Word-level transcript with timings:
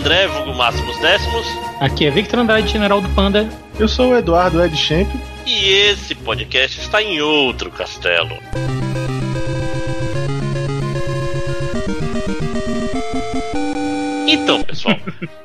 André, 0.00 0.26
vulgo 0.28 0.54
Máximos 0.54 0.98
Décimos. 0.98 1.46
Aqui 1.78 2.06
é 2.06 2.10
Victor 2.10 2.38
Andrade, 2.38 2.68
General 2.68 3.02
do 3.02 3.08
Panda. 3.10 3.46
Eu 3.78 3.86
sou 3.86 4.12
o 4.12 4.16
Eduardo 4.16 4.64
Ed 4.64 4.74
Champ. 4.74 5.06
E 5.44 5.68
esse 5.68 6.14
podcast 6.14 6.80
está 6.80 7.02
em 7.02 7.20
outro 7.20 7.70
castelo. 7.70 8.34
Então, 14.54 14.64
pessoal, 14.64 14.96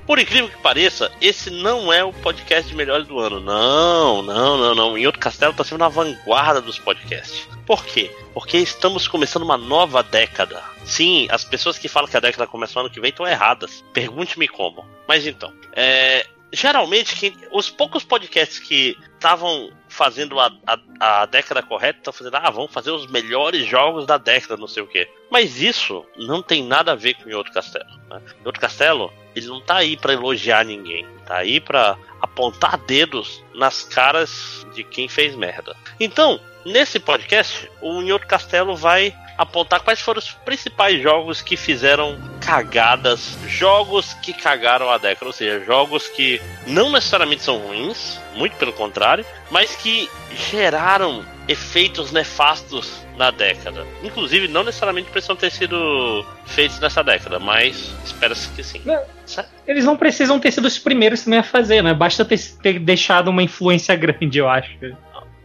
por 0.06 0.20
incrível 0.20 0.50
que 0.50 0.58
pareça, 0.58 1.12
esse 1.22 1.50
não 1.50 1.94
é 1.94 2.04
o 2.04 2.12
podcast 2.12 2.70
de 2.70 2.76
melhores 2.76 3.08
do 3.08 3.20
ano. 3.20 3.40
Não, 3.40 4.22
não, 4.22 4.58
não, 4.58 4.76
não. 4.76 4.98
Em 4.98 5.06
outro 5.06 5.22
castelo 5.22 5.52
está 5.52 5.64
sendo 5.64 5.80
na 5.80 5.90
vanguarda 5.90 6.62
dos 6.62 6.80
podcasts. 6.80 7.48
Por 7.66 7.86
quê? 7.86 8.12
Porque 8.34 8.58
estamos 8.58 9.08
começando 9.08 9.44
uma 9.44 9.58
nova 9.58 10.02
década. 10.02 10.62
Sim, 10.84 11.28
as 11.30 11.44
pessoas 11.44 11.78
que 11.78 11.88
falam 11.88 12.10
que 12.10 12.18
a 12.18 12.20
década 12.20 12.48
começa 12.48 12.74
no 12.76 12.82
ano 12.82 12.90
que 12.90 13.00
vem 13.00 13.10
estão 13.10 13.28
erradas. 13.28 13.84
Pergunte-me 13.94 14.48
como. 14.48 14.86
Mas 15.08 15.26
então, 15.26 15.54
é, 15.74 16.26
geralmente 16.56 17.16
quem, 17.16 17.36
os 17.52 17.70
poucos 17.70 18.04
podcasts 18.04 18.60
que 18.60 18.98
estavam 19.14 19.72
fazendo 19.88 20.40
a, 20.40 20.52
a, 20.66 21.22
a, 21.22 21.26
década 21.26 21.62
correta 21.62 22.00
estão 22.00 22.14
fazendo, 22.14 22.36
ah, 22.36 22.50
vamos 22.50 22.72
fazer 22.72 22.92
os 22.92 23.08
melhores 23.08 23.66
jogos 23.66 24.06
da 24.06 24.18
década, 24.18 24.58
não 24.58 24.68
sei 24.68 24.84
o 24.84 24.88
quê. 24.88 25.10
Mas 25.30 25.62
isso 25.62 26.06
não 26.18 26.42
tem 26.42 26.64
nada 26.64 26.94
a 26.94 26.96
ver 26.96 27.16
com 27.16 27.30
o 27.30 27.36
outro 27.36 27.54
castelo. 27.54 27.90
Né? 28.10 28.22
O 28.44 28.48
outro 28.48 28.62
castelo, 28.62 29.14
ele 29.36 29.48
não 29.48 29.62
tá 29.62 29.78
aí 29.78 29.98
para 29.98 30.14
elogiar 30.14 30.66
ninguém, 30.66 31.06
tá 31.26 31.38
aí 31.38 31.60
para 31.60 31.98
apontar 32.22 32.78
dedos 32.78 33.44
nas 33.54 33.84
caras 33.84 34.66
de 34.74 34.84
quem 34.84 35.08
fez 35.08 35.36
merda. 35.36 35.76
Então, 36.00 36.40
nesse 36.66 37.00
podcast, 37.00 37.70
o 37.80 38.02
Nhoto 38.02 38.26
Castelo 38.26 38.76
vai 38.76 39.14
apontar 39.38 39.82
quais 39.82 40.00
foram 40.00 40.20
os 40.20 40.32
principais 40.32 41.02
jogos 41.02 41.42
que 41.42 41.56
fizeram 41.56 42.18
cagadas, 42.42 43.38
jogos 43.48 44.14
que 44.16 44.34
cagaram 44.34 44.90
a 44.90 44.98
década, 44.98 45.26
ou 45.26 45.34
seja, 45.34 45.64
jogos 45.66 46.08
que 46.08 46.42
não 46.68 46.92
necessariamente 46.92 47.44
são 47.44 47.58
ruins, 47.58 48.20
muito 48.34 48.56
pelo 48.56 48.74
contrário, 48.74 49.26
mas 49.52 49.76
que 49.76 50.10
geraram 50.52 51.24
efeitos 51.48 52.12
nefastos 52.12 53.06
na 53.18 53.32
década. 53.32 53.86
Inclusive, 54.04 54.48
não 54.48 54.64
necessariamente 54.64 55.10
precisam 55.10 55.36
ter 55.36 55.52
sido 55.52 56.26
feitos 56.46 56.80
nessa 56.80 57.04
década, 57.04 57.40
mas 57.40 57.94
espera-se 58.06 58.50
que 58.50 58.64
sim. 58.64 58.82
Não, 58.86 59.02
eles 59.68 59.86
não 59.86 59.96
precisam 59.96 60.40
ter 60.40 60.52
sido 60.52 60.66
os 60.66 60.78
primeiros 60.78 61.24
também 61.24 61.40
a 61.40 61.44
fazer, 61.44 61.82
né? 61.82 61.94
Basta 61.94 62.26
ter, 62.26 62.40
ter 62.62 62.80
deixado 62.80 63.30
uma 63.30 63.44
influência 63.44 63.96
grande, 63.96 64.40
eu 64.40 64.50
acho. 64.50 64.72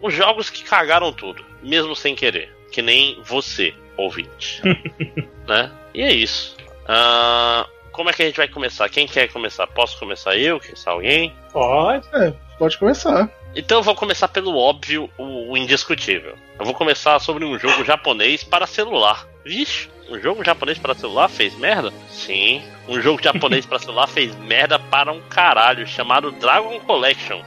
Os 0.01 0.15
jogos 0.15 0.49
que 0.51 0.65
cagaram 0.65 1.13
tudo, 1.13 1.45
mesmo 1.63 1.95
sem 1.95 2.15
querer 2.15 2.61
que 2.71 2.81
nem 2.81 3.21
você, 3.23 3.75
ouvinte. 3.97 4.63
né? 5.47 5.71
E 5.93 6.03
é 6.03 6.13
isso. 6.13 6.57
Uh, 6.85 7.69
como 7.93 8.09
é 8.09 8.13
que 8.13 8.23
a 8.23 8.27
gente 8.27 8.37
vai 8.37 8.49
começar? 8.49 8.89
Quem 8.89 9.07
quer 9.07 9.29
começar? 9.29 9.67
Posso 9.67 9.99
começar 9.99 10.37
eu? 10.37 10.59
Quer 10.61 10.69
começar 10.69 10.91
alguém? 10.93 11.35
Pode. 11.53 12.07
É, 12.15 12.33
pode 12.59 12.79
começar. 12.79 13.29
Então 13.55 13.79
eu 13.79 13.83
vou 13.83 13.97
começar 13.97 14.29
pelo 14.29 14.57
óbvio, 14.57 15.11
o, 15.19 15.53
o 15.53 15.57
indiscutível. 15.57 16.37
Eu 16.59 16.65
vou 16.65 16.75
começar 16.75 17.19
sobre 17.19 17.45
um 17.45 17.59
jogo 17.59 17.85
japonês 17.85 18.45
para 18.45 18.67
celular. 18.67 19.27
Vixe, 19.45 19.91
um 20.09 20.19
jogo 20.21 20.45
japonês 20.45 20.79
para 20.79 20.95
celular 20.95 21.29
fez 21.29 21.57
merda? 21.57 21.93
Sim, 22.09 22.63
um 22.89 23.01
jogo 23.01 23.21
japonês 23.23 23.67
para 23.67 23.79
celular 23.81 24.07
fez 24.07 24.35
merda 24.37 24.79
para 24.79 25.11
um 25.11 25.21
caralho, 25.23 25.87
chamado 25.87 26.31
Dragon 26.31 26.79
Collection. 26.81 27.41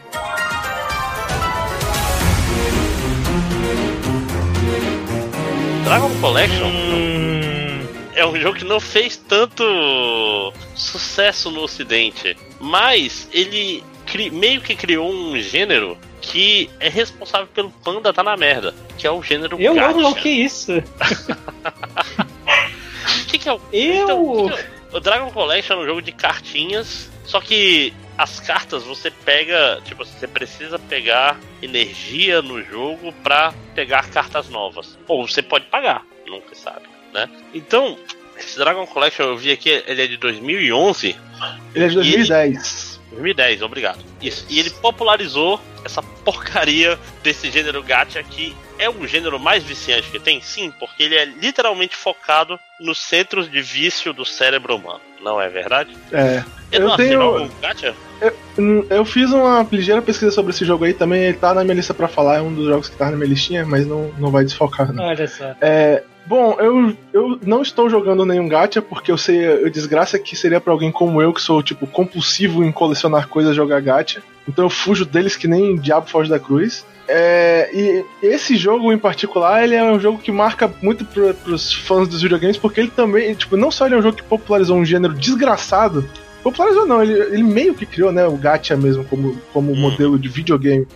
Dragon 5.83 6.09
Collection 6.21 6.67
hum... 6.67 7.81
é 8.15 8.25
um 8.25 8.39
jogo 8.39 8.57
que 8.57 8.63
não 8.65 8.79
fez 8.79 9.17
tanto 9.17 10.53
sucesso 10.75 11.51
no 11.51 11.61
ocidente, 11.61 12.37
mas 12.59 13.27
ele 13.31 13.83
meio 14.31 14.61
que 14.61 14.75
criou 14.75 15.11
um 15.11 15.37
gênero 15.39 15.97
que 16.21 16.69
é 16.79 16.87
responsável 16.87 17.47
pelo 17.47 17.69
panda 17.69 18.13
tá 18.13 18.23
na 18.23 18.37
merda, 18.37 18.73
que 18.97 19.05
é 19.05 19.11
o 19.11 19.21
gênero 19.21 19.59
Eu 19.59 19.75
gacha. 19.75 19.97
não, 19.97 20.13
que 20.13 20.29
isso? 20.29 20.71
O 20.77 20.83
que, 23.27 23.37
que, 23.37 23.49
é 23.49 23.53
o... 23.53 23.59
Eu... 23.71 24.03
Então, 24.03 24.47
que 24.47 24.53
é 24.53 24.67
o... 24.93 24.97
o 24.97 24.99
Dragon 25.01 25.31
Collection 25.31 25.75
é 25.75 25.83
um 25.83 25.85
jogo 25.85 26.01
de 26.01 26.11
cartinhas, 26.13 27.09
só 27.25 27.41
que 27.41 27.93
as 28.17 28.39
cartas 28.39 28.83
você 28.83 29.09
pega, 29.09 29.81
tipo, 29.85 30.05
você 30.05 30.27
precisa 30.27 30.77
pegar 30.77 31.39
energia 31.61 32.41
no 32.41 32.63
jogo 32.63 33.11
para 33.23 33.53
pegar 33.73 34.09
cartas 34.09 34.49
novas. 34.49 34.97
Ou 35.07 35.27
você 35.27 35.41
pode 35.41 35.65
pagar, 35.65 36.05
nunca 36.27 36.55
sabe, 36.55 36.87
né? 37.13 37.29
Então, 37.53 37.97
esse 38.37 38.57
Dragon 38.57 38.85
Collection 38.85 39.25
eu 39.25 39.37
vi 39.37 39.51
aqui, 39.51 39.69
ele 39.87 40.01
é 40.01 40.07
de 40.07 40.17
2011. 40.17 41.15
Ele 41.73 41.85
é 41.85 41.87
de 41.87 41.95
2010. 41.95 43.01
2010, 43.11 43.61
obrigado. 43.61 44.03
Isso. 44.21 44.45
E 44.49 44.59
ele 44.59 44.69
popularizou 44.69 45.59
essa 45.85 46.01
porcaria 46.01 46.99
desse 47.21 47.51
gênero 47.51 47.83
gacha 47.83 48.21
que 48.23 48.55
é 48.77 48.89
o 48.89 49.07
gênero 49.07 49.39
mais 49.39 49.63
viciante 49.63 50.09
que 50.09 50.19
tem? 50.19 50.41
Sim, 50.41 50.71
porque 50.79 51.03
ele 51.03 51.15
é 51.15 51.25
literalmente 51.25 51.95
focado 51.95 52.59
nos 52.79 52.99
centros 52.99 53.49
de 53.49 53.61
vício 53.61 54.13
do 54.13 54.25
cérebro 54.25 54.75
humano. 54.75 55.01
Não 55.21 55.39
é 55.39 55.47
verdade? 55.47 55.95
É. 56.11 56.43
Eu, 56.71 56.89
eu 56.89 56.95
tenho. 56.97 57.51
gacha? 57.61 57.95
Eu, 58.19 58.35
hum, 58.57 58.85
eu, 58.89 59.05
fiz 59.05 59.31
uma 59.31 59.65
ligeira 59.71 60.01
pesquisa 60.01 60.31
sobre 60.31 60.51
esse 60.51 60.65
jogo 60.65 60.83
aí 60.83 60.93
também. 60.93 61.23
Ele 61.23 61.37
tá 61.37 61.53
na 61.53 61.63
minha 61.63 61.75
lista 61.75 61.93
pra 61.93 62.07
falar. 62.07 62.37
É 62.37 62.41
um 62.41 62.53
dos 62.53 62.65
jogos 62.65 62.89
que 62.89 62.97
tá 62.97 63.09
na 63.09 63.15
minha 63.15 63.29
listinha, 63.29 63.65
mas 63.65 63.87
não, 63.87 64.11
não 64.17 64.31
vai 64.31 64.43
desfocar. 64.43 64.91
Não. 64.91 65.05
Olha 65.05 65.27
só. 65.27 65.55
É, 65.61 66.03
Bom, 66.25 66.55
eu, 66.57 66.95
eu 67.11 67.39
não 67.45 67.61
estou 67.61 67.89
jogando 67.89 68.25
nenhum 68.25 68.47
gacha 68.47 68.81
porque 68.81 69.11
eu 69.11 69.17
sei, 69.17 69.45
eu 69.45 69.69
desgraça 69.69 70.17
que 70.17 70.37
seria 70.37 70.61
para 70.61 70.71
alguém 70.71 70.89
como 70.89 71.21
eu 71.21 71.33
que 71.33 71.41
sou 71.41 71.61
tipo 71.61 71.85
compulsivo 71.85 72.63
em 72.63 72.71
colecionar 72.71 73.27
coisas, 73.27 73.55
jogar 73.55 73.81
gacha. 73.81 74.23
Então 74.47 74.65
eu 74.65 74.69
fujo 74.69 75.05
deles 75.05 75.35
que 75.35 75.47
nem 75.47 75.75
diabo 75.75 76.09
foge 76.09 76.29
da 76.29 76.39
cruz. 76.39 76.85
É, 77.07 77.69
e 77.73 78.05
esse 78.21 78.55
jogo 78.55 78.91
em 78.93 78.97
particular, 78.97 79.63
ele 79.63 79.75
é 79.75 79.83
um 79.83 79.99
jogo 79.99 80.17
que 80.17 80.31
marca 80.31 80.71
muito 80.81 81.03
para 81.03 81.33
pros 81.33 81.73
fãs 81.73 82.07
dos 82.07 82.21
videogames, 82.21 82.57
porque 82.57 82.79
ele 82.79 82.91
também, 82.91 83.33
tipo, 83.33 83.57
não 83.57 83.69
só 83.69 83.85
ele 83.85 83.95
é 83.95 83.97
um 83.97 84.01
jogo 84.01 84.17
que 84.17 84.23
popularizou 84.23 84.77
um 84.77 84.85
gênero 84.85 85.13
desgraçado, 85.13 86.07
popularizou 86.41 86.85
não, 86.85 87.03
ele, 87.03 87.13
ele 87.13 87.43
meio 87.43 87.73
que 87.73 87.85
criou, 87.85 88.11
né, 88.11 88.25
o 88.25 88.37
gacha 88.37 88.77
mesmo 88.77 89.03
como, 89.05 89.37
como 89.51 89.73
hum. 89.73 89.75
modelo 89.75 90.17
de 90.17 90.29
videogame 90.29 90.87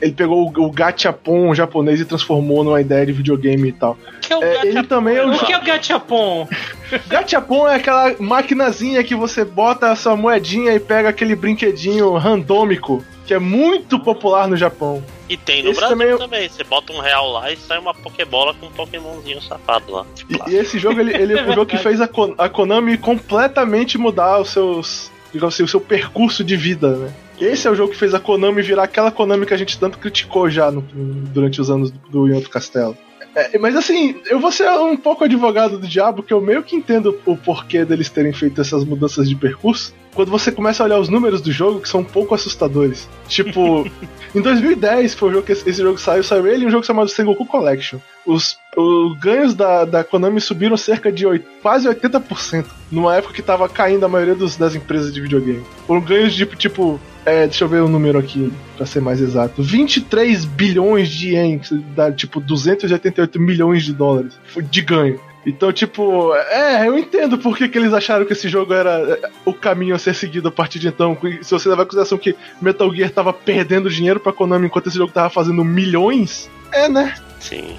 ele 0.00 0.12
pegou 0.12 0.46
o, 0.46 0.64
o 0.64 0.70
gachapon 0.70 1.54
japonês 1.54 2.00
e 2.00 2.04
transformou 2.04 2.62
numa 2.62 2.80
ideia 2.80 3.06
de 3.06 3.12
videogame 3.12 3.68
e 3.68 3.72
tal. 3.72 3.96
Que 4.20 4.32
é 4.32 4.36
o 4.36 4.42
é, 4.42 4.66
ele 4.66 4.82
também 4.82 5.16
é 5.16 5.24
o, 5.24 5.32
o 5.32 5.38
que 5.38 5.52
é 5.52 5.58
o 5.58 5.64
gachapon? 5.64 6.48
gachapon 7.08 7.68
é 7.68 7.76
aquela 7.76 8.14
maquinazinha 8.18 9.02
que 9.02 9.14
você 9.14 9.44
bota 9.44 9.90
a 9.90 9.96
sua 9.96 10.16
moedinha 10.16 10.74
e 10.74 10.80
pega 10.80 11.08
aquele 11.08 11.34
brinquedinho 11.34 12.14
randômico, 12.16 13.02
que 13.26 13.34
é 13.34 13.38
muito 13.38 13.98
popular 13.98 14.46
no 14.48 14.56
Japão. 14.56 15.02
E 15.28 15.36
tem 15.36 15.62
no 15.62 15.70
esse 15.70 15.80
Brasil 15.80 15.96
também, 15.96 16.14
é 16.14 16.18
também, 16.18 16.48
Você 16.48 16.62
bota 16.62 16.92
um 16.92 17.00
real 17.00 17.30
lá 17.32 17.50
e 17.50 17.56
sai 17.56 17.78
uma 17.78 17.92
Pokébola 17.92 18.54
com 18.54 18.66
um 18.66 18.70
Pokémonzinho 18.70 19.42
safado 19.42 19.92
lá. 19.92 20.06
E, 20.30 20.52
e, 20.52 20.56
esse 20.56 20.78
jogo, 20.78 21.00
ele, 21.00 21.14
ele 21.14 21.38
é 21.38 21.42
um 21.42 21.52
jogo 21.54 21.66
que 21.66 21.76
fez 21.76 22.00
a, 22.00 22.08
a 22.38 22.48
Konami 22.48 22.96
completamente 22.96 23.98
mudar 23.98 24.40
os 24.40 24.50
seus, 24.50 25.10
digamos 25.32 25.54
assim, 25.54 25.64
o 25.64 25.68
seu 25.68 25.80
percurso 25.80 26.44
de 26.44 26.56
vida, 26.56 26.96
né? 26.96 27.12
Esse 27.38 27.68
é 27.68 27.70
o 27.70 27.74
jogo 27.74 27.92
que 27.92 27.98
fez 27.98 28.14
a 28.14 28.20
Konami 28.20 28.62
virar 28.62 28.84
aquela 28.84 29.10
Konami 29.10 29.44
que 29.44 29.52
a 29.52 29.58
gente 29.58 29.78
tanto 29.78 29.98
criticou 29.98 30.48
já 30.48 30.70
no, 30.70 30.80
durante 30.80 31.60
os 31.60 31.70
anos 31.70 31.90
do, 31.90 32.40
do 32.40 32.48
Castelo. 32.48 32.96
É, 33.36 33.58
mas 33.58 33.76
assim, 33.76 34.16
eu 34.26 34.40
vou 34.40 34.50
ser 34.50 34.68
um 34.70 34.96
pouco 34.96 35.24
advogado 35.24 35.78
do 35.78 35.86
diabo, 35.86 36.22
que 36.22 36.32
eu 36.32 36.40
meio 36.40 36.62
que 36.62 36.74
entendo 36.74 37.20
o 37.26 37.36
porquê 37.36 37.84
deles 37.84 38.08
terem 38.08 38.32
feito 38.32 38.60
essas 38.60 38.82
mudanças 38.82 39.28
de 39.28 39.36
percurso. 39.36 39.94
Quando 40.14 40.30
você 40.30 40.50
começa 40.50 40.82
a 40.82 40.86
olhar 40.86 40.98
os 40.98 41.10
números 41.10 41.42
do 41.42 41.52
jogo, 41.52 41.80
que 41.80 41.88
são 41.88 42.00
um 42.00 42.04
pouco 42.04 42.34
assustadores. 42.34 43.06
Tipo, 43.28 43.86
em 44.34 44.40
2010 44.40 45.14
foi 45.14 45.28
o 45.28 45.32
jogo 45.34 45.46
que 45.46 45.52
esse, 45.52 45.72
jogo 45.74 45.98
saiu, 45.98 46.24
saiu 46.24 46.46
ele 46.46 46.64
e 46.64 46.66
um 46.66 46.70
jogo 46.70 46.86
chamado 46.86 47.10
Sengoku 47.10 47.44
Collection. 47.44 47.98
Os, 48.24 48.56
os 48.74 49.18
ganhos 49.18 49.54
da, 49.54 49.84
da 49.84 50.02
Konami 50.02 50.40
subiram 50.40 50.76
cerca 50.78 51.12
de 51.12 51.26
8, 51.26 51.46
quase 51.60 51.86
80%, 51.86 52.64
numa 52.90 53.14
época 53.16 53.34
que 53.34 53.42
tava 53.42 53.68
caindo 53.68 54.06
a 54.06 54.08
maioria 54.08 54.34
dos, 54.34 54.56
das 54.56 54.74
empresas 54.74 55.12
de 55.12 55.20
videogame. 55.20 55.62
Foram 55.86 56.00
ganhos 56.00 56.34
de 56.34 56.46
tipo 56.46 56.98
é, 57.26 57.44
deixa 57.44 57.64
eu 57.64 57.68
ver 57.68 57.82
o 57.82 57.88
número 57.88 58.16
aqui, 58.16 58.52
pra 58.76 58.86
ser 58.86 59.00
mais 59.00 59.20
exato. 59.20 59.60
23 59.60 60.44
bilhões 60.44 61.08
de 61.08 61.30
ienes, 61.30 61.72
dá 61.94 62.12
tipo 62.12 62.38
288 62.38 63.40
milhões 63.40 63.84
de 63.84 63.92
dólares 63.92 64.38
de 64.70 64.80
ganho. 64.80 65.20
Então, 65.44 65.72
tipo, 65.72 66.34
é, 66.34 66.86
eu 66.86 66.96
entendo 66.96 67.36
por 67.36 67.56
que, 67.56 67.68
que 67.68 67.78
eles 67.78 67.92
acharam 67.92 68.24
que 68.24 68.32
esse 68.32 68.48
jogo 68.48 68.72
era 68.72 68.90
é, 69.00 69.30
o 69.44 69.52
caminho 69.52 69.96
a 69.96 69.98
ser 69.98 70.14
seguido 70.14 70.48
a 70.48 70.52
partir 70.52 70.78
de 70.78 70.86
então. 70.86 71.18
Se 71.42 71.50
você 71.50 71.68
levar 71.68 71.82
em 71.82 71.86
consideração 71.86 72.16
que 72.16 72.36
Metal 72.60 72.92
Gear 72.94 73.10
tava 73.10 73.32
perdendo 73.32 73.90
dinheiro 73.90 74.20
pra 74.20 74.32
Konami 74.32 74.66
enquanto 74.66 74.86
esse 74.86 74.96
jogo 74.96 75.12
tava 75.12 75.28
fazendo 75.28 75.64
milhões, 75.64 76.48
é, 76.72 76.88
né? 76.88 77.14
Sim. 77.40 77.76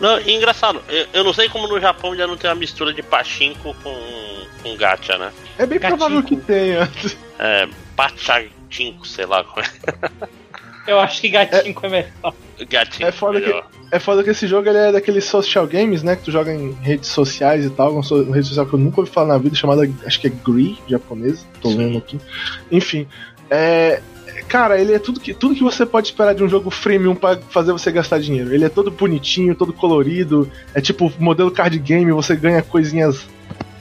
Não, 0.00 0.20
e 0.20 0.34
engraçado, 0.34 0.80
eu, 0.88 1.06
eu, 1.12 1.24
não 1.24 1.32
sei 1.32 1.48
como 1.48 1.66
no 1.66 1.80
Japão 1.80 2.16
já 2.16 2.26
não 2.26 2.36
tem 2.36 2.48
uma 2.48 2.56
mistura 2.56 2.92
de 2.92 3.02
pachinko 3.02 3.74
com, 3.82 3.96
com 4.62 4.76
gacha, 4.76 5.18
né? 5.18 5.32
É 5.58 5.66
bem 5.66 5.80
provável 5.80 6.22
que 6.22 6.36
tenha. 6.36 6.88
É, 7.38 7.68
pachag 7.96 8.50
5, 8.74 9.06
sei 9.06 9.26
lá 9.26 9.44
como 9.44 9.64
é. 9.64 10.28
Eu 10.86 11.00
acho 11.00 11.20
que 11.20 11.30
gatinho 11.30 11.74
é, 11.82 11.86
é 11.86 11.88
melhor. 11.88 12.34
Gatinho 12.68 13.08
é 13.08 13.12
foda 13.12 13.40
que 13.40 13.62
É 13.90 13.98
foda 13.98 14.22
que 14.22 14.30
esse 14.30 14.46
jogo 14.46 14.68
ele 14.68 14.78
é 14.78 14.92
daqueles 14.92 15.24
social 15.24 15.66
games, 15.66 16.02
né? 16.02 16.14
Que 16.14 16.24
tu 16.24 16.30
joga 16.30 16.52
em 16.52 16.72
redes 16.72 17.08
sociais 17.08 17.64
e 17.64 17.70
tal. 17.70 17.92
Uma 17.92 18.34
rede 18.34 18.48
social 18.48 18.66
que 18.66 18.74
eu 18.74 18.78
nunca 18.78 19.00
ouvi 19.00 19.10
falar 19.10 19.28
na 19.28 19.38
vida, 19.38 19.56
chamada, 19.56 19.88
acho 20.04 20.20
que 20.20 20.26
é 20.26 20.30
Gree, 20.30 20.78
japonesa. 20.86 21.46
Tô 21.62 21.70
Sim. 21.70 21.78
lendo 21.78 21.98
aqui. 21.98 22.20
Enfim. 22.70 23.06
É, 23.50 24.02
cara, 24.48 24.78
ele 24.78 24.92
é 24.92 24.98
tudo 24.98 25.20
que, 25.20 25.32
tudo 25.32 25.54
que 25.54 25.62
você 25.62 25.86
pode 25.86 26.08
esperar 26.08 26.34
de 26.34 26.44
um 26.44 26.48
jogo 26.48 26.70
freemium 26.70 27.14
para 27.14 27.40
fazer 27.48 27.72
você 27.72 27.90
gastar 27.90 28.20
dinheiro. 28.20 28.52
Ele 28.52 28.64
é 28.64 28.68
todo 28.68 28.90
bonitinho, 28.90 29.54
todo 29.54 29.72
colorido, 29.72 30.50
é 30.74 30.80
tipo 30.80 31.12
modelo 31.18 31.50
card 31.50 31.78
game, 31.78 32.12
você 32.12 32.36
ganha 32.36 32.62
coisinhas 32.62 33.26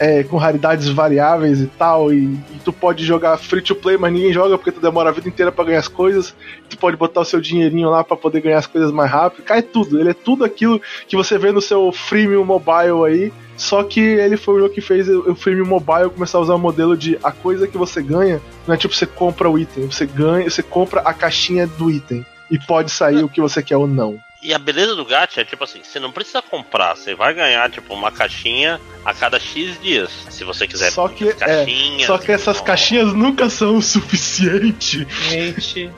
é, 0.04 0.22
com 0.22 0.36
raridades 0.36 0.90
variáveis 0.90 1.62
e 1.62 1.68
tal, 1.68 2.12
e, 2.12 2.26
e, 2.26 2.60
tu 2.66 2.74
pode 2.74 3.06
jogar 3.06 3.38
free 3.38 3.62
to 3.62 3.74
play, 3.74 3.96
mas 3.96 4.12
ninguém 4.12 4.34
joga 4.34 4.58
porque 4.58 4.72
tu 4.72 4.82
demora 4.82 5.10
a 5.10 5.14
vida 5.14 5.30
inteira 5.30 5.50
para 5.50 5.64
ganhar 5.64 5.80
as 5.80 5.88
coisas. 5.88 6.36
Tu 6.70 6.78
pode 6.78 6.98
botar 6.98 7.22
o 7.22 7.26
seu 7.26 7.40
dinheirinho 7.40 7.90
lá 7.90 8.04
para 8.04 8.18
poder 8.18 8.42
ganhar 8.42 8.58
as 8.58 8.68
coisas 8.68 8.92
mais 8.92 9.10
rápido. 9.10 9.46
Cai 9.46 9.62
tudo, 9.62 9.98
ele 9.98 10.10
é 10.10 10.14
tudo 10.14 10.44
aquilo 10.44 10.82
que 11.08 11.16
você 11.16 11.38
vê 11.38 11.54
no 11.54 11.62
seu 11.62 11.90
freemium 11.94 12.44
mobile 12.44 13.06
aí. 13.06 13.34
Só 13.56 13.82
que 13.82 14.02
ele 14.02 14.36
foi 14.36 14.56
o 14.56 14.60
jogo 14.60 14.74
que 14.74 14.82
fez 14.82 15.08
o 15.08 15.34
freemium 15.36 15.68
mobile 15.68 16.10
começar 16.10 16.38
a 16.38 16.42
usar 16.42 16.56
o 16.56 16.60
modelo 16.60 16.98
de 16.98 17.18
a 17.24 17.32
coisa 17.32 17.66
que 17.66 17.78
você 17.78 18.02
ganha, 18.02 18.42
não 18.68 18.76
é 18.76 18.78
tipo 18.78 18.94
você 18.94 19.06
compra 19.06 19.50
o 19.50 19.58
item, 19.58 19.90
você 19.90 20.06
ganha, 20.06 20.50
você 20.50 20.64
compra 20.64 21.00
a 21.02 21.14
caixinha 21.14 21.66
do 21.66 21.90
item 21.90 22.26
e 22.52 22.60
pode 22.60 22.92
sair 22.92 23.24
o 23.24 23.30
que 23.30 23.40
você 23.40 23.64
quer 23.64 23.78
ou 23.78 23.88
não. 23.88 24.20
E 24.44 24.54
a 24.54 24.60
beleza 24.60 24.94
do 24.96 25.06
gacha 25.06 25.42
é 25.42 25.46
tipo 25.46 25.64
assim, 25.64 25.82
você 25.82 26.00
não 26.00 26.12
precisa 26.12 26.42
comprar, 26.42 26.96
você 26.96 27.16
vai 27.16 27.34
ganhar 27.34 27.70
tipo 27.72 27.94
uma 27.94 28.12
caixinha 28.12 28.80
a 29.06 29.14
cada 29.14 29.40
X 29.40 29.80
dias, 29.82 30.12
se 30.30 30.44
você 30.44 30.68
quiser. 30.68 30.92
Só 30.92 31.08
que, 31.08 31.30
é, 31.30 32.06
só 32.06 32.18
que 32.18 32.32
essas 32.32 32.60
caixinhas 32.60 33.14
nunca 33.14 33.50
são 33.50 33.78
o 33.78 33.82
suficiente. 33.82 35.08
Gente, 35.30 35.90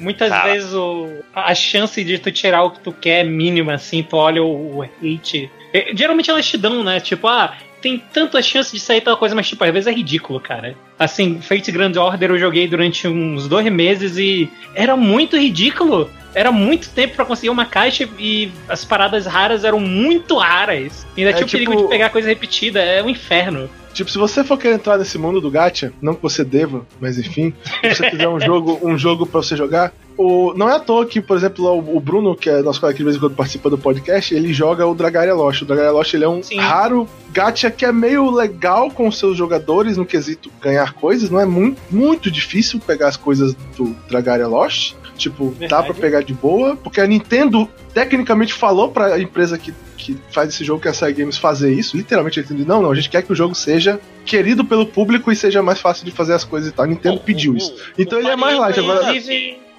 muitas 0.00 0.28
Cara. 0.28 0.52
vezes 0.52 0.72
o, 0.74 1.08
a 1.32 1.54
chance 1.54 2.02
de 2.02 2.18
tu 2.18 2.32
tirar 2.32 2.64
o 2.64 2.72
que 2.72 2.80
tu 2.80 2.92
quer 2.92 3.20
é 3.20 3.24
mínima, 3.24 3.74
assim, 3.74 4.02
tu 4.02 4.16
olha 4.16 4.42
o, 4.42 4.78
o 4.78 4.82
hate. 4.82 5.50
É, 5.72 5.92
geralmente 5.94 6.30
elas 6.30 6.46
te 6.46 6.56
dão, 6.56 6.82
né? 6.82 6.98
Tipo, 7.00 7.28
ah, 7.28 7.56
tem 7.84 7.98
tanta 7.98 8.40
chance 8.40 8.72
de 8.72 8.80
sair 8.80 9.02
tal 9.02 9.14
coisa, 9.14 9.34
mas 9.34 9.46
tipo, 9.46 9.62
às 9.62 9.70
vezes 9.70 9.86
é 9.86 9.92
ridículo, 9.92 10.40
cara. 10.40 10.74
Assim, 10.98 11.38
Fate 11.42 11.70
Grand 11.70 11.94
Order 11.94 12.30
eu 12.30 12.38
joguei 12.38 12.66
durante 12.66 13.06
uns 13.06 13.46
dois 13.46 13.70
meses 13.70 14.16
e 14.16 14.50
era 14.74 14.96
muito 14.96 15.36
ridículo. 15.36 16.10
Era 16.34 16.50
muito 16.50 16.88
tempo 16.88 17.14
para 17.14 17.26
conseguir 17.26 17.50
uma 17.50 17.66
caixa 17.66 18.08
e 18.18 18.50
as 18.70 18.86
paradas 18.86 19.26
raras 19.26 19.64
eram 19.64 19.78
muito 19.78 20.38
raras. 20.38 21.06
Ainda 21.14 21.30
é, 21.30 21.32
tinha 21.34 21.44
o 21.44 21.48
tipo... 21.48 21.64
perigo 21.64 21.82
de 21.82 21.88
pegar 21.90 22.08
coisa 22.08 22.26
repetida, 22.26 22.80
é 22.80 23.02
um 23.02 23.10
inferno. 23.10 23.68
Tipo, 23.94 24.10
se 24.10 24.18
você 24.18 24.42
for 24.42 24.58
querer 24.58 24.74
entrar 24.74 24.98
nesse 24.98 25.16
mundo 25.16 25.40
do 25.40 25.50
gacha, 25.50 25.92
não 26.02 26.14
que 26.14 26.22
você 26.22 26.44
deva, 26.44 26.84
mas 27.00 27.16
enfim, 27.16 27.54
se 27.82 27.94
você 27.94 28.10
quiser 28.10 28.28
um 28.28 28.40
jogo, 28.40 28.78
um 28.82 28.98
jogo 28.98 29.24
para 29.24 29.40
você 29.40 29.56
jogar, 29.56 29.92
o, 30.16 30.52
não 30.54 30.68
é 30.68 30.76
à 30.76 30.80
toa 30.80 31.06
que, 31.06 31.20
por 31.20 31.36
exemplo, 31.36 31.96
o, 31.96 32.00
Bruno, 32.00 32.36
que 32.36 32.50
é 32.50 32.62
nosso 32.62 32.80
colega 32.80 32.96
que 32.96 33.02
de 33.02 33.04
vez 33.04 33.16
em 33.16 33.20
quando 33.20 33.34
participa 33.34 33.70
do 33.70 33.78
podcast, 33.78 34.34
ele 34.34 34.52
joga 34.52 34.86
o 34.86 34.94
Dragaria 34.94 35.34
Lost. 35.34 35.62
O 35.62 35.64
Dragaria 35.64 35.90
Lost 35.90 36.14
ele 36.14 36.24
é 36.24 36.28
um 36.28 36.42
Sim. 36.42 36.58
raro 36.58 37.08
gacha 37.32 37.70
que 37.70 37.84
é 37.84 37.92
meio 37.92 38.30
legal 38.30 38.90
com 38.90 39.08
os 39.08 39.18
seus 39.18 39.36
jogadores 39.36 39.96
no 39.96 40.06
quesito 40.06 40.50
ganhar 40.60 40.92
coisas. 40.94 41.30
Não 41.30 41.40
é 41.40 41.44
muito, 41.44 41.80
muito 41.90 42.30
difícil 42.30 42.80
pegar 42.80 43.08
as 43.08 43.16
coisas 43.16 43.54
do 43.76 43.94
Dragaria 44.08 44.46
Lost. 44.46 44.94
Tipo, 45.16 45.50
Verdade. 45.50 45.70
dá 45.70 45.82
pra 45.82 45.94
pegar 45.94 46.22
de 46.22 46.34
boa, 46.34 46.76
porque 46.76 47.00
a 47.00 47.06
Nintendo 47.06 47.68
tecnicamente 47.92 48.52
falou 48.52 48.90
pra 48.90 49.18
empresa 49.18 49.56
que, 49.56 49.72
que 49.96 50.18
faz 50.30 50.48
esse 50.48 50.64
jogo, 50.64 50.80
que 50.80 50.88
é 50.88 50.90
a 50.90 50.94
SEGA 50.94 51.20
Games, 51.20 51.38
fazer 51.38 51.72
isso. 51.72 51.96
Literalmente, 51.96 52.40
ele 52.40 52.46
entendeu, 52.46 52.66
não, 52.66 52.82
não, 52.82 52.90
a 52.90 52.94
gente 52.94 53.08
quer 53.08 53.22
que 53.22 53.32
o 53.32 53.36
jogo 53.36 53.54
seja 53.54 54.00
querido 54.24 54.64
pelo 54.64 54.86
público 54.86 55.30
e 55.30 55.36
seja 55.36 55.62
mais 55.62 55.80
fácil 55.80 56.04
de 56.04 56.10
fazer 56.10 56.34
as 56.34 56.44
coisas 56.44 56.70
e 56.70 56.72
tal. 56.72 56.84
A 56.84 56.88
Nintendo 56.88 57.20
pediu 57.20 57.56
isso. 57.56 57.74
Então 57.98 58.18
ele 58.18 58.28
é 58.28 58.36
mais 58.36 58.58
light. 58.58 58.78
Agora, 58.78 59.14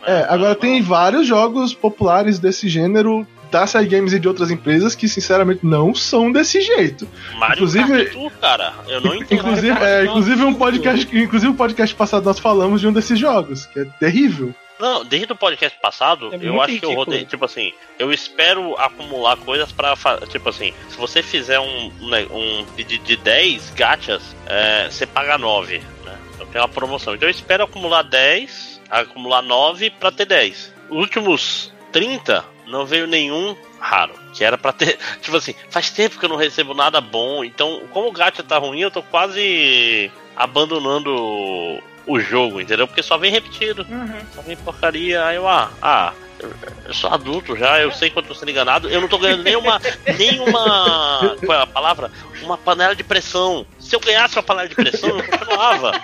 é, 0.05 0.25
agora 0.29 0.55
tem 0.55 0.81
vários 0.81 1.27
jogos 1.27 1.73
populares 1.73 2.39
desse 2.39 2.69
gênero 2.69 3.27
da 3.51 3.65
SEGA 3.65 3.97
Games 3.97 4.13
e 4.13 4.19
de 4.19 4.27
outras 4.27 4.51
empresas 4.51 4.95
que, 4.95 5.07
sinceramente, 5.07 5.65
não 5.65 5.95
são 5.95 6.31
desse 6.31 6.61
jeito. 6.61 7.07
Mario 7.37 7.55
inclusive, 7.55 8.05
Kart, 8.05 8.31
cara, 8.41 8.73
eu 8.87 9.01
não 9.01 9.15
entendo. 9.15 9.39
Inclusive, 9.39 9.83
é, 9.83 10.05
inclusive 10.05 10.43
um 10.43 10.53
podcast, 10.53 11.17
inclusive 11.17 11.51
um 11.51 11.55
podcast 11.55 11.95
passado 11.95 12.25
nós 12.25 12.39
falamos 12.39 12.81
de 12.81 12.87
um 12.87 12.93
desses 12.93 13.17
jogos, 13.17 13.65
que 13.67 13.79
é 13.79 13.85
terrível. 13.99 14.53
Não, 14.79 15.05
desde 15.05 15.31
o 15.31 15.35
podcast 15.35 15.77
passado, 15.79 16.33
é 16.33 16.37
eu 16.41 16.61
acho 16.61 16.73
ridículo. 16.73 16.79
que 16.79 16.85
eu 16.85 16.93
rodei, 16.93 17.25
tipo 17.25 17.45
assim, 17.45 17.73
eu 17.97 18.11
espero 18.11 18.75
acumular 18.77 19.37
coisas 19.37 19.71
pra, 19.71 19.95
tipo 20.29 20.49
assim, 20.49 20.73
se 20.89 20.97
você 20.97 21.23
fizer 21.23 21.59
um, 21.59 21.91
um 22.31 22.65
de, 22.75 22.83
de 22.83 23.15
10 23.15 23.69
gachas, 23.71 24.35
é, 24.45 24.89
você 24.89 25.05
paga 25.05 25.37
9, 25.37 25.79
né? 26.03 26.19
Eu 26.39 26.45
tenho 26.47 26.63
uma 26.63 26.69
promoção. 26.69 27.15
Então 27.15 27.27
eu 27.27 27.31
espero 27.31 27.63
acumular 27.63 28.03
10, 28.03 28.81
acumular 28.89 29.41
9 29.41 29.91
pra 29.91 30.11
ter 30.11 30.25
10. 30.25 30.73
Os 30.89 30.97
últimos 30.97 31.73
30, 31.91 32.43
não 32.67 32.85
veio 32.85 33.07
nenhum 33.07 33.55
raro. 33.79 34.13
Que 34.33 34.43
era 34.43 34.57
pra 34.57 34.73
ter. 34.73 34.97
Tipo 35.21 35.37
assim, 35.37 35.55
faz 35.69 35.89
tempo 35.89 36.19
que 36.19 36.25
eu 36.25 36.29
não 36.29 36.35
recebo 36.35 36.73
nada 36.73 36.99
bom. 36.99 37.43
Então, 37.43 37.83
como 37.91 38.09
o 38.09 38.11
gacha 38.11 38.43
tá 38.43 38.57
ruim, 38.57 38.81
eu 38.81 38.91
tô 38.91 39.01
quase 39.01 40.11
abandonando 40.35 41.81
o 42.07 42.19
jogo, 42.19 42.61
entendeu? 42.61 42.87
Porque 42.87 43.03
só 43.03 43.17
vem 43.17 43.31
repetido. 43.31 43.85
Uhum. 43.89 44.19
Só 44.33 44.41
vem 44.41 44.55
porcaria. 44.57 45.25
Aí 45.25 45.35
eu, 45.35 45.47
ah, 45.47 45.71
ah, 45.81 46.13
eu 46.85 46.93
sou 46.93 47.09
adulto 47.09 47.55
já, 47.55 47.79
eu 47.79 47.91
sei 47.91 48.09
quanto 48.09 48.27
tô 48.27 48.35
sendo 48.35 48.51
enganado. 48.51 48.89
Eu 48.89 49.01
não 49.01 49.07
tô 49.07 49.17
ganhando 49.17 49.43
nenhuma. 49.43 49.81
nenhuma. 50.17 51.35
Qual 51.43 51.59
é 51.59 51.63
a 51.63 51.67
palavra? 51.67 52.11
Uma 52.43 52.57
panela 52.57 52.95
de 52.95 53.03
pressão. 53.03 53.65
Se 53.79 53.95
eu 53.95 53.99
ganhasse 53.99 54.35
uma 54.35 54.43
panela 54.43 54.67
de 54.67 54.75
pressão, 54.75 55.09
eu 55.09 55.23
continuava. 55.23 55.99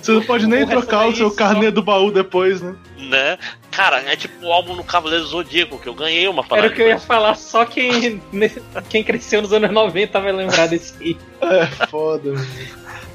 Você 0.00 0.12
não 0.12 0.22
pode 0.22 0.46
nem 0.46 0.66
trocar 0.66 1.06
o 1.08 1.14
seu 1.14 1.30
carnê 1.30 1.70
do 1.70 1.82
baú 1.82 2.10
depois, 2.10 2.62
né? 2.62 2.74
Né? 2.96 3.38
Cara, 3.70 4.00
é 4.00 4.16
tipo 4.16 4.46
o 4.46 4.52
álbum 4.52 4.74
no 4.74 4.84
Cavaleiro 4.84 5.24
Zodíaco, 5.26 5.78
que 5.78 5.88
eu 5.88 5.94
ganhei 5.94 6.26
uma 6.28 6.42
panela. 6.42 6.66
Era 6.66 6.72
o 6.72 6.76
que 6.76 6.82
eu 6.82 6.88
ia 6.88 6.98
falar, 6.98 7.34
só 7.34 7.66
quem, 7.66 8.22
quem 8.88 9.04
cresceu 9.04 9.42
nos 9.42 9.52
anos 9.52 9.70
90 9.70 10.20
vai 10.20 10.32
lembrar 10.32 10.68
desse 10.68 10.94
aí. 11.02 11.16
É, 11.40 11.66
foda. 11.86 12.34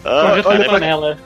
Ah, 0.03 0.41
olha, 0.45 0.65
panela. 0.65 1.17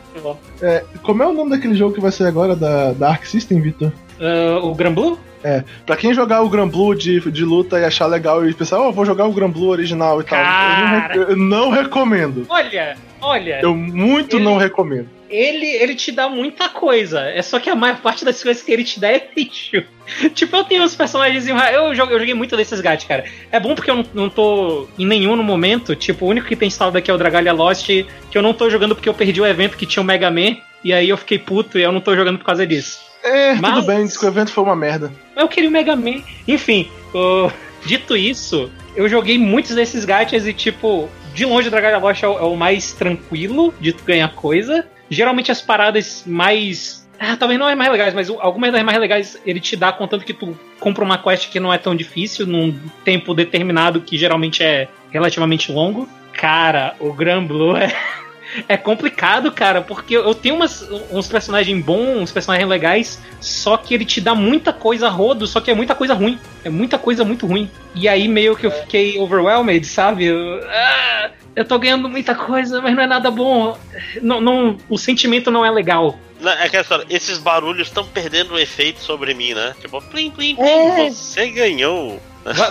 É, 0.61 0.83
como 1.01 1.23
é 1.23 1.27
o 1.27 1.33
nome 1.33 1.51
daquele 1.51 1.75
jogo 1.75 1.93
que 1.93 2.01
vai 2.01 2.11
ser 2.11 2.25
agora 2.25 2.55
da, 2.55 2.93
da 2.93 3.09
Arc 3.09 3.25
System, 3.25 3.61
Victor? 3.61 3.91
Uh, 4.19 4.65
o 4.65 4.75
Gran 4.75 4.93
Blue? 4.93 5.19
É, 5.43 5.63
pra 5.85 5.97
quem 5.97 6.13
jogar 6.13 6.41
o 6.41 6.49
Gran 6.49 6.67
Blue 6.67 6.95
de, 6.95 7.19
de 7.29 7.43
luta 7.43 7.77
e 7.77 7.83
achar 7.83 8.05
legal 8.05 8.47
e 8.47 8.53
pensar, 8.53 8.79
ó, 8.79 8.87
oh, 8.87 8.91
vou 8.93 9.05
jogar 9.05 9.25
o 9.25 9.33
Gran 9.33 9.49
Blue 9.49 9.67
original 9.67 10.21
e 10.21 10.23
Cara... 10.23 11.09
tal, 11.09 11.15
eu 11.15 11.25
não, 11.25 11.29
eu 11.29 11.37
não 11.37 11.69
recomendo. 11.69 12.45
Olha, 12.47 12.95
olha. 13.19 13.59
Eu 13.61 13.75
muito 13.75 14.37
ele... 14.37 14.45
não 14.45 14.57
recomendo 14.57 15.09
ele, 15.33 15.65
ele 15.65 15.95
te 15.95 16.11
dá 16.11 16.29
muita 16.29 16.69
coisa. 16.69 17.21
É 17.21 17.41
só 17.41 17.59
que 17.59 17.69
a 17.69 17.75
maior 17.75 17.97
parte 17.97 18.23
das 18.23 18.41
coisas 18.41 18.61
que 18.61 18.71
ele 18.71 18.83
te 18.83 18.99
dá 18.99 19.11
é 19.11 19.27
lixo. 19.35 19.83
tipo, 20.35 20.55
eu 20.55 20.63
tenho 20.63 20.83
os 20.83 20.95
personagens. 20.95 21.47
Eu 21.47 21.95
joguei, 21.95 22.15
eu 22.15 22.19
joguei 22.19 22.33
muito 22.35 22.55
desses 22.55 22.79
gatos, 22.79 23.05
cara. 23.05 23.25
É 23.51 23.59
bom 23.59 23.73
porque 23.73 23.89
eu 23.89 23.95
não, 23.95 24.05
não 24.13 24.29
tô 24.29 24.87
em 24.97 25.07
nenhum 25.07 25.35
no 25.35 25.43
momento. 25.43 25.95
Tipo, 25.95 26.25
o 26.25 26.29
único 26.29 26.47
que 26.47 26.55
tem 26.55 26.67
instalado 26.67 26.97
aqui 26.99 27.09
é 27.09 27.13
o 27.13 27.17
Dragalia 27.17 27.51
Lost, 27.51 27.87
que 27.87 28.07
eu 28.37 28.43
não 28.43 28.53
tô 28.53 28.69
jogando 28.69 28.93
porque 28.93 29.09
eu 29.09 29.13
perdi 29.13 29.41
o 29.41 29.45
evento 29.45 29.75
que 29.75 29.87
tinha 29.87 30.03
o 30.03 30.05
Mega 30.05 30.29
Man. 30.29 30.57
E 30.83 30.93
aí 30.93 31.09
eu 31.09 31.17
fiquei 31.17 31.39
puto 31.39 31.79
e 31.79 31.81
eu 31.81 31.91
não 31.91 32.01
tô 32.01 32.15
jogando 32.15 32.37
por 32.37 32.45
causa 32.45 32.67
disso. 32.67 32.99
É, 33.23 33.55
Mas, 33.55 33.73
tudo 33.75 33.87
bem, 33.87 34.05
diz 34.05 34.17
que 34.17 34.25
o 34.25 34.27
evento 34.27 34.51
foi 34.51 34.63
uma 34.63 34.75
merda. 34.75 35.11
Eu 35.35 35.47
queria 35.47 35.69
o 35.69 35.71
Mega 35.71 35.95
Man. 35.95 36.21
Enfim, 36.47 36.91
dito 37.85 38.15
isso, 38.15 38.69
eu 38.95 39.09
joguei 39.09 39.37
muitos 39.39 39.73
desses 39.73 40.05
gatos 40.05 40.45
e, 40.45 40.53
tipo, 40.53 41.09
de 41.33 41.45
longe 41.45 41.69
o 41.69 41.71
Dragalia 41.71 41.97
Lost 41.97 42.21
é 42.21 42.27
o, 42.27 42.37
é 42.37 42.43
o 42.43 42.55
mais 42.55 42.91
tranquilo 42.91 43.73
de 43.79 43.93
tu 43.93 44.03
ganhar 44.03 44.29
coisa 44.35 44.85
geralmente 45.13 45.51
as 45.51 45.61
paradas 45.61 46.23
mais. 46.25 47.07
Ah, 47.19 47.37
talvez 47.37 47.59
não 47.59 47.69
é 47.69 47.75
mais 47.75 47.91
legais, 47.91 48.13
mas 48.13 48.29
algumas 48.29 48.71
das 48.71 48.83
mais 48.83 48.97
legais 48.97 49.39
ele 49.45 49.59
te 49.59 49.75
dá 49.75 49.91
contanto 49.93 50.25
que 50.25 50.33
tu 50.33 50.57
compra 50.79 51.03
uma 51.03 51.17
quest 51.17 51.49
que 51.49 51.59
não 51.59 51.71
é 51.71 51.77
tão 51.77 51.95
difícil, 51.95 52.45
num 52.45 52.77
tempo 53.05 53.33
determinado 53.33 54.01
que 54.01 54.17
geralmente 54.17 54.63
é 54.63 54.89
relativamente 55.11 55.71
longo. 55.71 56.09
Cara, 56.33 56.95
o 56.99 57.13
Gran 57.13 57.45
Blue 57.45 57.77
é. 57.77 57.93
é 58.67 58.77
complicado, 58.77 59.51
cara, 59.51 59.81
porque 59.81 60.15
eu 60.15 60.33
tenho 60.33 60.55
umas, 60.55 60.87
uns 61.11 61.27
personagens 61.27 61.83
bons, 61.83 62.21
uns 62.21 62.31
personagens 62.31 62.69
legais, 62.69 63.21
só 63.39 63.77
que 63.77 63.93
ele 63.93 64.05
te 64.05 64.21
dá 64.21 64.35
muita 64.35 64.71
coisa 64.71 65.09
rodo, 65.09 65.47
só 65.47 65.59
que 65.59 65.71
é 65.71 65.73
muita 65.73 65.95
coisa 65.95 66.13
ruim. 66.13 66.39
É 66.63 66.69
muita 66.69 66.97
coisa 66.97 67.23
muito 67.23 67.45
ruim. 67.45 67.69
E 67.95 68.07
aí 68.07 68.27
meio 68.27 68.55
que 68.55 68.65
eu 68.65 68.71
fiquei 68.71 69.19
overwhelmed, 69.19 69.85
sabe? 69.85 70.25
Eu, 70.25 70.61
ah, 70.67 71.31
eu 71.55 71.65
tô 71.65 71.77
ganhando 71.77 72.09
muita 72.09 72.33
coisa, 72.33 72.81
mas 72.81 72.95
não 72.95 73.03
é 73.03 73.07
nada 73.07 73.29
bom. 73.29 73.77
Não, 74.21 74.39
não, 74.39 74.77
o 74.89 74.97
sentimento 74.97 75.51
não 75.51 75.65
é 75.65 75.71
legal. 75.71 76.17
É 76.59 76.67
que 76.67 76.77
história, 76.77 77.05
esses 77.09 77.37
barulhos 77.37 77.87
estão 77.87 78.05
perdendo 78.05 78.55
o 78.55 78.59
efeito 78.59 78.99
sobre 78.99 79.33
mim, 79.33 79.53
né? 79.53 79.73
Tipo, 79.79 80.01
plim, 80.01 80.29
plim, 80.29 80.55
plim, 80.55 80.65
é. 80.65 81.09
você 81.09 81.49
ganhou. 81.49 82.21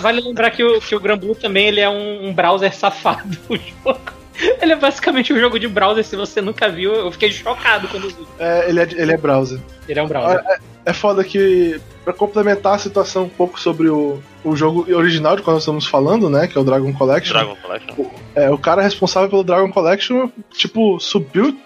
Vale 0.01 0.21
lembrar 0.21 0.51
que 0.51 0.63
o, 0.63 0.81
que 0.81 0.95
o 0.95 1.01
Granblue 1.01 1.35
também 1.35 1.69
ele 1.69 1.81
é 1.81 1.89
um, 1.89 2.29
um 2.29 2.35
browser 2.35 2.75
safado, 2.75 3.39
o 3.49 3.57
jogo. 3.57 4.22
Ele 4.61 4.73
é 4.73 4.77
basicamente 4.77 5.33
um 5.33 5.39
jogo 5.39 5.59
de 5.59 5.69
browser, 5.69 6.05
se 6.05 6.17
você 6.17 6.41
nunca 6.41 6.69
viu, 6.69 6.93
eu 6.93 7.13
fiquei 7.13 7.31
chocado 7.31 7.89
quando 7.89 8.09
vi. 8.09 8.27
É, 8.39 8.69
ele 8.69 8.81
é, 8.81 8.89
ele 8.93 9.13
é 9.13 9.17
browser. 9.17 9.61
Ele 9.89 9.99
é 9.99 10.03
um 10.03 10.09
browser. 10.09 10.43
É, 10.47 10.59
é 10.87 10.93
foda 10.93 11.23
que, 11.23 11.81
para 12.05 12.13
complementar 12.13 12.75
a 12.75 12.79
situação 12.79 13.25
um 13.25 13.29
pouco 13.29 13.61
sobre 13.61 13.89
o, 13.89 14.21
o 14.45 14.57
jogo 14.57 14.87
original 14.95 15.37
de 15.37 15.43
qual 15.43 15.55
nós 15.55 15.63
estamos 15.63 15.87
falando, 15.87 16.29
né, 16.29 16.47
que 16.47 16.57
é 16.57 16.61
o 16.61 16.65
Dragon 16.65 16.93
Collection. 16.93 17.33
Dragon 17.33 17.57
Collection. 17.57 17.95
O, 17.97 18.11
é, 18.35 18.51
o 18.51 18.59
cara 18.59 18.83
responsável 18.83 19.29
pelo 19.29 19.45
Dragon 19.45 19.71
Collection, 19.71 20.29
tipo, 20.53 20.99
subiu 20.99 21.57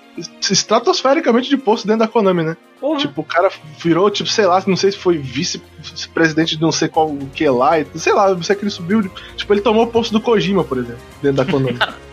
estratosfericamente 0.40 1.49
de 1.49 1.59
posto 1.59 1.87
dentro 1.87 2.00
da 2.00 2.09
Konami, 2.09 2.42
né? 2.42 2.56
Uhum. 2.80 2.97
Tipo, 2.97 3.21
o 3.21 3.25
cara 3.25 3.50
virou, 3.78 4.11
tipo, 4.11 4.28
sei 4.28 4.47
lá, 4.47 4.62
não 4.66 4.76
sei 4.76 4.92
se 4.92 4.99
foi 4.99 5.18
vice-presidente 5.18 6.56
de 6.56 6.62
não 6.62 6.73
sei 6.73 6.88
qual 6.88 7.09
o 7.09 7.28
que 7.35 7.47
lá, 7.49 7.73
sei 7.95 8.14
lá, 8.14 8.30
não 8.35 8.42
sei 8.42 8.56
que 8.56 8.62
ele 8.62 8.71
subiu. 8.71 9.11
Tipo, 9.37 9.52
ele 9.52 9.61
tomou 9.61 9.85
o 9.85 9.88
posto 9.88 10.12
do 10.12 10.21
Kojima, 10.21 10.64
por 10.64 10.78
exemplo, 10.78 11.02
dentro 11.23 11.45
da 11.45 11.50
Konami. 11.50 11.78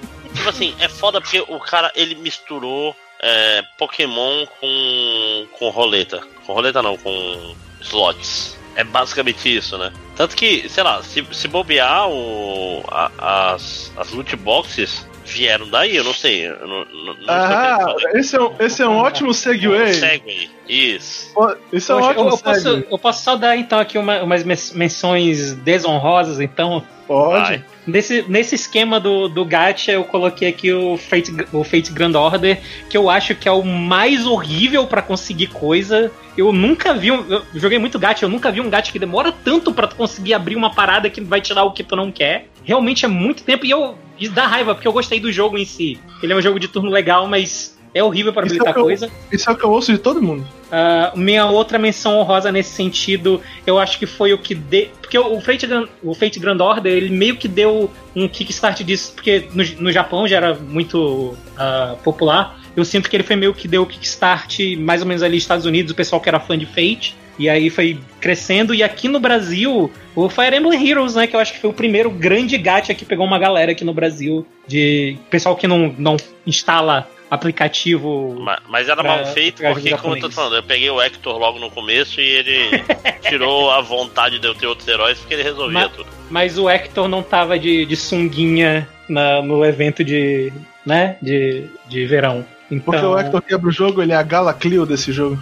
tipo 0.43 0.49
assim, 0.49 0.75
é 0.79 0.89
foda 0.89 1.21
porque 1.21 1.39
o 1.47 1.59
cara, 1.59 1.91
ele 1.95 2.15
misturou 2.15 2.93
é, 3.21 3.63
Pokémon 3.77 4.45
com, 4.59 5.47
com 5.57 5.69
roleta. 5.69 6.21
Com 6.45 6.53
roleta 6.53 6.81
não, 6.81 6.97
com 6.97 7.55
slots. 7.81 8.57
É 8.75 8.83
basicamente 8.83 9.55
isso, 9.55 9.77
né? 9.77 9.93
Tanto 10.15 10.35
que, 10.35 10.67
sei 10.67 10.83
lá, 10.83 11.01
se, 11.01 11.25
se 11.31 11.47
bobear 11.47 12.09
o, 12.09 12.83
a, 12.89 13.53
as, 13.53 13.91
as 13.95 14.11
loot 14.11 14.35
boxes 14.35 15.07
vieram 15.25 15.69
daí, 15.69 15.95
eu 15.95 16.03
não 16.03 16.13
sei. 16.13 16.47
Eu 16.47 16.67
não, 16.67 16.85
não, 16.85 17.15
ah, 17.27 17.95
esse 18.15 18.35
é, 18.35 18.41
um, 18.41 18.55
esse 18.59 18.81
é 18.81 18.87
um 18.87 18.97
ótimo 18.97 19.33
segue. 19.33 19.67
Um 19.67 19.93
segue, 19.93 20.49
isso. 20.67 21.33
Isso 21.71 21.91
é 21.91 21.95
um 21.95 22.01
ótimo 22.01 22.29
eu, 22.29 22.31
eu 22.31 22.37
posso, 22.37 22.67
eu 22.91 22.99
posso 22.99 23.23
só 23.23 23.35
dar 23.35 23.55
então 23.55 23.79
aqui 23.79 23.97
uma, 23.97 24.23
umas 24.23 24.43
menções 24.73 25.53
desonrosas, 25.53 26.41
então. 26.41 26.83
Pode. 27.07 27.63
Nesse, 27.85 28.23
nesse 28.29 28.55
esquema 28.55 28.99
do, 28.99 29.27
do 29.27 29.43
gacha, 29.43 29.91
eu 29.91 30.05
coloquei 30.05 30.47
aqui 30.47 30.71
o 30.71 30.97
Fate, 30.97 31.31
o 31.51 31.63
Fate 31.63 31.91
Grand 31.91 32.15
Order, 32.15 32.59
que 32.89 32.95
eu 32.95 33.09
acho 33.09 33.35
que 33.35 33.47
é 33.47 33.51
o 33.51 33.63
mais 33.63 34.25
horrível 34.25 34.87
para 34.87 35.01
conseguir 35.01 35.47
coisa. 35.47 36.11
Eu 36.37 36.51
nunca 36.53 36.93
vi 36.93 37.11
um. 37.11 37.25
Eu 37.29 37.43
joguei 37.55 37.77
muito 37.77 37.99
gacha, 37.99 38.25
eu 38.25 38.29
nunca 38.29 38.51
vi 38.51 38.61
um 38.61 38.69
gacha 38.69 38.91
que 38.91 38.99
demora 38.99 39.31
tanto 39.31 39.73
para 39.73 39.87
conseguir 39.87 40.33
abrir 40.33 40.55
uma 40.55 40.73
parada 40.73 41.09
que 41.09 41.19
vai 41.19 41.41
tirar 41.41 41.63
o 41.63 41.71
que 41.71 41.83
tu 41.83 41.95
não 41.95 42.11
quer. 42.11 42.47
Realmente 42.63 43.03
é 43.03 43.07
muito 43.07 43.43
tempo 43.43 43.65
e 43.65 43.71
eu. 43.71 43.97
Isso 44.17 44.33
dá 44.33 44.47
raiva, 44.47 44.73
porque 44.73 44.87
eu 44.87 44.93
gostei 44.93 45.19
do 45.19 45.31
jogo 45.31 45.57
em 45.57 45.65
si. 45.65 45.99
Ele 46.21 46.31
é 46.31 46.35
um 46.35 46.41
jogo 46.41 46.59
de 46.59 46.67
turno 46.67 46.89
legal, 46.89 47.27
mas 47.27 47.77
é 47.93 48.03
horrível 48.03 48.33
para 48.33 48.43
habilitar 48.43 48.69
é 48.69 48.73
coisa. 48.73 49.09
isso 49.31 49.49
é 49.49 49.53
o 49.53 49.55
que 49.55 49.63
eu 49.63 49.71
ouço 49.71 49.91
de 49.91 49.97
todo 49.97 50.21
mundo. 50.21 50.45
Uh, 50.65 51.17
minha 51.17 51.45
outra 51.45 51.77
menção 51.77 52.17
honrosa 52.17 52.51
nesse 52.51 52.71
sentido, 52.71 53.39
eu 53.65 53.77
acho 53.77 53.99
que 53.99 54.07
foi 54.07 54.33
o 54.33 54.37
que 54.37 54.55
deu. 54.55 54.89
Porque 54.99 55.17
o 55.17 55.39
Fate, 55.39 55.67
o 56.01 56.15
Fate 56.15 56.39
Grand 56.39 56.59
Order, 56.59 56.91
ele 56.91 57.09
meio 57.09 57.37
que 57.37 57.47
deu 57.47 57.91
um 58.15 58.27
kickstart 58.27 58.81
disso, 58.81 59.13
porque 59.13 59.47
no, 59.53 59.63
no 59.79 59.91
Japão 59.91 60.27
já 60.27 60.37
era 60.37 60.55
muito 60.55 61.35
uh, 61.35 61.95
popular. 62.03 62.59
Eu 62.75 62.83
sinto 62.83 63.07
que 63.07 63.15
ele 63.15 63.23
foi 63.23 63.35
meio 63.35 63.53
que 63.53 63.67
deu 63.67 63.83
o 63.83 63.85
kickstart, 63.85 64.59
mais 64.79 65.01
ou 65.01 65.07
menos 65.07 65.21
ali 65.21 65.35
nos 65.35 65.43
Estados 65.43 65.65
Unidos, 65.65 65.91
o 65.91 65.95
pessoal 65.95 66.19
que 66.19 66.27
era 66.27 66.39
fã 66.39 66.57
de 66.57 66.65
Fate. 66.65 67.15
E 67.37 67.49
aí 67.49 67.69
foi 67.69 67.99
crescendo. 68.19 68.73
E 68.73 68.83
aqui 68.83 69.07
no 69.07 69.19
Brasil, 69.19 69.91
o 70.15 70.29
Fire 70.29 70.55
Emblem 70.55 70.87
Heroes, 70.87 71.15
né? 71.15 71.27
Que 71.27 71.35
eu 71.35 71.39
acho 71.39 71.53
que 71.53 71.59
foi 71.59 71.69
o 71.69 71.73
primeiro 71.73 72.09
grande 72.09 72.57
gacha 72.57 72.93
que 72.93 73.05
pegou 73.05 73.25
uma 73.25 73.39
galera 73.39 73.71
aqui 73.71 73.83
no 73.83 73.93
Brasil. 73.93 74.45
De 74.67 75.17
pessoal 75.29 75.55
que 75.55 75.67
não, 75.67 75.93
não 75.97 76.17
instala 76.45 77.07
aplicativo. 77.33 78.35
Mas, 78.39 78.59
mas 78.67 78.89
era 78.89 79.01
pra, 79.01 79.15
mal 79.15 79.25
feito 79.27 79.61
porque, 79.61 79.97
como 79.97 80.15
eu 80.15 80.21
tô 80.21 80.31
falando, 80.31 80.55
eu 80.55 80.63
peguei 80.63 80.89
o 80.89 81.01
Hector 81.01 81.37
logo 81.37 81.59
no 81.59 81.71
começo 81.71 82.21
e 82.21 82.23
ele 82.23 82.83
tirou 83.27 83.71
a 83.71 83.81
vontade 83.81 84.39
de 84.39 84.47
eu 84.47 84.53
ter 84.53 84.67
outros 84.67 84.87
heróis 84.87 85.17
porque 85.19 85.33
ele 85.33 85.43
resolvia 85.43 85.79
mas, 85.79 85.91
tudo. 85.91 86.07
Mas 86.29 86.57
o 86.57 86.69
Hector 86.69 87.07
não 87.07 87.23
tava 87.23 87.57
de, 87.57 87.85
de 87.85 87.95
sunguinha 87.95 88.87
na, 89.09 89.41
no 89.41 89.65
evento 89.65 90.03
de, 90.03 90.53
né, 90.85 91.17
de, 91.21 91.67
de 91.87 92.05
verão. 92.05 92.45
Então... 92.69 92.85
Porque 92.85 93.05
o 93.05 93.17
Hector 93.17 93.41
quebra 93.41 93.69
o 93.69 93.71
jogo, 93.71 94.01
ele 94.01 94.13
é 94.13 94.15
a 94.15 94.23
Gala 94.23 94.53
Clio 94.53 94.85
desse 94.85 95.11
jogo. 95.11 95.37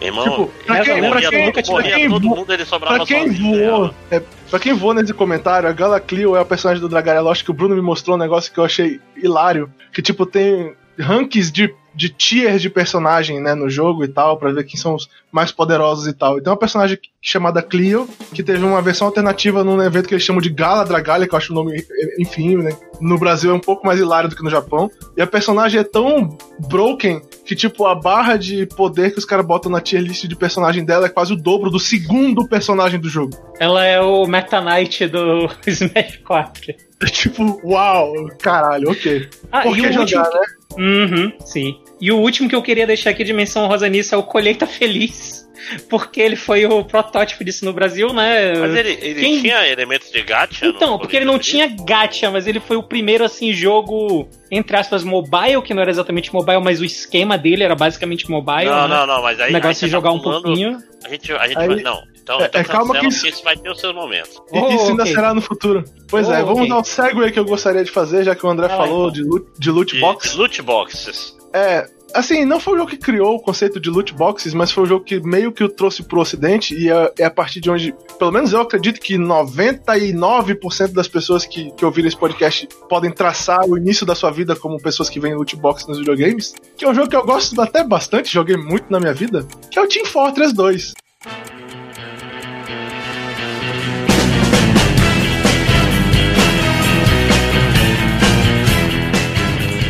Irmão, 0.00 0.24
tipo, 0.24 0.52
pra 0.66 0.80
quem, 0.80 1.00
pra 1.08 1.20
quem, 1.20 1.52
pra 1.52 1.82
quem, 1.82 2.10
todo 2.10 2.28
mundo, 2.28 2.52
ele 2.52 2.64
sobrava 2.64 2.96
pra 2.96 3.06
quem 3.06 3.30
voou, 3.30 3.94
é, 4.10 4.22
pra 4.50 4.58
quem 4.58 4.72
voou 4.74 4.92
nesse 4.92 5.14
comentário, 5.14 5.68
a 5.68 5.72
Gala 5.72 6.00
Clio 6.00 6.36
é 6.36 6.40
o 6.40 6.46
personagem 6.46 6.80
do 6.80 6.88
Dragarela. 6.88 7.30
Acho 7.30 7.44
que 7.44 7.50
o 7.50 7.54
Bruno 7.54 7.74
me 7.74 7.80
mostrou 7.80 8.16
um 8.16 8.20
negócio 8.20 8.52
que 8.52 8.58
eu 8.58 8.64
achei 8.64 9.00
hilário. 9.16 9.70
Que 9.92 10.02
tipo, 10.02 10.26
tem 10.26 10.74
rankings 10.98 11.50
de, 11.50 11.74
de 11.94 12.08
tiers 12.08 12.60
de 12.60 12.70
personagem, 12.70 13.40
né, 13.40 13.54
no 13.54 13.68
jogo 13.68 14.04
e 14.04 14.08
tal, 14.08 14.36
para 14.36 14.52
ver 14.52 14.64
quem 14.64 14.78
são 14.78 14.94
os 14.94 15.08
mais 15.30 15.50
poderosos 15.50 16.06
e 16.06 16.12
tal. 16.12 16.38
E 16.38 16.42
tem 16.42 16.50
uma 16.50 16.58
personagem 16.58 16.98
chamada 17.20 17.62
Clio, 17.62 18.08
que 18.32 18.42
teve 18.42 18.64
uma 18.64 18.82
versão 18.82 19.06
alternativa 19.06 19.64
num 19.64 19.82
evento 19.82 20.08
que 20.08 20.14
eles 20.14 20.24
chamam 20.24 20.40
de 20.40 20.50
Gala 20.50 20.84
Dragalha, 20.84 21.26
que 21.26 21.34
eu 21.34 21.38
acho 21.38 21.52
o 21.52 21.54
nome, 21.54 21.84
enfim, 22.18 22.56
né, 22.56 22.76
no 23.00 23.18
Brasil 23.18 23.50
é 23.50 23.54
um 23.54 23.60
pouco 23.60 23.86
mais 23.86 23.98
hilário 23.98 24.28
do 24.28 24.36
que 24.36 24.42
no 24.42 24.50
Japão. 24.50 24.90
E 25.16 25.22
a 25.22 25.26
personagem 25.26 25.80
é 25.80 25.84
tão 25.84 26.36
broken 26.68 27.20
que, 27.44 27.54
tipo, 27.54 27.86
a 27.86 27.94
barra 27.94 28.36
de 28.36 28.66
poder 28.66 29.12
que 29.12 29.18
os 29.18 29.24
caras 29.24 29.44
botam 29.44 29.70
na 29.70 29.80
tier 29.80 30.02
list 30.02 30.26
de 30.26 30.36
personagem 30.36 30.84
dela 30.84 31.06
é 31.06 31.10
quase 31.10 31.32
o 31.32 31.36
dobro 31.36 31.70
do 31.70 31.78
segundo 31.78 32.48
personagem 32.48 32.98
do 32.98 33.08
jogo. 33.08 33.36
Ela 33.60 33.84
é 33.84 34.00
o 34.00 34.26
Meta 34.26 34.60
Knight 34.60 35.06
do 35.08 35.50
Smash 35.66 36.20
4. 36.24 36.74
É 37.02 37.06
tipo, 37.06 37.60
uau, 37.64 38.12
caralho, 38.40 38.90
ok. 38.90 39.28
Ah, 39.52 39.62
Por 39.62 39.74
que 39.74 39.92
jogar, 39.92 40.00
último... 40.00 40.22
né? 40.22 40.46
Uhum, 40.76 41.32
sim. 41.44 41.78
E 42.00 42.10
o 42.10 42.18
último 42.18 42.48
que 42.48 42.54
eu 42.54 42.62
queria 42.62 42.86
deixar 42.86 43.10
aqui 43.10 43.24
de 43.24 43.32
menção 43.32 43.66
rosa 43.66 43.88
nisso 43.88 44.14
é 44.14 44.18
o 44.18 44.22
Colheita 44.22 44.66
Feliz. 44.66 45.44
Porque 45.88 46.20
ele 46.20 46.36
foi 46.36 46.66
o 46.66 46.84
protótipo 46.84 47.44
disso 47.44 47.64
no 47.64 47.72
Brasil, 47.72 48.12
né? 48.12 48.54
Mas 48.54 48.74
ele, 48.74 48.98
ele 49.00 49.20
Quem... 49.20 49.40
tinha 49.40 49.66
elementos 49.66 50.10
de 50.10 50.22
gacha? 50.22 50.66
Então, 50.66 50.98
porque 50.98 51.16
ele 51.16 51.24
não 51.24 51.38
tinha 51.38 51.66
gacha, 51.66 52.30
mas 52.30 52.46
ele 52.46 52.60
foi 52.60 52.76
o 52.76 52.82
primeiro, 52.82 53.24
assim, 53.24 53.52
jogo, 53.52 54.28
entre 54.50 54.76
aspas, 54.76 55.02
mobile, 55.02 55.62
que 55.62 55.72
não 55.72 55.82
era 55.82 55.90
exatamente 55.90 56.32
mobile, 56.32 56.60
mas 56.62 56.80
o 56.80 56.84
esquema 56.84 57.38
dele 57.38 57.64
era 57.64 57.74
basicamente 57.74 58.30
mobile. 58.30 58.66
Não, 58.66 58.88
né? 58.88 58.94
não, 58.94 59.06
não, 59.06 59.22
mas 59.22 59.40
aí. 59.40 59.50
O 59.50 59.52
negócio 59.52 59.84
aí 59.84 59.88
de 59.88 59.92
jogar 59.92 60.10
tá 60.10 60.16
um 60.16 60.20
pouquinho. 60.20 60.78
A 61.04 61.08
gente, 61.08 61.32
a 61.32 61.46
gente 61.46 61.58
aí... 61.58 61.66
vai. 61.66 61.76
Não. 61.82 62.02
Então, 62.24 62.40
é, 62.40 62.46
então 62.46 62.60
é, 62.62 62.64
calma 62.64 62.98
que 62.98 63.06
isso... 63.06 63.26
isso 63.26 63.44
vai 63.44 63.54
ter 63.54 63.68
o 63.68 63.74
seu 63.74 63.92
momento. 63.92 64.42
Oh, 64.50 64.68
isso 64.70 64.86
ainda 64.86 65.02
okay. 65.02 65.14
será 65.14 65.34
no 65.34 65.42
futuro. 65.42 65.84
Pois 66.08 66.26
é, 66.26 66.30
oh, 66.30 66.34
é, 66.34 66.42
vamos 66.42 66.58
okay. 66.60 66.68
dar 66.70 66.78
um 66.78 66.84
segue 66.84 67.30
que 67.30 67.38
eu 67.38 67.44
gostaria 67.44 67.84
de 67.84 67.90
fazer, 67.90 68.24
já 68.24 68.34
que 68.34 68.44
o 68.46 68.48
André 68.48 68.66
ah, 68.66 68.76
falou 68.76 69.10
então. 69.10 69.12
de, 69.12 69.22
loot, 69.22 69.46
de 69.58 69.70
loot 69.70 70.00
box. 70.00 70.30
De 70.30 70.38
loot 70.38 70.62
boxes. 70.62 71.36
É, 71.52 71.86
assim, 72.14 72.46
não 72.46 72.58
foi 72.58 72.72
o 72.74 72.78
jogo 72.78 72.90
que 72.90 72.96
criou 72.96 73.34
o 73.34 73.40
conceito 73.40 73.78
de 73.78 73.90
loot 73.90 74.14
boxes, 74.14 74.54
mas 74.54 74.72
foi 74.72 74.84
o 74.84 74.86
jogo 74.86 75.04
que 75.04 75.20
meio 75.20 75.52
que 75.52 75.62
o 75.62 75.68
trouxe 75.68 76.02
pro 76.02 76.18
ocidente 76.18 76.74
e 76.74 76.90
é, 76.90 77.12
é 77.18 77.24
a 77.26 77.30
partir 77.30 77.60
de 77.60 77.70
onde, 77.70 77.94
pelo 78.18 78.32
menos 78.32 78.54
eu 78.54 78.62
acredito 78.62 78.98
que 79.00 79.18
99% 79.18 80.92
das 80.92 81.08
pessoas 81.08 81.44
que, 81.44 81.70
que 81.72 81.84
ouviram 81.84 82.08
esse 82.08 82.16
podcast 82.16 82.66
podem 82.88 83.10
traçar 83.10 83.68
o 83.68 83.76
início 83.76 84.06
da 84.06 84.14
sua 84.14 84.30
vida 84.30 84.56
como 84.56 84.80
pessoas 84.80 85.10
que 85.10 85.20
veem 85.20 85.34
loot 85.34 85.54
boxes 85.56 85.86
nos 85.86 85.98
videogames, 85.98 86.54
que 86.74 86.86
é 86.86 86.88
um 86.88 86.94
jogo 86.94 87.10
que 87.10 87.16
eu 87.16 87.24
gosto 87.26 87.60
até 87.60 87.84
bastante, 87.84 88.32
joguei 88.32 88.56
muito 88.56 88.90
na 88.90 88.98
minha 88.98 89.12
vida, 89.12 89.46
que 89.70 89.78
é 89.78 89.82
o 89.82 89.86
Team 89.86 90.06
Fortress 90.06 90.54
2. 90.54 90.94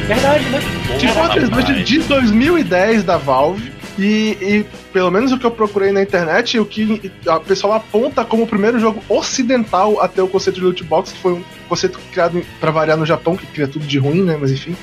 Verdade, 0.07 0.45
né? 0.51 0.61
Tipo 0.99 1.13
uma 1.13 1.29
Fortress 1.29 1.85
de 1.85 1.99
2010 2.01 3.05
da 3.05 3.17
Valve. 3.17 3.73
E, 3.99 4.37
e, 4.41 4.67
pelo 4.93 5.11
menos 5.11 5.31
o 5.31 5.39
que 5.39 5.47
eu 5.47 5.51
procurei 5.53 5.93
na 5.93 6.03
internet, 6.03 6.59
o 6.59 6.67
que 6.67 7.13
a 7.29 7.39
pessoa 7.39 7.77
aponta 7.77 8.25
como 8.25 8.43
o 8.43 8.47
primeiro 8.47 8.79
jogo 8.81 9.03
ocidental 9.09 10.01
a 10.01 10.09
ter 10.09 10.21
o 10.21 10.27
conceito 10.27 10.57
de 10.57 10.63
loot 10.63 10.83
box, 10.83 11.13
que 11.13 11.19
foi 11.21 11.35
um 11.35 11.45
conceito 11.69 11.99
criado 12.11 12.45
para 12.59 12.73
variar 12.73 12.97
no 12.97 13.07
Japão, 13.07 13.37
que 13.37 13.47
cria 13.47 13.69
tudo 13.69 13.87
de 13.87 13.99
ruim, 13.99 14.23
né? 14.23 14.37
Mas 14.39 14.51
enfim. 14.51 14.77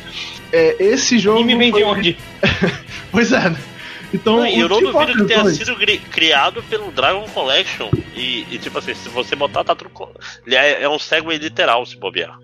É, 0.52 0.78
esse 0.80 1.20
jogo. 1.20 1.42
E 1.42 1.44
me 1.44 1.58
vem 1.58 1.72
foi... 1.72 1.82
de 1.82 1.86
onde? 1.86 2.18
pois 3.12 3.32
é, 3.34 3.50
né? 3.50 3.58
Então, 4.14 4.38
não, 4.38 4.48
eu 4.48 4.68
não 4.68 4.82
duvido 4.82 5.14
que 5.14 5.26
tenha 5.26 5.46
sido 5.46 5.76
criado 6.10 6.64
pelo 6.64 6.92
Dragon 6.92 7.26
Collection. 7.34 7.90
E, 8.16 8.46
e, 8.52 8.58
tipo 8.58 8.78
assim, 8.78 8.94
se 8.94 9.08
você 9.10 9.36
botar, 9.36 9.64
tá 9.64 9.76
tudo. 9.76 9.92
É, 10.48 10.84
é 10.84 10.90
um 10.90 11.00
segue 11.00 11.38
literal 11.38 11.86
se 11.86 11.98
bobear. 11.98 12.38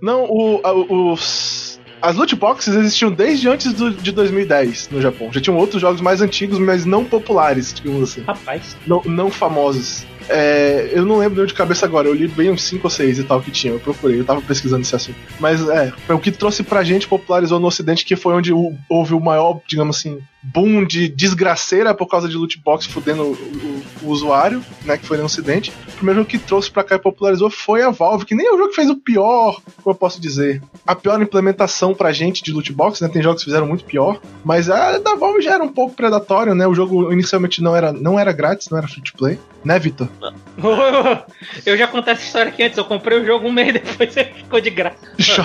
Não, 0.00 0.24
o, 0.24 0.60
o, 0.60 1.12
os 1.12 1.69
as 2.00 2.16
loot 2.16 2.34
boxes 2.36 2.74
existiam 2.74 3.10
desde 3.10 3.48
antes 3.48 3.72
do, 3.72 3.90
de 3.90 4.12
2010 4.12 4.90
no 4.90 5.00
Japão. 5.00 5.32
Já 5.32 5.40
tinham 5.40 5.58
outros 5.58 5.80
jogos 5.80 6.00
mais 6.00 6.20
antigos, 6.20 6.58
mas 6.58 6.84
não 6.84 7.04
populares, 7.04 7.72
digamos 7.72 8.10
assim. 8.10 8.22
Rapaz. 8.22 8.76
Não, 8.86 9.02
não 9.04 9.30
famosos. 9.30 10.04
É, 10.28 10.90
eu 10.92 11.04
não 11.04 11.18
lembro 11.18 11.44
de 11.44 11.52
cabeça 11.52 11.84
agora, 11.84 12.06
eu 12.06 12.14
li 12.14 12.28
bem 12.28 12.50
uns 12.50 12.62
5 12.62 12.86
ou 12.86 12.90
6 12.90 13.18
e 13.18 13.24
tal 13.24 13.42
que 13.42 13.50
tinha, 13.50 13.72
eu 13.72 13.80
procurei, 13.80 14.20
eu 14.20 14.24
tava 14.24 14.40
pesquisando 14.40 14.82
esse 14.82 14.94
assunto. 14.94 15.18
Mas 15.40 15.68
é, 15.68 15.92
foi 16.06 16.14
o 16.14 16.20
que 16.20 16.30
trouxe 16.30 16.62
pra 16.62 16.84
gente, 16.84 17.08
popularizou 17.08 17.58
no 17.58 17.66
ocidente, 17.66 18.04
que 18.04 18.14
foi 18.14 18.34
onde 18.34 18.52
houve 18.88 19.14
o 19.14 19.20
maior, 19.20 19.60
digamos 19.66 19.96
assim, 19.96 20.20
boom 20.42 20.84
de 20.84 21.08
desgraceira 21.08 21.94
por 21.94 22.06
causa 22.06 22.28
de 22.28 22.36
loot 22.36 22.58
box 22.60 22.86
fudendo 22.86 23.22
o, 23.22 23.32
o, 23.32 23.82
o, 24.02 24.08
usuário, 24.08 24.64
né, 24.84 24.96
que 24.96 25.06
foi 25.06 25.18
no 25.18 25.24
ocidente. 25.24 25.72
O 25.88 25.92
primeiro 25.92 26.20
jogo 26.20 26.30
que 26.30 26.38
trouxe 26.38 26.70
pra 26.70 26.82
cá 26.82 26.96
e 26.96 26.98
popularizou 26.98 27.50
foi 27.50 27.82
a 27.82 27.90
Valve, 27.90 28.24
que 28.24 28.34
nem 28.34 28.46
é 28.46 28.52
o 28.52 28.56
jogo 28.56 28.70
que 28.70 28.76
fez 28.76 28.88
o 28.88 28.96
pior, 28.96 29.60
como 29.82 29.94
eu 29.94 29.94
posso 29.94 30.20
dizer, 30.20 30.62
a 30.86 30.94
pior 30.94 31.20
implementação 31.20 31.94
pra 31.94 32.12
gente 32.12 32.42
de 32.42 32.52
loot 32.52 32.72
box, 32.72 33.02
né, 33.02 33.08
tem 33.08 33.22
jogos 33.22 33.42
que 33.42 33.50
fizeram 33.50 33.66
muito 33.66 33.84
pior, 33.84 34.20
mas 34.44 34.70
a 34.70 34.98
da 34.98 35.14
Valve 35.14 35.42
já 35.42 35.54
era 35.54 35.64
um 35.64 35.72
pouco 35.72 35.94
predatório, 35.94 36.54
né, 36.54 36.66
o 36.66 36.74
jogo 36.74 37.12
inicialmente 37.12 37.62
não 37.62 37.76
era, 37.76 37.92
não 37.92 38.18
era 38.18 38.32
grátis, 38.32 38.68
não 38.70 38.78
era 38.78 38.88
free 38.88 39.02
to 39.02 39.12
play, 39.16 39.38
né, 39.64 39.78
Vitor? 39.78 40.08
eu 41.66 41.76
já 41.76 41.86
contei 41.86 42.14
essa 42.14 42.24
história 42.24 42.50
aqui 42.50 42.62
antes, 42.62 42.78
eu 42.78 42.84
comprei 42.84 43.18
o 43.18 43.26
jogo 43.26 43.46
um 43.46 43.52
mês 43.52 43.72
depois 43.74 44.16
ele 44.16 44.32
ficou 44.32 44.60
de 44.60 44.70
graça. 44.70 44.96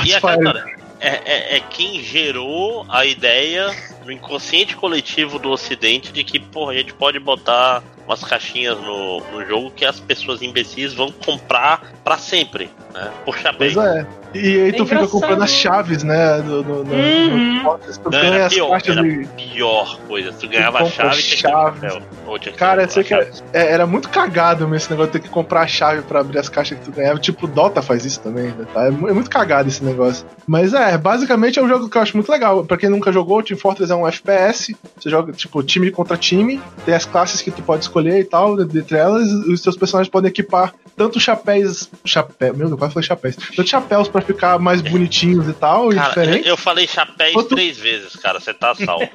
e 0.05 0.13
a 0.13 0.21
cara, 0.21 0.84
é, 0.99 1.09
é, 1.25 1.57
é, 1.57 1.59
quem 1.59 2.01
gerou 2.01 2.85
a 2.89 3.05
ideia 3.05 3.75
no 4.03 4.11
inconsciente 4.11 4.75
coletivo 4.75 5.39
do 5.39 5.49
ocidente 5.49 6.11
de 6.11 6.23
que, 6.23 6.39
porra, 6.39 6.71
a 6.71 6.75
gente 6.75 6.93
pode 6.93 7.19
botar 7.19 7.83
umas 8.05 8.23
caixinhas 8.23 8.77
no, 8.79 9.19
no 9.31 9.45
jogo 9.45 9.71
que 9.71 9.83
as 9.83 9.99
pessoas 9.99 10.41
imbecis 10.41 10.93
vão 10.93 11.11
comprar 11.11 11.93
para 12.03 12.17
sempre, 12.17 12.69
né? 12.93 13.11
Por 13.25 13.37
chapéu. 13.37 13.73
Pois 13.73 13.77
é. 13.77 14.07
E 14.35 14.61
aí 14.61 14.73
tu 14.73 14.83
é 14.83 14.85
fica 14.85 15.07
comprando 15.07 15.41
as 15.41 15.49
chaves, 15.49 16.03
né? 16.03 16.41
Do, 16.41 16.61
do, 16.61 16.83
do, 16.83 16.93
uhum. 16.93 17.63
do 17.63 17.79
tu 17.79 18.03
Não, 18.03 18.11
ganha 18.11 18.45
as 18.45 18.53
pior, 18.53 18.69
caixas 18.69 18.95
de. 18.97 19.27
pior 19.37 19.99
coisa. 20.07 20.33
Tu 20.33 20.49
ganhava 20.49 20.79
a 20.79 20.85
chave 20.85 21.19
e 21.19 21.21
chave. 21.21 21.79
tinha 21.79 22.37
que 22.39 22.51
Cara, 22.51 22.87
sei 22.89 23.03
que 23.03 23.13
é, 23.13 23.29
era 23.53 23.87
muito 23.87 24.09
cagado 24.09 24.73
esse 24.75 24.89
negócio 24.89 25.13
de 25.13 25.19
ter 25.19 25.25
que 25.25 25.29
comprar 25.29 25.61
a 25.61 25.67
chave 25.67 26.01
pra 26.01 26.19
abrir 26.19 26.39
as 26.39 26.49
caixas 26.49 26.77
que 26.77 26.85
tu 26.85 26.91
ganhava. 26.91 27.17
Tipo, 27.19 27.47
Dota 27.47 27.81
faz 27.81 28.03
isso 28.03 28.19
também, 28.19 28.47
né, 28.47 28.65
tá? 28.73 28.85
É, 28.85 28.87
é 28.87 28.91
muito 28.91 29.29
cagado 29.29 29.69
esse 29.69 29.83
negócio. 29.83 30.25
Mas 30.45 30.73
é, 30.73 30.97
basicamente 30.97 31.57
é 31.57 31.63
um 31.63 31.67
jogo 31.67 31.89
que 31.89 31.97
eu 31.97 32.01
acho 32.01 32.17
muito 32.17 32.31
legal. 32.31 32.65
Pra 32.65 32.77
quem 32.77 32.89
nunca 32.89 33.11
jogou, 33.11 33.41
Team 33.41 33.57
Fortress 33.57 33.91
é 33.91 33.95
um 33.95 34.07
FPS. 34.07 34.75
Você 34.99 35.09
joga, 35.09 35.31
tipo, 35.31 35.63
time 35.63 35.91
contra 35.91 36.17
time. 36.17 36.61
Tem 36.85 36.93
as 36.93 37.05
classes 37.05 37.41
que 37.41 37.51
tu 37.51 37.61
pode 37.61 37.83
escolher 37.83 38.19
e 38.19 38.25
tal, 38.25 38.57
dentre 38.57 38.97
elas. 38.97 39.31
Os 39.31 39.61
seus 39.61 39.77
personagens 39.77 40.11
podem 40.11 40.29
equipar 40.29 40.73
tanto 40.95 41.19
chapéus. 41.19 41.89
Chapéu. 42.03 42.55
Meu 42.55 42.67
Deus, 42.67 42.79
quase 42.79 42.93
falei 42.93 43.07
chapéus. 43.07 43.35
Tanto 43.55 43.69
chapéus 43.69 44.07
pra 44.07 44.21
ficar 44.25 44.59
mais 44.59 44.81
bonitinhos 44.81 45.47
e 45.47 45.53
tal. 45.53 45.89
Cara, 45.89 45.95
e 45.95 46.07
diferentes. 46.09 46.47
Eu 46.47 46.57
falei 46.57 46.87
chapéus 46.87 47.33
Quanto... 47.33 47.49
três 47.49 47.77
vezes, 47.77 48.15
cara. 48.15 48.39
Você 48.39 48.53
tá 48.53 48.75
salvo. 48.75 49.07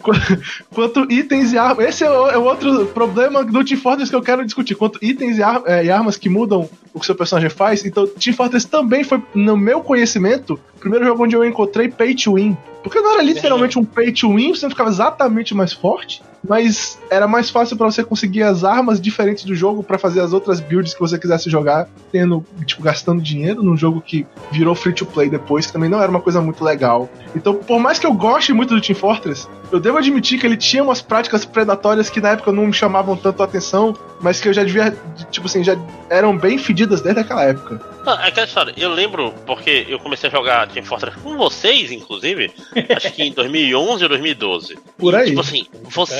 Quanto 0.72 1.10
itens 1.10 1.52
e 1.52 1.58
armas. 1.58 1.86
Esse 1.86 2.04
é 2.04 2.10
o, 2.10 2.28
é 2.28 2.38
o, 2.38 2.44
outro 2.44 2.86
problema 2.86 3.44
do 3.44 3.64
Team 3.64 3.80
Fortress 3.80 4.10
que 4.10 4.16
eu 4.16 4.22
quero 4.22 4.44
discutir. 4.44 4.74
Quanto 4.74 4.98
itens 5.02 5.38
e, 5.38 5.42
ar, 5.42 5.62
é, 5.66 5.84
e 5.84 5.90
armas 5.90 6.16
que 6.16 6.28
mudam 6.28 6.68
o 6.92 7.00
que 7.00 7.06
seu 7.06 7.14
personagem 7.14 7.50
faz. 7.50 7.84
Então, 7.84 8.06
Team 8.06 8.34
Fortress 8.34 8.66
também 8.66 9.04
foi, 9.04 9.22
no 9.34 9.56
meu 9.56 9.80
conhecimento, 9.80 10.60
o 10.74 10.78
primeiro 10.78 11.04
jogo 11.04 11.24
onde 11.24 11.36
eu 11.36 11.44
encontrei 11.44 11.88
pay 11.88 12.14
to 12.14 12.34
win. 12.34 12.56
Porque 12.82 13.00
não 13.00 13.14
era 13.14 13.22
literalmente 13.22 13.78
um 13.78 13.84
pay 13.84 14.12
to 14.12 14.34
win, 14.34 14.54
você 14.54 14.64
não 14.64 14.70
ficava 14.70 14.90
exatamente 14.90 15.54
mais 15.54 15.72
forte 15.72 16.22
mas 16.46 16.98
era 17.10 17.26
mais 17.26 17.50
fácil 17.50 17.76
para 17.76 17.86
você 17.86 18.02
conseguir 18.02 18.42
as 18.42 18.64
armas 18.64 19.00
diferentes 19.00 19.44
do 19.44 19.54
jogo 19.54 19.82
para 19.82 19.98
fazer 19.98 20.20
as 20.20 20.32
outras 20.32 20.60
builds 20.60 20.94
que 20.94 21.00
você 21.00 21.18
quisesse 21.18 21.50
jogar, 21.50 21.88
tendo, 22.10 22.44
tipo, 22.64 22.82
gastando 22.82 23.22
dinheiro 23.22 23.62
num 23.62 23.76
jogo 23.76 24.00
que 24.00 24.26
virou 24.50 24.74
free 24.74 24.92
to 24.92 25.06
play 25.06 25.28
depois, 25.28 25.66
que 25.66 25.72
também 25.72 25.88
não 25.88 26.00
era 26.00 26.10
uma 26.10 26.20
coisa 26.20 26.40
muito 26.40 26.64
legal. 26.64 27.08
Então, 27.34 27.54
por 27.54 27.78
mais 27.78 27.98
que 27.98 28.06
eu 28.06 28.12
goste 28.12 28.52
muito 28.52 28.74
do 28.74 28.80
Team 28.80 28.96
Fortress, 28.96 29.48
eu 29.70 29.80
devo 29.80 29.98
admitir 29.98 30.38
que 30.38 30.46
ele 30.46 30.56
tinha 30.56 30.82
umas 30.82 31.02
práticas 31.02 31.44
predatórias 31.44 32.08
que 32.08 32.20
na 32.20 32.30
época 32.30 32.52
não 32.52 32.66
me 32.66 32.72
chamavam 32.72 33.16
tanto 33.16 33.42
a 33.42 33.44
atenção, 33.44 33.96
mas 34.20 34.40
que 34.40 34.48
eu 34.48 34.52
já 34.52 34.62
devia, 34.62 34.96
tipo 35.30 35.46
assim, 35.46 35.62
já 35.62 35.76
eram 36.08 36.36
bem 36.36 36.58
fedidas 36.58 37.00
desde 37.00 37.20
aquela 37.20 37.44
época. 37.44 37.80
Ah, 38.06 38.20
é 38.24 38.28
aquela 38.28 38.46
história, 38.46 38.72
eu 38.76 38.90
lembro, 38.90 39.34
porque 39.44 39.84
eu 39.88 39.98
comecei 39.98 40.28
a 40.28 40.32
jogar 40.32 40.68
Team 40.68 40.84
Fortress 40.84 41.18
com 41.20 41.36
vocês, 41.36 41.90
inclusive, 41.90 42.52
acho 42.96 43.12
que 43.12 43.24
em 43.24 43.32
2011 43.34 44.02
ou 44.04 44.08
2012. 44.08 44.78
Por 44.96 45.14
aí. 45.14 45.24
E, 45.24 45.26
tipo 45.30 45.40
assim, 45.40 45.66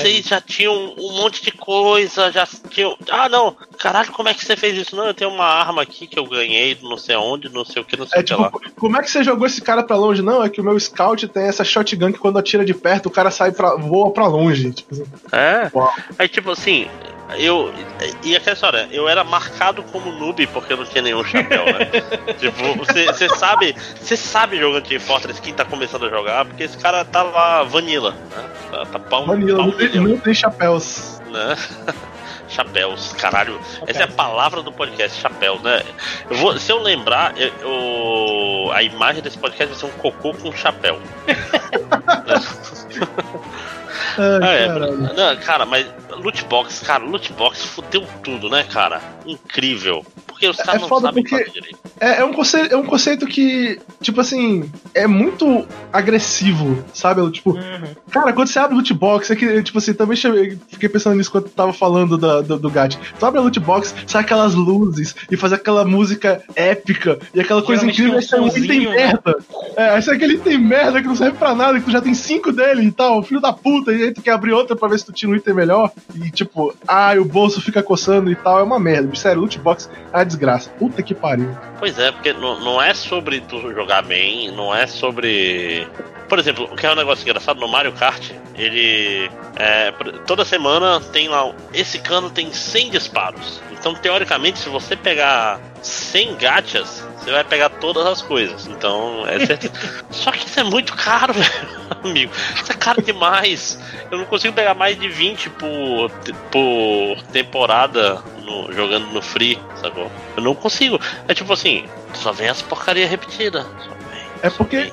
vocês 0.07 0.25
já 0.25 0.39
tinham 0.39 0.73
um 0.97 1.11
monte 1.13 1.43
de 1.43 1.51
coisa, 1.51 2.31
já 2.31 2.47
tinham. 2.69 2.97
Ah, 3.09 3.27
não, 3.27 3.55
caralho, 3.77 4.11
como 4.11 4.29
é 4.29 4.33
que 4.33 4.43
você 4.43 4.55
fez 4.55 4.77
isso? 4.77 4.95
Não, 4.95 5.07
eu 5.07 5.13
tenho 5.13 5.29
uma 5.29 5.45
arma 5.45 5.81
aqui 5.81 6.07
que 6.07 6.17
eu 6.17 6.25
ganhei, 6.25 6.77
não 6.81 6.97
sei 6.97 7.15
onde, 7.17 7.49
não 7.49 7.65
sei 7.65 7.81
o 7.81 7.85
que, 7.85 7.97
não 7.97 8.07
sei 8.07 8.19
é, 8.19 8.21
o 8.21 8.25
tipo, 8.25 8.37
que 8.37 8.65
lá. 8.65 8.71
Como 8.79 8.97
é 8.97 9.01
que 9.01 9.11
você 9.11 9.23
jogou 9.23 9.45
esse 9.45 9.61
cara 9.61 9.83
pra 9.83 9.97
longe? 9.97 10.21
Não, 10.21 10.43
é 10.43 10.49
que 10.49 10.61
o 10.61 10.63
meu 10.63 10.79
scout 10.79 11.27
tem 11.27 11.43
essa 11.43 11.63
shotgun 11.63 12.13
que 12.13 12.19
quando 12.19 12.39
atira 12.39 12.63
de 12.63 12.73
perto 12.73 13.07
o 13.07 13.11
cara 13.11 13.29
sai 13.29 13.51
pra. 13.51 13.75
voa 13.75 14.11
pra 14.11 14.27
longe. 14.27 14.71
Tipo 14.71 14.93
assim. 14.93 15.05
É. 15.31 15.69
Uau. 15.73 15.93
Aí, 16.17 16.27
tipo 16.27 16.51
assim, 16.51 16.87
eu. 17.35 17.73
E 18.23 18.35
aquela 18.35 18.53
história, 18.53 18.87
eu 18.91 19.09
era 19.09 19.23
marcado 19.23 19.81
como 19.83 20.11
noob 20.11 20.45
porque 20.47 20.73
eu 20.73 20.77
não 20.77 20.85
tinha 20.85 21.01
nenhum 21.01 21.23
chapéu, 21.23 21.65
né? 21.65 21.87
tipo, 22.39 22.75
você 22.77 23.27
sabe. 23.29 23.75
Você 23.99 24.15
sabe 24.15 24.57
jogando 24.57 24.83
Team 24.83 25.01
Fortress 25.01 25.41
quem 25.41 25.53
tá 25.53 25.65
começando 25.65 26.05
a 26.05 26.09
jogar, 26.09 26.45
porque 26.45 26.63
esse 26.63 26.77
cara 26.77 27.03
tá 27.03 27.23
lá 27.23 27.63
vanilla, 27.63 28.11
né? 28.11 28.45
Tá, 28.71 28.85
tá 28.85 28.99
pau, 28.99 29.25
vanilla, 29.25 29.57
pau 29.57 29.67
não, 29.67 29.73
tem, 29.73 29.89
não 29.99 30.17
tem 30.17 30.33
chapéus. 30.33 31.21
Né? 31.29 31.57
chapéus, 32.47 33.11
caralho. 33.13 33.55
Chapéus. 33.55 33.89
Essa 33.89 34.01
é 34.01 34.05
a 34.05 34.07
palavra 34.07 34.61
do 34.61 34.71
podcast, 34.71 35.19
chapéus, 35.19 35.61
né? 35.61 35.83
Eu 36.29 36.37
vou, 36.37 36.57
se 36.57 36.71
eu 36.71 36.79
lembrar, 36.79 37.33
eu, 37.37 37.51
eu, 37.61 38.71
a 38.71 38.81
imagem 38.83 39.21
desse 39.21 39.37
podcast 39.37 39.73
vai 39.73 39.77
ser 39.77 39.85
um 39.85 39.91
cocô 39.99 40.33
com 40.33 40.53
chapéu. 40.53 40.97
Ai, 44.41 44.63
é, 44.63 44.67
não, 44.67 45.35
cara, 45.37 45.65
mas 45.65 45.85
loot 46.17 46.45
box, 46.45 46.79
cara, 46.79 47.03
loot 47.03 47.31
box 47.33 47.63
fudeu 47.63 48.05
tudo, 48.23 48.49
né, 48.49 48.63
cara? 48.63 49.01
Incrível. 49.25 50.05
Porque 50.25 50.47
os 50.47 50.59
é 50.59 50.63
caras 50.63 50.83
é 50.83 50.87
não 50.87 50.99
sabem 50.99 51.25
fazer 51.25 51.49
direito. 51.49 51.79
É, 51.99 52.19
é, 52.19 52.25
um 52.25 52.31
conceito, 52.31 52.73
é 52.73 52.77
um 52.77 52.85
conceito 52.85 53.25
que, 53.25 53.79
tipo 54.01 54.21
assim, 54.21 54.69
é 54.93 55.07
muito 55.07 55.67
agressivo, 55.91 56.83
sabe? 56.93 57.27
Tipo, 57.31 57.51
uhum. 57.51 57.95
cara, 58.11 58.31
quando 58.33 58.47
você 58.47 58.59
abre 58.59 58.75
loot 58.75 58.93
box, 58.93 59.31
é 59.31 59.35
que, 59.35 59.63
tipo 59.63 59.79
assim, 59.79 59.93
também 59.93 60.15
fiquei 60.15 60.87
pensando 60.87 61.15
nisso 61.15 61.31
quando 61.31 61.49
tava 61.49 61.73
falando 61.73 62.17
da, 62.17 62.41
do, 62.41 62.59
do 62.59 62.69
GAT. 62.69 62.99
Tu 63.19 63.25
abre 63.25 63.39
a 63.39 63.41
loot 63.41 63.59
box, 63.59 63.95
sai 64.05 64.21
aquelas 64.21 64.53
luzes 64.53 65.15
e 65.31 65.35
faz 65.35 65.53
aquela 65.53 65.83
música 65.83 66.43
épica 66.55 67.17
e 67.33 67.39
aquela 67.39 67.63
coisa 67.63 67.85
incrível, 67.85 68.19
esse 68.19 68.35
é 68.35 68.39
um 68.39 68.47
item 68.47 68.85
né? 68.85 68.95
merda. 68.95 69.37
É, 69.75 69.97
esse 69.97 70.11
é 70.11 70.13
aquele 70.13 70.35
item 70.35 70.59
merda 70.59 71.01
que 71.01 71.07
não 71.07 71.15
serve 71.15 71.37
pra 71.37 71.55
nada, 71.55 71.79
que 71.79 71.85
tu 71.85 71.91
já 71.91 72.01
tem 72.01 72.13
cinco 72.13 72.51
dele 72.51 72.83
e 72.83 72.91
tal, 72.91 73.23
filho 73.23 73.41
da 73.41 73.51
puta, 73.51 73.91
e 73.91 74.03
aí 74.03 74.13
tu 74.13 74.21
quer 74.21 74.31
abrir 74.31 74.53
outra 74.53 74.75
pra 74.75 74.87
ver 74.87 74.99
se 74.99 75.05
tu 75.05 75.11
tira 75.11 75.31
um 75.31 75.35
item 75.35 75.55
melhor. 75.55 75.91
E 76.15 76.31
tipo, 76.31 76.75
ah, 76.87 77.13
o 77.19 77.25
bolso 77.25 77.61
fica 77.61 77.83
coçando 77.83 78.31
e 78.31 78.35
tal, 78.35 78.59
é 78.59 78.63
uma 78.63 78.79
merda. 78.79 79.13
Sério, 79.15 79.41
loot 79.41 79.59
box 79.59 79.89
é 80.13 80.17
uma 80.17 80.23
desgraça. 80.23 80.69
Puta 80.71 81.03
que 81.03 81.13
pariu. 81.13 81.49
Pois 81.79 81.97
é, 81.99 82.11
porque 82.11 82.33
não, 82.33 82.59
não 82.59 82.81
é 82.81 82.93
sobre 82.93 83.41
tu 83.41 83.59
jogar 83.73 84.01
bem, 84.03 84.51
não 84.51 84.73
é 84.73 84.87
sobre. 84.87 85.87
Por 86.27 86.39
exemplo, 86.39 86.65
o 86.71 86.75
que 86.75 86.85
é 86.85 86.91
um 86.91 86.95
negócio 86.95 87.23
engraçado 87.23 87.59
no 87.59 87.67
Mario 87.67 87.91
Kart, 87.93 88.31
ele. 88.55 89.29
É, 89.55 89.91
toda 90.25 90.43
semana 90.45 90.99
tem 90.99 91.27
lá. 91.27 91.53
Esse 91.73 91.99
cano 91.99 92.29
tem 92.29 92.51
100 92.51 92.91
disparos. 92.91 93.61
Então, 93.87 94.01
teoricamente, 94.01 94.59
se 94.59 94.67
você 94.67 94.97
pegar 94.97 95.61
100 95.81 96.35
gachas, 96.35 97.07
você 97.17 97.31
vai 97.31 97.43
pegar 97.45 97.69
todas 97.69 98.05
as 98.05 98.21
coisas. 98.21 98.67
Então, 98.67 99.25
é 99.25 99.45
certeza. 99.45 99.73
Só 100.11 100.29
que 100.29 100.45
isso 100.45 100.59
é 100.59 100.63
muito 100.63 100.93
caro, 100.93 101.33
amigo. 102.03 102.33
Isso 102.61 102.69
é 102.69 102.75
caro 102.75 103.01
demais. 103.01 103.79
Eu 104.11 104.17
não 104.17 104.25
consigo 104.25 104.53
pegar 104.53 104.73
mais 104.73 104.99
de 104.99 105.07
20 105.07 105.49
por, 105.51 106.11
por 106.51 107.21
temporada 107.31 108.21
no, 108.43 108.73
jogando 108.73 109.07
no 109.07 109.21
free, 109.21 109.57
sacou? 109.77 110.11
Eu 110.35 110.43
não 110.43 110.53
consigo. 110.53 110.99
É 111.25 111.33
tipo 111.33 111.53
assim, 111.53 111.85
só 112.13 112.33
vem 112.33 112.49
as 112.49 112.61
porcaria 112.61 113.07
repetidas. 113.07 113.65
É 114.41 114.49
porque 114.49 114.91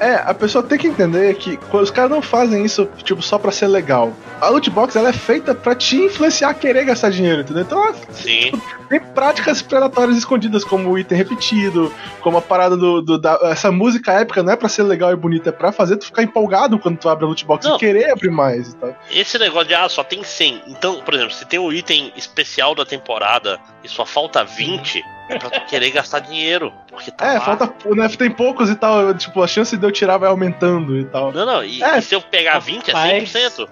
é, 0.00 0.14
a 0.14 0.34
pessoa 0.34 0.62
tem 0.62 0.78
que 0.78 0.86
entender 0.86 1.34
que 1.36 1.58
os 1.72 1.90
caras 1.90 2.10
não 2.10 2.22
fazem 2.22 2.64
isso, 2.64 2.88
tipo, 3.02 3.22
só 3.22 3.38
pra 3.38 3.52
ser 3.52 3.66
legal. 3.66 4.12
A 4.40 4.48
loot 4.48 4.68
box, 4.70 4.96
ela 4.96 5.10
é 5.10 5.12
feita 5.12 5.54
pra 5.54 5.74
te 5.74 5.96
influenciar 5.96 6.50
a 6.50 6.54
querer 6.54 6.84
gastar 6.84 7.10
dinheiro, 7.10 7.42
entendeu? 7.42 7.62
Então, 7.62 7.94
Sim. 8.10 8.50
Tipo, 8.50 8.62
tem 8.88 9.00
práticas 9.00 9.62
predatórias 9.62 10.16
escondidas, 10.16 10.64
como 10.64 10.90
o 10.90 10.98
item 10.98 11.16
repetido, 11.16 11.92
como 12.20 12.38
a 12.38 12.42
parada 12.42 12.76
do, 12.76 13.00
do 13.00 13.18
da, 13.18 13.38
essa 13.44 13.70
música 13.70 14.12
épica 14.12 14.42
não 14.42 14.52
é 14.52 14.56
pra 14.56 14.68
ser 14.68 14.82
legal 14.82 15.12
e 15.12 15.16
bonita, 15.16 15.48
é 15.48 15.52
pra 15.52 15.72
fazer 15.72 15.96
tu 15.96 16.06
ficar 16.06 16.22
empolgado 16.22 16.78
quando 16.78 16.98
tu 16.98 17.08
abre 17.08 17.24
a 17.24 17.28
loot 17.28 17.44
box 17.44 17.66
não. 17.66 17.76
e 17.76 17.78
querer 17.78 18.10
abrir 18.10 18.30
mais 18.30 18.68
e 18.68 18.76
tal. 18.76 18.94
Esse 19.10 19.38
negócio 19.38 19.68
de, 19.68 19.74
ah, 19.74 19.88
só 19.88 20.04
tem 20.04 20.22
100. 20.22 20.62
Então, 20.68 21.00
por 21.00 21.14
exemplo, 21.14 21.32
se 21.32 21.44
tem 21.44 21.58
o 21.58 21.72
item 21.72 22.12
especial 22.16 22.74
da 22.74 22.84
temporada 22.84 23.58
e 23.82 23.88
só 23.88 24.04
falta 24.04 24.44
20, 24.44 25.02
é 25.28 25.38
pra 25.38 25.60
querer 25.60 25.90
gastar 25.90 26.20
dinheiro. 26.20 26.72
Porque 26.90 27.10
tá 27.10 27.26
é, 27.26 27.34
lá. 27.34 27.40
falta. 27.40 27.72
Né, 27.94 28.08
tem 28.08 28.30
poucos 28.30 28.70
e 28.70 28.74
tal. 28.74 29.14
Tipo, 29.14 29.42
a 29.42 29.46
chance 29.46 29.76
de 29.76 29.86
eu 29.86 29.92
tirar 29.92 30.18
vai 30.18 30.28
aumentando 30.28 30.98
e 30.98 31.04
tal. 31.04 31.32
Não, 31.32 31.46
não. 31.46 31.64
E, 31.64 31.82
é, 31.82 31.98
e 31.98 32.02
se 32.02 32.14
eu 32.14 32.20
pegar 32.20 32.58
20 32.58 32.90
é 32.90 32.92
100%. 32.92 33.68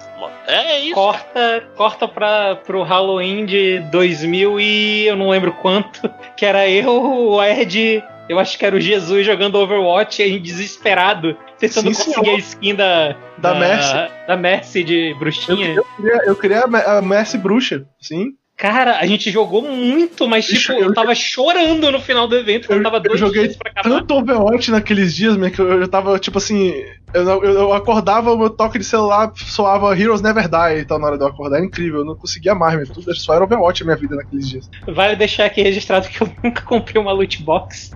É, 0.47 0.55
é 0.55 0.81
isso. 0.81 0.95
Corta, 0.95 1.65
corta 1.77 2.09
pra, 2.09 2.57
pro 2.57 2.83
Halloween 2.83 3.45
de 3.45 3.81
2000 3.91 4.61
e 4.61 5.07
eu 5.07 5.17
não 5.17 5.31
lembro 5.31 5.53
quanto. 5.53 6.01
Que 6.37 6.47
era 6.47 6.69
eu, 6.69 6.91
o 6.91 7.45
Ed. 7.45 8.03
Eu 8.29 8.39
acho 8.39 8.59
que 8.59 8.65
era 8.65 8.75
o 8.75 8.81
Jesus 8.81 9.27
jogando 9.27 9.57
Overwatch 9.57 10.23
e 10.23 10.39
desesperado, 10.39 11.37
tentando 11.59 11.93
Sim, 11.93 12.05
conseguir 12.05 12.25
senhor. 12.25 12.37
a 12.37 12.39
skin 12.39 12.75
da, 12.75 13.09
da, 13.39 13.53
da 13.53 13.55
Mercy. 13.55 14.13
Da 14.27 14.37
Mercy 14.37 14.85
de 14.85 15.15
bruxinha. 15.19 15.69
Eu, 15.69 15.77
eu, 15.77 15.85
queria, 15.85 16.23
eu 16.27 16.37
queria 16.37 16.61
a 16.63 17.03
Mercy 17.03 17.39
bruxa, 17.39 17.85
sim. 18.01 18.31
Cara, 18.57 18.99
a 18.99 19.07
gente 19.07 19.31
jogou 19.31 19.63
muito, 19.63 20.29
mas 20.29 20.47
tipo, 20.47 20.73
eu, 20.73 20.85
eu 20.85 20.95
tava 20.95 21.15
chorando 21.15 21.91
no 21.91 22.01
final 22.01 22.29
do 22.29 22.37
evento, 22.37 22.73
eu, 22.73 22.83
tava 22.83 23.01
dois 23.01 23.21
eu 23.21 23.27
joguei 23.27 23.43
dias 23.45 23.57
pra 23.57 23.71
acabar. 23.71 23.99
Tanto 23.99 24.15
Overwatch 24.15 24.71
naqueles 24.71 25.15
dias, 25.17 25.37
que 25.51 25.59
eu, 25.59 25.81
eu 25.81 25.89
tava, 25.89 26.19
tipo 26.19 26.39
assim, 26.39 26.73
eu, 27.15 27.45
eu, 27.45 27.73
acordava, 27.75 28.33
o 28.33 28.39
meu 28.39 28.49
toque 28.49 28.79
de 28.79 28.85
celular 28.85 29.33
soava 29.37 29.99
Heroes 29.99 30.23
Never 30.23 30.49
Die 30.49 30.81
e 30.81 30.85
tal 30.85 30.99
na 30.99 31.09
hora 31.09 31.19
de 31.19 31.25
eu 31.25 31.29
acordar. 31.29 31.61
É 31.61 31.65
incrível, 31.65 32.01
eu 32.01 32.05
não 32.05 32.17
conseguia 32.17 32.55
mais, 32.55 32.75
meu, 32.77 32.87
tudo 32.87 33.15
só 33.15 33.35
era 33.35 33.45
Overwatch 33.45 33.83
a 33.83 33.85
minha 33.85 33.97
vida 33.97 34.17
naqueles 34.17 34.49
dias. 34.49 34.71
Vale 34.87 35.17
deixar 35.17 35.45
aqui 35.45 35.63
registrado 35.63 36.09
que 36.09 36.23
eu 36.23 36.31
nunca 36.43 36.63
comprei 36.63 37.01
uma 37.01 37.13
loot 37.13 37.43
box, 37.43 37.91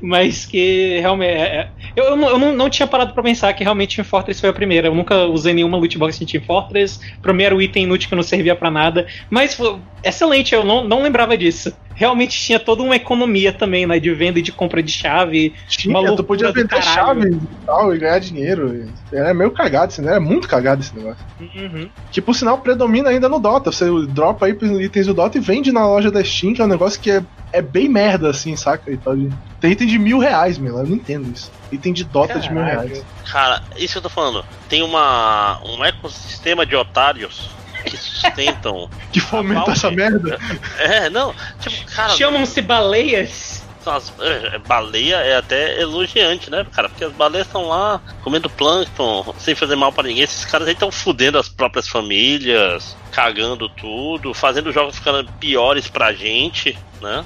mas 0.00 0.46
que 0.46 0.98
realmente. 1.00 1.32
É, 1.32 1.42
é 1.42 1.70
eu, 1.94 2.04
eu, 2.04 2.16
não, 2.16 2.28
eu 2.28 2.38
não, 2.38 2.52
não, 2.54 2.70
tinha 2.70 2.86
parado 2.86 3.12
pra 3.12 3.22
pensar 3.22 3.52
que 3.52 3.62
realmente 3.62 3.96
Team 3.96 4.04
Fortress 4.04 4.40
foi 4.40 4.48
a 4.48 4.54
primeira. 4.54 4.88
Eu 4.88 4.94
nunca 4.94 5.26
usei 5.26 5.52
nenhuma 5.52 5.76
loot 5.76 5.98
box 5.98 6.22
em 6.22 6.26
Team 6.26 6.42
Fortress. 6.42 6.98
Pra 7.20 7.34
mim 7.34 7.42
era 7.42 7.62
item 7.62 7.84
inútil 7.84 8.08
que 8.08 8.14
não 8.14 8.22
servia 8.22 8.56
para 8.56 8.70
nada. 8.70 9.06
Mas 9.28 9.54
foi 9.54 9.78
excelente, 10.02 10.54
eu 10.54 10.64
não, 10.64 10.84
não 10.84 11.02
lembrava 11.02 11.36
disso. 11.36 11.72
realmente 11.94 12.38
tinha 12.38 12.58
toda 12.58 12.82
uma 12.82 12.96
economia 12.96 13.52
também, 13.52 13.86
né? 13.86 13.98
De 13.98 14.12
venda 14.12 14.38
e 14.38 14.42
de 14.42 14.52
compra 14.52 14.82
de 14.82 14.90
chave. 14.90 15.54
Tinha, 15.68 16.16
tu 16.16 16.24
podia 16.24 16.50
vender 16.52 16.82
chave 16.82 17.30
e 17.30 17.66
tal 17.66 17.94
e 17.94 17.98
ganhar 17.98 18.18
dinheiro. 18.18 18.88
Era 19.12 19.32
meio 19.32 19.50
cagado 19.50 19.92
esse 19.92 20.00
negócio, 20.00 20.16
era 20.16 20.24
muito 20.24 20.48
cagado 20.48 20.80
esse 20.80 20.96
negócio. 20.96 21.24
Uhum. 21.40 21.88
Que 22.10 22.20
por 22.20 22.34
sinal 22.34 22.58
predomina 22.58 23.10
ainda 23.10 23.28
no 23.28 23.38
Dota. 23.38 23.70
Você 23.70 23.86
dropa 24.08 24.46
aí 24.46 24.56
itens 24.80 25.06
do 25.06 25.14
Dota 25.14 25.38
e 25.38 25.40
vende 25.40 25.70
na 25.70 25.86
loja 25.86 26.10
da 26.10 26.22
Steam, 26.24 26.54
que 26.54 26.60
é 26.60 26.64
um 26.64 26.68
negócio 26.68 27.00
que 27.00 27.10
é, 27.10 27.22
é 27.52 27.62
bem 27.62 27.88
merda, 27.88 28.30
assim, 28.30 28.56
saca? 28.56 28.90
E 28.90 28.96
tal. 28.96 29.14
Tem 29.60 29.72
item 29.72 29.86
de 29.86 29.98
mil 29.98 30.18
reais, 30.18 30.58
meu. 30.58 30.78
Eu 30.78 30.86
não 30.86 30.96
entendo 30.96 31.30
isso. 31.32 31.50
Item 31.70 31.92
de 31.92 32.04
Dota 32.04 32.34
Caraca. 32.34 32.48
de 32.48 32.54
mil 32.54 32.64
reais. 32.64 33.04
Cara, 33.30 33.62
isso 33.76 33.92
que 33.92 33.98
eu 33.98 34.02
tô 34.02 34.08
falando. 34.08 34.44
Tem 34.68 34.82
uma, 34.82 35.60
um 35.64 35.84
ecossistema 35.84 36.66
de 36.66 36.74
otários 36.74 37.50
que 37.82 37.96
sustentam. 37.96 38.88
que 39.12 39.20
fomenta 39.20 39.72
essa 39.72 39.90
merda? 39.90 40.38
É, 40.78 41.10
não. 41.10 41.34
Tipo, 41.60 41.92
cara. 41.92 42.10
Chamam-se 42.10 42.60
baleias. 42.62 43.62
As, 43.84 44.12
é, 44.20 44.58
baleia 44.58 45.16
é 45.16 45.36
até 45.36 45.80
elogiante, 45.80 46.48
né, 46.48 46.64
cara? 46.72 46.88
Porque 46.88 47.04
as 47.04 47.12
baleias 47.12 47.46
estão 47.46 47.66
lá 47.66 48.00
comendo 48.22 48.48
plâncton 48.48 49.34
sem 49.38 49.56
fazer 49.56 49.74
mal 49.74 49.92
para 49.92 50.06
ninguém. 50.06 50.22
Esses 50.22 50.44
caras 50.44 50.68
aí 50.68 50.74
estão 50.74 50.90
fudendo 50.90 51.36
as 51.36 51.48
próprias 51.48 51.88
famílias, 51.88 52.96
cagando 53.10 53.68
tudo, 53.68 54.32
fazendo 54.32 54.68
os 54.68 54.74
jogos 54.74 54.96
ficando 54.96 55.28
piores 55.34 55.88
pra 55.88 56.12
gente, 56.12 56.78
né? 57.00 57.24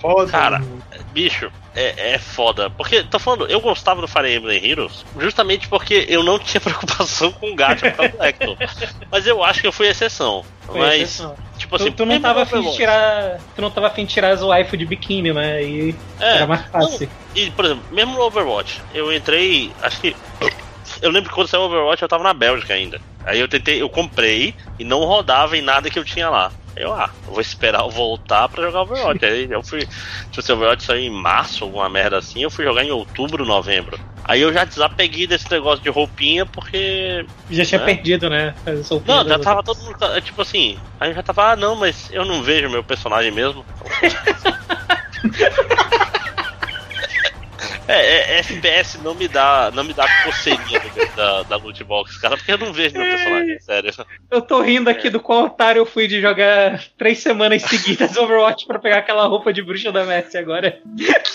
Foda. 0.00 0.30
Cara, 0.30 0.62
bicho, 1.12 1.50
é, 1.76 2.14
é 2.14 2.18
foda. 2.18 2.70
Porque, 2.70 3.02
tô 3.04 3.18
falando, 3.18 3.46
eu 3.46 3.60
gostava 3.60 4.00
do 4.00 4.08
Fire 4.08 4.34
Emblem 4.34 4.64
Heroes 4.64 5.04
justamente 5.20 5.68
porque 5.68 6.06
eu 6.08 6.22
não 6.22 6.38
tinha 6.40 6.60
preocupação 6.60 7.30
com 7.32 7.50
o 7.50 7.56
causa 7.56 7.90
do 7.92 8.24
Hector. 8.24 8.56
Mas 9.12 9.26
eu 9.26 9.44
acho 9.44 9.60
que 9.60 9.66
eu 9.66 9.72
fui 9.72 9.86
exceção. 9.86 10.42
Foi 10.62 10.80
mas, 10.80 11.02
exceção. 11.02 11.36
tipo 11.58 11.76
assim, 11.76 11.90
tu, 11.90 11.98
tu 11.98 12.06
não 12.06 12.20
tava 12.20 12.42
afim 12.42 12.62
de 12.62 12.74
tirar. 12.74 13.38
Tu 13.54 13.60
não 13.60 13.70
tava 13.70 13.88
afim 13.88 14.06
de 14.06 14.14
tirar 14.14 14.30
as 14.30 14.42
waifu 14.42 14.76
de 14.76 14.86
biquíni, 14.86 15.32
né? 15.32 15.62
E 15.62 15.94
é, 16.18 16.36
era 16.36 16.46
mais 16.46 16.66
fácil. 16.66 17.08
Não, 17.08 17.42
e, 17.42 17.50
por 17.50 17.66
exemplo, 17.66 17.84
mesmo 17.92 18.14
no 18.14 18.22
Overwatch, 18.22 18.80
eu 18.94 19.12
entrei. 19.12 19.70
Acho 19.82 20.00
que. 20.00 20.16
Eu 21.02 21.10
lembro 21.10 21.28
que 21.28 21.34
quando 21.34 21.48
saiu 21.48 21.62
o 21.62 21.66
Overwatch 21.66 22.00
eu 22.00 22.08
tava 22.08 22.24
na 22.24 22.32
Bélgica 22.32 22.72
ainda. 22.72 22.98
Aí 23.26 23.38
eu 23.38 23.48
tentei, 23.48 23.82
eu 23.82 23.88
comprei 23.88 24.54
e 24.78 24.84
não 24.84 25.04
rodava 25.04 25.56
em 25.56 25.60
nada 25.60 25.90
que 25.90 25.98
eu 25.98 26.04
tinha 26.04 26.30
lá. 26.30 26.50
Eu, 26.76 26.92
ah, 26.92 27.10
vou 27.26 27.40
esperar 27.40 27.80
eu 27.80 27.90
voltar 27.90 28.48
pra 28.48 28.62
jogar 28.62 28.82
Overwatch. 28.82 29.24
Aí 29.24 29.50
eu 29.50 29.62
fui. 29.62 29.86
Se 30.32 30.52
o 30.52 30.54
Overwatch 30.54 30.84
saiu 30.84 31.00
em 31.00 31.10
março, 31.10 31.64
alguma 31.64 31.88
merda 31.88 32.18
assim, 32.18 32.42
eu 32.42 32.50
fui 32.50 32.64
jogar 32.64 32.84
em 32.84 32.90
outubro, 32.90 33.44
novembro. 33.44 33.98
Aí 34.24 34.42
eu 34.42 34.52
já 34.52 34.64
desapeguei 34.64 35.26
desse 35.26 35.50
negócio 35.50 35.82
de 35.82 35.88
roupinha 35.88 36.44
porque. 36.44 37.24
Já 37.48 37.64
tinha 37.64 37.80
né? 37.80 37.86
perdido, 37.86 38.28
né? 38.28 38.54
Não, 39.06 39.26
já 39.26 39.38
tava 39.38 39.62
todo 39.62 39.78
mundo. 39.78 39.96
Tipo 40.22 40.42
assim, 40.42 40.76
aí 41.00 41.14
já 41.14 41.22
tava, 41.22 41.52
ah, 41.52 41.56
não, 41.56 41.76
mas 41.76 42.10
eu 42.12 42.24
não 42.24 42.42
vejo 42.42 42.68
meu 42.68 42.82
personagem 42.82 43.30
mesmo. 43.30 43.64
É, 47.88 48.36
é, 48.36 48.38
FPS 48.40 48.98
não 49.02 49.14
me 49.14 49.28
dá, 49.28 49.70
não 49.72 49.84
me 49.84 49.92
dá 49.92 50.06
coceirinha 50.24 50.80
da, 51.14 51.42
da 51.44 51.56
loot 51.56 51.82
box, 51.84 52.18
cara, 52.18 52.36
porque 52.36 52.52
eu 52.52 52.58
não 52.58 52.72
vejo 52.72 52.98
meu 52.98 53.06
personagem, 53.06 53.60
sério. 53.60 53.92
Eu 54.30 54.42
tô 54.42 54.60
rindo 54.60 54.90
aqui 54.90 55.06
é. 55.06 55.10
do 55.10 55.20
qual 55.20 55.44
otário 55.44 55.80
eu 55.80 55.86
fui 55.86 56.08
de 56.08 56.20
jogar 56.20 56.82
três 56.98 57.18
semanas 57.20 57.62
seguidas 57.62 58.16
Overwatch 58.18 58.66
pra 58.66 58.78
pegar 58.78 58.98
aquela 58.98 59.26
roupa 59.26 59.52
de 59.52 59.62
bruxa 59.62 59.92
da 59.92 60.04
Messi 60.04 60.36
agora. 60.36 60.80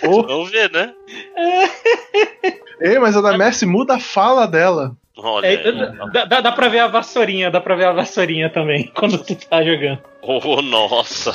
Oh. 0.03 0.23
Vamos 0.23 0.51
ver, 0.51 0.69
né? 0.71 0.93
Ei, 2.81 2.99
mas 2.99 3.15
a 3.15 3.21
da 3.21 3.37
Messi 3.37 3.65
muda 3.65 3.95
a 3.95 3.99
fala 3.99 4.45
dela. 4.45 4.95
Olha, 5.15 5.47
é, 5.47 5.71
dá, 6.11 6.25
dá, 6.25 6.41
dá 6.41 6.51
pra 6.51 6.67
ver 6.67 6.79
a 6.79 6.87
vassourinha, 6.87 7.51
dá 7.51 7.61
pra 7.61 7.75
ver 7.75 7.85
a 7.85 7.91
vassourinha 7.91 8.49
também, 8.49 8.91
quando 8.95 9.23
tu 9.23 9.35
tá 9.35 9.63
jogando. 9.63 9.99
Oh, 10.21 10.61
nossa. 10.61 11.31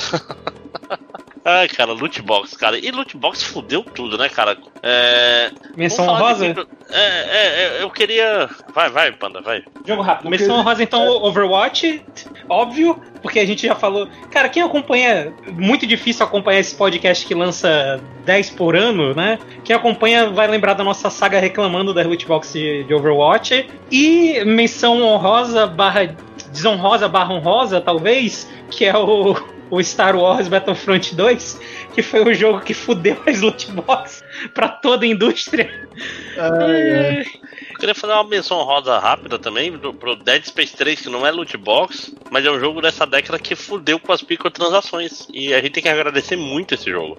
Ai, 1.48 1.68
cara, 1.68 1.92
loot 1.92 2.20
box, 2.22 2.56
cara. 2.56 2.76
E 2.76 2.90
loot 2.90 3.16
box 3.16 3.44
fudeu 3.44 3.84
tudo, 3.84 4.18
né, 4.18 4.28
cara? 4.28 4.58
É. 4.82 5.52
Menção 5.76 6.04
rosa? 6.06 6.52
De... 6.52 6.60
É, 6.90 7.00
é, 7.00 7.78
é, 7.78 7.82
eu 7.82 7.88
queria. 7.88 8.50
Vai, 8.74 8.90
vai, 8.90 9.12
Panda, 9.12 9.40
vai. 9.40 9.62
Jogo 9.86 10.02
rápido. 10.02 10.28
Menção 10.28 10.60
rosa, 10.62 10.82
então, 10.82 11.06
Overwatch, 11.22 12.04
óbvio, 12.48 13.00
porque 13.22 13.38
a 13.38 13.46
gente 13.46 13.64
já 13.64 13.76
falou. 13.76 14.08
Cara, 14.28 14.48
quem 14.48 14.60
acompanha. 14.60 15.32
Muito 15.52 15.86
difícil 15.86 16.26
acompanhar 16.26 16.58
esse 16.58 16.74
podcast 16.74 17.24
que 17.24 17.32
lança 17.32 18.00
10 18.24 18.50
por 18.50 18.74
ano, 18.74 19.14
né? 19.14 19.38
Quem 19.62 19.76
acompanha 19.76 20.28
vai 20.30 20.48
lembrar 20.48 20.74
da 20.74 20.82
nossa 20.82 21.10
saga 21.10 21.38
reclamando 21.38 21.94
da 21.94 22.02
loot 22.02 22.26
box 22.26 22.54
de, 22.54 22.82
de 22.82 22.92
Overwatch. 22.92 23.70
E 23.88 24.44
menção 24.44 25.00
honrosa 25.00 25.64
barra. 25.64 26.12
Desonrosa 26.50 27.08
barra 27.08 27.34
honrosa, 27.34 27.80
talvez, 27.80 28.50
que 28.70 28.84
é 28.84 28.96
o 28.96 29.55
o 29.70 29.82
Star 29.82 30.16
Wars 30.16 30.48
Battlefront 30.48 31.14
2, 31.14 31.60
que 31.94 32.02
foi 32.02 32.22
o 32.22 32.34
jogo 32.34 32.60
que 32.60 32.74
fudeu 32.74 33.20
as 33.26 33.40
loot 33.40 33.70
box 33.72 34.24
pra 34.54 34.68
toda 34.68 35.04
a 35.04 35.08
indústria. 35.08 35.88
Ai, 36.36 36.90
ai. 36.90 37.24
Eu 37.70 37.78
queria 37.78 37.94
fazer 37.94 38.12
uma 38.12 38.24
menção 38.24 38.62
rosa 38.62 38.98
rápida 38.98 39.38
também 39.38 39.72
do, 39.72 39.92
pro 39.92 40.16
Dead 40.16 40.44
Space 40.44 40.74
3, 40.74 41.00
que 41.02 41.08
não 41.10 41.26
é 41.26 41.30
loot 41.30 41.56
box, 41.56 42.14
mas 42.30 42.44
é 42.44 42.50
um 42.50 42.58
jogo 42.58 42.80
dessa 42.80 43.06
década 43.06 43.38
que 43.38 43.54
fudeu 43.54 43.98
com 43.98 44.12
as 44.12 44.22
microtransações. 44.22 45.26
E 45.32 45.52
a 45.52 45.60
gente 45.60 45.72
tem 45.72 45.82
que 45.82 45.88
agradecer 45.88 46.36
muito 46.36 46.74
esse 46.74 46.90
jogo, 46.90 47.18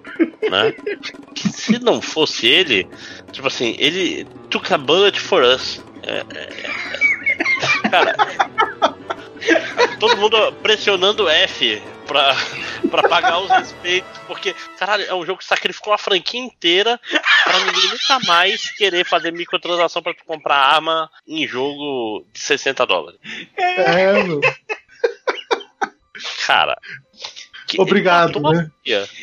né? 0.49 0.73
Se 1.35 1.79
não 1.79 2.01
fosse 2.01 2.47
ele, 2.47 2.87
tipo 3.31 3.47
assim, 3.47 3.75
ele 3.77 4.25
took 4.49 4.73
a 4.73 4.77
bullet 4.77 5.19
for 5.19 5.43
us. 5.43 5.83
É, 6.03 6.23
é, 6.35 6.49
é, 7.85 7.89
cara, 7.89 8.15
todo 9.99 10.17
mundo 10.17 10.51
pressionando 10.63 11.27
F 11.29 11.81
pra, 12.17 12.35
pra 12.89 13.09
pagar 13.09 13.39
os 13.39 13.49
respeitos, 13.49 14.19
porque, 14.25 14.55
caralho, 14.77 15.03
é 15.03 15.13
um 15.13 15.25
jogo 15.25 15.39
que 15.39 15.45
sacrificou 15.45 15.93
a 15.93 15.97
franquia 15.97 16.39
inteira 16.39 16.99
pra 17.43 17.59
ninguém 17.59 17.89
nunca 17.89 18.19
mais 18.25 18.71
querer 18.71 19.05
fazer 19.05 19.31
microtransação 19.31 20.01
pra 20.01 20.13
tu 20.13 20.25
comprar 20.25 20.55
arma 20.55 21.09
em 21.27 21.47
jogo 21.47 22.25
de 22.33 22.39
60 22.39 22.85
dólares. 22.85 23.19
É, 23.55 24.23
meu. 24.23 24.41
Cara. 26.45 26.77
obrigado, 27.77 28.39
né? 28.39 28.71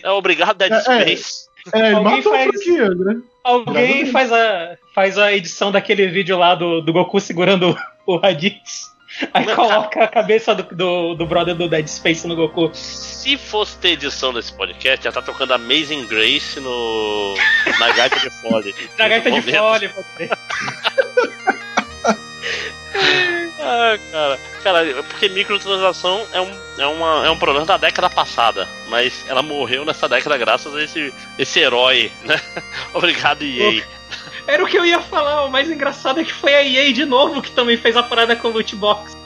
É 0.03 0.11
obrigado 0.11 0.57
Dead 0.57 0.73
é, 0.73 0.77
é. 0.77 0.81
Space. 0.81 1.49
É, 1.73 1.79
é 1.79 1.93
alguém 1.93 2.23
faz, 2.23 2.45
franquia, 2.45 2.91
né? 2.91 3.23
alguém 3.43 4.07
faz 4.07 4.31
a, 4.31 4.77
faz 4.95 5.17
a 5.17 5.33
edição 5.33 5.73
daquele 5.73 6.07
vídeo 6.09 6.39
lá 6.39 6.55
do, 6.55 6.83
do 6.83 6.93
Goku 6.93 7.19
segurando 7.19 7.75
o 8.07 8.19
Raditz. 8.19 8.94
Aí 9.33 9.47
coloca 9.55 10.05
a 10.05 10.09
cabeça 10.09 10.55
do, 10.55 10.63
do, 10.75 11.15
do, 11.15 11.27
brother 11.27 11.55
do 11.55 11.69
Dead 11.69 11.87
Space 11.87 12.27
no 12.27 12.35
Goku. 12.35 12.71
Se 12.75 13.37
fosse 13.37 13.77
ter 13.79 13.91
edição 13.91 14.33
desse 14.33 14.53
podcast, 14.53 15.05
já 15.05 15.13
tá 15.13 15.23
tocando 15.23 15.55
Amazing 15.55 16.07
Grace 16.07 16.59
no. 16.61 17.35
na 17.79 17.93
gaita 17.93 18.19
de 18.19 18.31
fole. 18.31 18.75
na 18.99 19.09
gaita 19.09 19.31
de 19.31 19.43
fole, 19.43 19.91
ser. 20.17 20.31
ah, 23.61 23.99
cara. 24.11 24.39
Cara, 24.65 25.03
porque 25.03 25.29
microtransação 25.29 26.27
é 26.33 26.41
um, 26.41 26.59
é, 26.79 26.87
uma, 26.87 27.27
é 27.27 27.31
um 27.31 27.39
problema 27.39 27.67
da 27.67 27.77
década 27.77 28.09
passada, 28.09 28.67
mas 28.89 29.23
ela 29.29 29.43
morreu 29.43 29.85
nessa 29.85 30.09
década 30.09 30.39
graças 30.39 30.75
a 30.75 30.83
esse, 30.83 31.13
esse 31.39 31.61
herói, 31.61 32.11
né? 32.25 32.41
Obrigado, 32.95 33.43
EA. 33.45 33.85
Era 34.47 34.63
o 34.63 34.67
que 34.67 34.77
eu 34.77 34.85
ia 34.85 35.01
falar, 35.01 35.45
o 35.45 35.51
mais 35.51 35.71
engraçado 35.71 36.21
é 36.21 36.25
que 36.25 36.33
foi 36.33 36.55
a 36.55 36.63
EA 36.63 36.93
de 36.93 37.05
novo 37.05 37.41
que 37.41 37.51
também 37.51 37.77
fez 37.77 37.97
a 37.97 38.03
parada 38.03 38.37
com 38.37 38.49
o 38.49 38.53
loot 38.53 38.77
box. 38.77 39.17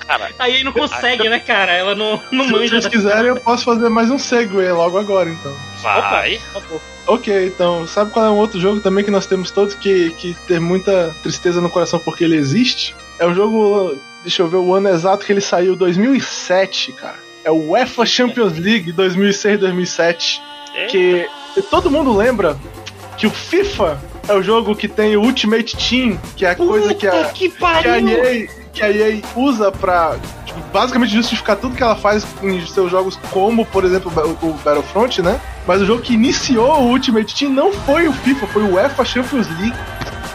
Cara, 0.00 0.30
a 0.38 0.50
EA 0.50 0.64
não 0.64 0.72
consegue, 0.72 1.28
né, 1.28 1.38
cara? 1.38 1.72
Ela 1.72 1.94
não, 1.94 2.20
não 2.32 2.44
Se 2.44 2.52
manja. 2.52 2.66
Se 2.66 2.70
vocês 2.70 2.86
quiserem, 2.88 3.28
eu 3.28 3.36
posso 3.36 3.64
fazer 3.64 3.88
mais 3.88 4.10
um 4.10 4.18
segue 4.18 4.56
logo 4.70 4.98
agora, 4.98 5.30
então. 5.30 5.54
Vai. 5.80 6.40
Opa, 6.54 6.80
ok, 7.06 7.46
então, 7.46 7.86
sabe 7.86 8.10
qual 8.10 8.26
é 8.26 8.30
um 8.30 8.38
outro 8.38 8.60
jogo 8.60 8.80
também 8.80 9.04
que 9.04 9.10
nós 9.10 9.26
temos 9.26 9.50
todos 9.50 9.74
que, 9.74 10.10
que 10.10 10.34
ter 10.46 10.60
muita 10.60 11.14
tristeza 11.22 11.60
no 11.60 11.70
coração 11.70 12.00
porque 12.00 12.24
ele 12.24 12.36
existe? 12.36 12.96
É 13.18 13.26
um 13.26 13.34
jogo, 13.34 13.96
deixa 14.22 14.42
eu 14.42 14.48
ver 14.48 14.56
o 14.56 14.74
ano 14.74 14.88
exato 14.88 15.24
que 15.24 15.32
ele 15.32 15.40
saiu, 15.40 15.76
2007, 15.76 16.92
cara. 16.92 17.28
É 17.44 17.50
o 17.50 17.70
UEFA 17.70 18.04
Champions 18.04 18.58
League 18.58 18.92
2006-2007. 18.92 20.40
Que 20.90 21.28
todo 21.70 21.90
mundo 21.90 22.14
lembra 22.16 22.56
que 23.18 23.26
o 23.26 23.30
FIFA 23.30 24.00
é 24.28 24.32
o 24.32 24.42
jogo 24.42 24.74
que 24.76 24.86
tem 24.86 25.16
o 25.16 25.22
Ultimate 25.22 25.76
Team, 25.76 26.18
que 26.36 26.46
é 26.46 26.52
a 26.52 26.54
Puta 26.54 26.70
coisa 26.70 26.94
que 26.94 27.06
a, 27.06 27.24
que, 27.26 27.48
que 27.48 27.64
a 27.64 27.98
EA, 27.98 28.48
que 28.72 28.82
a 28.82 28.90
EA 28.90 29.20
usa 29.34 29.72
pra 29.72 30.16
tipo, 30.46 30.60
basicamente 30.72 31.12
justificar 31.12 31.56
tudo 31.56 31.74
que 31.74 31.82
ela 31.82 31.96
faz 31.96 32.24
em 32.42 32.64
seus 32.64 32.90
jogos, 32.90 33.18
como, 33.30 33.66
por 33.66 33.84
exemplo, 33.84 34.10
o 34.40 34.52
Battlefront, 34.64 35.20
né? 35.20 35.40
Mas 35.66 35.82
o 35.82 35.86
jogo 35.86 36.00
que 36.00 36.14
iniciou 36.14 36.80
o 36.80 36.90
Ultimate 36.90 37.34
Team 37.34 37.50
não 37.50 37.72
foi 37.72 38.06
o 38.06 38.12
FIFA, 38.12 38.46
foi 38.46 38.62
o 38.62 38.74
UEFA 38.74 39.04
Champions 39.04 39.48
League. 39.58 39.76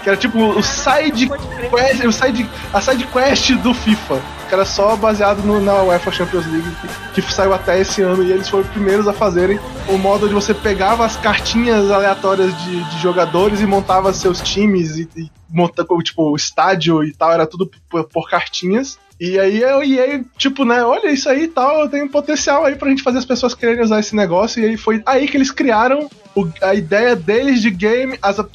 Que 0.04 0.10
era 0.10 0.18
tipo 0.18 0.38
o 0.38 0.62
side 0.62 1.30
quest, 1.70 2.06
o 2.06 2.12
side, 2.12 2.50
a 2.74 2.82
side 2.82 3.08
quest 3.08 3.52
do 3.56 3.74
FIFA 3.74 4.22
que 4.54 4.56
era 4.56 4.66
só 4.66 4.96
baseado 4.96 5.42
no, 5.42 5.60
na 5.60 5.82
UEFA 5.82 6.12
Champions 6.12 6.46
League, 6.46 6.70
que, 7.16 7.22
que, 7.24 7.34
saiu 7.34 7.56
até 7.56 7.80
esse 7.80 8.04
ano, 8.04 8.24
e 8.24 8.32
eles 8.32 8.48
foram 8.48 8.64
os 8.64 8.70
primeiros 8.70 9.08
a 9.08 9.14
fazerem 9.14 9.60
o 9.90 9.98
modo 9.98 10.26
onde 10.26 10.36
você 10.36 10.54
pegava 10.54 11.04
as 11.04 11.18
cartinhas 11.18 11.90
aleatórias 11.90 12.56
de, 12.64 12.84
de 12.84 13.00
jogadores 13.00 13.62
e 13.62 13.66
montava 13.66 14.14
seus 14.14 14.40
times 14.42 14.98
e, 14.98 15.10
e 15.16 15.32
montava, 15.50 15.88
tipo, 16.04 16.32
o 16.32 16.36
estádio 16.36 17.04
e 17.04 17.12
tal, 17.12 17.32
era 17.32 17.48
tudo 17.48 17.70
por, 17.90 18.04
por 18.04 18.30
cartinhas. 18.30 19.00
E 19.20 19.40
aí 19.40 19.62
eu 19.62 19.84
e 19.84 20.00
aí, 20.00 20.24
tipo, 20.38 20.66
né, 20.66 20.84
olha 20.84 21.12
isso 21.12 21.30
aí 21.30 21.44
e 21.44 21.48
tal, 21.48 21.82
eu 21.82 21.90
tenho 21.90 22.10
potencial 22.10 22.66
aí 22.66 22.76
pra 22.76 22.90
gente 22.90 23.04
fazer 23.04 23.20
as 23.20 23.26
pessoas 23.26 23.54
quererem 23.54 23.84
usar 23.84 24.00
esse 24.00 24.16
negócio. 24.16 24.62
E 24.62 24.66
aí 24.66 24.78
foi 24.78 25.02
aí 25.06 25.28
que 25.28 25.38
eles 25.38 25.52
criaram 25.52 26.10
o, 26.36 26.48
a 26.62 26.74
ideia 26.74 27.16
deles 27.16 27.62
de 27.62 27.70
game 27.70 28.18
as 28.22 28.40
a, 28.40 28.46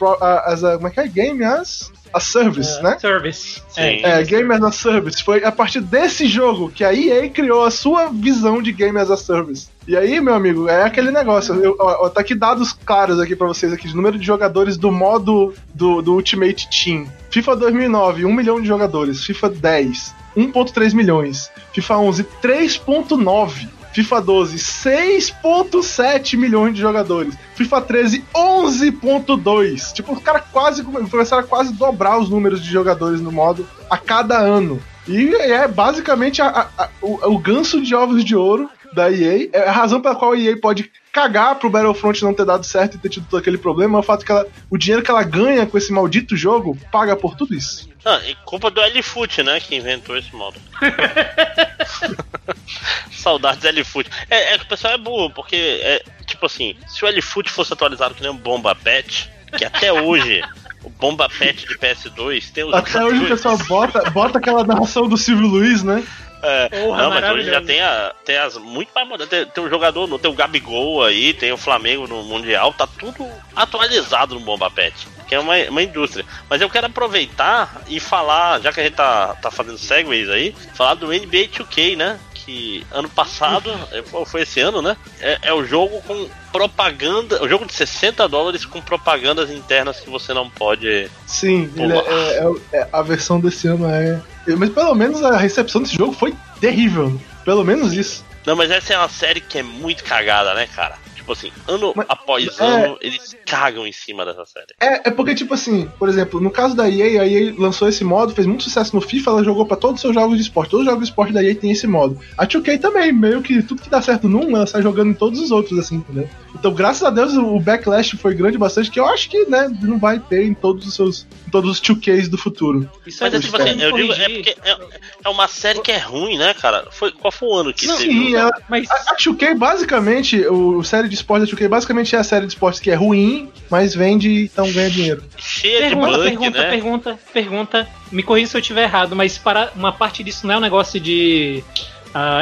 as 0.47 0.64
a. 0.64 0.77
Como 0.77 0.88
é 0.88 0.90
que 0.90 1.01
é? 1.01 1.09
Game 1.09 1.44
as 1.44 1.92
a 2.12 2.21
service, 2.21 2.79
É, 2.79 2.83
né? 2.83 2.99
Service. 2.99 3.62
Sim. 3.68 4.01
É, 4.03 4.23
Game 4.25 4.53
as 4.53 4.62
a 4.62 4.73
Service. 4.73 5.23
Foi 5.23 5.44
a 5.44 5.53
partir 5.53 5.81
desse 5.81 6.27
jogo 6.27 6.71
que 6.71 6.85
a 6.85 6.92
EA 6.92 7.29
criou 7.29 7.64
a 7.64 7.71
sua 7.71 8.09
visão 8.09 8.62
de 8.62 8.73
Game 8.73 8.99
as 8.99 9.11
a 9.11 9.16
Service. 9.16 9.68
E 9.88 9.96
aí, 9.96 10.20
meu 10.20 10.35
amigo, 10.35 10.68
é 10.68 10.83
aquele 10.83 11.11
negócio. 11.11 11.55
Eu, 11.55 11.74
ó, 11.81 12.11
tá 12.11 12.20
aqui 12.20 12.35
dados 12.35 12.72
claros 12.74 13.18
aqui 13.18 13.35
pra 13.35 13.46
vocês 13.46 13.72
aqui 13.72 13.88
de 13.88 13.96
número 13.96 14.18
de 14.18 14.24
jogadores 14.27 14.77
do 14.77 14.92
modo 14.92 15.55
do, 15.74 16.03
do 16.03 16.12
Ultimate 16.12 16.68
Team. 16.68 17.07
FIFA 17.31 17.57
2009, 17.57 18.27
1 18.27 18.33
milhão 18.35 18.61
de 18.61 18.68
jogadores. 18.68 19.24
FIFA 19.24 19.48
10, 19.48 20.14
1.3 20.37 20.92
milhões. 20.94 21.51
FIFA 21.72 21.96
11, 21.96 22.24
3.9. 22.42 23.68
FIFA 23.94 24.20
12, 24.20 24.59
6.7 24.59 26.37
milhões 26.37 26.74
de 26.74 26.81
jogadores. 26.83 27.35
FIFA 27.55 27.81
13, 27.81 28.24
11.2. 28.35 29.92
Tipo, 29.94 30.12
os 30.12 30.22
caras 30.22 30.42
quase 30.53 30.83
começaram 30.85 31.42
a 31.42 31.46
quase 31.46 31.72
dobrar 31.72 32.18
os 32.20 32.29
números 32.29 32.62
de 32.62 32.70
jogadores 32.70 33.20
no 33.22 33.33
modo 33.33 33.66
a 33.88 33.96
cada 33.96 34.38
ano. 34.38 34.79
E 35.09 35.35
é 35.37 35.66
basicamente 35.66 36.42
a- 36.42 36.48
a- 36.77 36.85
a- 36.85 36.88
o, 37.01 37.33
o 37.35 37.38
ganso 37.38 37.81
de 37.81 37.94
ovos 37.94 38.22
de 38.22 38.37
ouro 38.37 38.68
da 38.99 39.11
EA. 39.11 39.49
É 39.53 39.69
a 39.69 39.73
razão 39.73 40.01
pela 40.01 40.15
qual 40.15 40.33
a 40.33 40.39
EA 40.39 40.57
pode 40.61 40.91
cagar 41.13 41.55
pro 41.57 41.71
Battlefront 41.71 42.23
não 42.23 42.35
ter 42.35 42.45
dado 42.45 42.65
certo 42.65 42.97
e 42.97 42.99
ter 42.99 43.09
tido 43.09 43.27
todo 43.29 43.41
aquele 43.41 43.59
problema 43.59 43.99
é 43.99 44.01
o 44.01 44.05
fato 44.05 44.25
que 44.25 44.31
ela, 44.31 44.47
o 44.71 44.77
dinheiro 44.77 45.03
que 45.03 45.11
ela 45.11 45.23
ganha 45.23 45.67
com 45.67 45.79
esse 45.79 45.93
maldito 45.93 46.37
jogo 46.37 46.77
paga 46.93 47.17
por 47.17 47.35
tudo 47.35 47.55
isso. 47.55 47.89
Ah, 48.05 48.21
e 48.27 48.35
culpa 48.45 48.71
do 48.71 48.81
L-Foot, 48.81 49.43
né? 49.43 49.61
Que 49.61 49.77
inventou 49.77 50.17
esse 50.17 50.35
modo. 50.35 50.61
Saudades 53.11 53.61
do 53.61 53.69
L-Foot. 53.69 54.09
É, 54.31 54.55
é 54.55 54.59
que 54.59 54.65
o 54.65 54.69
pessoal 54.69 54.95
é 54.95 54.99
burro, 54.99 55.31
porque 55.31 55.57
é 55.57 56.03
tipo 56.25 56.47
assim, 56.47 56.77
se 56.87 57.05
o 57.05 57.09
L-Foot 57.09 57.51
fosse 57.51 57.73
atualizado 57.73 58.15
que 58.15 58.23
nem 58.23 58.31
um 58.31 58.37
Bomba 58.37 58.75
Pet, 58.75 59.31
que 59.57 59.65
até 59.65 59.93
hoje 59.93 60.43
o 60.85 60.91
Bomba 60.91 61.29
Pet 61.29 61.67
de 61.67 61.79
PS2 61.79 62.53
tem 62.53 62.65
os 62.65 62.75
Até 62.75 63.05
hoje 63.05 63.25
o 63.25 63.29
pessoal 63.29 63.59
bota, 63.67 64.11
bota 64.11 64.39
aquela 64.39 64.65
narração 64.65 65.09
do 65.09 65.17
Silvio 65.17 65.47
Luiz, 65.47 65.83
né? 65.83 66.05
É, 66.42 66.68
Porra, 66.68 67.03
não, 67.03 67.11
mas 67.11 67.31
hoje 67.33 67.51
já 67.51 67.61
tem, 67.62 67.81
a, 67.83 68.12
tem 68.24 68.37
as 68.38 68.57
muito 68.57 68.90
mais 68.94 69.09
modernas. 69.09 69.29
Tem, 69.31 69.44
tem 69.46 69.64
um 69.64 69.68
jogador, 69.68 70.07
no- 70.07 70.18
tem 70.18 70.31
o 70.31 70.35
Gabigol 70.35 71.03
aí, 71.05 71.33
tem 71.35 71.51
o 71.53 71.57
Flamengo 71.57 72.07
no 72.07 72.22
Mundial, 72.22 72.72
tá 72.72 72.87
tudo 72.87 73.27
atualizado 73.57 74.35
no 74.35 74.40
Bomba 74.40 74.70
Pet, 74.70 75.09
que 75.27 75.35
é 75.35 75.40
uma, 75.40 75.57
uma 75.68 75.83
indústria. 75.83 76.24
Mas 76.48 76.61
eu 76.61 76.70
quero 76.70 76.87
aproveitar 76.87 77.83
e 77.88 77.98
falar, 77.98 78.61
já 78.61 78.72
que 78.72 78.81
a 78.81 78.85
gente 78.85 78.94
tá, 78.94 79.35
tá 79.42 79.51
fazendo 79.51 79.79
segways 79.79 80.29
aí, 80.31 80.55
falar 80.74 80.94
do 80.94 81.09
NBA 81.09 81.48
2K, 81.48 81.96
né? 81.96 82.18
Que 82.35 82.87
ano 82.92 83.09
passado, 83.11 83.70
é, 83.92 84.03
foi- 84.24 84.42
esse 84.42 84.61
ano, 84.61 84.81
né? 84.81 84.96
É, 85.20 85.38
é 85.42 85.53
o 85.53 85.64
jogo 85.64 86.01
com 86.03 86.29
propaganda, 86.53 87.42
o 87.42 87.48
jogo 87.48 87.66
de 87.66 87.72
60 87.74 88.27
dólares 88.29 88.64
com 88.64 88.81
propagandas 88.81 89.51
internas 89.51 90.01
que 90.01 90.09
você 90.09 90.33
não 90.33 90.48
pode. 90.48 91.11
Sim, 91.27 91.70
é, 91.77 92.77
é- 92.77 92.81
é- 92.81 92.88
a 92.92 93.03
versão 93.03 93.38
desse 93.40 93.68
ano 93.68 93.88
é. 93.90 94.20
Mas 94.57 94.71
pelo 94.71 94.95
menos 94.95 95.23
a 95.23 95.37
recepção 95.37 95.83
desse 95.83 95.97
jogo 95.97 96.13
foi 96.13 96.35
terrível. 96.61 97.21
Pelo 97.45 97.65
menos 97.65 97.93
isso. 97.93 98.25
Não, 98.47 98.57
mas 98.57 98.71
essa 98.71 98.95
é 98.95 98.99
uma 98.99 99.09
série 99.09 99.41
que 99.41 99.59
é 99.59 99.63
muito 99.63 100.03
cagada, 100.05 100.55
né, 100.55 100.67
cara? 100.75 100.97
Tipo 101.15 101.33
assim, 101.33 101.53
ano 101.67 101.93
Mas- 101.95 102.07
após 102.09 102.59
é. 102.59 102.65
ano, 102.65 102.97
eles 103.03 103.37
cagam 103.45 103.87
em 103.87 103.93
cima 103.93 104.25
dessa 104.25 104.47
série. 104.47 104.69
É, 104.81 105.09
é 105.09 105.11
porque, 105.11 105.35
tipo 105.35 105.53
assim, 105.53 105.87
por 105.99 106.09
exemplo, 106.09 106.41
no 106.41 106.51
caso 106.51 106.75
da 106.75 106.89
EA, 106.89 107.21
a 107.21 107.27
EA 107.27 107.53
lançou 107.59 107.87
esse 107.87 108.03
modo, 108.03 108.35
fez 108.35 108.47
muito 108.47 108.63
sucesso 108.65 108.97
no 108.97 109.03
FIFA, 109.03 109.31
ela 109.33 109.45
jogou 109.45 109.67
pra 109.67 109.77
todos 109.77 109.97
os 109.97 110.01
seus 110.01 110.15
jogos 110.15 110.37
de 110.39 110.43
esporte. 110.43 110.71
Todos 110.71 110.87
os 110.87 110.91
jogos 110.91 111.05
de 111.05 111.11
esporte 111.11 111.33
da 111.35 111.45
EA 111.45 111.55
tem 111.55 111.71
esse 111.71 111.87
modo. 111.87 112.19
A 112.39 112.47
2K 112.47 112.79
também, 112.81 113.13
meio 113.13 113.43
que 113.43 113.63
tudo 113.63 113.83
que 113.83 113.91
dá 113.91 114.01
certo 114.01 114.27
num, 114.27 114.57
ela 114.57 114.67
sai 114.67 114.81
jogando 114.81 115.11
em 115.11 115.15
todos 115.15 115.39
os 115.39 115.51
outros, 115.51 115.79
assim, 115.79 115.97
entendeu? 115.97 116.27
Então, 116.59 116.73
graças 116.75 117.03
a 117.05 117.11
Deus, 117.11 117.35
o 117.35 117.61
backlash 117.61 118.16
foi 118.16 118.35
grande 118.35 118.59
bastante, 118.59 118.90
que 118.90 118.99
eu 118.99 119.07
acho 119.07 119.31
que, 119.31 119.44
né, 119.47 119.71
não 119.81 119.99
vai 119.99 120.18
ter 120.18 120.44
em 120.44 120.55
todos 120.55 120.87
os 120.87 120.94
seus. 120.94 121.27
em 121.47 121.51
todos 121.51 121.71
os 121.71 121.81
2Ks 121.81 122.29
do 122.29 122.37
futuro. 122.37 122.90
Isso 123.07 123.23
Mas 123.23 123.33
é 123.33 123.37
é 123.37 123.40
tipo 123.40 123.57
assim, 123.57 123.81
eu 123.81 123.92
digo, 123.92 124.12
é 124.12 124.29
porque 124.29 124.57
é, 124.64 124.79
é 125.25 125.29
uma 125.29 125.47
série 125.47 125.81
que 125.81 125.92
é 125.92 125.99
ruim, 125.99 126.37
né, 126.37 126.53
cara? 126.55 126.88
Foi, 126.90 127.12
qual 127.12 127.31
foi 127.31 127.49
o 127.49 127.55
ano 127.55 127.73
que 127.73 127.87
Não, 127.87 127.97
teve? 127.97 128.11
sim, 128.11 128.35
ela, 128.35 128.51
Mas 128.68 128.90
A, 128.90 129.12
a 129.12 129.16
2K, 129.16 129.57
basicamente, 129.57 130.40
o, 130.47 130.79
o 130.79 130.85
série 130.85 131.09
de 131.09 131.14
esporte 131.14 131.47
da 131.47 131.57
2K, 131.57 131.68
basicamente 131.68 132.16
é 132.16 132.18
a 132.18 132.25
série 132.25 132.47
de 132.47 132.53
esportes 132.53 132.81
que 132.81 132.90
é 132.90 132.94
ruim, 132.94 133.51
mas 133.71 133.94
vende, 133.94 134.42
então 134.42 134.71
ganha 134.73 134.90
dinheiro. 134.90 135.23
Cheia 135.37 135.88
de 135.88 135.94
pergunta, 135.94 136.18
bug, 136.18 136.29
pergunta, 136.29 136.59
né? 136.59 136.71
pergunta, 136.71 137.18
pergunta. 137.33 137.88
Me 138.11 138.23
corrija 138.23 138.51
se 138.51 138.57
eu 138.57 138.61
estiver 138.61 138.83
errado, 138.85 139.14
mas 139.14 139.38
para 139.38 139.71
uma 139.77 139.92
parte 139.92 140.25
disso 140.25 140.47
não 140.47 140.55
é 140.55 140.59
um 140.59 140.62
negócio 140.62 140.99
de 140.99 141.62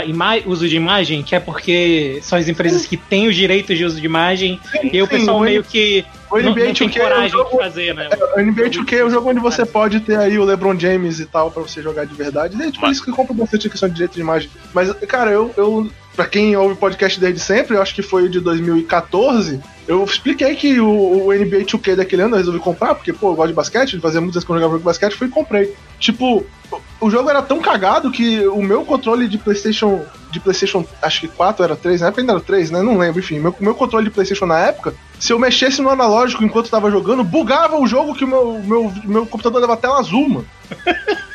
ima- 0.06 0.38
uso 0.46 0.68
de 0.68 0.76
imagem, 0.76 1.22
que 1.22 1.34
é 1.34 1.40
porque 1.40 2.18
são 2.22 2.38
as 2.38 2.48
empresas 2.48 2.86
que 2.86 2.96
têm 2.96 3.26
os 3.28 3.34
direitos 3.36 3.76
de 3.76 3.84
uso 3.84 4.00
de 4.00 4.06
imagem 4.06 4.60
e 4.92 5.00
o 5.02 5.06
Sim, 5.06 5.10
pessoal 5.10 5.38
o 5.38 5.40
meio 5.40 5.62
que 5.64 6.04
O 6.30 6.38
não, 6.38 6.50
NBA 6.52 6.64
não 6.66 6.74
tem 6.74 6.88
2K 6.88 6.96
é 7.00 7.18
um 7.20 7.28
jogo 7.28 7.50
de 7.50 7.56
fazer, 7.56 7.94
né? 7.94 8.08
O 8.36 8.40
NBA 8.40 8.70
2K 8.70 8.92
é 8.98 9.04
um 9.04 9.10
jogo 9.10 9.30
onde 9.30 9.40
você 9.40 9.64
pode 9.64 10.00
ter 10.00 10.18
aí 10.18 10.38
o 10.38 10.44
LeBron 10.44 10.78
James 10.78 11.20
e 11.20 11.26
tal 11.26 11.50
pra 11.50 11.62
você 11.62 11.80
jogar 11.82 12.04
de 12.04 12.14
verdade. 12.14 12.54
É 12.60 12.70
por 12.72 12.80
Mas- 12.82 12.92
isso 12.96 13.04
que 13.04 13.10
eu 13.10 13.14
compro 13.14 13.32
bastante 13.34 13.66
a 13.66 13.70
questão 13.70 13.88
de 13.88 13.94
direito 13.94 14.14
de 14.14 14.20
imagem. 14.20 14.50
Mas, 14.74 14.92
cara, 15.06 15.30
eu, 15.30 15.52
eu. 15.56 15.88
Pra 16.16 16.24
quem 16.26 16.56
ouve 16.56 16.74
podcast 16.76 17.20
desde 17.20 17.38
sempre, 17.40 17.76
eu 17.76 17.82
acho 17.82 17.94
que 17.94 18.00
foi 18.00 18.22
o 18.24 18.28
de 18.30 18.40
2014. 18.40 19.60
Eu 19.86 20.02
expliquei 20.02 20.54
que 20.56 20.80
o, 20.80 21.26
o 21.26 21.32
NBA 21.32 21.58
2K 21.66 21.94
daquele 21.94 22.22
ano 22.22 22.34
eu 22.34 22.38
resolvi 22.38 22.58
comprar, 22.58 22.94
porque, 22.94 23.12
pô, 23.12 23.30
eu 23.30 23.34
gosto 23.34 23.48
de 23.48 23.54
basquete, 23.54 24.00
fazia 24.00 24.20
muitas 24.20 24.36
vezes 24.36 24.46
que 24.46 24.50
eu 24.52 24.56
jogava 24.58 24.78
basquete, 24.78 25.14
fui 25.14 25.26
e 25.28 25.30
comprei. 25.30 25.74
Tipo, 26.00 26.44
o- 26.72 26.80
o 27.02 27.10
jogo 27.10 27.28
era 27.28 27.42
tão 27.42 27.60
cagado 27.60 28.10
que 28.10 28.46
o 28.48 28.62
meu 28.62 28.82
controle 28.84 29.28
de 29.28 29.36
PlayStation. 29.38 30.04
De 30.30 30.40
PlayStation, 30.40 30.84
acho 31.00 31.20
que 31.20 31.28
4 31.28 31.64
era 31.64 31.76
3, 31.76 32.00
na 32.00 32.08
época 32.08 32.20
ainda 32.20 32.32
era 32.32 32.40
3, 32.40 32.70
né? 32.70 32.82
Não 32.82 32.98
lembro, 32.98 33.20
enfim. 33.20 33.38
Meu, 33.38 33.54
meu 33.60 33.74
controle 33.74 34.04
de 34.06 34.10
PlayStation 34.10 34.44
na 34.46 34.58
época, 34.58 34.94
se 35.18 35.32
eu 35.32 35.38
mexesse 35.38 35.80
no 35.80 35.88
analógico 35.88 36.44
enquanto 36.44 36.68
tava 36.70 36.90
jogando, 36.90 37.22
bugava 37.24 37.78
o 37.78 37.86
jogo 37.86 38.14
que 38.14 38.24
o 38.24 38.28
meu, 38.28 38.60
meu, 38.64 38.92
meu 39.04 39.26
computador 39.26 39.60
dava 39.60 39.76
tela 39.76 39.98
azul, 39.98 40.28
mano. 40.28 40.46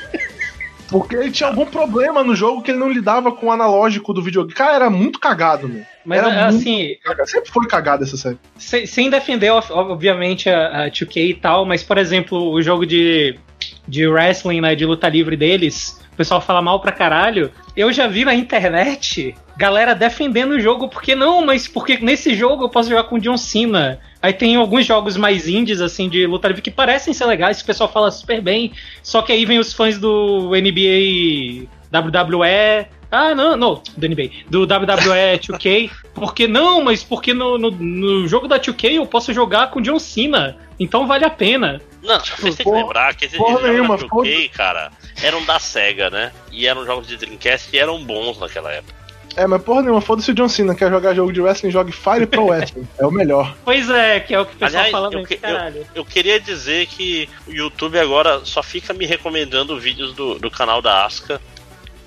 Porque 0.90 1.16
ele 1.16 1.32
tinha 1.32 1.48
algum 1.48 1.66
problema 1.66 2.22
no 2.22 2.36
jogo 2.36 2.62
que 2.62 2.70
ele 2.70 2.78
não 2.80 2.90
lidava 2.92 3.32
com 3.32 3.46
o 3.48 3.52
analógico 3.52 4.14
do 4.14 4.22
videogame. 4.22 4.54
Cara, 4.54 4.76
era 4.76 4.90
muito 4.90 5.20
cagado, 5.20 5.70
meu. 5.70 5.84
Mas 6.06 6.20
era 6.20 6.48
assim, 6.48 6.96
Cagado. 7.02 7.30
Sempre 7.30 7.50
foi 7.50 7.66
cagado 7.66 8.04
essa 8.04 8.18
série. 8.18 8.38
sem, 8.58 8.86
sem 8.86 9.10
defender, 9.10 9.52
ob- 9.52 9.72
obviamente, 9.72 10.50
a, 10.50 10.84
a 10.84 10.90
2K 10.92 11.30
e 11.30 11.34
tal, 11.34 11.66
mas, 11.66 11.82
por 11.82 11.98
exemplo, 11.98 12.52
o 12.52 12.62
jogo 12.62 12.86
de, 12.86 13.40
de 13.88 14.08
wrestling, 14.08 14.62
né, 14.62 14.76
de 14.76 14.86
luta 14.86 15.10
livre 15.10 15.36
deles, 15.36 16.02
o 16.14 16.16
pessoal 16.16 16.42
fala 16.42 16.62
mal 16.62 16.80
pra 16.80 16.92
caralho. 16.92 17.52
Eu 17.76 17.92
já 17.92 18.08
vi 18.08 18.26
na 18.26 18.34
internet 18.34 19.36
galera 19.58 19.94
defendendo 19.94 20.52
o 20.52 20.60
jogo, 20.60 20.88
porque 20.88 21.16
não, 21.16 21.46
mas 21.46 21.68
porque 21.68 21.98
nesse 21.98 22.36
jogo 22.36 22.64
eu 22.64 22.70
posso 22.70 22.90
jogar 22.90 23.04
com 23.04 23.16
o 23.16 23.20
John 23.20 23.38
Cena. 23.38 24.00
Aí 24.22 24.34
tem 24.34 24.56
alguns 24.56 24.86
jogos 24.86 25.18
mais 25.18 25.48
indies, 25.48 25.82
assim, 25.82 26.10
de 26.10 26.26
luta 26.26 26.48
livre 26.48 26.62
que 26.62 26.72
parecem 26.72 27.14
ser 27.14 27.26
legais, 27.26 27.58
que 27.58 27.64
o 27.64 27.68
pessoal 27.68 27.92
fala 27.92 28.12
super 28.12 28.42
bem, 28.42 28.72
só 29.02 29.22
que 29.22 29.32
aí 29.32 29.46
vem 29.46 29.60
os 29.60 29.74
fãs 29.74 29.98
do 29.98 30.50
NBA 30.50 31.68
WWE. 31.92 32.88
Ah, 33.12 33.36
não, 33.36 33.58
não, 33.58 33.84
do 33.98 34.08
NBA. 34.08 34.30
Do 34.50 34.62
WWE 34.62 35.38
2K. 35.40 35.92
Porque 36.14 36.48
não, 36.48 36.82
mas 36.82 37.04
porque 37.04 37.34
no, 37.34 37.58
no, 37.58 37.70
no 37.72 38.28
jogo 38.28 38.48
da 38.48 38.58
2K 38.58 38.94
eu 38.94 39.06
posso 39.06 39.34
jogar 39.34 39.70
com 39.70 39.82
John 39.82 40.00
Cena. 40.00 40.58
Então 40.80 41.06
vale 41.06 41.26
a 41.26 41.30
pena. 41.30 41.82
Não, 42.02 42.20
vocês 42.20 42.40
têm 42.40 42.54
que 42.56 42.64
porra- 42.64 42.78
lembrar 42.82 43.16
que 43.16 43.26
esses 43.26 43.38
porra 43.38 43.52
jogos 43.60 43.70
nenhuma, 43.70 43.98
da 43.98 44.06
2K, 44.08 44.50
cara, 44.52 44.92
eram 45.22 45.44
da 45.46 45.60
SEGA, 45.60 46.10
né? 46.10 46.32
E 46.52 46.66
eram 46.66 46.86
jogos 46.86 47.06
de 47.08 47.18
Dreamcast 47.18 47.70
e 47.76 47.78
eram 47.78 48.02
bons 48.04 48.40
naquela 48.40 48.72
época. 48.72 49.02
É, 49.36 49.48
mas 49.48 49.62
porra 49.62 49.82
nenhuma, 49.82 50.02
foda-se 50.02 50.32
o 50.32 50.34
John 50.34 50.50
Cena, 50.50 50.76
quer 50.76 50.90
jogar 50.90 51.14
jogo 51.14 51.32
de 51.32 51.40
wrestling, 51.42 51.72
jogue 51.72 51.92
Fire 51.92 52.26
Pro 52.26 52.48
Wrestling. 52.52 52.86
É 52.98 53.06
o 53.06 53.12
melhor. 53.12 53.56
Pois 53.64 53.90
é, 53.90 54.20
que 54.20 54.34
é 54.34 54.40
o 54.40 54.46
que 54.46 54.56
o 54.56 54.58
pessoal 54.58 54.84
Aliás, 54.84 54.92
fala 54.92 55.08
eu 55.08 55.12
bem, 55.12 55.26
que- 55.26 55.38
caralho. 55.38 55.86
Eu 55.96 56.04
queria 56.06 56.40
dizer 56.40 56.86
que 56.88 57.30
o 57.48 57.52
YouTube 57.52 57.98
agora 58.00 58.42
só 58.46 58.62
fica 58.64 58.94
me 58.94 59.06
recomendando 59.06 59.80
vídeos 59.80 60.14
do, 60.14 60.38
do 60.40 60.50
canal 60.52 60.82
da 60.82 61.06
Aska. 61.06 61.40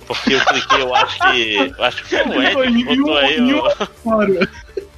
Porque 0.06 0.34
eu 0.34 0.44
cliquei, 0.44 0.82
eu 0.82 0.94
acho 0.94 1.18
que. 1.18 1.56
Eu 1.76 1.84
acho 1.84 2.02
que 2.02 2.08
foi 2.08 2.26
o 2.26 2.64
Ed 2.64 2.84
que 2.84 2.96
botou 2.96 3.18
aí. 3.18 3.38
Claro. 4.02 4.48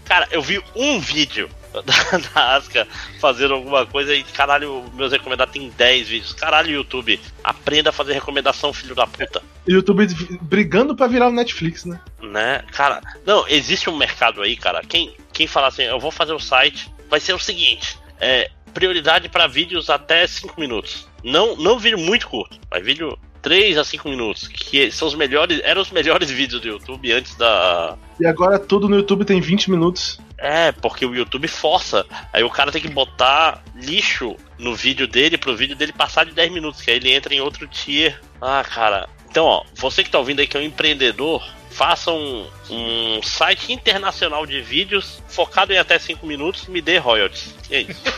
Cara, 0.04 0.28
eu 0.30 0.40
vi 0.40 0.62
um 0.74 1.00
vídeo 1.00 1.50
da, 1.84 2.18
da 2.18 2.56
Aska 2.56 2.86
fazendo 3.20 3.54
alguma 3.54 3.84
coisa 3.84 4.14
e 4.14 4.22
caralho, 4.22 4.84
meus 4.94 5.12
recomendados 5.12 5.52
tem 5.52 5.68
10 5.70 6.08
vídeos. 6.08 6.32
Caralho, 6.32 6.70
YouTube, 6.70 7.20
aprenda 7.42 7.90
a 7.90 7.92
fazer 7.92 8.12
recomendação, 8.12 8.72
filho 8.72 8.94
da 8.94 9.06
puta. 9.06 9.42
YouTube 9.66 10.06
brigando 10.42 10.94
pra 10.94 11.06
virar 11.06 11.28
o 11.28 11.32
Netflix, 11.32 11.84
né? 11.84 12.00
Né? 12.22 12.62
Cara, 12.72 13.00
não, 13.24 13.46
existe 13.48 13.90
um 13.90 13.96
mercado 13.96 14.42
aí, 14.42 14.56
cara. 14.56 14.80
Quem, 14.82 15.14
quem 15.32 15.46
fala 15.46 15.68
assim, 15.68 15.82
eu 15.82 16.00
vou 16.00 16.10
fazer 16.10 16.32
o 16.32 16.40
site, 16.40 16.90
vai 17.10 17.20
ser 17.20 17.34
o 17.34 17.38
seguinte: 17.38 17.98
é, 18.20 18.50
prioridade 18.72 19.28
para 19.28 19.46
vídeos 19.46 19.90
até 19.90 20.26
5 20.26 20.60
minutos. 20.60 21.08
Não, 21.24 21.56
não 21.56 21.78
vídeo 21.78 21.98
muito 21.98 22.28
curto, 22.28 22.58
mas 22.70 22.84
vídeo 22.84 23.18
3 23.46 23.78
a 23.78 23.84
5 23.84 24.08
minutos, 24.08 24.48
que 24.48 24.90
são 24.90 25.06
os 25.06 25.14
melhores, 25.14 25.60
eram 25.62 25.80
os 25.80 25.92
melhores 25.92 26.28
vídeos 26.34 26.60
do 26.60 26.66
YouTube 26.66 27.12
antes 27.12 27.36
da, 27.36 27.96
E 28.18 28.26
agora 28.26 28.58
tudo 28.58 28.88
no 28.88 28.96
YouTube 28.96 29.24
tem 29.24 29.40
20 29.40 29.70
minutos. 29.70 30.18
É, 30.36 30.72
porque 30.72 31.06
o 31.06 31.14
YouTube 31.14 31.46
força. 31.46 32.04
Aí 32.32 32.42
o 32.42 32.50
cara 32.50 32.72
tem 32.72 32.82
que 32.82 32.88
botar 32.88 33.62
lixo 33.76 34.34
no 34.58 34.74
vídeo 34.74 35.06
dele 35.06 35.38
pro 35.38 35.56
vídeo 35.56 35.76
dele 35.76 35.92
passar 35.92 36.26
de 36.26 36.32
10 36.32 36.52
minutos, 36.52 36.82
que 36.82 36.90
aí 36.90 36.96
ele 36.96 37.12
entra 37.12 37.32
em 37.32 37.40
outro 37.40 37.68
tier. 37.68 38.20
Ah, 38.42 38.64
cara. 38.68 39.08
Então, 39.30 39.44
ó, 39.44 39.62
você 39.76 40.02
que 40.02 40.10
tá 40.10 40.18
ouvindo 40.18 40.40
aí 40.40 40.48
que 40.48 40.56
é 40.56 40.60
um 40.60 40.64
empreendedor, 40.64 41.48
faça 41.70 42.10
um, 42.10 42.48
um 42.68 43.22
site 43.22 43.72
internacional 43.72 44.44
de 44.44 44.60
vídeos 44.60 45.22
focado 45.28 45.72
em 45.72 45.78
até 45.78 46.00
5 46.00 46.26
minutos 46.26 46.66
me 46.66 46.82
dê 46.82 46.98
royalties. 46.98 47.54
E 47.70 47.76
é 47.76 47.80
isso. 47.82 48.02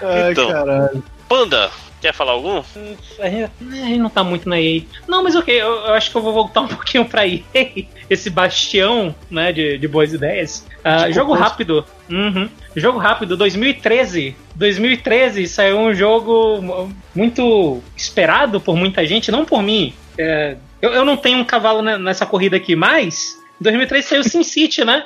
Ai, 0.00 0.30
então, 0.30 0.48
caralho. 0.48 1.02
Panda, 1.28 1.70
Quer 2.00 2.14
falar 2.14 2.32
algum? 2.32 2.62
A 3.18 3.28
gente, 3.28 3.98
não 3.98 4.08
tá 4.08 4.24
muito 4.24 4.48
na 4.48 4.60
EA. 4.60 4.82
Não, 5.06 5.22
mas 5.22 5.36
ok, 5.36 5.54
eu, 5.54 5.66
eu, 5.66 5.92
acho 5.92 6.10
que 6.10 6.16
eu 6.16 6.22
vou 6.22 6.32
voltar 6.32 6.62
um 6.62 6.68
pouquinho 6.68 7.04
pra 7.04 7.26
EA. 7.26 7.42
Esse 8.08 8.30
bastião, 8.30 9.14
né, 9.30 9.52
de, 9.52 9.76
de 9.78 9.86
boas 9.86 10.12
ideias. 10.12 10.66
Uh, 10.78 11.12
jogo 11.12 11.34
rápido. 11.34 11.84
Uhum. 12.08 12.48
Jogo 12.74 12.98
rápido, 12.98 13.36
2013. 13.36 14.34
2013 14.54 15.46
saiu 15.46 15.78
um 15.78 15.94
jogo 15.94 16.90
muito 17.14 17.82
esperado 17.96 18.60
por 18.60 18.76
muita 18.76 19.06
gente, 19.06 19.30
não 19.30 19.44
por 19.44 19.62
mim. 19.62 19.92
É, 20.16 20.56
eu, 20.80 20.90
eu 20.90 21.04
não 21.04 21.16
tenho 21.16 21.38
um 21.38 21.44
cavalo 21.44 21.82
nessa 21.82 22.24
corrida 22.24 22.56
aqui, 22.56 22.74
mas 22.74 23.38
2013 23.60 24.06
saiu 24.06 24.24
SimCity, 24.24 24.84
né? 24.84 25.04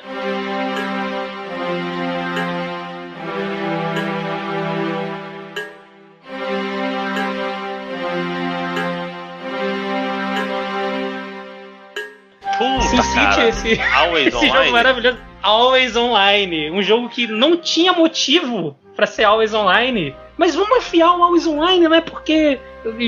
SimCity, 13.33 13.69
esse, 13.71 13.81
Always 13.81 14.27
esse 14.35 14.47
jogo 14.47 14.71
maravilhoso. 14.71 15.17
Always 15.41 15.95
Online. 15.95 16.71
Um 16.71 16.81
jogo 16.81 17.09
que 17.09 17.27
não 17.27 17.57
tinha 17.57 17.93
motivo 17.93 18.75
para 18.95 19.05
ser 19.05 19.23
Always 19.23 19.53
Online. 19.53 20.15
Mas 20.37 20.55
vamos 20.55 20.77
afiar 20.79 21.17
o 21.17 21.23
Always 21.23 21.45
Online, 21.45 21.87
né? 21.87 22.01
Porque 22.01 22.59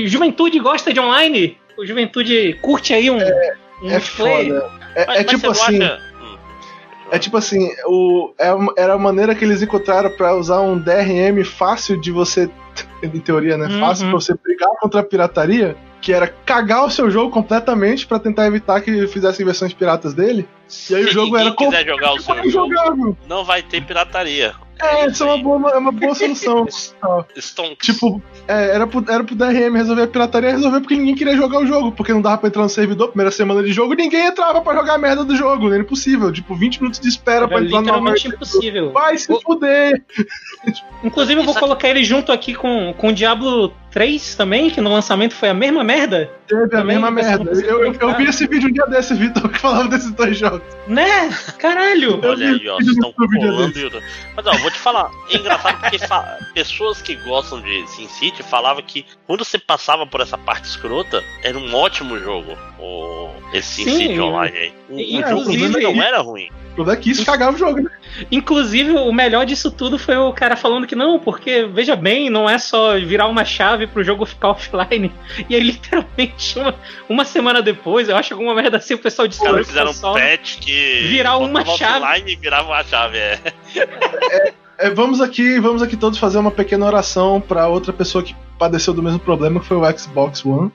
juventude 0.06 0.58
gosta 0.58 0.92
de 0.92 1.00
online. 1.00 1.58
O 1.76 1.84
juventude 1.84 2.58
curte 2.62 2.94
aí 2.94 3.10
um, 3.10 3.20
é, 3.20 3.54
um 3.82 3.90
é. 3.90 4.00
Foda. 4.00 4.70
É, 4.94 5.06
mas, 5.06 5.16
é 5.18 5.24
mas 5.24 5.26
tipo 5.26 5.50
assim. 5.50 5.78
É 7.10 7.18
tipo 7.18 7.36
assim, 7.38 7.70
o, 7.86 8.34
é, 8.38 8.48
era 8.76 8.92
a 8.92 8.98
maneira 8.98 9.34
que 9.34 9.42
eles 9.42 9.62
encontraram 9.62 10.10
para 10.10 10.34
usar 10.34 10.60
um 10.60 10.78
DRM 10.78 11.42
fácil 11.42 11.98
de 11.98 12.12
você, 12.12 12.50
em 13.02 13.20
teoria, 13.20 13.56
né? 13.56 13.66
Uhum. 13.66 13.80
Fácil 13.80 14.08
pra 14.08 14.20
você 14.20 14.34
brigar 14.34 14.68
contra 14.78 15.00
a 15.00 15.04
pirataria 15.04 15.74
que 16.00 16.12
era 16.12 16.26
cagar 16.26 16.84
o 16.84 16.90
seu 16.90 17.10
jogo 17.10 17.30
completamente 17.30 18.06
para 18.06 18.18
tentar 18.18 18.46
evitar 18.46 18.80
que 18.80 19.06
fizessem 19.08 19.44
versões 19.44 19.72
piratas 19.72 20.14
dele. 20.14 20.48
E 20.90 20.94
aí 20.94 21.04
Se 21.04 21.10
o 21.10 21.12
jogo 21.12 21.36
era 21.36 21.50
quiser 21.52 21.86
jogar 21.86 22.12
o 22.12 22.20
seu 22.20 22.50
jogo, 22.50 23.16
não 23.26 23.44
vai 23.44 23.62
ter 23.62 23.82
pirataria. 23.82 24.54
É, 24.80 25.06
isso 25.08 25.24
é 25.24 25.26
uma 25.26 25.38
boa, 25.38 25.70
é 25.72 25.78
uma 25.78 25.90
boa 25.90 26.14
solução. 26.14 26.66
tipo, 27.80 28.22
é, 28.46 28.76
era, 28.76 28.86
pro, 28.86 29.04
era 29.08 29.24
pro 29.24 29.34
DRM 29.34 29.74
resolver 29.74 30.02
a 30.02 30.06
pirataria, 30.06 30.52
resolver 30.52 30.80
porque 30.80 30.94
ninguém 30.94 31.16
queria 31.16 31.36
jogar 31.36 31.58
o 31.58 31.66
jogo, 31.66 31.90
porque 31.90 32.12
não 32.12 32.22
dava 32.22 32.38
pra 32.38 32.48
entrar 32.48 32.62
no 32.62 32.68
servidor, 32.68 33.08
primeira 33.08 33.32
semana 33.32 33.62
de 33.62 33.72
jogo, 33.72 33.94
ninguém 33.94 34.26
entrava 34.26 34.60
pra 34.60 34.74
jogar 34.74 34.94
a 34.94 34.98
merda 34.98 35.24
do 35.24 35.34
jogo, 35.34 35.72
era 35.72 35.82
impossível. 35.82 36.32
Tipo, 36.32 36.54
20 36.54 36.80
minutos 36.80 37.00
de 37.00 37.08
espera 37.08 37.38
era 37.38 37.48
pra 37.48 37.60
entrar 37.60 37.78
no 37.78 37.80
Literalmente 37.80 38.28
impossível. 38.28 38.92
Vai 38.92 39.18
se 39.18 39.32
o... 39.32 39.40
fuder! 39.40 40.00
Inclusive, 41.02 41.40
eu 41.40 41.44
vou 41.44 41.54
colocar 41.54 41.88
ele 41.88 42.04
junto 42.04 42.30
aqui 42.30 42.54
com, 42.54 42.94
com 42.96 43.08
o 43.08 43.12
Diablo 43.12 43.74
3 43.98 44.36
também, 44.36 44.70
que 44.70 44.80
no 44.80 44.92
lançamento 44.92 45.34
foi 45.34 45.48
a 45.48 45.54
mesma 45.54 45.82
merda. 45.82 46.30
Teve 46.46 46.68
também, 46.68 46.98
a 46.98 47.00
mesma 47.00 47.10
merda. 47.10 47.50
Eu, 47.50 47.84
eu, 47.84 47.92
eu, 47.92 48.16
vi 48.16 48.28
esse 48.28 48.46
vídeo 48.46 48.68
um 48.68 48.72
dia 48.72 48.86
desse, 48.86 49.12
Vitor, 49.12 49.48
que 49.48 49.58
falava 49.58 49.88
desses 49.88 50.12
dois 50.12 50.38
jogos. 50.38 50.62
Né? 50.86 51.28
Caralho! 51.58 52.20
Olha 52.24 52.48
aí, 52.48 52.68
ó, 52.68 52.76
vocês 52.76 52.90
estão 52.90 53.12
colando 53.12 54.02
Mas 54.36 54.46
ó, 54.46 54.56
vou 54.58 54.70
te 54.70 54.78
falar, 54.78 55.10
é 55.32 55.36
engraçado 55.36 55.80
porque 55.80 55.98
pessoas 56.54 57.02
que 57.02 57.16
gostam 57.16 57.60
de 57.60 57.88
SimCity 57.88 58.44
falavam 58.44 58.84
que 58.84 59.04
quando 59.26 59.44
você 59.44 59.58
passava 59.58 60.06
por 60.06 60.20
essa 60.20 60.38
parte 60.38 60.68
escrota, 60.68 61.20
era 61.42 61.58
um 61.58 61.74
ótimo 61.74 62.20
jogo. 62.20 62.56
O, 62.78 63.30
esse 63.52 63.82
SimCity 63.82 64.20
online 64.20 64.56
aí. 64.56 64.72
O, 64.88 64.94
o 64.94 65.28
jogo 65.28 65.92
não 65.92 66.02
era 66.04 66.20
ruim. 66.20 66.48
O 66.82 66.90
é 66.90 66.96
que 66.96 67.10
isso 67.10 67.24
cagava 67.24 67.56
o 67.56 67.58
jogo, 67.58 67.82
né? 67.82 67.90
Inclusive, 68.30 68.92
o 68.92 69.12
melhor 69.12 69.44
disso 69.44 69.70
tudo 69.70 69.98
foi 69.98 70.16
o 70.16 70.32
cara 70.32 70.56
falando 70.56 70.86
que 70.86 70.94
não, 70.94 71.18
porque, 71.18 71.64
veja 71.64 71.96
bem, 71.96 72.30
não 72.30 72.48
é 72.48 72.58
só 72.58 72.98
virar 72.98 73.26
uma 73.26 73.44
chave 73.44 73.86
pro 73.86 74.04
jogo 74.04 74.24
ficar 74.24 74.50
offline. 74.50 75.12
E 75.48 75.54
aí, 75.54 75.60
literalmente, 75.60 76.58
uma, 76.58 76.74
uma 77.08 77.24
semana 77.24 77.60
depois, 77.60 78.08
eu 78.08 78.16
acho 78.16 78.32
alguma 78.34 78.54
merda 78.54 78.76
assim, 78.76 78.94
o 78.94 78.98
pessoal 78.98 79.26
disse 79.26 79.40
que 79.40 79.64
fizeram 79.64 79.90
um 79.90 80.12
patch 80.12 80.58
que 80.60 81.08
virar 81.08 81.36
uma 81.36 81.64
chave. 81.64 82.04
offline 82.04 82.32
e 82.32 82.36
virava 82.36 82.68
uma 82.68 82.84
chave, 82.84 83.18
é. 83.18 83.40
é, 83.76 84.54
é. 84.78 84.90
vamos 84.90 85.20
aqui, 85.20 85.58
vamos 85.58 85.82
aqui 85.82 85.96
todos 85.96 86.18
fazer 86.18 86.38
uma 86.38 86.50
pequena 86.50 86.86
oração 86.86 87.40
para 87.40 87.68
outra 87.68 87.92
pessoa 87.92 88.22
que 88.22 88.34
padeceu 88.58 88.94
do 88.94 89.02
mesmo 89.02 89.18
problema, 89.18 89.60
que 89.60 89.66
foi 89.66 89.76
o 89.76 89.98
Xbox 89.98 90.44
One. 90.44 90.72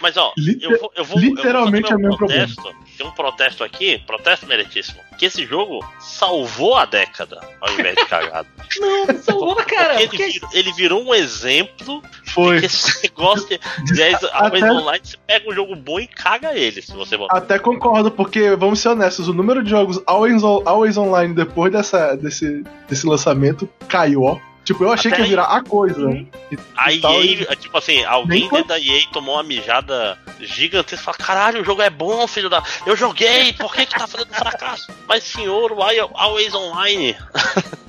Mas 0.00 0.16
ó, 0.16 0.32
Liter 0.36 0.70
eu 0.70 0.78
vou, 0.78 0.92
eu 0.96 1.04
vou, 1.04 1.18
literalmente 1.18 1.90
eu 1.90 1.98
vou 1.98 2.06
é 2.06 2.06
o 2.06 2.08
meu 2.10 2.18
protesto. 2.18 2.60
problema. 2.60 2.83
Tem 2.96 3.06
um 3.06 3.10
protesto 3.12 3.64
aqui, 3.64 3.98
protesto 4.06 4.46
meritíssimo. 4.46 5.00
Que 5.18 5.26
esse 5.26 5.46
jogo 5.46 5.84
salvou 6.00 6.76
a 6.76 6.84
década 6.84 7.40
ao 7.60 7.72
invés 7.72 7.94
de 7.96 8.06
cagado. 8.06 8.48
não, 8.78 9.06
não 9.06 9.22
salvou, 9.22 9.56
cara. 9.56 9.94
Porque 9.94 10.08
porque... 10.08 10.22
Ele, 10.22 10.32
virou, 10.32 10.50
ele, 10.52 10.72
virou, 10.72 11.04
um 11.04 11.14
exemplo 11.14 12.02
Foi. 12.26 12.54
de 12.56 12.60
que 12.60 12.66
esse 12.66 13.02
negócio 13.02 13.48
de 13.84 13.94
10 13.94 14.24
Até... 14.32 14.72
online, 14.72 15.00
você 15.04 15.16
pega 15.26 15.50
um 15.50 15.54
jogo 15.54 15.76
bom 15.76 16.00
e 16.00 16.06
caga 16.06 16.56
ele, 16.56 16.80
se 16.82 16.92
você 16.92 17.16
botar. 17.16 17.36
Até 17.36 17.58
concordo, 17.58 18.10
porque, 18.10 18.54
vamos 18.56 18.80
ser 18.80 18.90
honestos, 18.90 19.28
o 19.28 19.32
número 19.32 19.62
de 19.62 19.70
jogos 19.70 20.00
always, 20.06 20.42
always 20.42 20.96
online 20.96 21.34
depois 21.34 21.72
dessa, 21.72 22.16
desse, 22.16 22.64
desse 22.88 23.06
lançamento 23.06 23.68
caiu, 23.88 24.22
ó. 24.22 24.38
Tipo, 24.64 24.84
eu 24.84 24.92
achei 24.92 25.10
Até 25.10 25.16
que 25.16 25.22
ia 25.22 25.28
virar 25.28 25.44
a 25.44 25.62
coisa. 25.62 26.06
Uhum. 26.06 26.26
E, 26.50 26.58
a 26.76 26.92
e 26.92 26.96
EA, 26.96 27.46
tal, 27.46 27.56
tipo 27.56 27.78
assim, 27.78 28.02
alguém 28.04 28.48
dentro 28.48 28.68
da 28.68 28.80
EA 28.80 29.02
tomou 29.12 29.36
uma 29.36 29.42
mijada 29.42 30.18
gigantesca 30.40 31.02
e 31.02 31.04
falou: 31.04 31.18
caralho, 31.18 31.60
o 31.60 31.64
jogo 31.64 31.82
é 31.82 31.90
bom, 31.90 32.26
filho 32.26 32.48
da. 32.48 32.62
Eu 32.86 32.96
joguei, 32.96 33.52
por 33.52 33.74
que, 33.74 33.84
que 33.84 33.98
tá 33.98 34.06
fazendo 34.06 34.32
fracasso? 34.32 34.90
Mas 35.06 35.22
senhor, 35.24 35.72
why 35.72 35.98
always 36.14 36.54
online? 36.54 37.16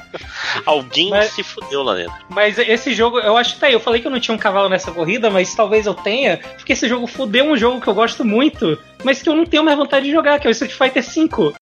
Alguém 0.66 1.10
mas, 1.10 1.32
se 1.32 1.44
fudeu 1.44 1.84
lá 1.84 1.96
dentro. 1.96 2.16
Mas 2.30 2.58
esse 2.58 2.94
jogo, 2.94 3.20
eu 3.20 3.36
acho 3.36 3.56
que 3.56 3.60
tá 3.60 3.68
aí. 3.68 3.74
Eu 3.74 3.80
falei 3.80 4.02
que 4.02 4.08
eu 4.08 4.12
não 4.12 4.20
tinha 4.20 4.34
um 4.34 4.40
cavalo 4.40 4.70
nessa 4.70 4.92
corrida, 4.92 5.30
mas 5.30 5.54
talvez 5.54 5.86
eu 5.86 5.94
tenha, 5.94 6.38
porque 6.38 6.74
esse 6.74 6.88
jogo 6.88 7.08
fudeu 7.08 7.46
um 7.46 7.58
jogo 7.58 7.82
que 7.82 7.88
eu 7.88 7.94
gosto 7.94 8.24
muito, 8.24 8.78
mas 9.04 9.22
que 9.22 9.30
eu 9.30 9.36
não 9.36 9.46
tenho 9.46 9.64
mais 9.64 9.78
vontade 9.78 10.06
de 10.06 10.12
jogar, 10.12 10.40
que 10.40 10.48
é 10.48 10.50
o 10.50 10.52
Street 10.52 10.74
Fighter 10.74 11.04
V. 11.04 11.54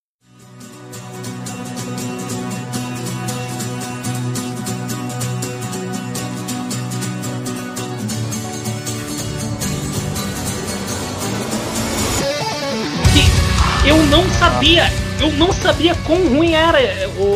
não 14.13 14.29
sabia, 14.29 14.91
eu 15.19 15.31
não 15.31 15.51
sabia 15.51 15.95
quão 16.05 16.27
ruim 16.27 16.53
era 16.53 16.77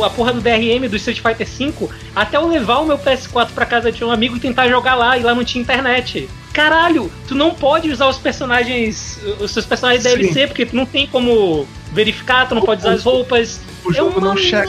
a 0.06 0.10
porra 0.12 0.32
do 0.32 0.40
DRM 0.40 0.88
do 0.88 0.96
Street 0.96 1.20
Fighter 1.20 1.48
V 1.48 1.90
até 2.16 2.38
eu 2.38 2.48
levar 2.48 2.78
o 2.78 2.86
meu 2.86 3.00
PS4 3.00 3.50
pra 3.56 3.66
casa 3.66 3.92
de 3.92 4.04
um 4.04 4.12
amigo 4.12 4.38
e 4.38 4.40
tentar 4.40 4.70
jogar 4.70 4.94
lá, 4.94 5.18
e 5.18 5.24
lá 5.24 5.34
não 5.34 5.44
tinha 5.44 5.60
internet. 5.60 6.30
Caralho, 6.54 7.12
tu 7.28 7.34
não 7.34 7.52
pode 7.54 7.90
usar 7.90 8.08
os 8.08 8.18
personagens, 8.18 9.20
os 9.40 9.52
seus 9.52 9.66
personagens 9.66 10.04
Sim. 10.04 10.10
DLC, 10.10 10.48
porque 10.48 10.68
tu 10.68 10.76
não 10.76 10.86
tem 10.86 11.08
como 11.08 11.68
verificar, 11.92 12.48
tu 12.48 12.54
não 12.54 12.62
pode 12.62 12.82
usar 12.82 12.94
as 12.94 13.04
roupas. 13.04 13.60
O 13.84 13.92
jogo 13.92 14.20
é 14.20 14.24
não 14.24 14.38
checa. 14.38 14.68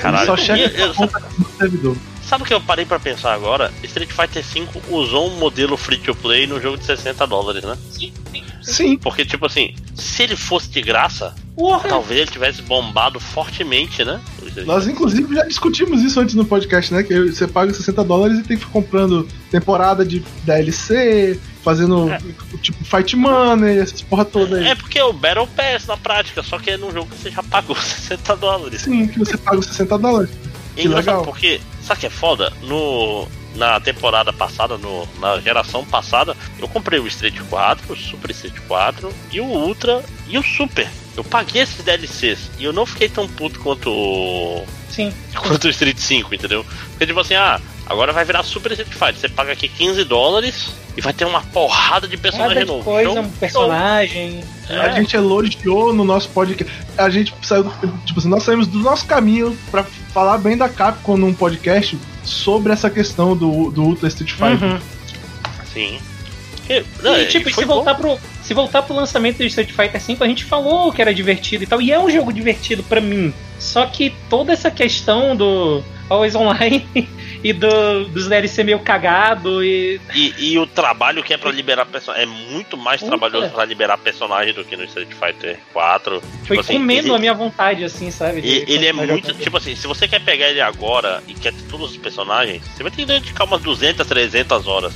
Caralho, 0.00 0.26
só 0.26 0.36
checa 0.36 0.78
eu, 0.78 0.88
eu, 0.88 1.10
servidor. 1.58 1.96
Sabe 2.28 2.42
o 2.42 2.46
que 2.46 2.52
eu 2.52 2.60
parei 2.60 2.84
para 2.84 3.00
pensar 3.00 3.32
agora? 3.32 3.72
Street 3.82 4.10
Fighter 4.10 4.44
V 4.44 4.68
usou 4.90 5.30
um 5.30 5.38
modelo 5.38 5.78
free 5.78 5.96
to 5.96 6.14
play 6.14 6.46
no 6.46 6.60
jogo 6.60 6.76
de 6.76 6.84
60 6.84 7.26
dólares, 7.26 7.64
né? 7.64 7.74
Sim, 7.90 8.12
sim. 8.30 8.44
sim. 8.60 8.98
Porque, 8.98 9.24
tipo 9.24 9.46
assim, 9.46 9.74
se 9.94 10.24
ele 10.24 10.36
fosse 10.36 10.68
de 10.68 10.82
graça, 10.82 11.34
Porra. 11.56 11.88
talvez 11.88 12.20
ele 12.20 12.30
tivesse 12.30 12.60
bombado 12.60 13.18
fortemente, 13.18 14.04
né? 14.04 14.20
Nós, 14.66 14.86
inclusive, 14.86 15.34
já 15.34 15.44
discutimos 15.44 16.02
isso 16.02 16.20
antes 16.20 16.34
no 16.34 16.44
podcast, 16.44 16.92
né? 16.92 17.02
Que 17.02 17.18
você 17.30 17.48
paga 17.48 17.72
60 17.72 18.04
dólares 18.04 18.38
e 18.40 18.42
tem 18.42 18.58
que 18.58 18.64
ficar 18.66 18.74
comprando 18.74 19.26
temporada 19.50 20.04
de 20.04 20.22
DLC, 20.44 21.40
fazendo 21.64 22.10
é. 22.10 22.20
tipo 22.60 22.84
Fight 22.84 23.16
Money, 23.16 23.78
essas 23.78 24.02
porra 24.02 24.26
toda 24.26 24.58
aí. 24.58 24.66
É 24.66 24.74
porque 24.74 24.98
é 24.98 25.04
o 25.04 25.14
Battle 25.14 25.46
Pass 25.46 25.86
na 25.86 25.96
prática, 25.96 26.42
só 26.42 26.58
que 26.58 26.72
é 26.72 26.76
num 26.76 26.92
jogo 26.92 27.08
que 27.10 27.22
você 27.22 27.30
já 27.30 27.42
pagou 27.42 27.74
60 27.80 28.36
dólares. 28.36 28.82
Sim, 28.82 29.08
que 29.08 29.18
você 29.18 29.38
paga 29.38 29.62
60 29.62 29.98
dólares. 29.98 30.30
É 30.78 30.84
engraçado 30.84 31.24
porque, 31.24 31.60
sabe 31.82 32.00
que 32.00 32.06
é 32.06 32.10
foda? 32.10 32.52
No, 32.62 33.26
na 33.56 33.80
temporada 33.80 34.32
passada, 34.32 34.78
no, 34.78 35.06
na 35.18 35.40
geração 35.40 35.84
passada, 35.84 36.36
eu 36.58 36.68
comprei 36.68 37.00
o 37.00 37.06
Street 37.06 37.40
4, 37.50 37.92
o 37.92 37.96
Super 37.96 38.30
Street 38.30 38.54
4 38.66 39.12
e 39.32 39.40
o 39.40 39.44
Ultra 39.44 40.04
e 40.28 40.38
o 40.38 40.42
Super. 40.42 40.88
Eu 41.16 41.24
paguei 41.24 41.62
esses 41.62 41.82
DLCs 41.84 42.50
e 42.58 42.64
eu 42.64 42.72
não 42.72 42.86
fiquei 42.86 43.08
tão 43.08 43.26
puto 43.26 43.58
quanto 43.58 43.90
o. 43.90 44.64
Sim. 44.88 45.12
Quanto 45.34 45.66
o 45.66 45.70
Street 45.70 45.98
5, 45.98 46.34
entendeu? 46.34 46.64
Porque 46.90 47.06
tipo 47.06 47.20
assim, 47.20 47.34
ah, 47.34 47.60
agora 47.86 48.12
vai 48.12 48.24
virar 48.24 48.42
Super 48.42 48.72
Street 48.72 48.92
Fighter. 48.92 49.16
Você 49.16 49.28
paga 49.28 49.52
aqui 49.52 49.68
15 49.68 50.02
dólares 50.04 50.72
e 50.98 51.00
vai 51.00 51.12
ter 51.12 51.24
uma 51.24 51.40
porrada 51.40 52.08
de 52.08 52.16
personagem 52.16 52.64
novo. 52.64 52.82
Coisa, 52.82 53.12
então, 53.12 53.22
um 53.22 53.30
personagem. 53.30 54.42
É. 54.68 54.80
A 54.80 54.90
gente 54.90 55.14
elogiou 55.14 55.92
no 55.92 56.04
nosso 56.04 56.28
podcast. 56.30 56.74
A 56.96 57.08
gente 57.08 57.32
saiu, 57.40 57.72
tipo 58.04 58.18
assim, 58.18 58.28
nós 58.28 58.42
saímos 58.42 58.66
do 58.66 58.80
nosso 58.80 59.06
caminho 59.06 59.56
para 59.70 59.84
falar 60.12 60.38
bem 60.38 60.56
da 60.56 60.68
Capcom 60.68 61.16
num 61.16 61.32
podcast 61.32 61.96
sobre 62.24 62.72
essa 62.72 62.90
questão 62.90 63.36
do, 63.36 63.70
do 63.70 63.84
Ultra 63.84 64.08
Street 64.08 64.32
Fighter. 64.32 64.72
Uhum. 64.72 64.80
Sim. 65.72 66.00
E, 66.68 66.84
não, 67.00 67.16
e 67.16 67.26
tipo, 67.26 67.48
se 67.48 67.64
voltar, 67.64 67.94
pro, 67.94 68.18
se 68.42 68.52
voltar 68.52 68.82
pro 68.82 68.96
lançamento 68.96 69.38
do 69.38 69.44
Street 69.44 69.70
Fighter 69.70 70.00
V, 70.00 70.16
a 70.18 70.26
gente 70.26 70.44
falou 70.44 70.92
que 70.92 71.00
era 71.00 71.14
divertido 71.14 71.62
e 71.62 71.66
tal, 71.68 71.80
e 71.80 71.92
é 71.92 71.98
um 72.00 72.10
jogo 72.10 72.32
divertido 72.32 72.82
para 72.82 73.00
mim. 73.00 73.32
Só 73.60 73.86
que 73.86 74.12
toda 74.28 74.52
essa 74.52 74.68
questão 74.68 75.36
do 75.36 75.80
Always 76.10 76.34
Online 76.34 76.84
e 77.42 77.52
do, 77.52 78.04
dos 78.06 78.26
DLC 78.26 78.64
meio 78.64 78.80
cagado 78.80 79.62
e... 79.62 80.00
e. 80.14 80.52
E, 80.52 80.58
o 80.58 80.66
trabalho 80.66 81.22
que 81.22 81.32
é 81.32 81.36
para 81.36 81.50
liberar 81.50 81.86
personagem. 81.86 82.24
É 82.24 82.26
muito 82.26 82.76
mais 82.76 83.00
Puta. 83.00 83.16
trabalhoso 83.16 83.50
para 83.50 83.64
liberar 83.64 83.98
personagem 83.98 84.52
do 84.52 84.64
que 84.64 84.76
no 84.76 84.84
Street 84.84 85.10
Fighter 85.12 85.58
4. 85.72 86.20
Foi 86.20 86.56
tipo 86.56 86.60
assim, 86.60 86.72
comendo 86.74 87.08
ele, 87.08 87.14
a 87.14 87.18
minha 87.18 87.34
vontade, 87.34 87.84
assim, 87.84 88.10
sabe? 88.10 88.40
ele 88.44 88.86
é 88.86 88.92
muito. 88.92 89.34
Tipo 89.34 89.56
assim, 89.56 89.74
se 89.74 89.86
você 89.86 90.08
quer 90.08 90.20
pegar 90.20 90.48
ele 90.48 90.60
agora 90.60 91.22
e 91.26 91.34
quer 91.34 91.52
ter 91.52 91.62
todos 91.70 91.90
os 91.90 91.96
personagens, 91.96 92.62
você 92.66 92.82
vai 92.82 92.90
ter 92.90 92.98
que 92.98 93.06
dedicar 93.06 93.44
umas 93.44 93.62
200, 93.62 94.06
300 94.06 94.66
horas. 94.66 94.94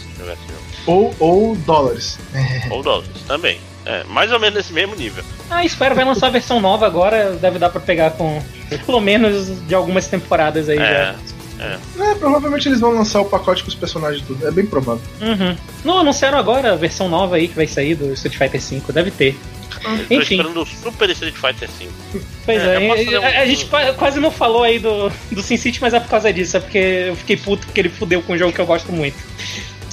Ou, 0.87 1.15
ou 1.21 1.57
dólares. 1.57 2.19
ou 2.71 2.83
dólares, 2.83 3.11
também. 3.27 3.61
É, 3.85 4.05
mais 4.05 4.31
ou 4.31 4.39
menos 4.39 4.57
nesse 4.57 4.73
mesmo 4.73 4.95
nível. 4.95 5.25
Ah, 5.51 5.65
espero 5.65 5.95
vai 5.95 6.05
lançar 6.05 6.29
a 6.29 6.31
versão 6.31 6.61
nova 6.61 6.87
agora, 6.87 7.33
deve 7.33 7.59
dar 7.59 7.69
para 7.69 7.81
pegar 7.81 8.13
com 8.13 8.41
pelo 8.87 9.01
menos 9.01 9.67
de 9.67 9.75
algumas 9.75 10.07
temporadas 10.07 10.69
aí 10.69 10.79
é. 10.79 10.81
já. 10.81 11.15
É. 11.59 11.79
é. 12.01 12.15
provavelmente 12.15 12.69
eles 12.69 12.81
vão 12.81 12.93
lançar 12.93 13.21
o 13.21 13.25
pacote 13.25 13.63
com 13.63 13.69
os 13.69 13.75
personagens 13.75 14.25
tudo. 14.27 14.47
É 14.47 14.51
bem 14.51 14.67
provável. 14.67 15.03
Uhum. 15.21 15.57
Não, 15.85 15.99
anunciaram 15.99 16.39
agora 16.39 16.73
a 16.73 16.77
versão 16.77 17.09
nova 17.09 17.37
aí 17.37 17.49
que 17.49 17.55
vai 17.55 17.67
sair 17.67 17.95
do 17.95 18.13
Street 18.13 18.37
Fighter 18.37 18.61
V. 18.61 18.93
Deve 18.93 19.11
ter. 19.11 19.39
Enfim. 20.11 20.17
Tô 20.17 20.21
esperando 20.21 20.63
o 20.63 20.67
Super 20.67 21.11
Street 21.11 21.35
Fighter 21.35 21.69
V. 21.79 21.89
Pois 22.45 22.63
é, 22.63 22.77
é 22.77 23.21
um... 23.21 23.27
a, 23.43 23.47
gente 23.47 23.69
quase 23.97 24.21
não 24.21 24.31
falou 24.31 24.63
aí 24.63 24.79
do, 24.79 25.11
do 25.31 25.43
Sin 25.43 25.57
City, 25.57 25.81
mas 25.81 25.95
é 25.95 26.01
por 26.01 26.09
causa 26.09 26.33
disso. 26.33 26.57
É 26.57 26.61
porque 26.61 26.79
eu 26.79 27.17
fiquei 27.17 27.37
puto 27.37 27.67
porque 27.67 27.81
ele 27.81 27.89
fudeu 27.89 28.23
com 28.23 28.33
um 28.33 28.39
jogo 28.39 28.53
que 28.53 28.61
eu 28.61 28.67
gosto 28.67 28.93
muito. 28.93 29.17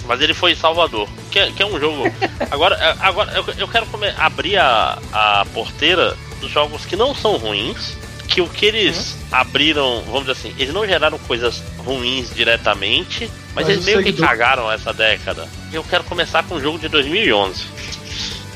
Mas 0.06 0.22
ele 0.22 0.34
foi 0.34 0.54
em 0.54 0.56
Salvador, 0.56 1.08
que 1.30 1.38
é, 1.38 1.52
que 1.52 1.62
é 1.62 1.66
um 1.66 1.80
jogo. 1.80 2.04
agora, 2.50 2.76
é, 2.76 2.96
agora 3.00 3.32
eu, 3.34 3.46
eu 3.58 3.68
quero 3.68 3.88
abrir 4.18 4.58
a, 4.58 4.98
a 5.12 5.46
porteira 5.54 6.18
dos 6.42 6.50
jogos 6.50 6.86
que 6.86 6.96
não 6.96 7.14
são 7.14 7.38
ruins, 7.38 7.96
que 8.30 8.42
o 8.42 8.48
que 8.48 8.68
eles 8.68 9.14
uhum. 9.14 9.28
abriram, 9.32 10.04
vamos 10.06 10.22
dizer 10.22 10.32
assim, 10.34 10.54
eles 10.58 10.74
não 10.74 10.86
geraram 10.86 11.18
coisas 11.20 11.62
ruins 11.80 12.34
diretamente, 12.34 13.30
mas, 13.56 13.66
mas 13.66 13.70
eles 13.70 13.86
meio 13.86 14.04
que 14.04 14.14
cagaram 14.14 14.72
essa 14.72 14.94
década. 14.94 15.50
Eu 15.74 15.84
quero 15.84 16.04
começar 16.04 16.44
com 16.44 16.56
um 16.56 16.62
jogo 16.62 16.78
de 16.78 16.88
2011, 16.88 17.66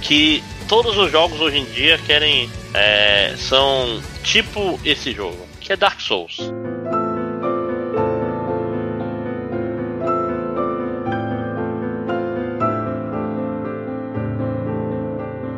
que 0.02 0.44
todos 0.68 0.96
os 0.96 1.12
jogos 1.12 1.42
hoje 1.42 1.58
em 1.58 1.66
dia 1.66 1.98
querem 1.98 2.50
é, 2.74 3.34
são 3.38 4.00
tipo 4.24 4.80
esse 4.86 5.12
jogo, 5.12 5.46
que 5.60 5.74
é 5.74 5.76
Dark 5.76 6.00
Souls. 6.00 6.38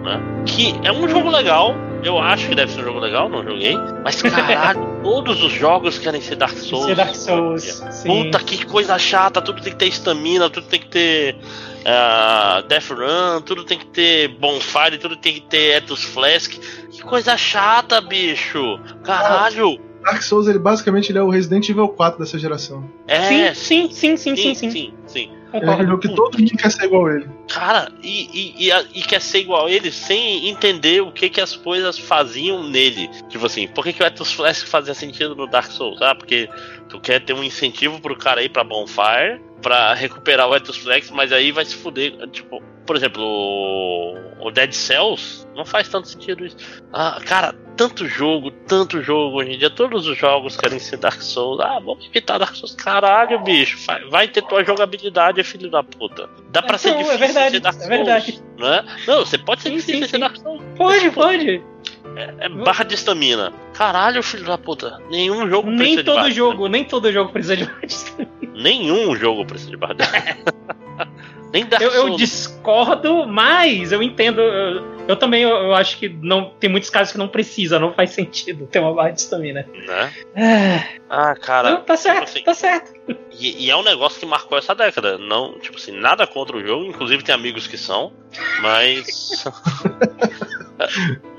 Né? 0.03 0.43
Que 0.45 0.73
é 0.83 0.91
um 0.91 1.07
jogo 1.09 1.29
legal, 1.29 1.75
eu 2.05 2.19
acho 2.19 2.47
que 2.47 2.55
deve 2.55 2.71
ser 2.71 2.81
um 2.81 2.83
jogo 2.83 2.99
legal, 2.99 3.27
não 3.27 3.43
joguei. 3.43 3.75
Mas 4.03 4.21
caralho, 4.21 4.79
todos 5.01 5.43
os 5.43 5.51
jogos 5.51 5.97
querem 5.97 6.21
ser 6.21 6.35
Dark 6.35 6.55
Souls. 6.55 6.85
Ser 6.85 6.95
Dark 6.95 7.15
Souls. 7.15 7.83
Puta 8.05 8.39
que 8.39 8.65
coisa 8.65 8.97
chata, 8.99 9.41
tudo 9.41 9.61
tem 9.61 9.73
que 9.73 9.79
ter 9.79 9.87
estamina, 9.87 10.49
tudo 10.49 10.67
tem 10.67 10.79
que 10.79 10.87
ter 10.87 11.35
uh, 11.35 12.67
Death 12.67 12.91
Run, 12.91 13.41
tudo 13.41 13.63
tem 13.63 13.79
que 13.79 13.87
ter 13.87 14.27
Bonfire, 14.39 14.99
tudo 14.99 15.15
tem 15.15 15.33
que 15.33 15.41
ter 15.41 15.77
Ethos 15.77 16.03
Flask. 16.03 16.51
Que 16.51 17.01
coisa 17.01 17.35
chata, 17.35 17.99
bicho. 18.01 18.79
Caralho. 19.03 19.79
Dark 20.03 20.21
Souls, 20.21 20.47
ele 20.47 20.59
basicamente 20.59 21.11
ele 21.11 21.17
é 21.17 21.23
o 21.23 21.29
Resident 21.29 21.67
Evil 21.67 21.87
4 21.87 22.19
dessa 22.19 22.37
geração. 22.37 22.87
É, 23.07 23.53
sim, 23.55 23.89
sim, 23.89 24.15
sim, 24.15 24.17
sim, 24.17 24.35
sim. 24.35 24.53
sim, 24.53 24.69
sim, 24.69 24.93
sim. 25.07 25.31
É 25.44 25.44
um 25.57 25.87
jogo 25.87 25.99
que 25.99 26.09
todo 26.09 26.37
mundo 26.37 26.51
quer 26.57 26.71
ser 26.71 26.85
igual 26.85 27.07
a 27.07 27.15
ele. 27.15 27.29
Cara, 27.47 27.91
e, 28.01 28.29
e, 28.33 28.69
e, 28.69 28.99
e, 28.99 29.01
quer 29.03 29.21
ser 29.21 29.39
igual 29.39 29.67
a 29.67 29.71
ele 29.71 29.91
sem 29.91 30.49
entender 30.49 31.01
o 31.01 31.11
que, 31.11 31.29
que 31.29 31.41
as 31.41 31.55
coisas 31.55 31.97
faziam 31.97 32.63
nele. 32.69 33.09
Tipo 33.29 33.45
assim, 33.45 33.67
por 33.67 33.83
que, 33.83 33.93
que 33.93 34.03
o 34.03 34.05
Ethos 34.05 34.31
Flask 34.33 34.67
fazia 34.67 34.93
sentido 34.93 35.35
no 35.35 35.47
Dark 35.47 35.71
Souls? 35.71 36.01
Ah, 36.01 36.15
porque 36.15 36.49
tu 36.89 36.99
quer 36.99 37.23
ter 37.23 37.33
um 37.33 37.43
incentivo 37.43 37.99
pro 37.99 38.17
cara 38.17 38.43
ir 38.43 38.49
pra 38.49 38.63
Bonfire 38.63 39.41
pra 39.61 39.93
recuperar 39.93 40.47
o 40.47 40.55
Ethos 40.55 40.77
Flex, 40.77 41.09
mas 41.09 41.31
aí 41.31 41.51
vai 41.51 41.65
se 41.65 41.75
fuder. 41.75 42.13
Tipo, 42.29 42.61
por 42.85 42.95
exemplo, 42.95 43.23
o, 44.39 44.51
Dead 44.51 44.71
Cells 44.71 45.45
não 45.55 45.65
faz 45.65 45.89
tanto 45.89 46.07
sentido 46.07 46.45
isso. 46.45 46.57
Ah, 46.93 47.19
cara, 47.25 47.53
tanto 47.75 48.07
jogo, 48.07 48.51
tanto 48.51 49.01
jogo 49.01 49.37
hoje 49.37 49.53
em 49.53 49.57
dia, 49.57 49.69
todos 49.69 50.07
os 50.07 50.17
jogos 50.17 50.55
querem 50.55 50.79
ser 50.79 50.97
Dark 50.97 51.21
Souls. 51.21 51.59
Ah, 51.59 51.79
vamos 51.79 52.05
evitar 52.05 52.37
Dark 52.37 52.55
Souls. 52.55 52.75
Caralho, 52.75 53.39
bicho, 53.39 53.77
vai, 54.09 54.27
ter 54.27 54.43
tua 54.43 54.63
jogabilidade, 54.63 55.43
filho 55.43 55.69
da 55.69 55.83
puta. 55.83 56.29
Dá 56.51 56.61
pra 56.61 56.77
ser 56.77 56.89
é 56.89 56.91
difícil 56.93 57.13
é 57.13 57.17
verdade, 57.17 57.51
ser 57.55 57.59
Dark 57.59 57.75
Souls. 57.75 57.91
É 57.91 57.97
verdade. 57.97 58.43
Não, 58.57 58.73
é? 58.73 58.85
não, 59.07 59.25
você 59.25 59.37
pode 59.37 59.61
ser 59.61 59.69
sim, 59.69 59.75
difícil 59.75 59.95
sim, 59.95 60.01
ser 60.01 60.15
sim. 60.15 60.19
Dark 60.19 60.37
Souls. 60.37 60.61
Pode, 60.77 61.11
pode. 61.11 61.63
É, 62.15 62.45
é, 62.45 62.49
barra 62.49 62.83
de 62.85 62.95
estamina. 62.95 63.51
Caralho, 63.73 64.21
filho 64.23 64.45
da 64.45 64.57
puta. 64.57 64.99
Nenhum 65.09 65.49
jogo 65.49 65.69
nem 65.69 65.95
precisa 65.95 66.03
todo 66.03 66.29
de 66.29 66.31
jogo, 66.31 66.67
Nem 66.67 66.85
todo 66.85 67.11
jogo 67.11 67.31
precisa 67.31 67.57
de 67.57 67.65
barra 67.65 67.79
de 67.85 67.93
estamina. 67.93 68.31
Nenhum 68.53 69.15
jogo 69.15 69.45
precisa 69.45 69.71
de 69.71 69.77
barra 69.77 69.93
de 69.95 70.03
estamina. 70.05 70.84
Nem 71.51 71.65
Dark 71.65 71.81
eu, 71.81 71.91
eu 71.91 72.15
discordo, 72.15 73.25
mas 73.27 73.91
eu 73.91 74.03
entendo. 74.03 74.41
Eu, 74.41 75.07
eu 75.07 75.15
também 75.15 75.43
eu, 75.43 75.49
eu, 75.49 75.73
acho 75.73 75.97
que 75.97 76.09
não 76.09 76.51
tem 76.59 76.69
muitos 76.69 76.89
casos 76.89 77.11
que 77.11 77.17
não 77.17 77.27
precisa, 77.27 77.79
não 77.79 77.93
faz 77.93 78.11
sentido 78.11 78.67
ter 78.67 78.79
uma 78.79 78.93
barra 78.93 79.11
de 79.11 79.21
estamina. 79.21 79.65
Né? 79.73 80.13
É. 80.35 80.99
Ah, 81.09 81.35
cara. 81.35 81.71
Não, 81.71 81.81
tá 81.81 81.95
certo, 81.95 82.17
tipo 82.17 82.29
assim, 82.29 82.43
tá 82.43 82.53
certo. 82.53 82.93
E, 83.39 83.65
e, 83.65 83.69
é 83.69 83.75
um 83.75 83.83
negócio 83.83 84.19
que 84.19 84.25
marcou 84.25 84.57
essa 84.57 84.75
década. 84.75 85.17
Não, 85.17 85.57
tipo 85.59 85.77
assim, 85.77 85.91
nada 85.91 86.27
contra 86.27 86.57
o 86.57 86.65
jogo, 86.65 86.85
inclusive 86.85 87.23
tem 87.23 87.33
amigos 87.33 87.67
que 87.67 87.77
são, 87.77 88.11
mas. 88.61 89.45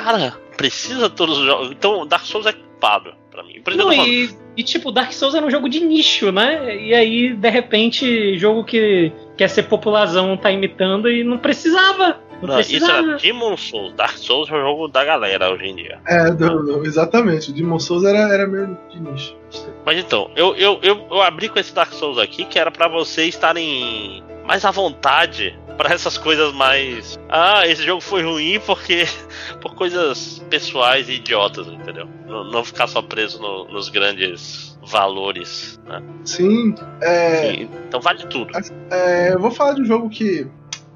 cara, 0.00 0.34
precisa 0.56 1.08
todos 1.08 1.38
os 1.38 1.44
jogos. 1.44 1.70
Então, 1.70 2.06
Dark 2.06 2.24
Souls 2.24 2.46
é 2.46 2.52
culpado 2.52 3.12
pra 3.30 3.42
mim. 3.42 3.62
Não, 3.76 3.92
e, 3.92 4.30
e, 4.56 4.62
tipo, 4.62 4.90
Dark 4.90 5.12
Souls 5.12 5.34
era 5.34 5.44
um 5.44 5.50
jogo 5.50 5.68
de 5.68 5.80
nicho, 5.80 6.32
né? 6.32 6.76
E 6.76 6.94
aí, 6.94 7.34
de 7.34 7.50
repente, 7.50 8.36
jogo 8.36 8.64
que 8.64 9.12
quer 9.36 9.48
ser 9.48 9.64
popularzão 9.64 10.36
tá 10.36 10.50
imitando 10.50 11.10
e 11.10 11.22
não 11.22 11.38
precisava. 11.38 12.18
Não, 12.42 12.54
não 12.54 12.60
isso 12.60 12.90
era 12.90 13.16
Demon 13.16 13.56
Souls. 13.56 13.92
Dark 13.94 14.16
Souls 14.16 14.50
é 14.50 14.54
o 14.54 14.60
jogo 14.60 14.88
da 14.88 15.04
galera 15.04 15.52
hoje 15.52 15.66
em 15.66 15.76
dia. 15.76 15.98
É, 16.06 16.30
do, 16.30 16.62
do, 16.62 16.84
exatamente. 16.86 17.50
O 17.50 17.52
Demon 17.52 17.78
Souls 17.78 18.04
era, 18.04 18.32
era 18.32 18.46
meio 18.46 18.78
de 18.90 19.00
nicho. 19.00 19.36
Mas 19.84 19.98
então, 19.98 20.30
eu, 20.34 20.56
eu, 20.56 20.78
eu, 20.82 21.06
eu 21.10 21.22
abri 21.22 21.48
com 21.48 21.58
esse 21.58 21.74
Dark 21.74 21.92
Souls 21.92 22.18
aqui 22.18 22.44
que 22.44 22.58
era 22.58 22.70
para 22.70 22.88
vocês 22.88 23.34
estarem 23.34 24.24
mais 24.44 24.64
à 24.64 24.70
vontade 24.70 25.58
para 25.76 25.94
essas 25.94 26.18
coisas 26.18 26.52
mais. 26.52 27.18
Ah, 27.28 27.66
esse 27.66 27.82
jogo 27.84 28.00
foi 28.00 28.22
ruim 28.22 28.60
porque. 28.64 29.04
por 29.60 29.74
coisas 29.74 30.44
pessoais 30.50 31.08
e 31.08 31.14
idiotas, 31.14 31.66
entendeu? 31.66 32.08
Não, 32.26 32.44
não 32.44 32.64
ficar 32.64 32.86
só 32.86 33.02
preso 33.02 33.40
no, 33.40 33.64
nos 33.68 33.88
grandes 33.88 34.78
valores. 34.82 35.80
Né? 35.86 36.02
Sim, 36.24 36.74
é... 37.02 37.52
Sim, 37.52 37.70
então 37.86 38.00
vale 38.00 38.26
tudo. 38.26 38.52
É, 38.90 39.32
eu 39.32 39.40
vou 39.40 39.50
falar 39.50 39.74
de 39.74 39.82
um 39.82 39.84
jogo 39.84 40.08
que 40.08 40.46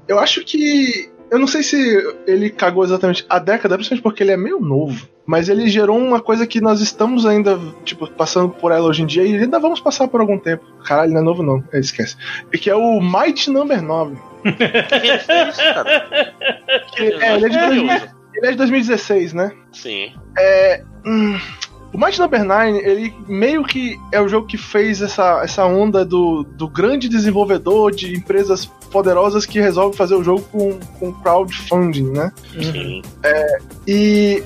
eu 0.07 0.19
acho 0.19 0.43
que 0.43 1.09
eu 1.31 1.39
não 1.39 1.47
sei 1.47 1.63
se 1.63 2.15
ele 2.27 2.49
cagou 2.49 2.83
exatamente 2.83 3.25
a 3.27 3.39
década, 3.39 3.75
principalmente 3.75 4.03
porque 4.03 4.23
ele 4.23 4.31
é 4.31 4.37
meio 4.37 4.59
novo. 4.59 5.07
Mas 5.25 5.49
ele 5.49 5.67
gerou 5.67 5.97
uma 5.97 6.21
coisa 6.21 6.45
que 6.45 6.61
nós 6.61 6.81
estamos 6.81 7.25
ainda, 7.25 7.59
tipo, 7.83 8.07
passando 8.11 8.49
por 8.49 8.71
ela 8.71 8.87
hoje 8.87 9.01
em 9.01 9.05
dia 9.05 9.23
e 9.23 9.35
ainda 9.35 9.59
vamos 9.59 9.79
passar 9.79 10.07
por 10.07 10.21
algum 10.21 10.37
tempo. 10.37 10.63
Caralho, 10.83 11.11
não 11.11 11.21
é 11.21 11.23
novo 11.23 11.41
não, 11.41 11.63
é, 11.73 11.79
esquece. 11.79 12.15
E 12.53 12.57
que 12.57 12.69
é 12.69 12.75
o 12.75 13.01
Might 13.01 13.49
Number 13.49 13.81
9. 13.81 14.15
que, 16.95 17.03
é, 17.23 17.35
ele, 17.35 17.45
é 17.45 17.49
de 17.49 17.57
2000, 17.57 17.91
ele 18.35 18.47
é 18.47 18.51
de 18.51 18.57
2016, 18.57 19.33
né? 19.33 19.51
Sim. 19.71 20.13
É. 20.37 20.83
Hum, 21.05 21.39
o 21.91 21.97
Might 21.97 22.19
Number 22.19 22.43
9, 22.43 22.77
ele 22.79 23.15
meio 23.27 23.63
que 23.63 23.97
é 24.11 24.21
o 24.21 24.27
jogo 24.27 24.45
que 24.45 24.57
fez 24.57 25.01
essa, 25.01 25.41
essa 25.41 25.65
onda 25.65 26.03
do, 26.05 26.43
do 26.43 26.67
grande 26.67 27.07
desenvolvedor 27.07 27.91
de 27.91 28.13
empresas 28.13 28.65
poderosas 28.91 29.45
que 29.45 29.59
resolve 29.59 29.97
fazer 29.97 30.15
o 30.15 30.23
jogo 30.23 30.41
com, 30.51 30.77
com 30.99 31.13
crowdfunding, 31.13 32.11
né? 32.11 32.31
Uhum. 32.53 33.01
É, 33.23 33.57
e 33.87 34.43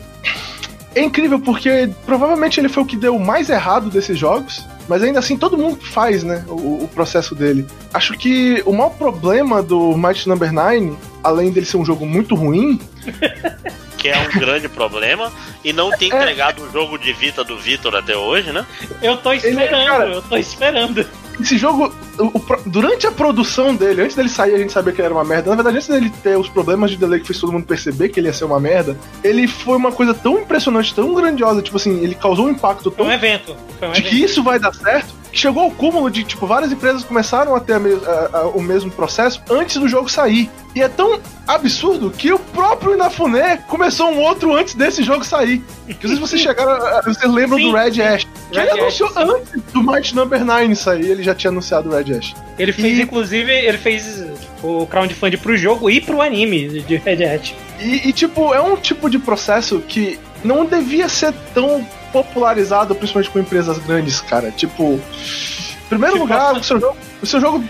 é 0.99 1.03
incrível 1.03 1.39
porque 1.39 1.89
provavelmente 2.05 2.59
ele 2.59 2.69
foi 2.69 2.83
o 2.83 2.85
que 2.85 2.97
deu 2.97 3.17
mais 3.17 3.49
errado 3.49 3.89
desses 3.89 4.17
jogos. 4.17 4.65
Mas 4.87 5.03
ainda 5.03 5.19
assim, 5.19 5.37
todo 5.37 5.57
mundo 5.57 5.77
faz, 5.85 6.23
né? 6.23 6.43
O, 6.47 6.83
o 6.83 6.89
processo 6.93 7.35
dele. 7.35 7.65
Acho 7.93 8.13
que 8.13 8.61
o 8.65 8.73
maior 8.73 8.89
problema 8.89 9.61
do 9.61 9.95
Might 9.95 10.27
Number 10.27 10.51
9, 10.51 10.93
além 11.23 11.51
dele 11.51 11.65
ser 11.65 11.77
um 11.77 11.85
jogo 11.85 12.07
muito 12.07 12.33
ruim, 12.33 12.81
que 13.97 14.09
é 14.09 14.17
um 14.17 14.39
grande 14.39 14.67
problema, 14.67 15.31
e 15.63 15.71
não 15.71 15.91
tem 15.91 16.07
entregado 16.07 16.63
o 16.63 16.71
jogo 16.71 16.97
de 16.97 17.13
Vita 17.13 17.43
do 17.43 17.55
Vitor 17.57 17.95
até 17.95 18.17
hoje, 18.17 18.51
né? 18.51 18.65
Eu 19.01 19.17
tô 19.17 19.31
esperando, 19.31 19.85
cara, 19.85 20.09
eu 20.09 20.21
tô 20.23 20.37
esperando. 20.37 21.05
Esse 21.39 21.57
jogo, 21.57 21.93
o, 22.17 22.25
o, 22.25 22.43
durante 22.65 23.07
a 23.07 23.11
produção 23.11 23.75
dele, 23.75 24.01
antes 24.01 24.15
dele 24.15 24.29
sair, 24.29 24.55
a 24.55 24.57
gente 24.57 24.73
sabia 24.73 24.91
que 24.91 24.99
ele 24.99 25.05
era 25.05 25.15
uma 25.15 25.23
merda. 25.23 25.49
Na 25.49 25.55
verdade, 25.55 25.77
antes 25.77 25.87
dele 25.87 26.11
ter 26.21 26.37
os 26.37 26.49
problemas 26.49 26.91
de 26.91 26.97
delay 26.97 27.19
que 27.19 27.27
fez 27.27 27.39
todo 27.39 27.51
mundo 27.51 27.65
perceber 27.65 28.09
que 28.09 28.19
ele 28.19 28.27
ia 28.27 28.33
ser 28.33 28.45
uma 28.45 28.59
merda, 28.59 28.97
ele 29.23 29.47
foi 29.47 29.77
uma 29.77 29.91
coisa 29.91 30.13
tão 30.13 30.39
impressionante, 30.39 30.93
tão 30.93 31.13
grandiosa, 31.13 31.61
tipo 31.61 31.77
assim, 31.77 32.01
ele 32.03 32.15
causou 32.15 32.47
um 32.47 32.49
impacto 32.49 32.91
tão. 32.91 33.05
Foi 33.05 33.13
um 33.13 33.15
evento. 33.15 33.55
Foi 33.79 33.87
um 33.87 33.91
de 33.91 33.99
evento. 33.99 34.09
que 34.09 34.23
isso 34.23 34.43
vai 34.43 34.59
dar 34.59 34.73
certo 34.73 35.18
chegou 35.31 35.63
ao 35.63 35.71
cúmulo 35.71 36.09
de, 36.09 36.23
tipo, 36.23 36.45
várias 36.47 36.71
empresas 36.71 37.03
começaram 37.03 37.55
a 37.55 37.59
ter 37.59 37.73
a 37.73 37.79
a, 37.79 38.37
a, 38.39 38.47
o 38.47 38.61
mesmo 38.61 38.91
processo 38.91 39.41
antes 39.49 39.77
do 39.77 39.87
jogo 39.87 40.09
sair. 40.09 40.49
E 40.75 40.81
é 40.81 40.87
tão 40.87 41.19
absurdo 41.47 42.11
que 42.11 42.31
o 42.31 42.37
próprio 42.37 42.93
Inafune 42.93 43.57
começou 43.67 44.11
um 44.11 44.19
outro 44.19 44.55
antes 44.55 44.75
desse 44.75 45.03
jogo 45.03 45.23
sair. 45.23 45.63
Que 45.99 46.07
se 46.07 46.15
vocês 46.15 46.41
chegaram. 46.41 47.03
Vocês 47.03 47.31
lembram 47.31 47.57
Sim. 47.57 47.71
do 47.71 47.75
Red 47.75 48.01
Ash. 48.01 48.27
Que 48.51 48.59
Red 48.59 48.67
ele 48.67 48.81
anunciou 48.81 49.09
Ash, 49.09 49.17
antes 49.17 49.63
do 49.73 49.83
Might 49.83 50.15
Number 50.15 50.45
9 50.45 50.75
sair, 50.75 51.05
ele 51.05 51.23
já 51.23 51.33
tinha 51.33 51.49
anunciado 51.49 51.89
o 51.89 51.91
Red 51.91 52.17
Ash. 52.17 52.35
Ele 52.57 52.71
fez, 52.71 52.99
e... 52.99 53.01
inclusive, 53.01 53.51
ele 53.51 53.77
fez 53.77 54.23
o 54.61 54.85
crowdfunding 54.85 55.37
pro 55.37 55.57
jogo 55.57 55.89
e 55.89 55.99
pro 55.99 56.21
anime 56.21 56.81
de 56.81 56.97
Red 56.97 57.23
Ash. 57.23 57.55
E, 57.79 58.09
e, 58.09 58.13
tipo, 58.13 58.53
é 58.53 58.61
um 58.61 58.75
tipo 58.75 59.09
de 59.09 59.17
processo 59.17 59.79
que 59.87 60.19
não 60.43 60.65
devia 60.65 61.09
ser 61.09 61.33
tão 61.53 61.85
popularizado, 62.11 62.95
principalmente 62.95 63.29
com 63.29 63.39
empresas 63.39 63.77
grandes, 63.79 64.21
cara. 64.21 64.51
Tipo, 64.51 64.93
em 64.93 65.87
primeiro 65.89 66.15
tipo, 66.15 66.25
lugar, 66.25 66.55
o 66.55 66.63
seu 66.63 66.79
jogo, 66.79 66.97
o 67.21 67.25
seu 67.25 67.39
jogo 67.39 67.63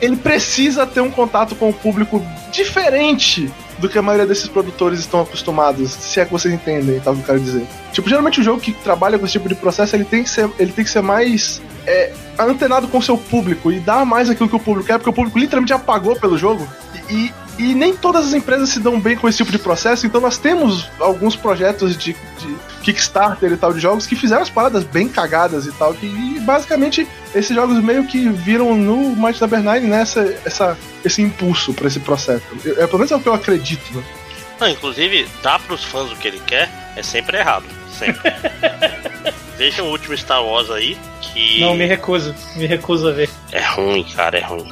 ele 0.00 0.16
precisa 0.16 0.86
ter 0.86 1.00
um 1.00 1.10
contato 1.10 1.54
com 1.54 1.68
o 1.68 1.72
público 1.72 2.24
diferente 2.50 3.52
do 3.78 3.88
que 3.88 3.98
a 3.98 4.02
maioria 4.02 4.26
desses 4.26 4.48
produtores 4.48 4.98
estão 4.98 5.20
acostumados, 5.20 5.92
se 5.92 6.18
é 6.18 6.24
que 6.24 6.32
vocês 6.32 6.52
entendem, 6.52 6.98
tá 6.98 7.10
o 7.10 7.14
que 7.14 7.20
eu 7.20 7.26
quero 7.26 7.40
dizer. 7.40 7.66
Tipo, 7.92 8.08
geralmente 8.08 8.40
o 8.40 8.42
jogo 8.42 8.60
que 8.60 8.72
trabalha 8.72 9.18
com 9.18 9.24
esse 9.24 9.32
tipo 9.32 9.48
de 9.48 9.54
processo, 9.54 9.94
ele 9.94 10.04
tem 10.04 10.24
que 10.24 10.30
ser, 10.30 10.50
ele 10.58 10.72
tem 10.72 10.84
que 10.84 10.90
ser 10.90 11.00
mais 11.00 11.62
é, 11.86 12.12
antenado 12.38 12.88
com 12.88 12.98
o 12.98 13.02
seu 13.02 13.16
público 13.16 13.70
e 13.70 13.78
dar 13.78 14.04
mais 14.04 14.28
aquilo 14.28 14.48
que 14.48 14.56
o 14.56 14.60
público 14.60 14.88
quer, 14.88 14.98
porque 14.98 15.10
o 15.10 15.12
público 15.12 15.38
literalmente 15.38 15.70
já 15.70 15.78
pagou 15.78 16.16
pelo 16.16 16.36
jogo. 16.36 16.66
E, 17.08 17.14
e 17.14 17.34
nem 17.74 17.94
todas 17.96 18.28
as 18.28 18.34
empresas 18.34 18.68
se 18.68 18.78
dão 18.78 19.00
bem 19.00 19.16
com 19.16 19.28
esse 19.28 19.38
tipo 19.38 19.50
de 19.50 19.58
processo, 19.58 20.06
então 20.06 20.20
nós 20.20 20.38
temos 20.38 20.88
alguns 21.00 21.34
projetos 21.34 21.96
de, 21.96 22.12
de 22.12 22.56
Kickstarter 22.82 23.52
e 23.52 23.56
tal 23.56 23.72
de 23.72 23.80
jogos 23.80 24.06
que 24.06 24.14
fizeram 24.14 24.42
as 24.42 24.50
paradas 24.50 24.84
bem 24.84 25.08
cagadas 25.08 25.66
e 25.66 25.72
tal, 25.72 25.92
que 25.92 26.06
e 26.06 26.40
basicamente 26.40 27.06
esses 27.34 27.54
jogos 27.54 27.82
meio 27.82 28.06
que 28.06 28.28
viram 28.28 28.76
no 28.76 29.16
Might 29.16 29.40
Number 29.40 29.62
9 29.62 29.80
né, 29.80 30.00
essa, 30.02 30.20
essa, 30.44 30.78
esse 31.04 31.20
impulso 31.20 31.74
para 31.74 31.88
esse 31.88 32.00
processo. 32.00 32.44
É 32.64 32.86
pelo 32.86 32.98
menos 32.98 33.10
é 33.10 33.16
o 33.16 33.20
que 33.20 33.28
eu 33.28 33.34
acredito, 33.34 33.94
né? 33.94 34.04
Não, 34.60 34.68
inclusive, 34.68 35.28
dar 35.42 35.58
pros 35.60 35.84
fãs 35.84 36.10
o 36.10 36.16
que 36.16 36.28
ele 36.28 36.40
quer 36.40 36.68
é 36.96 37.02
sempre 37.02 37.38
errado. 37.38 37.64
Sempre. 37.96 38.32
Veja 39.56 39.82
o 39.82 39.90
último 39.90 40.16
Star 40.16 40.44
Wars 40.44 40.70
aí, 40.70 40.96
que. 41.38 41.60
Não, 41.60 41.74
me 41.74 41.86
recuso. 41.86 42.34
Me 42.56 42.66
recuso 42.66 43.08
a 43.08 43.12
ver. 43.12 43.30
É 43.52 43.60
ruim, 43.60 44.02
cara, 44.04 44.38
é 44.38 44.44
ruim. 44.44 44.68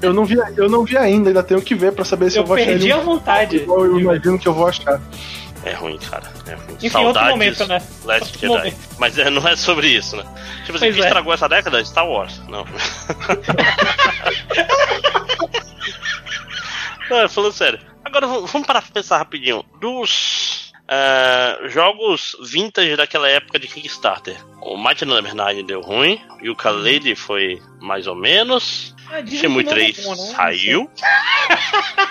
eu, 0.00 0.12
não 0.12 0.24
vi, 0.24 0.36
eu 0.56 0.68
não 0.68 0.84
vi 0.84 0.96
ainda, 0.96 1.30
ainda 1.30 1.42
tenho 1.42 1.60
que 1.60 1.74
ver 1.74 1.92
para 1.92 2.04
saber 2.04 2.30
se 2.30 2.38
eu, 2.38 2.42
eu 2.42 2.46
vou 2.46 2.56
achar. 2.56 2.66
Eu 2.66 2.72
perdi 2.72 2.92
a 2.92 2.98
vontade. 2.98 3.64
Eu 3.66 4.00
imagino 4.00 4.38
que 4.38 4.46
eu 4.46 4.54
vou 4.54 4.66
achar. 4.66 5.00
É 5.64 5.72
ruim, 5.72 5.98
cara. 5.98 6.30
É 6.46 6.54
ruim. 6.54 6.74
Enfim, 6.74 6.90
Saudades, 6.90 7.16
outro 7.16 7.30
momento, 7.30 7.66
né? 7.66 7.82
Last 8.04 8.38
Jedi. 8.38 8.48
Momento. 8.48 8.76
Mas 8.98 9.18
é, 9.18 9.30
não 9.30 9.48
é 9.48 9.56
sobre 9.56 9.88
isso, 9.88 10.16
né? 10.16 10.24
Tipo 10.64 10.76
assim, 10.76 10.90
o 10.90 10.94
que 10.94 11.00
é. 11.00 11.04
estragou 11.04 11.32
essa 11.32 11.48
década? 11.48 11.82
Star 11.84 12.06
Wars. 12.06 12.40
Não. 12.48 12.66
não, 17.10 17.28
falando 17.28 17.52
sério. 17.52 17.80
Agora 18.04 18.26
vamos 18.26 18.66
parar 18.66 18.82
pra 18.82 18.90
pensar 18.92 19.16
rapidinho. 19.16 19.64
Dos 19.80 20.63
Uh, 20.84 21.66
jogos 21.70 22.36
vintage 22.42 22.94
daquela 22.94 23.26
época 23.28 23.58
de 23.58 23.66
Kickstarter. 23.66 24.36
O 24.60 24.76
Mighty 24.76 25.06
Number 25.06 25.34
9 25.34 25.62
deu 25.62 25.80
ruim, 25.80 26.20
e 26.42 26.50
o 26.50 26.56
Kaledi 26.56 27.14
foi 27.14 27.60
mais 27.80 28.06
ou 28.06 28.14
menos. 28.14 28.94
Ah, 29.10 29.24
Shenmue 29.24 29.64
3 29.64 30.04
bom, 30.04 30.10
né? 30.10 30.16
saiu. 30.16 30.90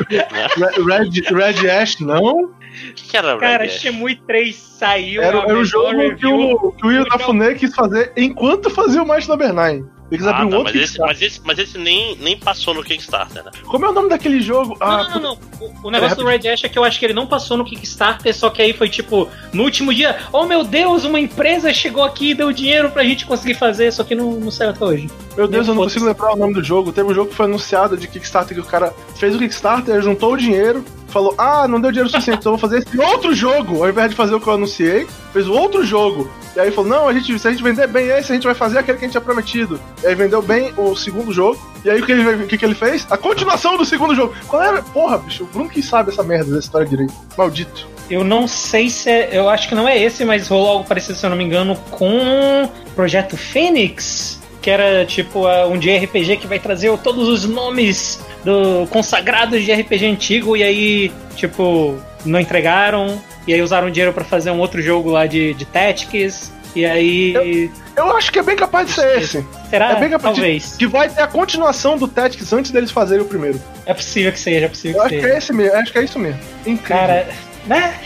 Red, 0.09 1.21
Red 1.32 1.69
Ash 1.69 1.99
não. 1.99 2.45
O 2.45 2.53
que, 2.95 3.09
que, 3.09 3.17
era 3.17 3.34
Red 3.34 3.39
Cara, 3.39 3.65
Ash? 3.65 3.80
Shenmue 3.80 4.15
3 4.15 4.55
saiu. 4.55 5.21
Era, 5.21 5.39
era 5.39 5.55
o 5.55 5.63
jogo 5.63 6.15
que 6.15 6.26
o, 6.26 6.71
que 6.71 6.86
o 6.86 6.89
Will 6.89 7.05
Tafune 7.05 7.53
quis 7.55 7.76
fazer 7.76 8.11
enquanto 8.17 8.71
fazia 8.71 9.03
o 9.03 9.07
Mighty 9.07 9.30
Number 9.30 9.53
9. 9.53 9.92
Que 10.18 10.28
ah, 10.28 10.30
abrir 10.30 10.45
um 10.45 10.49
tá, 10.49 10.57
outro 10.57 10.74
mas 10.74 10.84
esse, 10.84 10.99
mas 10.99 11.22
esse, 11.22 11.41
mas 11.43 11.59
esse 11.59 11.78
nem, 11.78 12.16
nem 12.18 12.38
passou 12.38 12.74
no 12.74 12.84
Kickstarter, 12.84 13.43
né? 13.43 13.51
Como 13.64 13.86
é 13.86 13.89
o 13.89 13.93
nome 13.93 14.09
daquele 14.09 14.41
jogo? 14.41 14.78
Não, 14.80 14.88
ah, 14.88 15.03
não, 15.03 15.09
não, 15.09 15.22
não. 15.22 15.39
O, 15.59 15.88
o 15.88 15.91
negócio 15.91 16.18
do 16.18 16.26
Red 16.26 16.47
Ash 16.47 16.64
é 16.64 16.70
que 16.70 16.78
eu 16.78 16.84
acho 16.84 16.99
que 16.99 17.05
ele 17.05 17.14
não 17.14 17.26
passou 17.26 17.57
no 17.57 17.66
Kickstarter, 17.66 18.34
só 18.36 18.49
que 18.49 18.61
aí 18.61 18.74
foi 18.74 18.89
tipo, 18.89 19.28
no 19.51 19.64
último 19.64 19.93
dia, 19.93 20.20
oh 20.32 20.45
meu 20.45 20.64
Deus, 20.64 21.03
uma 21.03 21.20
empresa 21.20 21.74
chegou 21.74 22.03
aqui 22.03 22.32
e 22.32 22.34
deu 22.34 22.51
dinheiro 22.51 22.91
pra 22.91 23.03
gente 23.03 23.26
conseguir 23.26 23.55
fazer, 23.55 23.91
só 23.91 24.03
que 24.03 24.14
não, 24.14 24.34
não 24.34 24.51
saiu 24.51 24.70
até 24.70 24.86
hoje. 24.86 25.09
Meu 25.36 25.47
Deus, 25.47 25.68
eu 25.68 25.74
não 25.74 25.84
consigo 25.84 26.05
lembrar 26.05 26.34
o 26.34 26.36
nome 26.36 26.53
do 26.53 26.64
jogo. 26.64 26.91
Teve 26.91 27.11
um 27.11 27.14
jogo 27.14 27.30
que 27.30 27.36
foi 27.36 27.45
anunciado 27.45 27.97
de 27.97 28.07
Kickstarter 28.07 28.55
que 28.55 28.61
o 28.61 28.66
cara 28.66 28.93
fez 29.16 29.36
o 29.36 29.39
Kickstarter, 29.39 30.01
juntou 30.01 30.34
o 30.34 30.38
dinheiro, 30.38 30.86
falou: 31.14 31.36
Ah, 31.38 31.68
não 31.68 31.80
deu 31.80 31.91
dinheiro 31.91 32.09
suficiente, 32.09 32.39
então 32.39 32.53
vou 32.53 32.59
fazer 32.59 32.80
esse 32.80 32.99
outro 32.99 33.34
jogo. 33.34 33.84
Ao 33.84 33.89
invés 33.89 34.09
de 34.09 34.16
fazer 34.16 34.34
o 34.34 34.41
que 34.41 34.47
eu 34.47 34.53
anunciei, 34.53 35.07
fez 35.32 35.47
o 35.47 35.53
outro 35.53 35.86
jogo. 35.86 36.30
E 36.55 36.59
aí 36.59 36.72
falou: 36.72 36.89
Não, 36.89 37.07
a 37.07 37.14
gente, 37.14 37.38
se 37.38 37.47
a 37.47 37.51
gente 37.51 37.64
vender 37.64 37.88
bem 37.88 38.07
esse, 38.07 38.32
a 38.32 38.36
gente 38.36 38.45
vai 38.45 38.55
fazer 38.55 38.80
aquele 38.80 38.97
que 38.97 39.05
a 39.05 39.07
gente 39.07 39.14
tinha 39.14 39.22
prometido. 39.22 39.80
E 40.03 40.07
aí 40.07 40.16
vendeu 40.16 40.41
bem 40.41 40.74
o 40.76 40.95
segundo 40.95 41.32
jogo. 41.32 41.59
E 41.86 41.89
aí 41.89 42.01
o 42.01 42.05
que 42.05 42.11
ele, 42.11 42.43
o 42.43 42.47
que 42.47 42.66
ele 42.66 42.76
fez? 42.76 43.07
A 43.09 43.18
continuação 43.18 43.78
do 43.78 43.86
segundo 43.86 44.16
jogo. 44.16 44.34
Qual 44.47 44.61
era? 44.61 44.82
Porra, 44.82 45.20
bicho, 45.20 45.43
o 45.43 45.47
Bruno 45.47 45.70
que 45.70 45.82
sabe 45.82 46.11
essa 46.11 46.24
merda 46.24 46.45
dessa 46.45 46.66
história 46.66 46.88
direito. 46.88 47.14
Maldito. 47.38 47.88
Eu 48.09 48.24
não 48.24 48.47
sei 48.47 48.89
se 48.89 49.09
é. 49.09 49.30
Eu 49.32 49.49
acho 49.49 49.70
que 49.70 49.76
não 49.76 49.88
é 49.88 49.97
esse, 49.97 50.26
mas 50.26 50.47
rolou 50.47 50.68
algo 50.68 50.86
parecido, 50.86 51.18
se 51.18 51.26
eu 51.26 51.30
não 51.30 51.38
me 51.38 51.43
engano, 51.43 51.76
com 51.91 52.70
Projeto 52.95 53.38
Fênix 53.38 54.42
que 54.64 54.70
era 54.70 55.05
tipo 55.05 55.45
um 55.70 55.78
de 55.78 55.93
RPG 55.93 56.38
que 56.38 56.47
vai 56.47 56.57
trazer 56.57 56.97
todos 56.99 57.28
os 57.28 57.43
nomes 57.43 58.22
do 58.45 58.88
consagrados 58.88 59.61
de 59.61 59.74
RPG 59.74 60.05
antigo 60.05 60.55
e 60.55 60.64
aí, 60.64 61.11
tipo, 61.36 61.99
não 62.26 62.39
entregaram 62.39 63.22
e 63.45 63.53
aí 63.53 63.61
usaram 63.61 63.91
dinheiro 63.91 64.14
para 64.14 64.24
fazer 64.24 64.51
um 64.51 64.59
outro 64.59 64.82
jogo 64.82 65.11
lá 65.11 65.28
de, 65.28 65.53
de 65.53 65.66
Tactics 65.66 66.53
e 66.74 66.86
aí 66.86 67.34
eu, 67.34 68.05
eu, 68.05 68.18
acho 68.18 68.32
que 68.32 68.39
é 68.39 68.43
bem 68.43 68.55
capaz 68.55 68.88
de 68.88 68.93
ser 68.93 69.22
esse. 69.22 69.45
Será? 69.70 69.91
É 69.91 69.99
bem 69.99 70.09
capaz 70.09 70.34
Talvez. 70.34 70.72
De, 70.72 70.78
que 70.78 70.88
vai 70.88 71.09
ter 71.09 71.22
a 71.22 71.28
continuação 71.28 71.97
do 71.97 72.07
Tactics 72.07 72.51
antes 72.53 72.72
deles 72.72 72.89
fazerem 72.89 73.24
o 73.24 73.28
primeiro. 73.28 73.61
É 73.86 73.93
possível 73.93 74.32
que 74.32 74.39
seja, 74.39 74.66
é 74.66 74.70
possível 74.70 75.01
eu 75.01 75.07
que 75.09 75.16
acho 75.16 75.16
seja. 75.16 75.28
Que 75.28 75.34
é 75.34 75.38
esse 75.38 75.53
mesmo, 75.53 75.78
acho 75.78 75.91
que 75.91 75.99
é 75.99 76.03
isso 76.03 76.18
mesmo. 76.18 76.39
Incrível. 76.66 76.82
Cara, 76.84 77.28
né? 77.68 77.99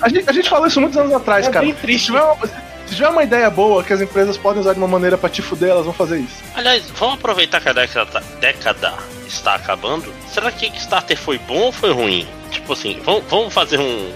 a, 0.00 0.08
gente, 0.08 0.28
a 0.28 0.32
gente 0.32 0.48
falou 0.48 0.66
isso 0.66 0.80
muitos 0.80 0.98
anos 0.98 1.12
atrás, 1.12 1.46
é 1.46 1.50
cara. 1.50 1.64
Bem 1.64 1.74
triste. 1.74 2.06
Se 2.06 2.12
tiver, 2.12 2.22
uma, 2.22 2.65
se 2.86 2.94
tiver 2.94 3.08
uma 3.08 3.22
ideia 3.22 3.50
boa 3.50 3.82
que 3.82 3.92
as 3.92 4.00
empresas 4.00 4.36
podem 4.36 4.60
usar 4.60 4.72
de 4.72 4.78
uma 4.78 4.88
maneira 4.88 5.18
pra 5.18 5.28
te 5.28 5.42
fuder, 5.42 5.70
elas 5.70 5.84
vão 5.84 5.94
fazer 5.94 6.18
isso. 6.18 6.42
Aliás, 6.54 6.88
vamos 6.90 7.14
aproveitar 7.16 7.60
que 7.60 7.68
a 7.68 7.72
década, 7.72 8.22
década 8.40 8.94
está 9.26 9.54
acabando. 9.54 10.12
Será 10.32 10.50
que 10.50 10.70
Kickstarter 10.70 11.16
foi 11.16 11.38
bom 11.38 11.58
ou 11.58 11.72
foi 11.72 11.92
ruim? 11.92 12.26
Tipo 12.50 12.72
assim, 12.72 13.00
vamos, 13.04 13.24
vamos 13.28 13.52
fazer 13.52 13.78
um. 13.78 14.12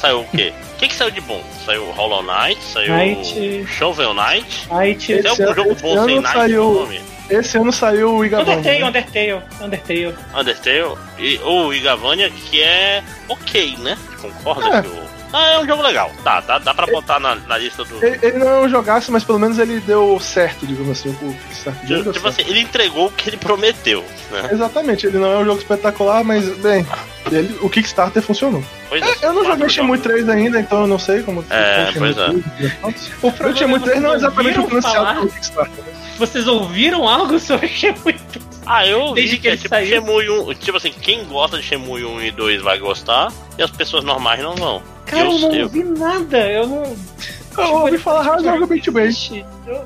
Saiu 0.00 0.20
o 0.20 0.28
quê? 0.28 0.52
O 0.76 0.78
que, 0.78 0.88
que 0.88 0.94
saiu 0.94 1.10
de 1.10 1.22
bom? 1.22 1.42
Saiu 1.64 1.90
Hollow 1.92 2.22
Knight, 2.22 2.62
saiu 2.62 2.92
Night. 2.92 3.66
Shovel 3.66 4.12
Knight. 4.12 4.68
Night. 4.70 5.06
Tem 5.06 5.30
algum 5.30 5.54
jogo 5.54 5.74
bom 5.76 6.04
sem 6.04 6.16
Knight 6.16 6.32
saiu... 6.34 6.64
no 6.64 6.80
nome? 6.80 7.00
Esse 7.30 7.56
ano 7.56 7.72
saiu 7.72 8.16
o 8.16 8.24
Igavania. 8.24 8.58
Undertale, 8.58 8.78
né? 8.78 8.86
Undertale, 8.86 9.42
Undertale. 9.62 10.14
Undertale. 10.38 10.98
E, 11.18 11.40
ou 11.42 11.72
Igavania, 11.72 12.28
que 12.28 12.62
é 12.62 13.02
ok, 13.26 13.78
né? 13.78 13.96
Concorda 14.20 14.78
é. 14.78 14.82
que 14.82 14.88
o 14.88 15.05
ah, 15.36 15.52
é 15.52 15.58
um 15.58 15.66
jogo 15.66 15.82
legal. 15.82 16.10
Tá, 16.24 16.40
dá, 16.40 16.58
dá 16.58 16.72
pra 16.72 16.86
botar 16.86 17.20
na, 17.20 17.34
na 17.34 17.58
lista 17.58 17.84
do. 17.84 18.04
Ele, 18.04 18.18
ele, 18.22 18.38
não 18.38 18.48
é 18.48 18.60
um 18.60 18.68
jogaço, 18.68 19.12
mas 19.12 19.22
pelo 19.22 19.38
menos 19.38 19.58
ele 19.58 19.80
deu 19.80 20.18
certo, 20.20 20.66
digamos 20.66 20.90
assim. 20.98 21.10
O 21.20 21.34
Kickstarter. 21.34 21.98
Tipo, 21.98 22.12
tipo 22.12 22.28
assim, 22.28 22.42
ele 22.46 22.60
entregou 22.60 23.06
o 23.06 23.12
que 23.12 23.28
ele 23.28 23.36
prometeu. 23.36 24.04
Né? 24.30 24.48
Exatamente, 24.52 25.06
ele 25.06 25.18
não 25.18 25.30
é 25.30 25.38
um 25.38 25.44
jogo 25.44 25.60
espetacular, 25.60 26.24
mas, 26.24 26.48
bem, 26.58 26.86
ele, 27.30 27.58
o 27.60 27.68
Kickstarter 27.68 28.22
funcionou. 28.22 28.64
Pois 28.88 29.02
é, 29.02 29.26
eu 29.26 29.32
não 29.32 29.44
joguei 29.44 29.68
Shenmue 29.68 29.98
3 29.98 30.28
ainda, 30.28 30.60
então 30.60 30.82
eu 30.82 30.86
não 30.86 30.98
sei 30.98 31.22
como. 31.22 31.44
É, 31.50 31.92
pois 31.92 32.16
é. 32.16 32.28
O 33.22 33.56
Shenmue 33.56 33.80
3 33.80 34.00
não 34.00 34.12
é 34.12 34.16
exatamente 34.16 34.58
o 34.58 34.68
financiado 34.68 35.20
pelo 35.20 35.28
Kickstarter. 35.32 35.95
Vocês 36.18 36.46
ouviram 36.46 37.08
algo 37.08 37.38
sobre 37.38 37.68
Shenmue 37.68 38.12
3? 38.12 38.46
Ah, 38.66 38.86
eu 38.86 39.00
ouvi 39.00 39.20
Desde 39.20 39.36
que, 39.36 39.42
que 39.42 39.48
é, 39.48 39.56
tipo, 39.56 39.74
Shenmue 39.74 40.28
1, 40.28 40.54
tipo 40.54 40.76
assim, 40.76 40.92
quem 40.92 41.24
gosta 41.24 41.58
de 41.58 41.62
Shenmue 41.62 42.04
1 42.04 42.22
e 42.22 42.30
2 42.32 42.62
vai 42.62 42.78
gostar, 42.78 43.32
e 43.56 43.62
as 43.62 43.70
pessoas 43.70 44.02
normais 44.02 44.42
não 44.42 44.56
vão. 44.56 44.82
Cara, 45.06 45.24
eu, 45.24 45.32
eu 45.32 45.38
não 45.38 45.60
ouvi 45.62 45.84
nada, 45.84 46.50
eu 46.50 46.66
não... 46.66 46.82
Eu 46.82 47.64
tipo, 47.64 47.78
ouvi 47.78 47.98
falar 47.98 48.22
razoavelmente 48.22 48.90
bem. 48.90 49.10
Eu 49.66 49.84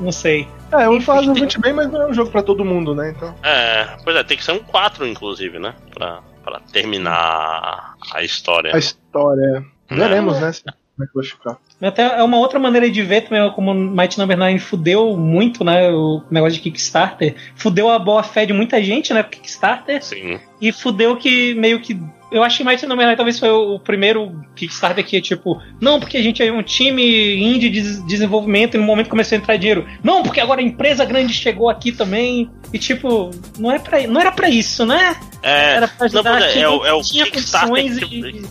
não 0.00 0.12
sei. 0.12 0.46
É, 0.72 0.84
eu 0.84 0.92
ouvi 0.92 1.04
falar 1.04 1.20
razoavelmente 1.20 1.60
bem, 1.60 1.72
mas 1.72 1.90
não 1.90 2.02
é 2.02 2.06
um 2.08 2.14
jogo 2.14 2.30
pra 2.30 2.42
todo 2.42 2.64
mundo, 2.64 2.94
né, 2.94 3.14
então... 3.16 3.34
É, 3.42 3.96
pois 4.02 4.16
é, 4.16 4.24
tem 4.24 4.36
que 4.36 4.44
ser 4.44 4.52
um 4.52 4.58
4, 4.58 5.06
inclusive, 5.06 5.58
né, 5.58 5.74
pra, 5.94 6.20
pra 6.42 6.60
terminar 6.72 7.94
a 8.12 8.22
história. 8.22 8.74
A 8.74 8.78
história. 8.78 9.64
Veremos, 9.88 10.40
né, 10.40 10.52
como 10.98 11.04
é 11.04 11.06
que 11.06 11.14
vai 11.14 11.24
ficar. 11.24 11.58
Até 11.80 12.18
é 12.18 12.22
uma 12.22 12.38
outra 12.38 12.58
maneira 12.58 12.90
de 12.90 13.02
ver 13.02 13.22
também 13.22 13.50
como 13.52 13.72
Might 13.72 14.18
Number 14.18 14.36
9 14.36 14.58
fudeu 14.58 15.16
muito, 15.16 15.62
né? 15.62 15.90
O 15.90 16.22
negócio 16.28 16.54
de 16.54 16.60
Kickstarter. 16.60 17.36
Fudeu 17.54 17.88
a 17.88 17.98
boa 17.98 18.22
fé 18.22 18.44
de 18.44 18.52
muita 18.52 18.82
gente, 18.82 19.14
né? 19.14 19.22
Kickstarter. 19.22 20.02
Sim. 20.02 20.40
E 20.60 20.72
fudeu 20.72 21.16
que 21.16 21.54
meio 21.54 21.80
que 21.80 21.98
eu 22.30 22.42
acho 22.42 22.58
que 22.58 22.64
Mighty 22.64 22.86
Number 22.86 23.06
9 23.06 23.16
talvez 23.16 23.38
foi 23.38 23.50
o 23.50 23.78
primeiro 23.78 24.44
Kickstarter 24.54 25.04
que, 25.04 25.20
tipo, 25.20 25.60
não, 25.80 25.98
porque 25.98 26.16
a 26.16 26.22
gente 26.22 26.42
é 26.42 26.52
um 26.52 26.62
time 26.62 27.36
indie 27.42 27.70
de 27.70 28.02
desenvolvimento 28.02 28.74
e 28.74 28.78
no 28.78 28.84
momento 28.84 29.08
começou 29.08 29.36
a 29.36 29.40
entrar 29.40 29.56
dinheiro. 29.56 29.86
Não, 30.02 30.22
porque 30.22 30.40
agora 30.40 30.60
a 30.60 30.64
empresa 30.64 31.04
grande 31.04 31.32
chegou 31.32 31.70
aqui 31.70 31.90
também. 31.92 32.50
E, 32.72 32.78
tipo, 32.78 33.30
não, 33.58 33.72
é 33.72 33.78
pra, 33.78 34.06
não 34.06 34.20
era 34.20 34.30
pra 34.32 34.48
isso, 34.48 34.84
né? 34.84 35.16
É, 35.42 35.74
era 35.74 35.88
pra 35.88 36.06
ajudar 36.06 36.22
não, 36.24 36.38
é, 36.38 36.58
é, 36.58 36.68
o, 36.68 36.86
é 36.86 36.92
o 36.92 37.00
Kickstarter. 37.00 37.98
Tipo, 37.98 38.14
e... 38.14 38.44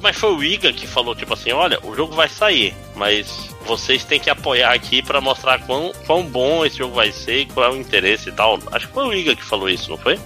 Mas 0.00 0.16
foi 0.16 0.32
o 0.32 0.44
Iga 0.44 0.72
que 0.72 0.86
falou, 0.86 1.14
tipo 1.14 1.34
assim, 1.34 1.52
olha, 1.52 1.78
o 1.82 1.94
jogo 1.94 2.14
vai 2.14 2.28
sair, 2.28 2.74
mas 2.94 3.53
vocês 3.66 4.04
têm 4.04 4.20
que 4.20 4.30
apoiar 4.30 4.72
aqui 4.72 5.02
para 5.02 5.20
mostrar 5.20 5.60
quão, 5.60 5.92
quão 6.06 6.22
bom 6.24 6.64
esse 6.64 6.78
jogo 6.78 6.94
vai 6.94 7.10
ser 7.12 7.40
e 7.40 7.46
qual 7.46 7.66
é 7.66 7.70
o 7.70 7.76
interesse 7.76 8.28
e 8.28 8.32
tal. 8.32 8.58
Acho 8.72 8.86
que 8.88 8.94
foi 8.94 9.06
o 9.06 9.12
Iga 9.12 9.34
que 9.36 9.44
falou 9.44 9.68
isso, 9.68 9.90
não 9.90 9.98
foi? 9.98 10.18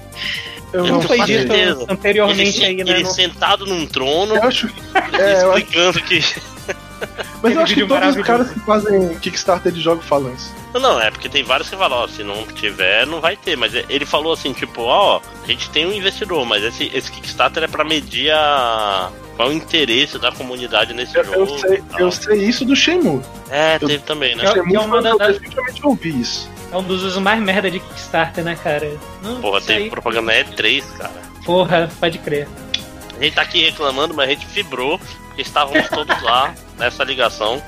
Eu 0.73 0.87
não 0.87 1.01
foi 1.01 1.21
dito 1.25 1.53
anteriormente 1.89 2.63
ele, 2.63 2.67
aí, 2.67 2.85
né? 2.85 2.99
Ele 2.99 3.05
sentado 3.07 3.65
num 3.65 3.87
trono, 3.87 4.37
eu 4.37 4.43
acho, 4.43 4.67
é, 5.19 5.47
explicando 5.47 5.99
eu 5.99 6.05
que. 6.05 6.21
Mas 7.43 7.55
eu 7.55 7.61
acho 7.63 7.75
que 7.75 7.87
todos 7.87 8.17
os 8.17 8.23
caras 8.23 8.51
que 8.51 8.61
fazem 8.61 9.15
Kickstarter 9.21 9.73
de 9.73 9.81
jogo 9.81 10.03
falam 10.03 10.33
isso. 10.35 10.55
Não, 10.75 11.01
é 11.01 11.11
porque 11.11 11.29
tem 11.29 11.43
vários 11.43 11.69
que 11.71 11.77
falam, 11.77 11.99
ó, 11.99 12.09
se 12.09 12.23
não 12.23 12.47
tiver, 12.47 13.07
não 13.07 13.21
vai 13.21 13.37
ter. 13.37 13.57
Mas 13.57 13.75
ele 13.75 14.05
falou 14.05 14.33
assim, 14.33 14.53
tipo, 14.53 14.83
ó, 14.83 15.21
a 15.43 15.47
gente 15.47 15.71
tem 15.71 15.87
um 15.87 15.93
investidor, 15.93 16.45
mas 16.45 16.63
esse, 16.63 16.91
esse 16.95 17.11
Kickstarter 17.11 17.63
é 17.63 17.69
pra 17.69 17.85
medir 17.85 18.31
a, 18.33 19.11
qual 19.37 19.51
o 19.51 19.53
interesse 19.53 20.19
da 20.19 20.33
comunidade 20.33 20.93
nesse 20.93 21.17
eu, 21.17 21.25
jogo. 21.25 21.37
Eu 21.37 21.59
sei, 21.59 21.83
eu 21.99 22.13
sei 22.13 22.45
isso 22.45 22.65
do 22.65 22.75
Shenmue. 22.75 23.23
É, 23.49 23.77
eu, 23.77 23.87
teve 23.87 24.03
também, 24.03 24.35
né? 24.35 24.45
Eu, 24.45 24.57
é 24.57 24.81
uma 24.85 25.01
da, 25.01 25.11
eu 25.11 25.19
definitivamente 25.19 25.87
ouvi 25.87 26.21
isso. 26.21 26.51
É 26.73 26.77
um 26.77 26.83
dos 26.83 27.03
usos 27.03 27.23
mais 27.23 27.41
merda 27.41 27.71
de 27.71 27.81
Kickstarter, 27.81 28.45
né, 28.45 28.59
cara? 28.63 28.93
Não, 29.23 29.41
Porra, 29.41 29.61
teve 29.61 29.85
aí. 29.85 29.91
propaganda 29.91 30.33
E3, 30.33 30.85
cara. 30.99 31.23
Porra, 31.45 31.91
pode 31.99 32.19
crer. 32.19 32.49
A 33.19 33.23
gente 33.23 33.35
tá 33.35 33.43
aqui 33.43 33.65
reclamando, 33.65 34.13
mas 34.13 34.29
a 34.29 34.33
gente 34.33 34.47
vibrou, 34.47 34.99
porque 34.99 35.15
estávamos 35.43 35.89
todos 35.89 36.21
lá 36.23 36.55
nessa 36.79 37.05
ligação. 37.05 37.63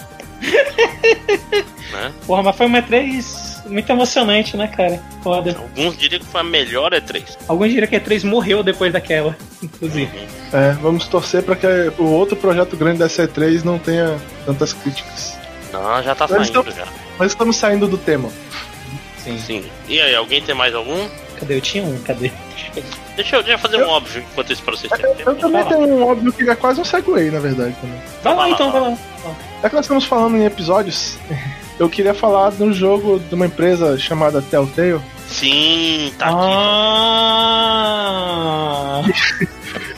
né? 1.93 2.13
Porra, 2.27 2.43
mas 2.43 2.57
foi 2.57 2.67
uma 2.67 2.83
E3 2.83 3.67
muito 3.67 3.91
emocionante, 3.91 4.57
né, 4.57 4.69
cara? 4.69 5.01
Foda. 5.23 5.57
Alguns 5.59 5.97
diriam 5.97 6.21
que 6.21 6.27
foi 6.27 6.41
a 6.41 6.45
melhor 6.45 6.93
E3. 6.93 7.25
Alguns 7.49 7.71
diriam 7.71 7.89
que 7.89 7.97
a 7.97 8.01
E3 8.01 8.25
morreu 8.25 8.63
depois 8.63 8.93
daquela, 8.93 9.37
inclusive. 9.63 10.17
Uhum. 10.17 10.59
É, 10.59 10.73
vamos 10.73 11.07
torcer 11.07 11.43
para 11.43 11.57
que 11.57 11.67
o 11.99 12.05
outro 12.07 12.37
projeto 12.37 12.77
grande 12.77 12.99
dessa 12.99 13.27
E3 13.27 13.63
não 13.65 13.79
tenha 13.79 14.19
tantas 14.47 14.73
críticas. 14.73 15.39
Não, 15.73 16.03
já 16.03 16.15
tá 16.15 16.27
nós 16.27 16.31
saindo 16.31 16.45
estamos, 16.45 16.75
já. 16.75 16.87
Nós 17.19 17.33
estamos 17.33 17.57
saindo 17.57 17.87
do 17.87 17.99
tema. 17.99 18.29
Sim. 19.19 19.39
Sim. 19.39 19.65
E 19.89 20.01
aí, 20.01 20.15
alguém 20.15 20.43
tem 20.43 20.55
mais 20.55 20.75
algum? 20.75 21.09
Cadê? 21.41 21.57
Eu 21.57 21.61
tinha 21.61 21.83
um, 21.83 21.99
cadê? 22.03 22.31
Deixa 23.17 23.37
eu, 23.37 23.43
deixa 23.43 23.55
eu 23.55 23.59
fazer 23.59 23.77
eu, 23.77 23.87
um 23.87 23.89
óbvio 23.89 24.23
enquanto 24.31 24.53
isso 24.53 24.63
pra 24.63 24.77
vocês 24.77 24.93
terem 24.93 25.13
Eu, 25.21 25.33
eu 25.33 25.35
também 25.37 25.65
tenho 25.65 25.81
um 25.81 26.07
óbvio 26.07 26.31
que 26.33 26.49
é 26.49 26.55
quase 26.55 26.81
um 26.81 26.85
segue, 26.85 27.31
na 27.31 27.41
verdade. 27.41 27.75
Também. 27.81 27.99
Vai 28.23 28.35
lá, 28.35 28.51
então, 28.51 28.71
vai 28.71 28.81
lá. 28.83 28.97
Já 29.63 29.69
que 29.69 29.75
nós 29.75 29.85
estamos 29.87 30.05
falando 30.05 30.37
em 30.37 30.45
episódios, 30.45 31.19
eu 31.81 31.89
queria 31.89 32.13
falar 32.13 32.51
de 32.51 32.63
um 32.63 32.73
jogo 32.73 33.19
de 33.19 33.35
uma 33.35 33.47
empresa 33.47 33.99
chamada 33.99 34.43
Telltale. 34.43 35.01
Sim, 35.27 36.13
tá 36.19 36.27
ah. 36.31 37.41
aqui. 39.01 39.49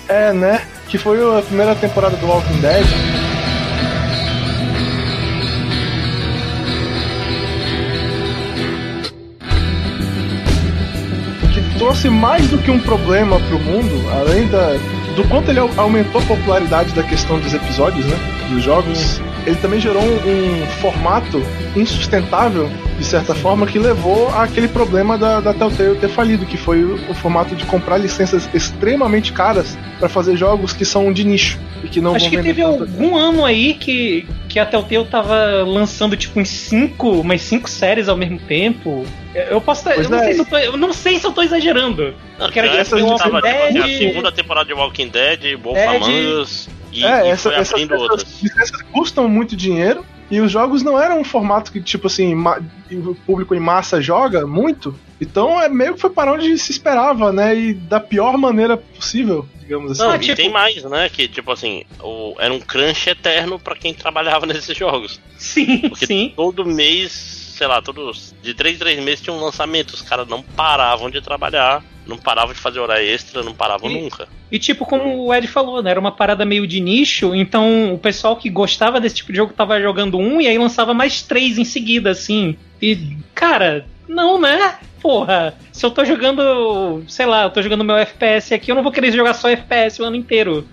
é, 0.09 0.33
né? 0.33 0.65
Que 0.89 0.97
foi 0.97 1.19
a 1.39 1.43
primeira 1.43 1.75
temporada 1.75 2.17
do 2.17 2.27
Walking 2.27 2.61
Dead. 2.61 2.87
Trouxe 12.03 12.11
mais 12.11 12.49
do 12.49 12.59
que 12.59 12.71
um 12.71 12.81
problema 12.81 13.39
pro 13.39 13.59
mundo, 13.61 14.11
além 14.11 14.49
da, 14.49 14.73
do 15.15 15.23
quanto 15.29 15.51
ele 15.51 15.61
aumentou 15.61 16.21
a 16.21 16.25
popularidade 16.25 16.93
da 16.95 17.03
questão 17.03 17.39
dos 17.39 17.55
episódios, 17.55 18.05
né? 18.07 18.17
Dos 18.51 18.63
jogos. 18.63 19.21
Ele 19.47 19.57
também 19.57 19.81
gerou 19.81 20.03
um, 20.03 20.63
um 20.63 20.67
formato 20.81 21.43
insustentável, 21.75 22.71
de 22.99 23.05
certa 23.05 23.35
forma, 23.35 23.67
que 23.67 23.79
levou 23.79 24.29
àquele 24.29 24.69
problema 24.69 25.19
da, 25.19 25.41
da 25.41 25.53
Telltale 25.53 25.97
ter 25.97 26.09
falido, 26.09 26.47
que 26.47 26.57
foi 26.57 26.85
o, 26.85 26.95
o 27.11 27.15
formato 27.15 27.57
de 27.57 27.65
comprar 27.65 27.99
licenças 27.99 28.49
extremamente 28.55 29.33
caras 29.33 29.77
para 29.99 30.09
fazer 30.09 30.37
jogos 30.37 30.73
que 30.73 30.85
são 30.85 31.13
de 31.13 31.25
nicho 31.25 31.59
e 31.83 31.89
que 31.89 32.01
não 32.01 32.15
Acho 32.15 32.31
que 32.31 32.41
teve 32.41 32.63
tanto. 32.63 32.85
algum 32.85 33.17
ano 33.17 33.45
aí 33.45 33.75
que, 33.75 34.27
que 34.49 34.59
a 34.59 34.67
Telltale 34.67 35.07
tava 35.07 35.65
lançando 35.65 36.17
tipo 36.17 36.39
uns 36.39 36.49
cinco, 36.49 37.11
umas 37.21 37.41
cinco 37.41 37.69
séries 37.69 38.09
ao 38.09 38.17
mesmo 38.17 38.39
tempo. 38.39 39.05
Eu 39.35 39.61
posso 39.61 39.89
eu, 39.89 40.09
não 40.09 40.19
sei 40.21 40.35
se 40.35 40.41
eu, 40.41 40.45
tô, 40.45 40.59
eu 40.59 40.77
não 40.77 40.93
sei 40.93 41.19
se 41.19 41.27
eu 41.27 41.33
tô 41.33 41.43
exagerando. 41.43 42.15
Não, 42.39 42.49
que 42.49 42.59
era 42.59 42.69
essa 42.77 42.97
tipo, 42.97 43.09
Walking 43.09 43.41
Dead, 43.41 43.77
a 43.77 43.89
segunda 43.89 44.33
temporada 44.33 44.67
de 44.67 44.75
Walking 44.75 45.09
Dead, 45.09 45.59
Wolf 45.61 45.79
Among 45.79 46.27
Us 46.41 46.69
e, 46.93 47.05
é, 47.05 47.27
e 47.27 47.31
essa, 47.31 47.51
essa, 47.53 47.81
essas 47.81 48.43
licenças 48.43 48.83
custam 48.93 49.29
muito 49.29 49.57
dinheiro 49.57 50.05
e 50.31 50.41
os 50.41 50.51
jogos 50.51 50.83
não 50.83 50.99
eram 50.99 51.21
um 51.21 51.25
formato 51.25 51.71
que, 51.71 51.81
tipo 51.81 52.07
assim, 52.07 52.35
o 52.91 53.15
público 53.27 53.55
em 53.55 53.61
massa 53.61 54.01
joga 54.01 54.47
muito. 54.47 54.99
Então 55.21 55.61
é 55.61 55.69
meio 55.69 55.95
que 55.95 56.01
foi 56.01 56.09
para 56.09 56.33
onde 56.33 56.57
se 56.57 56.71
esperava, 56.71 57.31
né? 57.31 57.55
E 57.55 57.75
da 57.75 58.01
pior 58.01 58.39
maneira 58.39 58.77
possível, 58.77 59.47
digamos 59.61 59.93
assim. 59.93 60.03
Não, 60.03 60.17
e 60.17 60.19
tipo... 60.19 60.37
tem 60.37 60.51
mais, 60.51 60.83
né? 60.85 61.11
Que, 61.11 61.29
tipo 61.29 61.53
assim, 61.53 61.85
o, 62.01 62.35
era 62.39 62.53
um 62.53 62.61
crunch 62.61 63.11
eterno 63.11 63.59
para 63.59 63.77
quem 63.77 63.93
trabalhava 63.93 64.47
nesses 64.47 64.75
jogos. 64.75 65.21
Sim, 65.37 65.89
Porque 65.91 66.07
sim. 66.07 66.33
todo 66.35 66.65
mês 66.65 67.43
sei 67.53 67.67
lá, 67.67 67.81
todos 67.81 68.35
de 68.43 68.55
3 68.55 68.75
em 68.75 68.79
3 68.79 69.05
meses 69.05 69.21
tinha 69.21 69.35
um 69.35 69.41
lançamento. 69.41 69.93
Os 69.93 70.03
caras 70.03 70.27
não 70.27 70.43
paravam 70.43 71.11
de 71.11 71.21
trabalhar, 71.21 71.85
não 72.07 72.17
paravam 72.17 72.53
de 72.53 72.61
fazer 72.61 72.81
hora 72.81 73.03
extra, 73.03 73.43
não 73.43 73.55
paravam 73.55 73.91
e, 73.91 74.03
nunca. 74.03 74.29
E 74.51 74.59
tipo, 74.59 74.85
como 74.85 75.27
o 75.27 75.35
Ed 75.35 75.47
falou, 75.47 75.83
né? 75.83 75.91
Era 75.91 76.01
uma 76.01 76.13
parada 76.13 76.45
meio 76.45 76.67
de 76.67 76.81
nicho, 76.81 77.35
então 77.35 77.95
o 77.95 77.99
pessoal 77.99 78.37
que 78.37 78.51
gostava 78.51 79.01
desse 79.01 79.17
tipo 79.17 79.33
de 79.33 79.39
jogo 79.39 79.53
tava 79.53 79.81
jogando 79.81 80.19
um 80.19 80.41
e 80.41 80.47
aí 80.47 80.59
lançava 80.59 80.93
mais 80.93 81.23
três 81.23 81.59
em 81.59 81.65
seguida, 81.65 82.11
assim. 82.11 82.57
E, 82.81 83.17
cara, 83.35 83.87
não, 84.09 84.41
né? 84.41 84.79
Porra, 85.01 85.55
se 85.73 85.85
eu 85.85 85.91
tô 85.91 86.05
jogando, 86.05 87.03
sei 87.09 87.27
lá, 87.27 87.45
eu 87.45 87.51
tô 87.51 87.61
jogando 87.61 87.85
meu 87.85 87.97
FPS 87.97 88.55
aqui, 88.55 88.71
eu 88.71 88.77
não 88.77 88.83
vou 88.83 88.93
querer 88.93 89.13
jogar 89.13 89.35
só 89.35 89.49
FPS 89.49 90.01
o 90.01 90.05
ano 90.05 90.17
inteiro. 90.17 90.67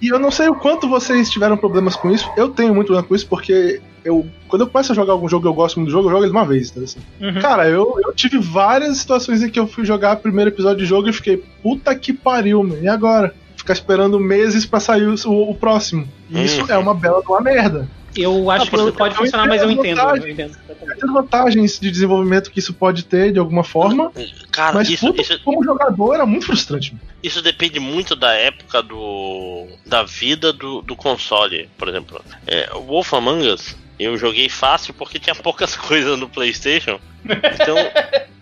E 0.00 0.08
eu 0.08 0.18
não 0.18 0.30
sei 0.30 0.48
o 0.48 0.54
quanto 0.54 0.88
vocês 0.88 1.30
tiveram 1.30 1.56
problemas 1.56 1.96
com 1.96 2.10
isso. 2.10 2.30
Eu 2.36 2.48
tenho 2.48 2.74
muito 2.74 2.88
problema 2.88 3.08
com 3.08 3.14
isso 3.14 3.26
porque 3.26 3.80
eu, 4.04 4.26
quando 4.48 4.62
eu 4.62 4.66
começo 4.68 4.92
a 4.92 4.94
jogar 4.94 5.12
algum 5.12 5.28
jogo 5.28 5.48
eu 5.48 5.54
gosto 5.54 5.76
muito 5.76 5.88
do 5.88 5.92
jogo, 5.92 6.08
eu 6.08 6.12
jogo 6.12 6.24
ele 6.24 6.32
uma 6.32 6.44
vez, 6.44 6.70
tá 6.70 6.80
assim. 6.80 7.00
Uhum. 7.20 7.40
Cara, 7.40 7.68
eu, 7.68 7.96
eu 8.04 8.12
tive 8.12 8.38
várias 8.38 8.98
situações 8.98 9.42
em 9.42 9.48
que 9.48 9.58
eu 9.58 9.66
fui 9.66 9.84
jogar 9.84 10.16
o 10.16 10.20
primeiro 10.20 10.50
episódio 10.50 10.78
de 10.78 10.86
jogo 10.86 11.08
e 11.08 11.12
fiquei, 11.12 11.42
puta 11.62 11.94
que 11.94 12.12
pariu, 12.12 12.78
e 12.82 12.86
agora? 12.86 13.34
Ficar 13.56 13.72
esperando 13.72 14.20
meses 14.20 14.66
para 14.66 14.78
sair 14.78 15.06
o, 15.06 15.50
o, 15.50 15.54
próximo. 15.54 16.06
E 16.28 16.36
uhum. 16.36 16.44
isso 16.44 16.70
é 16.70 16.76
uma 16.76 16.94
bela 16.94 17.22
de 17.22 17.28
uma 17.28 17.40
merda. 17.40 17.88
Eu 18.16 18.50
acho 18.50 18.70
que 18.70 18.92
pode 18.92 19.14
funcionar, 19.14 19.46
mas 19.46 19.62
eu 19.62 19.70
entendo. 19.70 20.00
eu 20.00 20.28
entendo. 20.28 20.56
Tem 21.00 21.12
vantagens 21.12 21.78
de 21.78 21.90
desenvolvimento 21.90 22.50
que 22.50 22.58
isso 22.58 22.72
pode 22.72 23.04
ter 23.04 23.32
de 23.32 23.38
alguma 23.38 23.64
forma. 23.64 24.12
Cara, 24.50 24.74
mas 24.74 24.88
isso, 24.88 25.06
puta, 25.06 25.22
isso, 25.22 25.40
como 25.44 25.64
jogador 25.64 26.14
era 26.14 26.26
muito 26.26 26.46
frustrante. 26.46 26.94
Isso 27.22 27.42
depende 27.42 27.80
muito 27.80 28.14
da 28.14 28.32
época 28.32 28.82
do. 28.82 29.66
da 29.84 30.02
vida 30.02 30.52
do, 30.52 30.82
do 30.82 30.94
console, 30.94 31.68
por 31.76 31.88
exemplo. 31.88 32.20
É, 32.46 32.70
o 32.74 32.80
Wolf 32.82 33.12
Among 33.14 33.48
Us 33.48 33.76
eu 33.98 34.16
joguei 34.18 34.48
fácil 34.48 34.92
porque 34.94 35.18
tinha 35.18 35.34
poucas 35.34 35.76
coisas 35.76 36.18
no 36.18 36.28
PlayStation. 36.28 36.98
Então, 37.24 37.76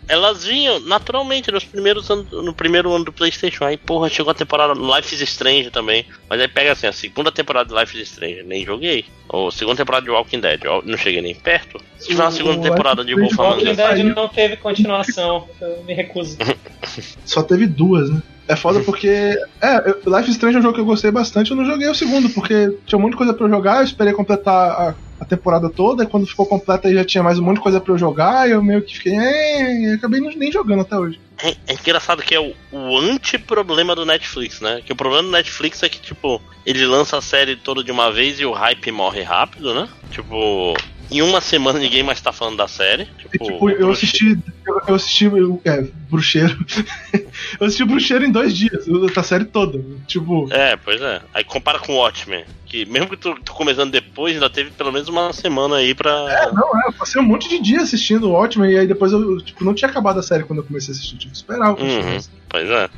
elas 0.09 0.45
vinham 0.45 0.81
naturalmente 0.81 1.51
nos 1.51 1.65
primeiros 1.65 2.11
anos, 2.11 2.31
no 2.31 2.53
primeiro 2.53 2.93
ano 2.93 3.05
do 3.05 3.13
PlayStation. 3.13 3.65
Aí, 3.65 3.77
porra, 3.77 4.09
chegou 4.09 4.31
a 4.31 4.35
temporada 4.35 4.75
Life 4.75 5.15
is 5.15 5.21
Strange 5.23 5.71
também. 5.71 6.05
Mas 6.29 6.41
aí 6.41 6.49
pega 6.49 6.73
assim, 6.73 6.87
a 6.87 6.93
segunda 6.93 7.31
temporada 7.31 7.73
de 7.73 7.81
Life 7.81 8.01
is 8.01 8.11
Strange, 8.11 8.43
nem 8.43 8.65
joguei. 8.65 9.05
Ou 9.29 9.51
segunda 9.51 9.77
temporada 9.77 10.05
de 10.05 10.11
Walking 10.11 10.41
Dead, 10.41 10.61
não 10.85 10.99
cheguei 10.99 11.23
nem 11.23 11.35
perto. 11.35 11.81
Se 11.99 12.09
tiver 12.09 12.23
uma 12.23 12.31
segunda 12.31 12.59
o 12.59 12.63
temporada 12.63 13.05
de 13.05 13.15
Wolf. 13.15 13.37
Walking 13.37 13.75
Dead 13.75 14.15
não 14.15 14.29
teve 14.29 14.57
continuação, 14.57 15.49
eu 15.61 15.83
me 15.85 15.95
recuso. 15.95 16.37
Só 17.25 17.43
teve 17.43 17.67
duas, 17.67 18.11
né? 18.11 18.23
É 18.49 18.57
foda 18.57 18.81
porque. 18.81 19.39
É, 19.61 19.77
Life 20.05 20.29
is 20.29 20.37
Strange 20.37 20.57
é 20.57 20.59
um 20.59 20.63
jogo 20.63 20.75
que 20.75 20.81
eu 20.81 20.85
gostei 20.85 21.11
bastante. 21.11 21.53
Eu 21.53 21.57
não 21.57 21.65
joguei 21.65 21.89
o 21.89 21.95
segundo, 21.95 22.29
porque 22.31 22.77
tinha 22.85 22.99
um 22.99 23.03
monte 23.03 23.13
de 23.13 23.17
coisa 23.17 23.33
pra 23.33 23.47
eu 23.47 23.51
jogar. 23.51 23.79
Eu 23.79 23.85
esperei 23.85 24.13
completar 24.13 24.71
a, 24.71 24.95
a 25.23 25.25
temporada 25.25 25.71
toda. 25.71 26.03
E 26.03 26.07
quando 26.07 26.27
ficou 26.27 26.45
completa, 26.45 26.89
aí 26.89 26.95
já 26.95 27.05
tinha 27.05 27.23
mais 27.23 27.39
um 27.39 27.43
monte 27.43 27.57
de 27.57 27.63
coisa 27.63 27.81
pra 27.81 27.93
eu 27.95 27.99
jogar. 27.99 28.49
E 28.49 28.53
eu 28.53 28.63
meio 28.63 28.83
que 28.83 28.97
fiquei. 28.97 29.15
É, 29.15 29.95
acabei 29.95 30.21
nem 30.21 30.51
jogando 30.51 30.83
até 30.83 30.99
hoje. 30.99 31.21
É, 31.41 31.51
é 31.69 31.75
engraçado 31.75 32.23
que 32.23 32.35
é 32.35 32.41
o, 32.41 32.53
o 32.73 32.99
anti-problema 32.99 33.95
do 33.95 34.05
Netflix, 34.05 34.61
né? 34.61 34.83
Que 34.85 34.93
o 34.93 34.97
problema 34.97 35.23
do 35.23 35.31
Netflix 35.31 35.83
é 35.83 35.89
que, 35.89 36.01
tipo, 36.01 36.43
ele 36.67 36.85
lança 36.85 37.17
a 37.17 37.23
série 37.23 37.55
toda 37.55 37.85
de 37.85 37.93
uma 37.93 38.11
vez 38.11 38.41
e 38.41 38.45
o 38.45 38.53
hype 38.53 38.91
morre 38.91 39.23
rápido, 39.23 39.73
né? 39.75 39.89
Tipo, 40.11 40.75
em 41.13 41.23
uma 41.23 41.41
semana 41.41 41.79
ninguém 41.79 42.03
mais 42.03 42.21
tá 42.21 42.33
falando 42.33 42.57
da 42.57 42.69
série. 42.69 43.07
Tipo, 43.19 43.45
tipo 43.45 43.71
eu 43.71 43.91
assisti. 43.91 44.39
Eu 44.87 44.95
assisti. 44.95 45.31
É, 45.65 45.83
Bruxeiro. 46.11 46.59
eu 47.61 47.67
assisti 47.67 47.85
Bruxeiro 47.85 48.25
em 48.25 48.33
dois 48.33 48.57
dias, 48.57 48.87
a 49.17 49.23
série 49.23 49.45
toda. 49.45 49.83
Tipo. 50.07 50.53
É, 50.53 50.77
pois 50.77 51.01
é. 51.01 51.21
Aí 51.33 51.45
compara 51.45 51.79
com 51.79 51.97
Watchmen. 51.97 52.45
Que 52.67 52.87
mesmo 52.87 53.09
que 53.09 53.17
tu, 53.17 53.35
tu 53.45 53.53
começando 53.53 53.91
depois, 53.91 54.35
ainda 54.35 54.49
teve 54.49 54.71
pelo 54.71 54.91
menos 54.91 55.09
uma 55.09 55.33
semana 55.33 55.77
aí 55.77 55.95
pra. 55.95 56.11
É, 56.11 56.53
não, 56.53 56.69
é, 56.79 56.89
eu 56.89 56.93
passei 56.95 57.21
um 57.21 57.25
monte 57.25 57.49
de 57.49 57.61
dia 57.61 57.83
assistindo 57.83 58.29
o 58.29 58.33
Watchmen 58.33 58.71
e 58.71 58.79
aí 58.79 58.87
depois 58.87 59.13
eu, 59.13 59.41
tipo, 59.43 59.65
não 59.65 59.75
tinha 59.75 59.91
acabado 59.91 60.19
a 60.19 60.23
série 60.23 60.45
quando 60.45 60.61
eu 60.61 60.65
comecei 60.65 60.93
a 60.93 60.97
assistir. 60.97 61.17
Tipo, 61.19 61.35
esperava. 61.35 61.83
Uhum, 61.83 62.19
pois 62.49 62.69
é. 62.71 62.89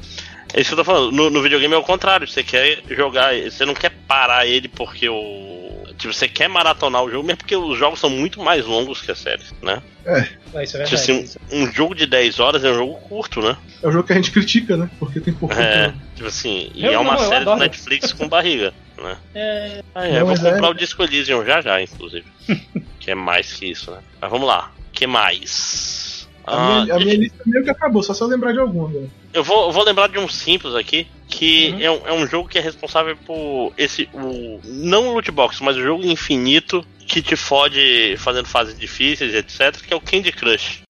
É 0.54 0.60
isso 0.60 0.70
que 0.70 0.74
eu 0.74 0.84
tô 0.84 0.84
falando. 0.84 1.12
No, 1.12 1.28
no 1.28 1.42
videogame 1.42 1.74
é 1.74 1.76
o 1.76 1.82
contrário. 1.82 2.26
Você 2.26 2.42
quer 2.42 2.80
jogar. 2.90 3.34
Você 3.34 3.66
não 3.66 3.74
quer 3.74 3.90
parar 4.06 4.46
ele 4.46 4.68
porque 4.68 5.08
o 5.08 5.64
Tipo, 5.98 6.12
você 6.12 6.28
quer 6.28 6.48
maratonar 6.48 7.02
o 7.02 7.10
jogo, 7.10 7.24
mesmo 7.24 7.38
porque 7.38 7.56
os 7.56 7.78
jogos 7.78 8.00
são 8.00 8.10
muito 8.10 8.42
mais 8.42 8.66
longos 8.66 9.00
que 9.00 9.12
as 9.12 9.18
séries, 9.18 9.54
né? 9.62 9.82
É. 10.04 10.28
é 10.54 10.64
isso 10.64 10.76
é 10.76 10.84
tipo 10.84 10.94
assim, 10.96 11.28
um, 11.52 11.62
um, 11.62 11.72
jogo 11.72 11.94
de 11.94 12.06
10 12.06 12.40
horas 12.40 12.64
é 12.64 12.70
um 12.70 12.74
jogo 12.74 12.94
curto, 13.08 13.40
né? 13.40 13.56
É 13.82 13.88
um 13.88 13.92
jogo 13.92 14.06
que 14.06 14.12
a 14.12 14.16
gente 14.16 14.30
critica, 14.30 14.76
né? 14.76 14.90
Porque 14.98 15.20
tem 15.20 15.32
pouco. 15.32 15.54
É, 15.54 15.88
tempo. 15.88 15.98
tipo 16.16 16.28
assim, 16.28 16.70
e 16.74 16.84
eu 16.84 16.92
é 16.92 16.98
uma 16.98 17.14
não, 17.14 17.28
série 17.28 17.44
do 17.44 17.56
Netflix 17.56 18.12
com 18.12 18.28
barriga, 18.28 18.74
né? 18.98 19.16
É. 19.34 19.82
Ah, 19.94 20.08
é, 20.08 20.20
eu 20.20 20.26
vou 20.26 20.34
comprar 20.36 20.66
é... 20.66 20.70
o 20.70 20.74
Disco 20.74 21.02
Elysium 21.02 21.44
já 21.44 21.60
já, 21.60 21.80
inclusive. 21.80 22.26
que 22.98 23.10
é 23.10 23.14
mais 23.14 23.52
que 23.52 23.66
isso, 23.66 23.90
né? 23.90 24.00
Mas 24.20 24.30
vamos 24.30 24.46
lá. 24.46 24.72
que 24.92 25.06
mais? 25.06 26.13
A, 26.46 26.56
ah, 26.56 26.82
minha, 26.82 26.94
a 26.94 26.98
minha 26.98 27.16
lista 27.16 27.42
meio 27.46 27.64
que 27.64 27.70
acabou, 27.70 28.02
só 28.02 28.12
se 28.12 28.22
eu 28.22 28.26
lembrar 28.26 28.52
de 28.52 28.58
algum. 28.58 28.86
Né? 28.88 29.08
Eu 29.32 29.42
vou, 29.42 29.66
eu 29.66 29.72
vou 29.72 29.84
lembrar 29.84 30.08
de 30.08 30.18
um 30.18 30.28
simples 30.28 30.74
aqui, 30.74 31.06
que 31.26 31.70
uhum. 31.70 31.80
é, 31.80 31.90
um, 31.90 32.08
é 32.08 32.12
um 32.12 32.26
jogo 32.26 32.48
que 32.48 32.58
é 32.58 32.60
responsável 32.60 33.16
por 33.24 33.72
esse. 33.78 34.08
O, 34.12 34.60
não 34.64 35.08
o 35.08 35.14
loot 35.14 35.30
box, 35.30 35.62
mas 35.62 35.76
o 35.76 35.82
jogo 35.82 36.04
infinito 36.04 36.84
que 37.06 37.22
te 37.22 37.36
fode 37.36 38.16
fazendo 38.18 38.46
fases 38.46 38.78
difíceis, 38.78 39.34
etc., 39.34 39.80
que 39.82 39.92
é 39.92 39.96
o 39.96 40.00
Candy 40.00 40.32
Crush. 40.32 40.82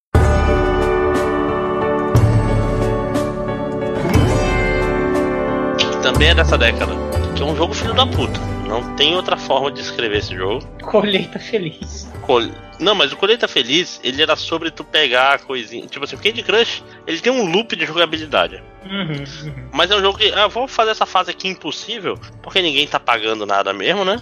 Que 5.79 6.03
também 6.03 6.29
é 6.29 6.35
dessa 6.35 6.59
década. 6.59 6.93
Que 7.37 7.43
é 7.43 7.45
um 7.45 7.57
jogo 7.57 7.75
filho 7.75 7.95
da 7.95 8.07
puta. 8.07 8.41
Não 8.67 8.95
tem 8.97 9.15
outra 9.15 9.37
forma 9.37 9.71
de 9.71 9.81
escrever 9.81 10.19
esse 10.19 10.35
jogo. 10.35 10.67
Colheita 10.83 11.39
feliz. 11.39 12.11
Col... 12.23 12.43
Não, 12.79 12.95
mas 12.95 13.13
o 13.13 13.17
Colheita 13.17 13.47
Feliz, 13.47 14.01
ele 14.03 14.23
era 14.23 14.37
sobre 14.37 14.71
tu 14.71 14.83
pegar 14.83 15.35
a 15.35 15.39
coisinha. 15.39 15.87
Tipo 15.87 16.05
assim, 16.05 16.17
o 16.17 16.19
Candy 16.19 16.43
Crush, 16.43 16.83
ele 17.07 17.21
tem 17.21 17.33
um 17.33 17.51
loop 17.51 17.75
de 17.77 17.87
jogabilidade. 17.87 18.63
Uhum, 18.85 19.25
uhum. 19.45 19.69
Mas 19.73 19.91
é 19.91 19.97
um 19.97 20.01
jogo 20.01 20.19
que, 20.19 20.33
ah, 20.33 20.47
vamos 20.47 20.73
fazer 20.73 20.91
essa 20.91 21.07
fase 21.07 21.31
aqui 21.31 21.49
impossível, 21.49 22.19
porque 22.43 22.61
ninguém 22.61 22.87
tá 22.87 23.01
pagando 23.01 23.47
nada 23.47 23.73
mesmo, 23.73 24.05
né? 24.05 24.21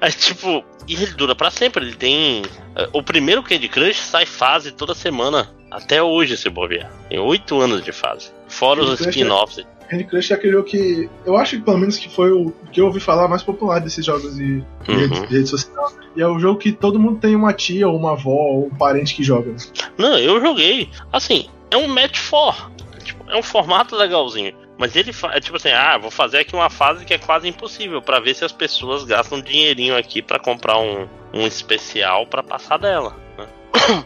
Aí, 0.00 0.12
tipo, 0.12 0.64
e 0.86 0.94
ele 0.94 1.06
dura 1.06 1.34
para 1.34 1.50
sempre. 1.50 1.84
Ele 1.84 1.94
tem. 1.94 2.42
Eh, 2.76 2.88
o 2.92 3.02
primeiro 3.02 3.42
Candy 3.42 3.68
Crush 3.68 3.98
sai 3.98 4.26
fase 4.26 4.72
toda 4.72 4.94
semana. 4.94 5.50
Até 5.70 6.02
hoje, 6.02 6.36
se 6.36 6.50
bobear. 6.50 6.90
Tem 7.08 7.18
oito 7.18 7.60
anos 7.60 7.84
de 7.84 7.92
fase. 7.92 8.32
Fora 8.48 8.82
os 8.82 9.00
é 9.00 9.08
spin-offs. 9.08 9.64
Candy 9.90 10.04
Crush 10.04 10.30
é 10.30 10.36
aquele 10.36 10.52
jogo 10.52 10.64
que. 10.64 11.10
Eu 11.26 11.36
acho 11.36 11.56
que 11.56 11.62
pelo 11.64 11.78
menos 11.78 11.98
que 11.98 12.08
foi 12.08 12.30
o 12.30 12.52
que 12.72 12.80
eu 12.80 12.86
ouvi 12.86 13.00
falar 13.00 13.26
mais 13.26 13.42
popular 13.42 13.80
desses 13.80 14.06
jogos 14.06 14.36
de, 14.36 14.60
de, 14.60 14.90
uhum. 14.90 15.08
de 15.08 15.26
rede, 15.26 15.48
social. 15.48 15.92
E 16.14 16.22
é 16.22 16.26
o 16.26 16.38
jogo 16.38 16.60
que 16.60 16.70
todo 16.70 16.98
mundo 16.98 17.18
tem 17.18 17.34
uma 17.34 17.52
tia, 17.52 17.88
ou 17.88 17.96
uma 17.96 18.12
avó, 18.12 18.30
ou 18.30 18.66
um 18.66 18.70
parente 18.70 19.14
que 19.14 19.24
joga. 19.24 19.54
Não, 19.98 20.16
eu 20.16 20.40
joguei. 20.40 20.88
Assim, 21.12 21.48
é 21.72 21.76
um 21.76 21.88
match 21.88 22.18
for. 22.18 22.70
Tipo, 23.02 23.28
é 23.28 23.36
um 23.36 23.42
formato 23.42 23.96
legalzinho. 23.96 24.54
Mas 24.78 24.94
ele 24.94 25.10
é 25.32 25.40
tipo 25.40 25.56
assim, 25.56 25.70
ah, 25.70 25.98
vou 25.98 26.10
fazer 26.10 26.38
aqui 26.38 26.54
uma 26.54 26.70
fase 26.70 27.04
que 27.04 27.12
é 27.12 27.18
quase 27.18 27.46
impossível 27.46 28.00
para 28.00 28.18
ver 28.18 28.34
se 28.34 28.44
as 28.44 28.52
pessoas 28.52 29.04
gastam 29.04 29.40
dinheirinho 29.40 29.94
aqui 29.94 30.22
para 30.22 30.38
comprar 30.38 30.78
um, 30.78 31.06
um 31.34 31.46
especial 31.46 32.26
para 32.26 32.42
passar 32.42 32.78
dela. 32.78 33.14
Né? 33.36 33.46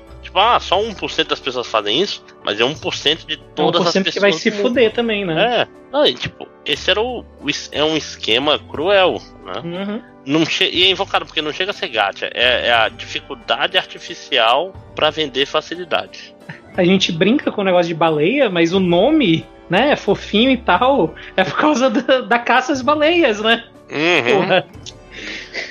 tipo, 0.34 0.38
ah, 0.38 0.58
só 0.58 0.82
1% 0.82 1.28
das 1.28 1.40
pessoas 1.40 1.66
fazem 1.66 2.00
isso, 2.00 2.24
mas 2.44 2.60
é 2.60 2.64
1% 2.64 3.26
de 3.26 3.36
todas 3.54 3.80
é 3.80 3.84
1% 3.84 3.86
as 3.86 3.92
pessoas. 3.92 4.14
que 4.14 4.20
vai 4.20 4.32
se 4.32 4.50
fuder 4.50 4.92
também, 4.92 5.24
né? 5.24 5.62
É. 5.62 5.68
Não, 5.92 6.04
e, 6.04 6.14
tipo, 6.14 6.48
esse 6.66 6.90
era 6.90 7.00
o, 7.00 7.20
o, 7.20 7.50
é 7.70 7.84
um 7.84 7.96
esquema 7.96 8.58
cruel, 8.58 9.20
né? 9.44 9.62
Uhum. 9.64 10.02
Não 10.26 10.44
che 10.44 10.64
e 10.64 10.84
é 10.84 10.90
invocado 10.90 11.26
porque 11.26 11.42
não 11.42 11.52
chega 11.52 11.70
a 11.70 11.74
ser 11.74 11.88
gacha, 11.88 12.30
é, 12.34 12.68
é 12.68 12.72
a 12.72 12.88
dificuldade 12.88 13.76
artificial 13.76 14.72
para 14.96 15.10
vender 15.10 15.46
facilidade. 15.46 16.34
A 16.76 16.82
gente 16.82 17.12
brinca 17.12 17.52
com 17.52 17.60
o 17.60 17.64
negócio 17.64 17.88
de 17.88 17.94
baleia, 17.94 18.50
mas 18.50 18.72
o 18.72 18.80
nome 18.80 19.46
né, 19.68 19.92
é 19.92 19.96
fofinho 19.96 20.50
e 20.50 20.56
tal, 20.56 21.14
é 21.36 21.44
por 21.44 21.56
causa 21.56 21.88
da, 21.88 22.22
da 22.22 22.38
caça 22.38 22.72
às 22.72 22.82
baleias, 22.82 23.40
né? 23.40 23.64
Uhum. 23.90 24.94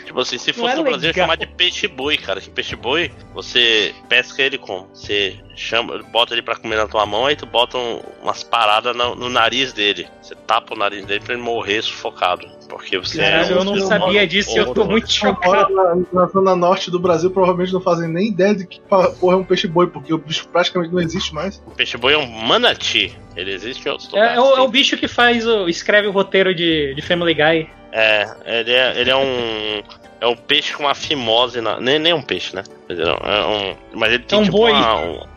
Tipo 0.06 0.20
assim, 0.22 0.38
se 0.38 0.54
fosse 0.54 0.76
no 0.76 0.84
Brasil, 0.84 1.10
ia 1.10 1.14
chamar 1.14 1.36
de 1.36 1.48
peixe-boi, 1.48 2.18
cara. 2.18 2.40
Que 2.40 2.50
peixe-boi, 2.50 3.12
você 3.34 3.94
pesca 4.08 4.42
ele 4.42 4.58
como? 4.58 4.88
Você 4.94 5.40
chama, 5.56 6.02
bota 6.12 6.34
ele 6.34 6.42
pra 6.42 6.56
comer 6.56 6.76
na 6.76 6.88
tua 6.88 7.06
mão, 7.06 7.26
aí 7.26 7.36
tu 7.36 7.46
bota 7.46 7.78
um, 7.78 8.02
umas 8.22 8.44
paradas 8.44 8.96
no, 8.96 9.16
no, 9.16 9.30
nariz 9.30 9.74
dele. 9.74 10.08
Você 10.22 10.36
tapa 10.36 10.74
o 10.74 10.78
nariz 10.78 11.06
dele 11.06 11.20
pra 11.20 11.34
ele 11.34 11.44
morrer 11.44 11.82
sufocado. 11.82 12.48
Porque 12.68 12.98
você 12.98 13.22
é, 13.22 13.52
Eu 13.52 13.64
não 13.64 13.80
sabia 13.82 14.26
disso 14.26 14.56
e 14.56 14.58
eu 14.58 14.74
tô 14.74 14.86
muito 14.86 15.12
chocado. 15.12 15.74
Na, 15.74 15.96
na 16.12 16.26
zona 16.28 16.56
norte 16.56 16.90
do 16.90 17.00
Brasil, 17.00 17.30
provavelmente 17.30 17.74
não 17.74 17.82
fazem 17.82 18.10
nem 18.10 18.30
ideia 18.30 18.56
de 18.56 18.66
que 18.66 18.82
porra 18.82 19.34
é 19.34 19.36
um 19.36 19.44
peixe-boi, 19.44 19.88
porque 19.88 20.14
o 20.14 20.18
bicho 20.18 20.48
praticamente 20.48 20.92
não 20.92 21.02
existe 21.02 21.34
mais. 21.34 21.62
O 21.68 21.72
peixe-boi 21.72 22.14
é 22.14 22.18
um 22.18 22.28
manati. 22.28 23.16
Ele 23.36 23.52
existe 23.52 23.88
em 23.88 23.92
outros 23.92 24.10
lugares. 24.10 24.32
É, 24.32 24.36
é, 24.36 24.40
o, 24.40 24.58
é 24.58 24.62
o 24.62 24.68
bicho 24.68 24.98
que 24.98 25.08
faz 25.08 25.46
o, 25.46 25.68
escreve 25.68 26.08
o 26.08 26.12
roteiro 26.12 26.54
de, 26.54 26.94
de 26.96 27.02
Family 27.02 27.34
Guy. 27.34 27.70
É, 27.92 28.28
ele 28.46 28.72
é, 28.72 29.00
ele 29.00 29.10
é 29.12 29.16
um. 29.16 29.84
É 30.20 30.28
um 30.28 30.36
peixe 30.36 30.74
com 30.74 30.84
uma 30.84 30.96
fimose 30.96 31.62
na. 31.62 31.80
Nem, 31.80 32.00
nem 32.00 32.14
um 32.14 32.22
peixe, 32.22 32.56
né? 32.56 32.64
Mas, 32.90 32.98
é 32.98 33.06
um, 33.06 33.76
mas 33.94 34.14
ele 34.14 34.24
tem 34.24 34.40
é 34.40 34.42
um 34.42 34.46
tipo 34.46 34.58
boi. 34.58 34.72
uma. 34.72 34.96
Um, 34.96 35.33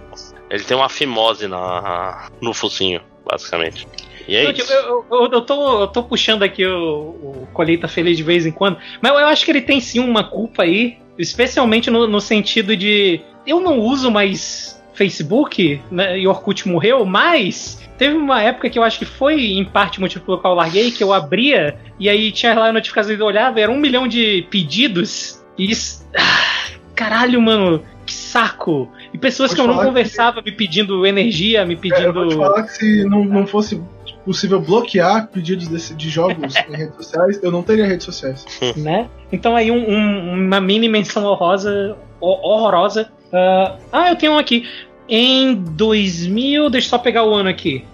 ele 0.51 0.65
tem 0.65 0.77
uma 0.77 0.89
fimose 0.89 1.47
na, 1.47 2.29
no 2.41 2.53
focinho, 2.55 3.01
basicamente. 3.29 3.87
E 4.29 4.37
é 4.37 4.47
eu, 4.47 4.51
isso. 4.51 4.73
Eu, 4.73 5.07
eu, 5.11 5.29
eu, 5.33 5.41
tô, 5.41 5.81
eu 5.83 5.87
tô 5.89 6.03
puxando 6.03 6.43
aqui 6.43 6.67
o, 6.67 7.43
o 7.43 7.49
Colheita 7.53 7.89
Feliz 7.89 8.17
de 8.17 8.23
vez 8.23 8.47
em 8.47 8.53
quando, 8.53 8.79
mas 9.01 9.13
eu 9.13 9.27
acho 9.27 9.45
que 9.45 9.51
ele 9.51 9.63
tem 9.63 9.81
sim 9.81 10.01
uma 10.01 10.25
culpa 10.25 10.63
aí, 10.63 10.99
especialmente 11.19 11.91
no, 11.91 12.07
no 12.07 12.21
sentido 12.21 12.77
de. 12.77 13.21
Eu 13.47 13.61
não 13.61 13.79
uso 13.79 14.11
mais 14.11 14.83
Facebook, 14.95 15.81
né, 15.91 16.19
e 16.19 16.27
Orkut 16.27 16.67
morreu, 16.69 17.05
mas 17.05 17.87
Teve 17.99 18.15
uma 18.15 18.43
época 18.43 18.69
que 18.69 18.79
eu 18.79 18.83
acho 18.83 18.99
que 18.99 19.05
foi 19.05 19.53
em 19.53 19.65
parte 19.65 19.99
o 19.99 20.03
motivo 20.03 20.25
pelo 20.25 20.39
qual 20.39 20.53
eu 20.53 20.59
larguei, 20.59 20.91
que 20.91 21.03
eu 21.03 21.13
abria 21.13 21.79
e 21.99 22.09
aí 22.09 22.31
tinha 22.31 22.55
lá 22.55 22.69
a 22.69 22.73
notificação 22.73 23.15
e 23.15 23.19
eu 23.19 23.25
olhava, 23.25 23.59
era 23.59 23.73
um 23.73 23.79
milhão 23.79 24.07
de 24.07 24.47
pedidos 24.51 25.43
e. 25.59 25.73
Ah, 26.15 26.77
caralho, 26.95 27.41
mano, 27.41 27.83
que 28.05 28.13
saco! 28.13 28.93
E 29.17 29.19
pessoas 29.19 29.55
que 29.55 29.61
eu 29.61 29.67
não 29.67 29.79
conversava 29.79 30.43
que... 30.43 30.51
me 30.51 30.57
pedindo 30.57 31.07
energia, 31.07 31.65
me 31.65 31.75
pedindo. 31.75 32.03
É, 32.03 32.09
eu 32.09 32.13
vou 32.13 32.29
te 32.29 32.37
falar 32.37 32.65
que 32.65 32.73
se 32.73 33.05
não, 33.05 33.25
não 33.25 33.47
fosse 33.47 33.81
possível 34.27 34.61
bloquear 34.61 35.29
pedidos 35.29 35.69
desse, 35.69 35.95
de 35.95 36.11
jogos 36.11 36.55
em 36.69 36.77
redes 36.77 36.97
sociais, 36.97 37.41
eu 37.43 37.51
não 37.51 37.63
teria 37.63 37.87
redes 37.87 38.05
sociais. 38.05 38.45
né? 38.77 39.09
Então 39.33 39.57
aí 39.57 39.71
um, 39.71 39.91
um, 39.91 40.35
uma 40.35 40.61
mini 40.61 40.87
menção 40.87 41.25
horrorosa. 41.25 41.97
horrorosa. 42.21 43.11
Uh, 43.29 43.81
ah, 43.91 44.11
eu 44.11 44.17
tenho 44.17 44.33
um 44.33 44.39
aqui. 44.39 44.69
Em 45.09 45.55
2000, 45.55 46.69
deixa 46.69 46.89
eu 46.89 46.91
só 46.91 46.99
pegar 46.99 47.25
o 47.25 47.33
ano 47.33 47.49
aqui. 47.49 47.87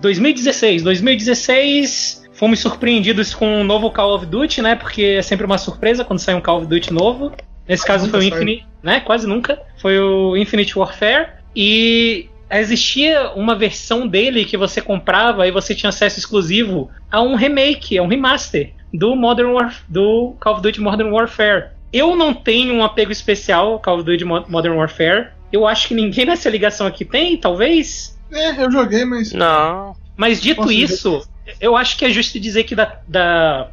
2016. 0.00 0.82
2016 0.82 2.22
fomos 2.32 2.58
surpreendidos 2.58 3.34
com 3.34 3.60
um 3.60 3.64
novo 3.64 3.90
Call 3.90 4.14
of 4.14 4.24
Duty, 4.24 4.62
né? 4.62 4.76
Porque 4.76 5.02
é 5.02 5.22
sempre 5.22 5.44
uma 5.44 5.58
surpresa 5.58 6.06
quando 6.06 6.20
sai 6.20 6.34
um 6.34 6.40
Call 6.40 6.60
of 6.60 6.66
Duty 6.66 6.90
novo. 6.90 7.32
Nesse 7.68 7.86
caso 7.86 8.08
foi 8.08 8.20
o 8.20 8.22
Infinite, 8.22 8.66
né? 8.82 9.00
Quase 9.00 9.26
nunca. 9.26 9.60
Foi 9.80 9.98
o 9.98 10.36
Infinite 10.36 10.78
Warfare. 10.78 11.28
E 11.54 12.28
existia 12.50 13.30
uma 13.34 13.54
versão 13.54 14.06
dele 14.06 14.44
que 14.44 14.56
você 14.56 14.80
comprava 14.80 15.46
e 15.46 15.50
você 15.50 15.74
tinha 15.74 15.90
acesso 15.90 16.18
exclusivo 16.18 16.90
a 17.10 17.22
um 17.22 17.34
remake, 17.34 17.98
a 17.98 18.02
um 18.02 18.08
remaster 18.08 18.72
do 18.92 19.16
Modern 19.16 19.52
War 19.52 19.82
do 19.88 20.34
Call 20.40 20.54
of 20.54 20.62
Duty 20.62 20.80
Modern 20.80 21.10
Warfare. 21.10 21.70
Eu 21.92 22.16
não 22.16 22.34
tenho 22.34 22.74
um 22.74 22.84
apego 22.84 23.12
especial 23.12 23.72
ao 23.72 23.80
Call 23.80 23.96
of 23.96 24.04
Duty 24.04 24.24
Modern 24.24 24.76
Warfare. 24.76 25.28
Eu 25.52 25.66
acho 25.66 25.88
que 25.88 25.94
ninguém 25.94 26.26
nessa 26.26 26.48
ligação 26.48 26.86
aqui 26.86 27.04
tem, 27.04 27.36
talvez. 27.36 28.18
É, 28.30 28.62
eu 28.62 28.70
joguei, 28.70 29.04
mas. 29.04 29.32
Não. 29.32 29.94
Mas 30.16 30.40
dito 30.40 30.70
isso, 30.70 31.26
eu 31.60 31.76
acho 31.76 31.96
que 31.96 32.04
é 32.04 32.10
justo 32.10 32.38
dizer 32.38 32.64
que 32.64 32.74
da, 32.74 32.98
da 33.06 33.68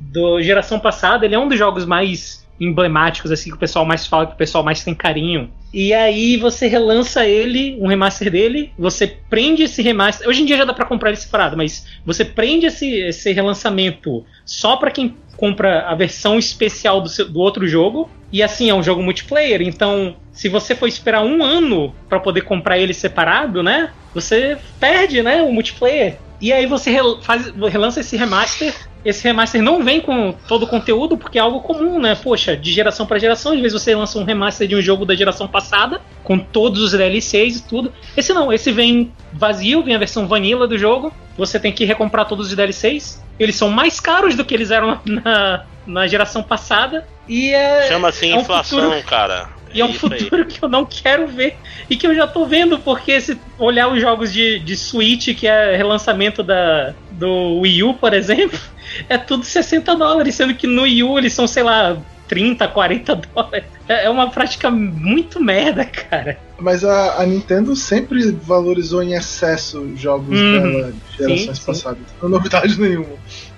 do 0.00 0.40
geração 0.40 0.78
passada 0.78 1.26
ele 1.26 1.34
é 1.34 1.38
um 1.38 1.48
dos 1.48 1.58
jogos 1.58 1.84
mais 1.84 2.46
emblemáticos, 2.60 3.30
assim, 3.30 3.50
que 3.50 3.56
o 3.56 3.58
pessoal 3.58 3.84
mais 3.84 4.06
fala, 4.06 4.26
que 4.26 4.34
o 4.34 4.36
pessoal 4.36 4.64
mais 4.64 4.82
tem 4.82 4.94
carinho. 4.94 5.50
E 5.72 5.92
aí 5.92 6.36
você 6.36 6.66
relança 6.66 7.26
ele, 7.26 7.76
um 7.80 7.86
remaster 7.86 8.30
dele, 8.30 8.72
você 8.78 9.06
prende 9.06 9.64
esse 9.64 9.82
remaster. 9.82 10.28
Hoje 10.28 10.42
em 10.42 10.44
dia 10.46 10.56
já 10.56 10.64
dá 10.64 10.72
para 10.72 10.86
comprar 10.86 11.10
ele 11.10 11.18
separado, 11.18 11.56
mas 11.56 11.86
você 12.04 12.24
prende 12.24 12.66
esse, 12.66 12.90
esse 13.00 13.32
relançamento 13.32 14.24
só 14.44 14.76
para 14.76 14.90
quem 14.90 15.14
compra 15.36 15.82
a 15.82 15.94
versão 15.94 16.38
especial 16.38 17.00
do, 17.00 17.08
seu, 17.08 17.28
do 17.28 17.38
outro 17.38 17.66
jogo. 17.66 18.10
E 18.32 18.42
assim, 18.42 18.68
é 18.68 18.74
um 18.74 18.82
jogo 18.82 19.02
multiplayer, 19.02 19.62
então 19.62 20.16
se 20.32 20.48
você 20.48 20.74
for 20.74 20.86
esperar 20.86 21.24
um 21.24 21.42
ano 21.42 21.94
para 22.08 22.20
poder 22.20 22.42
comprar 22.42 22.78
ele 22.78 22.92
separado, 22.92 23.62
né? 23.62 23.90
Você 24.14 24.58
perde, 24.78 25.22
né? 25.22 25.42
O 25.42 25.52
multiplayer. 25.52 26.18
E 26.40 26.52
aí 26.52 26.66
você 26.66 26.96
faz, 27.22 27.52
relança 27.70 28.00
esse 28.00 28.16
remaster. 28.16 28.74
Esse 29.08 29.24
remaster 29.24 29.62
não 29.62 29.82
vem 29.82 30.02
com 30.02 30.34
todo 30.46 30.64
o 30.64 30.66
conteúdo, 30.66 31.16
porque 31.16 31.38
é 31.38 31.40
algo 31.40 31.60
comum, 31.60 31.98
né? 31.98 32.14
Poxa, 32.14 32.54
de 32.54 32.70
geração 32.70 33.06
para 33.06 33.18
geração, 33.18 33.52
às 33.52 33.58
vezes 33.58 33.80
você 33.80 33.94
lança 33.94 34.18
um 34.18 34.24
remaster 34.24 34.68
de 34.68 34.76
um 34.76 34.82
jogo 34.82 35.06
da 35.06 35.14
geração 35.14 35.48
passada, 35.48 36.02
com 36.22 36.38
todos 36.38 36.82
os 36.82 36.92
DLCs 36.92 37.56
e 37.56 37.62
tudo. 37.62 37.90
Esse 38.14 38.34
não, 38.34 38.52
esse 38.52 38.70
vem 38.70 39.10
vazio, 39.32 39.82
vem 39.82 39.94
a 39.94 39.98
versão 39.98 40.28
vanilla 40.28 40.68
do 40.68 40.76
jogo. 40.76 41.10
Você 41.38 41.58
tem 41.58 41.72
que 41.72 41.86
recomprar 41.86 42.28
todos 42.28 42.48
os 42.48 42.54
DLCs. 42.54 43.24
Eles 43.38 43.56
são 43.56 43.70
mais 43.70 43.98
caros 43.98 44.34
do 44.34 44.44
que 44.44 44.52
eles 44.52 44.70
eram 44.70 45.00
na, 45.06 45.64
na 45.86 46.06
geração 46.06 46.42
passada. 46.42 47.08
E 47.26 47.54
é. 47.54 47.88
Chama 47.88 48.08
assim 48.08 48.32
é 48.32 48.36
um 48.36 48.40
inflação, 48.40 48.78
futuro... 48.78 49.02
cara. 49.04 49.48
E 49.74 49.80
é 49.80 49.84
um 49.84 49.92
futuro 49.92 50.46
que 50.46 50.62
eu 50.62 50.68
não 50.68 50.84
quero 50.84 51.26
ver. 51.26 51.56
E 51.88 51.96
que 51.96 52.06
eu 52.06 52.14
já 52.14 52.26
tô 52.26 52.46
vendo, 52.46 52.78
porque 52.78 53.20
se 53.20 53.38
olhar 53.58 53.88
os 53.88 54.00
jogos 54.00 54.32
de, 54.32 54.58
de 54.58 54.76
Switch, 54.76 55.34
que 55.36 55.46
é 55.46 55.76
relançamento 55.76 56.42
da, 56.42 56.94
do 57.10 57.60
Wii 57.60 57.82
U, 57.84 57.94
por 57.94 58.14
exemplo, 58.14 58.58
é 59.08 59.18
tudo 59.18 59.44
60 59.44 59.94
dólares, 59.94 60.34
sendo 60.34 60.54
que 60.54 60.66
no 60.66 60.82
Wii 60.82 61.02
U 61.02 61.18
eles 61.18 61.32
são, 61.32 61.46
sei 61.46 61.62
lá, 61.62 61.96
30, 62.28 62.68
40 62.68 63.22
dólares. 63.34 63.64
É, 63.88 64.04
é 64.04 64.10
uma 64.10 64.30
prática 64.30 64.70
muito 64.70 65.42
merda, 65.42 65.84
cara. 65.84 66.38
Mas 66.58 66.84
a, 66.84 67.22
a 67.22 67.26
Nintendo 67.26 67.74
sempre 67.74 68.30
valorizou 68.30 69.02
em 69.02 69.14
excesso 69.14 69.96
jogos 69.96 70.38
hum, 70.38 70.52
dela 70.52 70.92
de 70.92 71.16
gerações 71.16 71.58
sim, 71.58 71.66
passadas. 71.66 72.02
Não 72.20 72.28
é 72.28 72.32
novidade 72.32 72.78
nenhuma. 72.80 73.16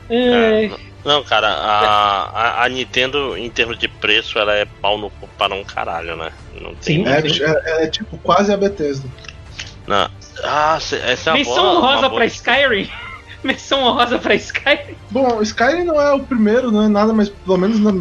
É, 0.09 0.71
Não, 1.05 1.25
cara, 1.25 1.49
a, 1.49 2.23
a, 2.25 2.65
a, 2.65 2.69
Nintendo, 2.69 3.37
em 3.37 3.49
termos 3.49 3.79
de 3.79 3.89
preço, 3.89 4.39
ela 4.39 4.53
é 4.53 4.65
pau 4.65 4.99
no 4.99 5.09
cu 5.11 5.29
para 5.39 5.55
um 5.55 5.65
caralho, 5.65 6.15
né? 6.15 6.31
Não 6.61 6.75
tem 6.75 7.05
sim, 7.05 7.09
é, 7.09 7.21
é, 7.21 7.85
é, 7.85 7.87
tipo 7.87 8.19
quase 8.19 8.53
a 8.53 8.57
Bethesda. 8.57 9.09
Não. 9.87 10.11
Ah, 10.45 10.77
essa 10.77 11.31
é 11.31 11.33
a 11.33 11.35
Menção 11.35 11.77
honrosa 11.77 12.11
pra 12.11 12.27
Skyrim. 12.27 12.91
Menção 13.43 13.83
honrosa 13.83 14.19
pra 14.19 14.35
Skyrim. 14.35 14.95
Bom, 15.11 15.41
Skyrim 15.41 15.85
não 15.85 16.01
é 16.01 16.13
o 16.13 16.21
primeiro, 16.21 16.71
não 16.71 16.85
é 16.85 16.89
nada, 16.89 17.13
mas 17.15 17.31
pelo 17.31 17.57
menos 17.57 17.81
na, 17.81 17.93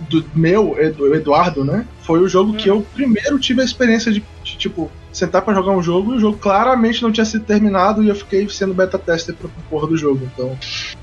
do 0.00 0.24
meu, 0.34 0.74
do 0.96 1.14
Eduardo, 1.14 1.64
né? 1.64 1.86
Foi 2.02 2.20
o 2.20 2.28
jogo 2.28 2.52
hum. 2.52 2.56
que 2.56 2.68
eu 2.68 2.86
primeiro 2.94 3.38
tive 3.38 3.60
a 3.60 3.64
experiência 3.64 4.10
de, 4.10 4.24
de 4.42 4.56
tipo, 4.56 4.90
sentar 5.12 5.42
para 5.42 5.54
jogar 5.54 5.72
um 5.72 5.82
jogo 5.82 6.12
e 6.12 6.16
o 6.16 6.20
jogo 6.20 6.38
claramente 6.38 7.02
não 7.02 7.12
tinha 7.12 7.24
sido 7.24 7.44
terminado 7.44 8.02
e 8.02 8.08
eu 8.08 8.14
fiquei 8.14 8.48
sendo 8.48 8.74
beta 8.74 8.98
tester 8.98 9.34
pro 9.34 9.50
porra 9.68 9.86
do 9.86 9.96
jogo. 9.96 10.28
Então, 10.32 10.56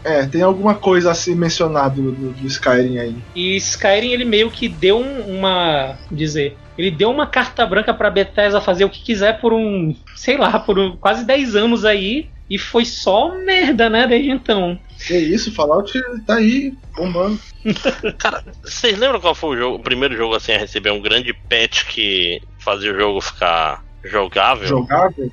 é, 0.04 0.26
tem 0.26 0.42
alguma 0.42 0.76
coisa 0.76 1.12
a 1.12 1.16
ser 1.16 1.36
mencionado 1.36 2.12
do, 2.12 2.32
do 2.32 2.48
Skyrim 2.48 2.98
aí. 2.98 3.16
E 3.36 3.56
Skyrim 3.58 4.12
ele 4.12 4.26
meio 4.26 4.50
que 4.52 4.68
deu 4.68 5.00
uma, 5.00 5.98
dizer, 6.12 6.56
ele 6.78 6.92
deu 6.92 7.10
uma 7.10 7.26
carta 7.26 7.66
branca 7.66 7.94
para 7.94 8.10
Bethesda 8.10 8.60
fazer 8.60 8.86
o 8.86 8.90
que 8.90 9.02
quiser 9.02 9.40
por 9.40 9.54
um, 9.54 9.96
sei 10.16 10.38
lá, 10.38 10.60
por 10.60 10.78
um, 10.78 10.96
quase 10.98 11.26
10 11.26 11.56
anos 11.56 11.86
aí. 11.86 12.30
E 12.48 12.60
foi 12.60 12.86
só 12.86 13.34
merda, 13.44 13.90
né, 13.90 14.06
desde 14.06 14.30
então. 14.30 14.78
Que 15.08 15.18
isso, 15.18 15.52
Fallout 15.52 15.92
tá 16.28 16.36
aí 16.36 16.74
bombando. 16.96 17.40
Cara, 18.20 18.44
vocês 18.64 18.98
lembram 19.00 19.20
qual 19.20 19.34
foi 19.34 19.56
o, 19.56 19.60
jogo, 19.60 19.78
o 19.78 19.80
primeiro 19.80 20.16
jogo 20.16 20.36
assim 20.36 20.52
a 20.52 20.60
receber 20.60 20.92
um 20.92 21.02
grande 21.02 21.34
patch 21.34 21.86
que 21.86 22.40
fazia 22.60 22.94
o 22.94 23.00
jogo 23.00 23.20
ficar 23.20 23.84
Jogável? 24.06 24.68
Jogável? 24.68 25.32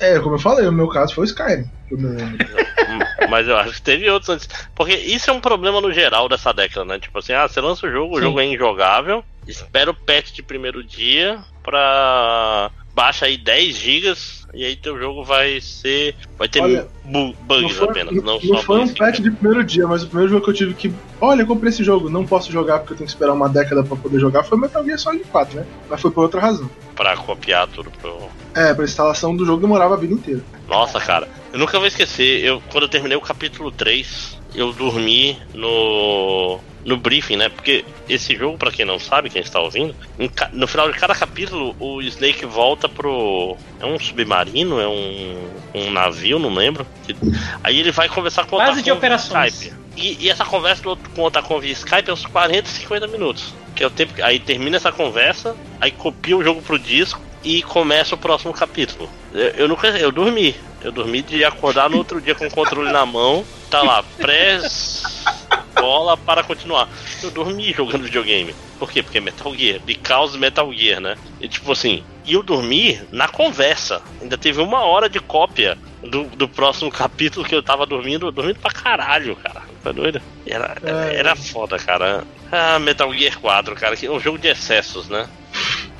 É, 0.00 0.18
como 0.20 0.36
eu 0.36 0.38
falei, 0.38 0.66
o 0.66 0.72
meu 0.72 0.88
caso 0.88 1.14
foi 1.14 1.24
o 1.24 1.26
Skyrim. 1.26 1.68
Mas 3.28 3.48
eu 3.48 3.56
acho 3.56 3.74
que 3.74 3.82
teve 3.82 4.08
outros 4.10 4.28
antes. 4.28 4.48
Porque 4.74 4.94
isso 4.94 5.30
é 5.30 5.32
um 5.32 5.40
problema 5.40 5.80
no 5.80 5.92
geral 5.92 6.28
dessa 6.28 6.52
década, 6.52 6.84
né? 6.84 6.98
Tipo 6.98 7.18
assim, 7.18 7.32
ah, 7.32 7.48
você 7.48 7.60
lança 7.60 7.86
o 7.86 7.90
jogo, 7.90 8.14
Sim. 8.14 8.20
o 8.20 8.22
jogo 8.22 8.40
é 8.40 8.46
injogável, 8.46 9.24
espera 9.46 9.90
o 9.90 9.94
patch 9.94 10.32
de 10.32 10.42
primeiro 10.42 10.84
dia 10.84 11.38
pra. 11.62 12.70
Baixa 12.98 13.26
aí 13.26 13.36
10 13.36 13.76
gigas 13.76 14.44
e 14.52 14.64
aí 14.64 14.74
teu 14.74 14.98
jogo 14.98 15.22
vai 15.22 15.60
ser. 15.60 16.16
Vai 16.36 16.48
ter 16.48 16.60
olha, 16.60 16.88
bugs 17.04 17.76
foi, 17.76 17.88
apenas. 17.88 18.12
Não, 18.24 18.40
não 18.42 18.60
foi 18.60 18.80
um 18.80 18.92
patch 18.92 19.20
de 19.20 19.30
primeiro 19.30 19.62
dia, 19.62 19.86
mas 19.86 20.02
o 20.02 20.08
primeiro 20.08 20.32
jogo 20.32 20.44
que 20.44 20.50
eu 20.50 20.54
tive 20.54 20.74
que. 20.74 20.92
Olha, 21.20 21.42
eu 21.42 21.46
comprei 21.46 21.70
esse 21.70 21.84
jogo, 21.84 22.10
não 22.10 22.26
posso 22.26 22.50
jogar 22.50 22.80
porque 22.80 22.94
eu 22.94 22.96
tenho 22.96 23.06
que 23.06 23.12
esperar 23.12 23.34
uma 23.34 23.48
década 23.48 23.84
pra 23.84 23.96
poder 23.96 24.18
jogar, 24.18 24.42
foi 24.42 24.58
Metal 24.58 24.84
Gear 24.84 24.98
Solid 24.98 25.22
4, 25.26 25.60
né? 25.60 25.66
Mas 25.88 26.00
foi 26.00 26.10
por 26.10 26.22
outra 26.22 26.40
razão. 26.40 26.68
Pra 26.96 27.16
copiar 27.16 27.68
tudo 27.68 27.88
pro. 28.02 28.18
É, 28.52 28.74
pra 28.74 28.84
instalação 28.84 29.36
do 29.36 29.46
jogo 29.46 29.60
demorava 29.60 29.94
a 29.94 29.96
vida 29.96 30.14
inteira. 30.14 30.42
Nossa, 30.66 30.98
cara, 30.98 31.28
eu 31.52 31.58
nunca 31.60 31.78
vou 31.78 31.86
esquecer, 31.86 32.44
eu, 32.44 32.60
quando 32.72 32.82
eu 32.82 32.88
terminei 32.88 33.16
o 33.16 33.20
capítulo 33.20 33.70
3, 33.70 34.37
eu 34.54 34.72
dormi 34.72 35.36
no 35.54 36.60
no 36.84 36.96
briefing, 36.96 37.36
né? 37.36 37.48
Porque 37.48 37.84
esse 38.08 38.34
jogo, 38.34 38.56
para 38.56 38.70
quem 38.70 38.84
não 38.84 38.98
sabe, 38.98 39.28
quem 39.28 39.42
está 39.42 39.60
ouvindo, 39.60 39.94
no 40.52 40.66
final 40.66 40.90
de 40.90 40.98
cada 40.98 41.14
capítulo, 41.14 41.76
o 41.78 42.00
Snake 42.00 42.46
volta 42.46 42.88
pro. 42.88 43.56
É 43.78 43.84
um 43.84 43.98
submarino? 43.98 44.80
É 44.80 44.88
um, 44.88 45.50
um 45.74 45.90
navio, 45.90 46.38
não 46.38 46.52
lembro. 46.52 46.86
Aí 47.62 47.78
ele 47.78 47.92
vai 47.92 48.08
conversar 48.08 48.46
com 48.46 48.56
Base 48.56 48.82
de 48.82 48.90
operações. 48.90 49.54
Skype. 49.54 49.76
E, 49.96 50.24
e, 50.24 50.30
essa 50.30 50.44
conversa 50.44 50.82
com 50.82 51.22
o 51.22 51.24
Otacon 51.24 51.58
via 51.58 51.72
Skype 51.72 52.08
é 52.08 52.12
uns 52.12 52.24
40, 52.24 52.68
50 52.68 53.06
minutos. 53.08 53.52
Que 53.74 53.84
é 53.84 53.86
o 53.86 53.90
tempo. 53.90 54.14
Aí 54.22 54.38
termina 54.38 54.76
essa 54.76 54.92
conversa, 54.92 55.56
aí 55.80 55.90
copia 55.90 56.36
o 56.36 56.42
jogo 56.42 56.62
pro 56.62 56.78
disco 56.78 57.20
e 57.44 57.62
começa 57.62 58.14
o 58.14 58.18
próximo 58.18 58.52
capítulo. 58.52 59.10
Eu, 59.56 59.68
nunca. 59.68 59.88
Eu 59.88 60.12
dormi. 60.12 60.54
Eu 60.80 60.92
dormi 60.92 61.22
de 61.22 61.44
acordar 61.44 61.90
no 61.90 61.98
outro 61.98 62.20
dia 62.20 62.34
com 62.34 62.46
o 62.46 62.50
controle 62.50 62.92
na 62.92 63.04
mão. 63.04 63.44
Tá 63.70 63.82
lá, 63.82 64.02
press 64.16 65.24
bola 65.80 66.16
para 66.16 66.42
continuar. 66.42 66.88
Eu 67.22 67.30
dormi 67.30 67.72
jogando 67.72 68.04
videogame. 68.04 68.54
Por 68.78 68.90
quê? 68.90 69.02
Porque 69.02 69.18
é 69.18 69.20
Metal 69.20 69.54
Gear. 69.54 69.80
Because 69.80 70.36
Metal 70.36 70.72
Gear, 70.72 71.00
né? 71.00 71.16
E 71.40 71.48
tipo 71.48 71.72
assim, 71.72 72.02
e 72.24 72.34
eu 72.34 72.42
dormi 72.42 73.00
na 73.10 73.28
conversa. 73.28 74.02
Ainda 74.20 74.36
teve 74.36 74.60
uma 74.60 74.80
hora 74.80 75.08
de 75.08 75.20
cópia 75.20 75.78
do, 76.02 76.24
do 76.24 76.48
próximo 76.48 76.90
capítulo 76.90 77.46
que 77.46 77.54
eu 77.54 77.62
tava 77.62 77.86
dormindo, 77.86 78.30
dormindo 78.30 78.58
pra 78.58 78.70
caralho, 78.70 79.34
cara. 79.36 79.62
Tá 79.82 79.92
doido? 79.92 80.20
Era, 80.46 80.76
é. 80.82 81.16
era 81.16 81.36
foda, 81.36 81.78
cara. 81.78 82.24
Ah, 82.50 82.78
Metal 82.78 83.12
Gear 83.14 83.38
4, 83.38 83.74
cara, 83.74 83.96
que 83.96 84.06
é 84.06 84.10
um 84.10 84.20
jogo 84.20 84.38
de 84.38 84.48
excessos, 84.48 85.08
né? 85.08 85.28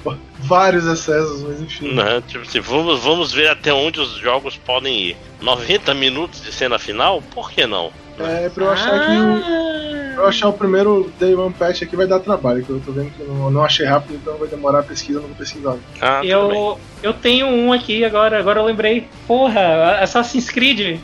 Vários 0.49 0.87
excessos, 0.87 1.43
mas 1.43 1.61
enfim. 1.61 1.93
Não, 1.93 2.23
tipo 2.23 2.43
assim, 2.43 2.61
vamos, 2.61 3.05
vamos 3.05 3.33
ver 3.33 3.51
até 3.51 3.71
onde 3.71 4.01
os 4.01 4.13
jogos 4.17 4.57
podem 4.57 4.99
ir. 4.99 5.17
90 5.43 5.93
minutos 5.93 6.43
de 6.43 6.51
cena 6.51 6.79
final? 6.79 7.23
Por 7.35 7.51
que 7.51 7.67
não? 7.67 7.93
É, 8.19 8.49
pra 8.49 8.65
eu 8.65 8.71
achar 8.71 8.95
ah. 8.95 9.07
que. 9.07 9.13
O, 9.13 10.15
pra 10.15 10.23
eu 10.23 10.27
achar 10.27 10.49
o 10.49 10.53
primeiro 10.55 11.13
Day 11.21 11.35
One 11.35 11.53
Patch 11.53 11.83
aqui 11.83 11.95
vai 11.95 12.07
dar 12.07 12.21
trabalho, 12.21 12.65
que 12.65 12.71
eu 12.71 12.81
tô 12.81 12.93
vendo 12.93 13.11
que 13.11 13.23
não, 13.23 13.51
não 13.51 13.63
achei 13.63 13.85
rápido, 13.85 14.15
então 14.15 14.39
vai 14.39 14.49
demorar 14.49 14.81
a 14.81 14.83
pesquisa, 14.83 15.21
não 15.21 15.29
vou 15.29 15.37
pesquisar. 15.37 15.77
Ah, 16.01 16.25
eu, 16.25 16.81
eu 17.03 17.13
tenho 17.13 17.47
um 17.47 17.71
aqui 17.71 18.03
agora, 18.03 18.39
agora 18.39 18.59
eu 18.59 18.65
lembrei. 18.65 19.07
Porra, 19.27 19.99
Assassin's 20.01 20.49
Creed. 20.49 20.99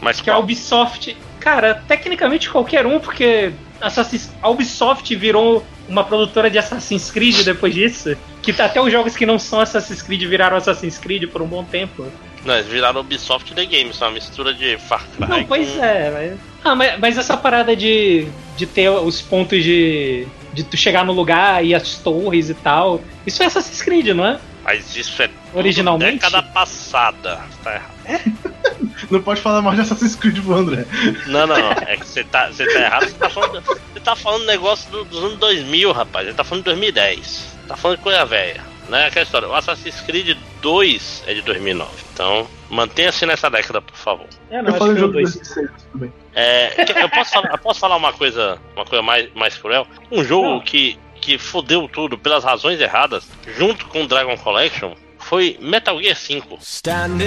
Mas 0.00 0.18
que 0.20 0.30
qual? 0.30 0.36
é 0.36 0.40
a 0.40 0.42
Ubisoft. 0.42 1.16
Cara, 1.40 1.82
tecnicamente 1.86 2.48
qualquer 2.48 2.86
um, 2.86 3.00
porque 3.00 3.52
Assassin's, 3.86 4.30
a 4.40 4.48
Ubisoft 4.48 5.14
virou 5.14 5.64
uma 5.88 6.04
produtora 6.04 6.50
de 6.50 6.58
Assassin's 6.58 7.10
Creed 7.10 7.44
depois 7.44 7.74
disso. 7.74 8.16
Que 8.42 8.50
até 8.52 8.80
os 8.80 8.90
jogos 8.90 9.16
que 9.16 9.26
não 9.26 9.38
são 9.38 9.60
Assassin's 9.60 10.02
Creed 10.02 10.22
viraram 10.22 10.56
Assassin's 10.56 10.98
Creed 10.98 11.28
por 11.28 11.42
um 11.42 11.46
bom 11.46 11.64
tempo. 11.64 12.06
Não, 12.44 12.54
eles 12.54 12.66
viraram 12.66 13.00
Ubisoft 13.00 13.54
The 13.54 13.64
Games, 13.64 14.00
uma 14.00 14.10
mistura 14.10 14.52
de 14.52 14.76
Far 14.76 15.06
Cry. 15.16 15.28
Não, 15.28 15.44
pois 15.44 15.70
com... 15.72 15.84
é, 15.84 16.10
mas... 16.10 16.54
Ah, 16.64 16.74
mas, 16.74 16.98
mas, 16.98 17.18
essa 17.18 17.36
parada 17.36 17.76
de, 17.76 18.26
de 18.56 18.66
ter 18.66 18.88
os 18.88 19.20
pontos 19.20 19.62
de. 19.62 20.26
de 20.54 20.64
tu 20.64 20.78
chegar 20.78 21.04
no 21.04 21.12
lugar 21.12 21.62
e 21.62 21.74
as 21.74 21.98
torres 21.98 22.48
e 22.48 22.54
tal. 22.54 23.02
Isso 23.26 23.42
é 23.42 23.46
Assassin's 23.46 23.82
Creed, 23.82 24.08
não 24.08 24.24
é? 24.24 24.40
Mas 24.64 24.96
isso 24.96 25.22
é 25.22 25.30
originalmente 25.52 26.12
década 26.12 26.42
passada. 26.42 27.40
Tá 27.62 27.74
errado. 27.74 27.94
É? 28.06 28.20
não 29.10 29.22
pode 29.22 29.40
falar 29.40 29.62
mais 29.62 29.76
de 29.76 29.82
Assassin's 29.82 30.16
Creed 30.16 30.42
pro 30.42 30.54
André. 30.54 30.86
Não, 31.26 31.46
não, 31.46 31.56
é 31.86 31.96
que 31.96 32.06
você 32.06 32.24
tá, 32.24 32.48
você 32.48 32.66
tá 32.66 32.80
errado. 32.80 33.06
Você 33.06 33.18
tá 33.18 33.30
falando, 33.30 33.62
você 33.62 34.00
tá 34.00 34.16
falando 34.16 34.46
negócio 34.46 34.90
do, 34.90 35.04
dos 35.04 35.22
anos 35.22 35.38
2000, 35.38 35.92
rapaz. 35.92 36.26
Ele 36.26 36.36
tá 36.36 36.44
falando 36.44 36.62
de 36.62 36.70
2010. 36.70 37.54
Tá 37.68 37.76
falando 37.76 37.98
de 37.98 38.02
coisa 38.02 38.24
velha 38.24 38.74
né? 38.88 39.06
Aquela 39.06 39.24
história. 39.24 39.48
O 39.48 39.54
Assassin's 39.54 40.00
Creed 40.02 40.36
2 40.60 41.24
é 41.26 41.34
de 41.34 41.42
2009. 41.42 41.90
Então, 42.12 42.46
mantenha-se 42.70 43.24
nessa 43.26 43.50
década, 43.50 43.80
por 43.80 43.96
favor. 43.96 44.26
É, 44.50 44.62
não, 44.62 44.70
eu 44.70 44.78
falei 44.78 44.96
jogo 44.96 45.12
2006, 45.14 45.70
tudo 45.70 46.00
bem. 46.00 46.12
É, 46.34 47.02
eu 47.02 47.08
posso 47.08 47.32
falar, 47.32 47.50
eu 47.50 47.58
posso 47.58 47.80
falar 47.80 47.96
uma 47.96 48.12
coisa, 48.12 48.58
uma 48.74 48.84
coisa 48.84 49.02
mais, 49.02 49.32
mais 49.34 49.56
cruel? 49.56 49.86
Um 50.10 50.24
jogo 50.24 50.60
que, 50.62 50.98
que 51.24 51.38
fodeu 51.38 51.88
tudo 51.88 52.18
pelas 52.18 52.44
razões 52.44 52.78
erradas, 52.78 53.24
junto 53.56 53.86
com 53.86 54.06
Dragon 54.06 54.36
Collection, 54.36 54.94
foi 55.18 55.56
Metal 55.58 55.98
Gear 55.98 56.14
5. 56.14 56.58
Standing 56.60 57.24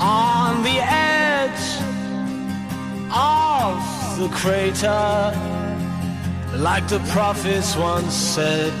on 0.00 0.62
the 0.64 0.80
edge 0.80 1.78
of 3.12 3.80
the 4.18 4.28
crater, 4.36 5.32
like 6.58 6.84
the 6.88 6.98
prophets 7.12 7.76
once 7.76 8.12
said. 8.12 8.72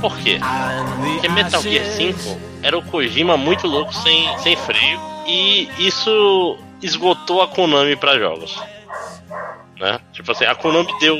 Por 0.00 0.18
quê? 0.18 0.40
Porque 0.40 1.28
Metal 1.28 1.62
Gear 1.62 1.86
5 1.86 2.40
era 2.64 2.76
o 2.76 2.82
Kojima 2.82 3.36
muito 3.36 3.68
louco 3.68 3.94
sem, 3.94 4.36
sem 4.38 4.56
freio 4.56 5.00
e 5.28 5.68
isso 5.78 6.58
esgotou 6.82 7.40
a 7.40 7.46
Konami 7.46 7.94
para 7.94 8.18
jogos. 8.18 8.60
Né? 9.78 10.00
Tipo 10.12 10.32
assim, 10.32 10.44
a 10.44 10.54
Konami 10.54 10.90
deu. 10.98 11.18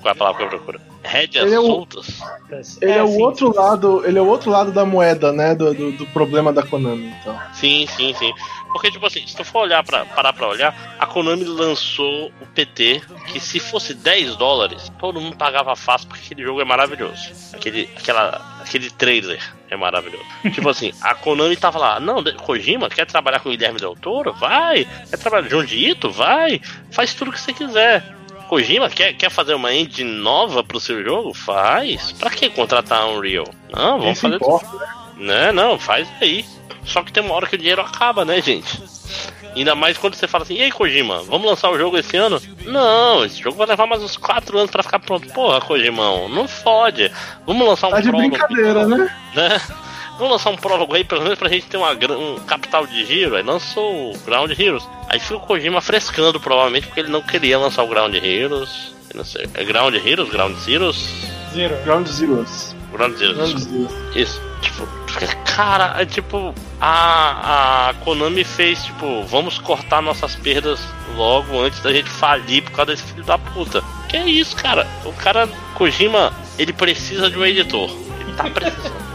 Qual 0.00 0.06
é 0.06 0.10
a 0.10 0.14
palavra 0.14 0.38
que 0.38 0.44
eu 0.44 0.60
procuro? 0.60 0.80
Rédeas 1.02 1.46
ele 1.46 1.54
é 1.54 1.60
o, 1.60 1.66
soltas. 1.66 2.20
Ele 2.80 2.92
é, 2.92 2.98
é 2.98 3.02
o 3.02 3.08
sim, 3.08 3.22
outro 3.22 3.52
sim. 3.52 3.58
lado. 3.58 4.06
Ele 4.06 4.18
é 4.18 4.22
o 4.22 4.26
outro 4.26 4.50
lado 4.50 4.70
da 4.70 4.84
moeda, 4.84 5.32
né? 5.32 5.54
Do, 5.54 5.74
do, 5.74 5.92
do, 5.92 6.06
problema 6.06 6.52
da 6.52 6.62
Konami, 6.62 7.12
então. 7.20 7.36
Sim, 7.52 7.86
sim, 7.96 8.14
sim. 8.14 8.32
Porque, 8.72 8.90
tipo 8.90 9.04
assim, 9.04 9.26
se 9.26 9.36
tu 9.36 9.44
for 9.44 9.62
olhar 9.62 9.82
pra, 9.82 10.04
parar 10.04 10.32
pra 10.32 10.46
olhar, 10.46 10.96
a 10.98 11.06
Konami 11.06 11.44
lançou 11.44 12.30
o 12.40 12.46
PT, 12.54 13.02
que 13.26 13.40
se 13.40 13.58
fosse 13.58 13.94
10 13.94 14.36
dólares, 14.36 14.92
todo 15.00 15.20
mundo 15.20 15.36
pagava 15.36 15.74
fácil 15.74 16.08
porque 16.08 16.24
aquele 16.24 16.44
jogo 16.44 16.60
é 16.60 16.64
maravilhoso. 16.64 17.32
Aquele, 17.52 17.90
aquela, 17.96 18.60
aquele 18.60 18.90
trailer 18.90 19.42
é 19.72 19.76
maravilhoso. 19.76 20.24
tipo 20.52 20.68
assim, 20.68 20.92
a 21.00 21.14
Konami 21.14 21.56
tava 21.56 21.78
lá, 21.78 21.98
não, 21.98 22.22
Kojima, 22.22 22.90
quer 22.90 23.06
trabalhar 23.06 23.40
com 23.40 23.48
o 23.48 23.52
Guilherme 23.52 23.78
Del 23.78 23.96
Toro? 23.96 24.32
Vai. 24.34 24.86
Quer 25.08 25.16
trabalhar 25.16 25.44
com 25.44 25.50
Junji 25.50 25.90
Ito? 25.90 26.10
Vai. 26.10 26.60
Faz 26.90 27.14
tudo 27.14 27.32
que 27.32 27.40
você 27.40 27.52
quiser. 27.52 28.04
Kojima 28.48 28.90
quer, 28.90 29.14
quer 29.14 29.30
fazer 29.30 29.54
uma 29.54 29.72
engine 29.72 30.10
nova 30.10 30.62
pro 30.62 30.78
seu 30.78 31.02
jogo? 31.02 31.32
Faz. 31.32 32.12
Pra 32.12 32.28
que 32.28 32.50
contratar 32.50 33.00
a 33.00 33.06
Unreal? 33.08 33.48
Não, 33.74 33.98
vamos 33.98 34.20
fazer. 34.20 34.36
Importa, 34.36 34.68
né? 35.16 35.50
Não, 35.52 35.78
faz 35.78 36.06
aí. 36.20 36.44
Só 36.84 37.02
que 37.02 37.12
tem 37.12 37.22
uma 37.22 37.34
hora 37.34 37.46
que 37.46 37.54
o 37.54 37.58
dinheiro 37.58 37.80
acaba, 37.80 38.24
né, 38.24 38.42
gente? 38.42 38.82
Ainda 39.54 39.74
mais 39.74 39.98
quando 39.98 40.14
você 40.14 40.26
fala 40.26 40.44
assim, 40.44 40.54
e 40.54 40.62
aí, 40.62 40.70
Kojima, 40.72 41.22
vamos 41.24 41.46
lançar 41.46 41.70
o 41.70 41.78
jogo 41.78 41.98
esse 41.98 42.16
ano? 42.16 42.40
Não, 42.64 43.24
esse 43.24 43.40
jogo 43.40 43.56
vai 43.56 43.66
levar 43.66 43.86
mais 43.86 44.02
uns 44.02 44.16
4 44.16 44.56
anos 44.58 44.70
pra 44.70 44.82
ficar 44.82 44.98
pronto. 44.98 45.28
Porra, 45.32 45.60
Kojimão, 45.60 46.28
não 46.28 46.48
fode. 46.48 47.10
Vamos 47.46 47.66
lançar 47.66 47.88
um 47.88 47.90
Tá 47.90 48.00
de 48.00 48.10
brincadeira, 48.10 48.86
né? 48.86 49.14
né? 49.34 49.60
vamos 50.18 50.32
lançar 50.32 50.50
um 50.50 50.56
prólogo 50.56 50.94
aí, 50.94 51.04
pelo 51.04 51.22
menos 51.22 51.38
pra 51.38 51.48
gente 51.48 51.66
ter 51.66 51.76
uma, 51.76 51.92
um 51.92 52.36
capital 52.46 52.86
de 52.86 53.04
giro. 53.04 53.36
Aí 53.36 53.42
lançou 53.42 54.12
o 54.12 54.18
Ground 54.20 54.50
Heroes. 54.58 54.88
Aí 55.08 55.18
fica 55.20 55.36
o 55.36 55.40
Kojima 55.40 55.80
frescando, 55.80 56.40
provavelmente, 56.40 56.86
porque 56.86 57.00
ele 57.00 57.10
não 57.10 57.20
queria 57.22 57.58
lançar 57.58 57.82
o 57.82 57.88
Ground 57.88 58.14
Heroes. 58.14 58.94
Não 59.14 59.24
sei. 59.24 59.46
É 59.54 59.64
Ground 59.64 59.94
Heroes? 59.94 60.30
Ground 60.30 60.56
Zeroes? 60.58 61.08
Zero. 61.52 61.76
Ground 61.84 62.06
Zeroes. 62.06 62.74
Ground 62.92 63.16
Zeroes. 63.16 63.36
Ground 63.36 63.58
Zeroes. 63.58 64.16
Isso. 64.16 64.40
Tipo, 64.62 64.86
cara, 65.44 66.00
é 66.00 66.06
tipo, 66.06 66.54
a, 66.80 67.90
a 67.90 67.94
Konami 67.94 68.44
fez, 68.44 68.84
tipo, 68.84 69.22
vamos 69.24 69.58
cortar 69.58 70.00
nossas 70.00 70.34
perdas 70.36 70.80
logo 71.16 71.60
antes 71.60 71.80
da 71.80 71.92
gente 71.92 72.08
falir 72.08 72.62
por 72.62 72.72
causa 72.72 72.92
desse 72.92 73.04
filho 73.04 73.24
da 73.24 73.38
puta. 73.38 73.82
Que 74.08 74.16
é 74.16 74.26
isso, 74.26 74.56
cara? 74.56 74.86
O 75.04 75.12
cara, 75.12 75.48
Kojima, 75.74 76.32
ele 76.58 76.72
precisa 76.72 77.30
de 77.30 77.38
um 77.38 77.44
editor. 77.44 77.90
Ele 78.20 78.32
tá 78.34 78.44
precisando. 78.44 79.11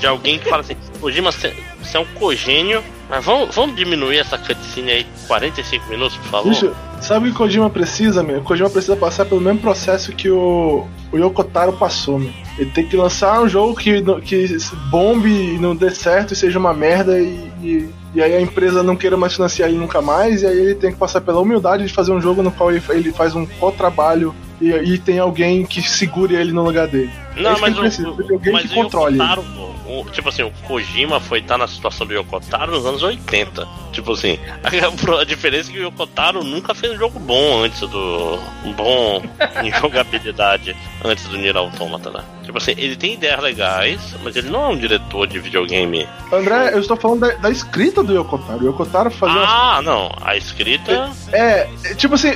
De 0.00 0.06
alguém 0.06 0.38
que 0.38 0.48
fala 0.48 0.62
assim, 0.62 0.76
Kojima, 1.00 1.30
você 1.30 1.54
é 1.94 1.98
um 1.98 2.04
cogênio, 2.14 2.82
mas 3.08 3.24
vamos, 3.24 3.54
vamos 3.54 3.76
diminuir 3.76 4.18
essa 4.18 4.38
cutscene 4.38 4.90
aí 4.90 5.06
45 5.26 5.88
minutos, 5.88 6.16
por 6.16 6.28
favor? 6.28 6.48
Bicho, 6.48 6.72
sabe 7.00 7.26
o 7.26 7.30
que 7.30 7.34
o 7.34 7.38
Kojima 7.38 7.68
precisa, 7.68 8.22
meu? 8.22 8.38
O 8.38 8.42
Kojima 8.42 8.70
precisa 8.70 8.96
passar 8.96 9.26
pelo 9.26 9.40
mesmo 9.40 9.60
processo 9.60 10.12
que 10.12 10.30
o, 10.30 10.86
o 11.12 11.16
Yokotaro 11.16 11.72
passou, 11.74 12.18
meu. 12.18 12.32
Ele 12.58 12.70
tem 12.70 12.86
que 12.86 12.96
lançar 12.96 13.42
um 13.42 13.48
jogo 13.48 13.74
que, 13.74 14.02
que 14.22 14.56
bombe 14.90 15.30
e 15.30 15.58
não 15.58 15.74
dê 15.74 15.90
certo 15.90 16.32
e 16.32 16.36
seja 16.36 16.58
uma 16.58 16.74
merda 16.74 17.18
e, 17.18 17.50
e, 17.62 17.88
e, 18.14 18.22
aí 18.22 18.34
a 18.34 18.40
empresa 18.40 18.82
não 18.82 18.96
queira 18.96 19.16
mais 19.16 19.34
financiar 19.34 19.68
ele 19.68 19.78
nunca 19.78 20.00
mais, 20.00 20.42
e 20.42 20.46
aí 20.46 20.58
ele 20.58 20.74
tem 20.74 20.92
que 20.92 20.98
passar 20.98 21.20
pela 21.20 21.40
humildade 21.40 21.86
de 21.86 21.92
fazer 21.92 22.12
um 22.12 22.20
jogo 22.20 22.42
no 22.42 22.50
qual 22.50 22.70
ele, 22.70 22.82
ele 22.90 23.12
faz 23.12 23.34
um 23.34 23.46
co-trabalho 23.46 24.34
e, 24.60 24.70
e 24.70 24.98
tem 24.98 25.18
alguém 25.18 25.64
que 25.64 25.82
segure 25.82 26.34
ele 26.34 26.52
no 26.52 26.62
lugar 26.62 26.86
dele. 26.86 27.10
Não, 27.36 27.52
é 27.52 27.58
mas, 27.58 27.76
o, 27.76 27.80
precisa, 27.80 28.08
alguém 28.08 28.52
mas 28.52 28.62
que 28.62 28.74
controle. 28.74 29.16
Yokotaro, 29.16 29.42
o, 29.90 30.04
tipo 30.10 30.28
assim, 30.28 30.42
o 30.42 30.52
Kojima 30.66 31.18
foi 31.18 31.40
estar 31.40 31.58
na 31.58 31.66
situação 31.66 32.06
do 32.06 32.14
Yokotaro 32.14 32.70
nos 32.70 32.86
anos 32.86 33.02
80. 33.02 33.66
Tipo 33.92 34.12
assim, 34.12 34.38
a, 34.62 35.20
a 35.20 35.24
diferença 35.24 35.70
é 35.70 35.72
que 35.72 35.78
o 35.80 35.82
Yokotaro 35.82 36.44
nunca 36.44 36.74
fez 36.74 36.92
um 36.92 36.96
jogo 36.96 37.18
bom 37.18 37.64
antes 37.64 37.80
do. 37.80 38.38
bom 38.76 39.22
em 39.64 39.72
jogabilidade 39.80 40.76
antes 41.04 41.24
do 41.24 41.36
Nier 41.36 41.56
Automata, 41.56 42.10
né? 42.10 42.24
Tipo 42.44 42.58
assim, 42.58 42.72
ele 42.76 42.96
tem 42.96 43.14
ideias 43.14 43.40
legais, 43.40 44.00
mas 44.22 44.36
ele 44.36 44.48
não 44.50 44.62
é 44.62 44.68
um 44.68 44.78
diretor 44.78 45.26
de 45.26 45.38
videogame. 45.38 46.08
André, 46.32 46.74
eu 46.74 46.80
estou 46.80 46.96
falando 46.96 47.20
da, 47.20 47.34
da 47.34 47.50
escrita 47.50 48.02
do 48.02 48.14
Yokotaro. 48.14 48.60
O 48.60 48.66
Yokotaro 48.68 49.10
fazia. 49.10 49.40
Ah, 49.40 49.74
umas... 49.74 49.84
não. 49.84 50.12
A 50.20 50.36
escrita. 50.36 51.10
É, 51.32 51.68
é, 51.84 51.94
tipo 51.94 52.14
assim. 52.14 52.30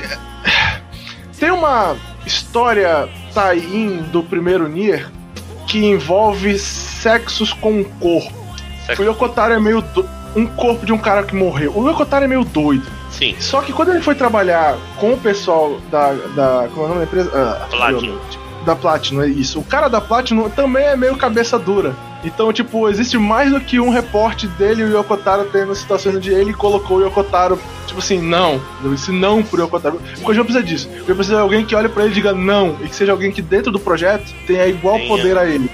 Tem 1.39 1.51
uma 1.51 1.97
história 2.25 3.09
tie-in 3.33 4.03
do 4.03 4.23
primeiro 4.23 4.67
Nier 4.67 5.11
que 5.67 5.85
envolve 5.85 6.57
sexos 6.57 7.53
com 7.53 7.81
o 7.81 7.85
corpo. 7.85 8.33
Sexo. 8.85 9.01
O 9.01 9.05
Yokotaro 9.05 9.53
é 9.53 9.59
meio. 9.59 9.81
Do... 9.81 10.07
um 10.35 10.45
corpo 10.45 10.85
de 10.85 10.93
um 10.93 10.97
cara 10.97 11.23
que 11.23 11.35
morreu. 11.35 11.73
O 11.75 11.89
Yokotaro 11.89 12.25
é 12.25 12.27
meio 12.27 12.43
doido. 12.43 12.85
Sim. 13.11 13.35
Só 13.39 13.61
que 13.61 13.71
quando 13.71 13.91
ele 13.91 14.01
foi 14.01 14.15
trabalhar 14.15 14.75
com 14.99 15.13
o 15.13 15.17
pessoal 15.17 15.79
da. 15.89 16.13
da 16.35 16.67
como 16.73 16.81
é 16.81 16.85
o 16.85 16.87
nome 16.89 16.99
da 16.99 17.05
empresa? 17.05 17.31
Ah, 17.33 17.67
Platinum. 17.69 18.19
Da 18.65 18.75
Platinum, 18.75 19.21
é 19.21 19.27
isso. 19.27 19.59
O 19.59 19.63
cara 19.63 19.87
da 19.87 20.01
Platinum 20.01 20.49
também 20.49 20.83
é 20.83 20.95
meio 20.95 21.15
cabeça 21.15 21.57
dura. 21.57 21.95
Então, 22.25 22.51
tipo, 22.51 22.89
existe 22.89 23.17
mais 23.17 23.51
do 23.51 23.61
que 23.61 23.79
um 23.79 23.89
reporte 23.89 24.47
dele 24.47 24.81
e 24.81 24.85
o 24.85 24.97
Yokotaro 24.97 25.47
tendo 25.51 25.75
situações 25.75 26.15
onde 26.15 26.33
ele 26.33 26.53
colocou 26.53 26.97
o 26.97 27.03
Yokotaro, 27.03 27.59
tipo 27.85 27.99
assim, 27.99 28.19
não. 28.19 28.59
Eu 28.83 28.93
disse 28.93 29.11
não 29.11 29.43
pro 29.43 29.61
Yokotaro. 29.61 30.01
O 30.17 30.21
Kojima 30.21 30.43
precisa 30.43 30.65
disso. 30.65 30.89
Ele 30.91 31.13
precisa 31.13 31.35
de 31.35 31.41
alguém 31.41 31.63
que 31.63 31.75
olhe 31.75 31.87
para 31.87 32.03
ele 32.03 32.11
e 32.11 32.15
diga 32.15 32.33
não. 32.33 32.77
E 32.81 32.89
que 32.89 32.95
seja 32.95 33.11
alguém 33.11 33.31
que 33.31 33.41
dentro 33.41 33.71
do 33.71 33.79
projeto 33.79 34.33
tenha 34.47 34.65
igual 34.65 34.99
poder 35.07 35.37
a 35.37 35.45
ele. 35.45 35.69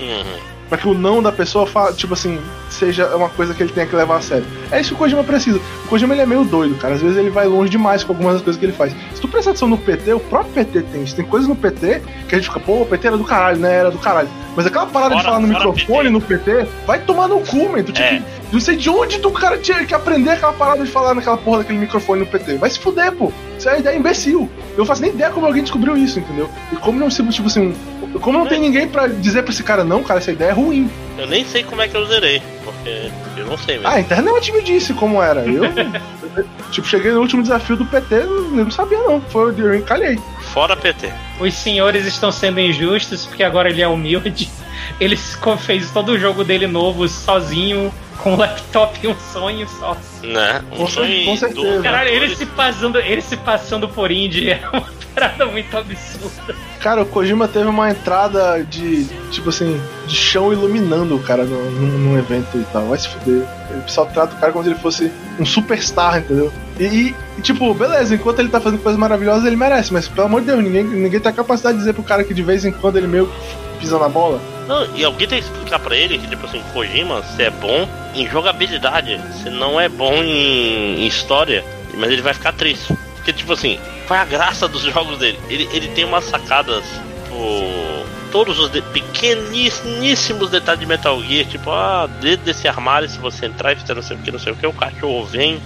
Uhum 0.00 0.56
para 0.68 0.78
que 0.78 0.88
o 0.88 0.94
não 0.94 1.22
da 1.22 1.32
pessoa, 1.32 1.68
tipo 1.92 2.14
assim, 2.14 2.38
seja 2.70 3.14
uma 3.16 3.28
coisa 3.28 3.54
que 3.54 3.62
ele 3.62 3.72
tenha 3.72 3.86
que 3.86 3.94
levar 3.94 4.16
a 4.16 4.20
sério. 4.20 4.46
É 4.70 4.80
isso 4.80 4.90
que 4.90 4.94
o 4.94 4.98
Kojima 4.98 5.24
precisa. 5.24 5.60
O 5.84 5.88
Kojima 5.88 6.14
ele 6.14 6.22
é 6.22 6.26
meio 6.26 6.44
doido, 6.44 6.74
cara. 6.76 6.94
Às 6.94 7.02
vezes 7.02 7.16
ele 7.16 7.30
vai 7.30 7.46
longe 7.46 7.70
demais 7.70 8.02
com 8.02 8.12
algumas 8.12 8.34
das 8.34 8.42
coisas 8.42 8.58
que 8.58 8.66
ele 8.66 8.72
faz. 8.72 8.94
Se 9.14 9.20
tu 9.20 9.28
prestar 9.28 9.50
atenção 9.50 9.68
no 9.68 9.78
PT, 9.78 10.12
o 10.12 10.20
próprio 10.20 10.52
PT 10.52 10.82
tem 10.82 11.02
isso. 11.02 11.16
Tem 11.16 11.24
coisas 11.24 11.48
no 11.48 11.56
PT 11.56 12.02
que 12.28 12.34
a 12.34 12.38
gente 12.38 12.48
fica, 12.48 12.60
pô, 12.60 12.82
o 12.82 12.86
PT 12.86 13.06
era 13.06 13.16
do 13.16 13.24
caralho, 13.24 13.58
né? 13.58 13.76
Era 13.76 13.90
do 13.90 13.98
caralho. 13.98 14.28
Mas 14.54 14.66
aquela 14.66 14.86
parada 14.86 15.16
de 15.16 15.22
falar 15.22 15.40
no 15.40 15.48
microfone 15.48 15.76
PT. 15.76 16.10
no 16.10 16.20
PT, 16.20 16.66
vai 16.86 16.98
tomar 17.00 17.28
no 17.28 17.40
cu, 17.40 17.68
man. 17.68 17.82
Tu 17.82 17.92
tinha 17.92 18.08
é. 18.08 18.18
que, 18.18 18.24
não 18.52 18.60
sei 18.60 18.76
de 18.76 18.88
onde 18.88 19.18
tu 19.18 19.30
cara 19.30 19.58
tinha 19.58 19.84
que 19.84 19.94
aprender 19.94 20.30
aquela 20.30 20.52
parada 20.52 20.84
de 20.84 20.90
falar 20.90 21.14
naquela 21.14 21.36
porra 21.36 21.58
daquele 21.58 21.78
microfone 21.78 22.20
no 22.20 22.26
PT. 22.26 22.56
Vai 22.56 22.70
se 22.70 22.78
fuder, 22.78 23.12
pô. 23.12 23.32
Isso 23.58 23.68
é 23.68 23.78
ideia 23.78 23.96
imbecil. 23.96 24.48
Eu 24.76 24.84
faço 24.84 25.02
nem 25.02 25.10
ideia 25.10 25.30
como 25.30 25.46
alguém 25.46 25.62
descobriu 25.62 25.96
isso, 25.96 26.18
entendeu? 26.18 26.48
E 26.72 26.76
como 26.76 26.98
não, 26.98 27.08
tipo 27.08 27.46
assim, 27.46 27.74
como 28.20 28.38
não 28.38 28.46
tem 28.46 28.60
ninguém 28.60 28.88
para 28.88 29.06
dizer 29.08 29.42
pra 29.42 29.52
esse 29.52 29.62
cara, 29.62 29.84
não, 29.84 30.02
cara, 30.02 30.20
essa 30.20 30.32
ideia 30.32 30.50
é 30.50 30.52
ruim. 30.52 30.90
Eu 31.18 31.26
nem 31.26 31.44
sei 31.44 31.64
como 31.64 31.82
é 31.82 31.88
que 31.88 31.96
eu 31.96 32.04
zerei, 32.06 32.42
porque 33.22 33.40
eu 33.40 33.46
não 33.46 33.58
sei 33.58 33.76
mesmo. 33.76 33.88
Ah, 33.88 33.94
a 33.94 34.00
internet 34.00 34.52
me 34.52 34.62
disse 34.62 34.94
como 34.94 35.22
era. 35.22 35.40
Eu, 35.40 35.64
tipo, 36.70 36.86
cheguei 36.86 37.12
no 37.12 37.20
último 37.20 37.42
desafio 37.42 37.76
do 37.76 37.84
PT, 37.84 38.14
eu 38.14 38.50
não 38.50 38.70
sabia 38.70 38.98
não. 38.98 39.20
Foi, 39.20 39.54
eu 39.58 39.74
encalhei. 39.74 40.18
Fora 40.52 40.76
PT. 40.76 41.12
Os 41.40 41.54
senhores 41.54 42.06
estão 42.06 42.30
sendo 42.32 42.60
injustos 42.60 43.26
porque 43.26 43.42
agora 43.42 43.68
ele 43.68 43.82
é 43.82 43.88
humilde. 43.88 44.48
Ele 45.00 45.16
fez 45.58 45.90
todo 45.90 46.10
o 46.12 46.18
jogo 46.18 46.44
dele 46.44 46.66
novo 46.66 47.08
sozinho 47.08 47.92
com 48.18 48.34
um 48.34 48.36
laptop 48.36 48.98
e 49.02 49.08
um 49.08 49.16
sonho 49.32 49.68
só. 49.68 49.96
Né? 50.22 50.62
Um 50.72 50.76
com 50.76 50.86
sonho 50.86 51.24
com 51.26 51.36
certeza. 51.36 51.82
Caralho, 51.82 52.10
ele 52.10 52.34
se 52.34 52.46
passando, 52.46 52.98
ele 52.98 53.20
se 53.20 53.36
passando 53.36 53.88
por 53.88 54.10
indie 54.10 54.50
é 54.50 54.60
uma 54.72 54.88
parada 55.16 55.46
muito 55.46 55.74
absurda. 55.76 56.54
Cara, 56.78 57.02
o 57.02 57.06
Kojima 57.06 57.48
teve 57.48 57.66
uma 57.66 57.90
entrada 57.90 58.62
de, 58.62 59.06
tipo 59.30 59.48
assim, 59.48 59.80
de 60.06 60.14
chão 60.14 60.52
iluminando 60.52 61.16
o 61.16 61.22
cara 61.22 61.44
num, 61.44 61.70
num 61.70 62.18
evento 62.18 62.58
e 62.58 62.64
tal. 62.70 62.86
Vai 62.88 62.98
se 62.98 63.08
fuder. 63.08 63.42
O 63.70 63.82
pessoal 63.82 64.06
trata 64.12 64.36
o 64.36 64.38
cara 64.38 64.52
como 64.52 64.62
se 64.62 64.70
ele 64.70 64.78
fosse 64.78 65.10
um 65.40 65.46
superstar, 65.46 66.18
entendeu? 66.18 66.52
E, 66.78 67.14
e, 67.38 67.40
tipo, 67.40 67.72
beleza, 67.72 68.14
enquanto 68.14 68.40
ele 68.40 68.50
tá 68.50 68.60
fazendo 68.60 68.82
coisas 68.82 69.00
maravilhosas, 69.00 69.46
ele 69.46 69.56
merece, 69.56 69.92
mas 69.92 70.06
pelo 70.06 70.26
amor 70.26 70.42
de 70.42 70.48
Deus, 70.48 70.62
ninguém, 70.62 70.84
ninguém 70.84 71.18
tem 71.18 71.32
a 71.32 71.34
capacidade 71.34 71.74
de 71.74 71.80
dizer 71.80 71.94
pro 71.94 72.02
cara 72.02 72.22
que 72.22 72.34
de 72.34 72.42
vez 72.42 72.64
em 72.64 72.70
quando 72.70 72.98
ele 72.98 73.06
meio 73.06 73.32
pisa 73.80 73.98
na 73.98 74.08
bola. 74.08 74.40
Não, 74.68 74.86
e 74.94 75.04
alguém 75.04 75.26
tem 75.26 75.40
que 75.40 75.46
explicar 75.46 75.78
pra 75.78 75.96
ele 75.96 76.18
que, 76.18 76.28
tipo 76.28 76.44
assim, 76.46 76.62
Kojima, 76.72 77.22
você 77.22 77.44
é 77.44 77.50
bom 77.50 77.88
em 78.14 78.28
jogabilidade, 78.28 79.18
você 79.32 79.48
não 79.48 79.80
é 79.80 79.88
bom 79.88 80.14
em, 80.22 81.02
em 81.02 81.06
história, 81.06 81.64
mas 81.94 82.10
ele 82.10 82.22
vai 82.22 82.34
ficar 82.34 82.52
triste. 82.52 82.94
Porque, 83.26 83.40
tipo 83.40 83.54
assim, 83.54 83.80
qual 84.06 84.20
é 84.20 84.22
a 84.22 84.24
graça 84.24 84.68
dos 84.68 84.82
jogos 84.82 85.18
dele? 85.18 85.36
Ele, 85.48 85.68
ele 85.72 85.88
tem 85.88 86.04
umas 86.04 86.22
sacadas, 86.26 86.84
tipo, 87.24 88.06
todos 88.30 88.56
os 88.60 88.70
de 88.70 88.80
pequeníssimos 88.80 90.48
detalhes 90.48 90.78
de 90.78 90.86
Metal 90.86 91.20
Gear, 91.24 91.44
tipo, 91.44 91.68
ah, 91.72 92.08
dentro 92.20 92.46
desse 92.46 92.68
armário, 92.68 93.08
se 93.08 93.18
você 93.18 93.46
entrar 93.46 93.72
e 93.72 93.76
fizer 93.76 93.96
não 93.96 94.02
sei 94.02 94.16
o 94.16 94.20
que, 94.20 94.30
não 94.30 94.38
sei 94.38 94.52
o 94.52 94.56
que, 94.56 94.64
o 94.64 94.72
cachorro 94.72 95.24
vem. 95.24 95.60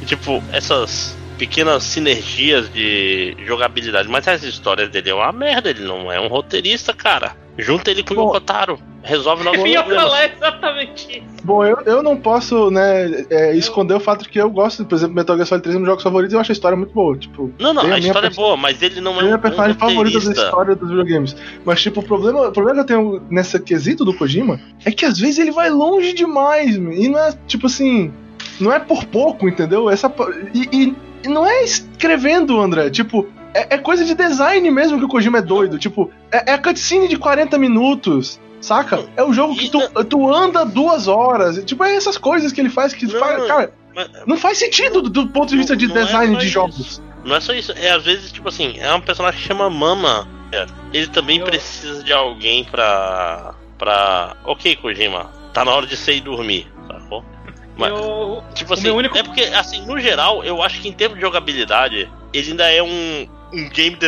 E, 0.00 0.06
tipo, 0.06 0.42
essas 0.52 1.14
pequenas 1.36 1.82
sinergias 1.82 2.72
de 2.72 3.36
jogabilidade. 3.44 4.08
Mas 4.08 4.26
as 4.26 4.42
histórias 4.42 4.88
dele 4.88 5.10
é 5.10 5.14
uma 5.14 5.32
merda, 5.32 5.68
ele 5.68 5.84
não 5.84 6.10
é 6.10 6.18
um 6.18 6.28
roteirista, 6.28 6.94
cara. 6.94 7.36
Junta 7.58 7.90
ele 7.90 8.02
com 8.02 8.14
Bom, 8.14 8.22
o 8.22 8.26
Yokotaro. 8.28 8.78
Resolve 9.02 9.42
logo 9.44 9.58
o 9.62 9.66
Eu 9.66 9.66
ia 9.66 9.84
falar 9.84 10.24
exatamente 10.26 11.18
isso. 11.18 11.44
Bom, 11.44 11.64
eu, 11.64 11.78
eu 11.84 12.02
não 12.02 12.16
posso, 12.16 12.70
né, 12.70 13.26
é, 13.30 13.54
esconder 13.56 13.94
o 13.94 14.00
fato 14.00 14.28
que 14.28 14.40
eu 14.40 14.48
gosto, 14.48 14.84
por 14.84 14.94
exemplo, 14.94 15.14
Metal 15.14 15.36
Gear 15.36 15.46
Solid 15.46 15.62
3 15.62 15.74
é 15.74 15.78
um 15.78 15.82
dos 15.82 15.88
jogos 15.88 16.02
favoritos 16.02 16.32
e 16.32 16.36
eu 16.36 16.40
acho 16.40 16.52
a 16.52 16.54
história 16.54 16.76
muito 16.76 16.94
boa. 16.94 17.16
Tipo, 17.16 17.52
não, 17.58 17.74
não, 17.74 17.82
a, 17.82 17.94
a 17.94 17.98
história 17.98 18.28
é 18.28 18.30
boa, 18.30 18.56
mas 18.56 18.80
ele 18.80 19.00
não 19.00 19.20
é 19.20 19.24
um. 19.24 19.28
É 19.28 19.32
a 19.32 19.38
personagem 19.38 19.76
favorita 19.76 20.20
da 20.20 20.32
história 20.32 20.74
dos 20.74 20.88
videogames. 20.88 21.36
Mas, 21.64 21.82
tipo, 21.82 22.00
o 22.00 22.02
problema, 22.02 22.48
o 22.48 22.52
problema 22.52 22.84
que 22.84 22.92
eu 22.92 22.96
tenho 22.96 23.22
nessa 23.28 23.58
quesito 23.58 24.04
do 24.04 24.14
Kojima 24.14 24.60
é 24.84 24.90
que 24.90 25.04
às 25.04 25.18
vezes 25.18 25.38
ele 25.38 25.50
vai 25.50 25.68
longe 25.68 26.12
demais, 26.12 26.76
e 26.76 27.08
não 27.08 27.18
é, 27.18 27.34
tipo 27.46 27.66
assim. 27.66 28.12
Não 28.60 28.72
é 28.72 28.78
por 28.78 29.04
pouco, 29.06 29.48
entendeu? 29.48 29.90
Essa, 29.90 30.12
e, 30.54 30.68
e, 30.72 30.94
e 31.24 31.28
não 31.28 31.44
é 31.46 31.64
escrevendo, 31.64 32.60
André. 32.60 32.90
Tipo, 32.90 33.26
é, 33.54 33.74
é, 33.74 33.78
coisa 33.78 34.04
de 34.04 34.14
design 34.14 34.70
mesmo 34.70 34.98
que 34.98 35.04
o 35.04 35.08
Kojima 35.08 35.38
é 35.38 35.42
doido. 35.42 35.78
Tipo, 35.78 36.10
é, 36.30 36.50
é 36.50 36.54
a 36.54 36.58
cutscene 36.58 37.08
de 37.08 37.16
40 37.16 37.58
minutos. 37.58 38.40
Saca? 38.60 39.04
É 39.16 39.24
um 39.24 39.32
jogo 39.32 39.56
que 39.56 39.68
tu, 39.68 39.80
tu 40.04 40.32
anda 40.32 40.64
duas 40.64 41.08
horas. 41.08 41.62
Tipo, 41.64 41.82
é 41.82 41.96
essas 41.96 42.16
coisas 42.16 42.52
que 42.52 42.60
ele 42.60 42.70
faz 42.70 42.94
que. 42.94 43.06
Não, 43.06 43.18
faz, 43.18 43.46
cara, 43.46 43.72
mas, 43.94 44.08
não 44.24 44.36
faz 44.36 44.58
sentido 44.58 45.02
do, 45.02 45.10
do 45.10 45.26
ponto 45.28 45.48
de 45.48 45.56
vista 45.56 45.76
de 45.76 45.86
é 45.86 45.88
design 45.88 46.36
é 46.36 46.38
de 46.38 46.48
jogos. 46.48 46.78
Isso. 46.78 47.02
Não 47.24 47.36
é 47.36 47.40
só 47.40 47.52
isso. 47.52 47.72
É 47.72 47.90
às 47.90 48.04
vezes, 48.04 48.30
tipo 48.30 48.48
assim, 48.48 48.78
é 48.78 48.94
um 48.94 49.00
personagem 49.00 49.40
que 49.40 49.46
chama 49.46 49.68
Mama. 49.68 50.28
Ele 50.92 51.06
também 51.08 51.38
Eu... 51.38 51.46
precisa 51.46 52.04
de 52.04 52.12
alguém 52.12 52.64
pra. 52.64 53.54
pra. 53.76 54.36
Ok, 54.44 54.76
Kojima, 54.76 55.30
tá 55.52 55.64
na 55.64 55.72
hora 55.72 55.86
de 55.86 55.96
sair 55.96 56.18
e 56.18 56.20
dormir, 56.20 56.70
sacou? 56.86 57.24
Mas, 57.76 57.90
eu... 57.90 58.44
tipo 58.54 58.74
assim, 58.74 58.90
único... 58.90 59.16
é 59.16 59.22
porque, 59.22 59.42
assim, 59.42 59.84
no 59.86 59.98
geral, 59.98 60.44
eu 60.44 60.62
acho 60.62 60.80
que 60.80 60.88
em 60.88 60.92
termos 60.92 61.16
de 61.16 61.22
jogabilidade, 61.22 62.08
ele 62.32 62.50
ainda 62.50 62.70
é 62.70 62.82
um 62.82 63.26
um 63.52 63.68
game, 63.68 63.98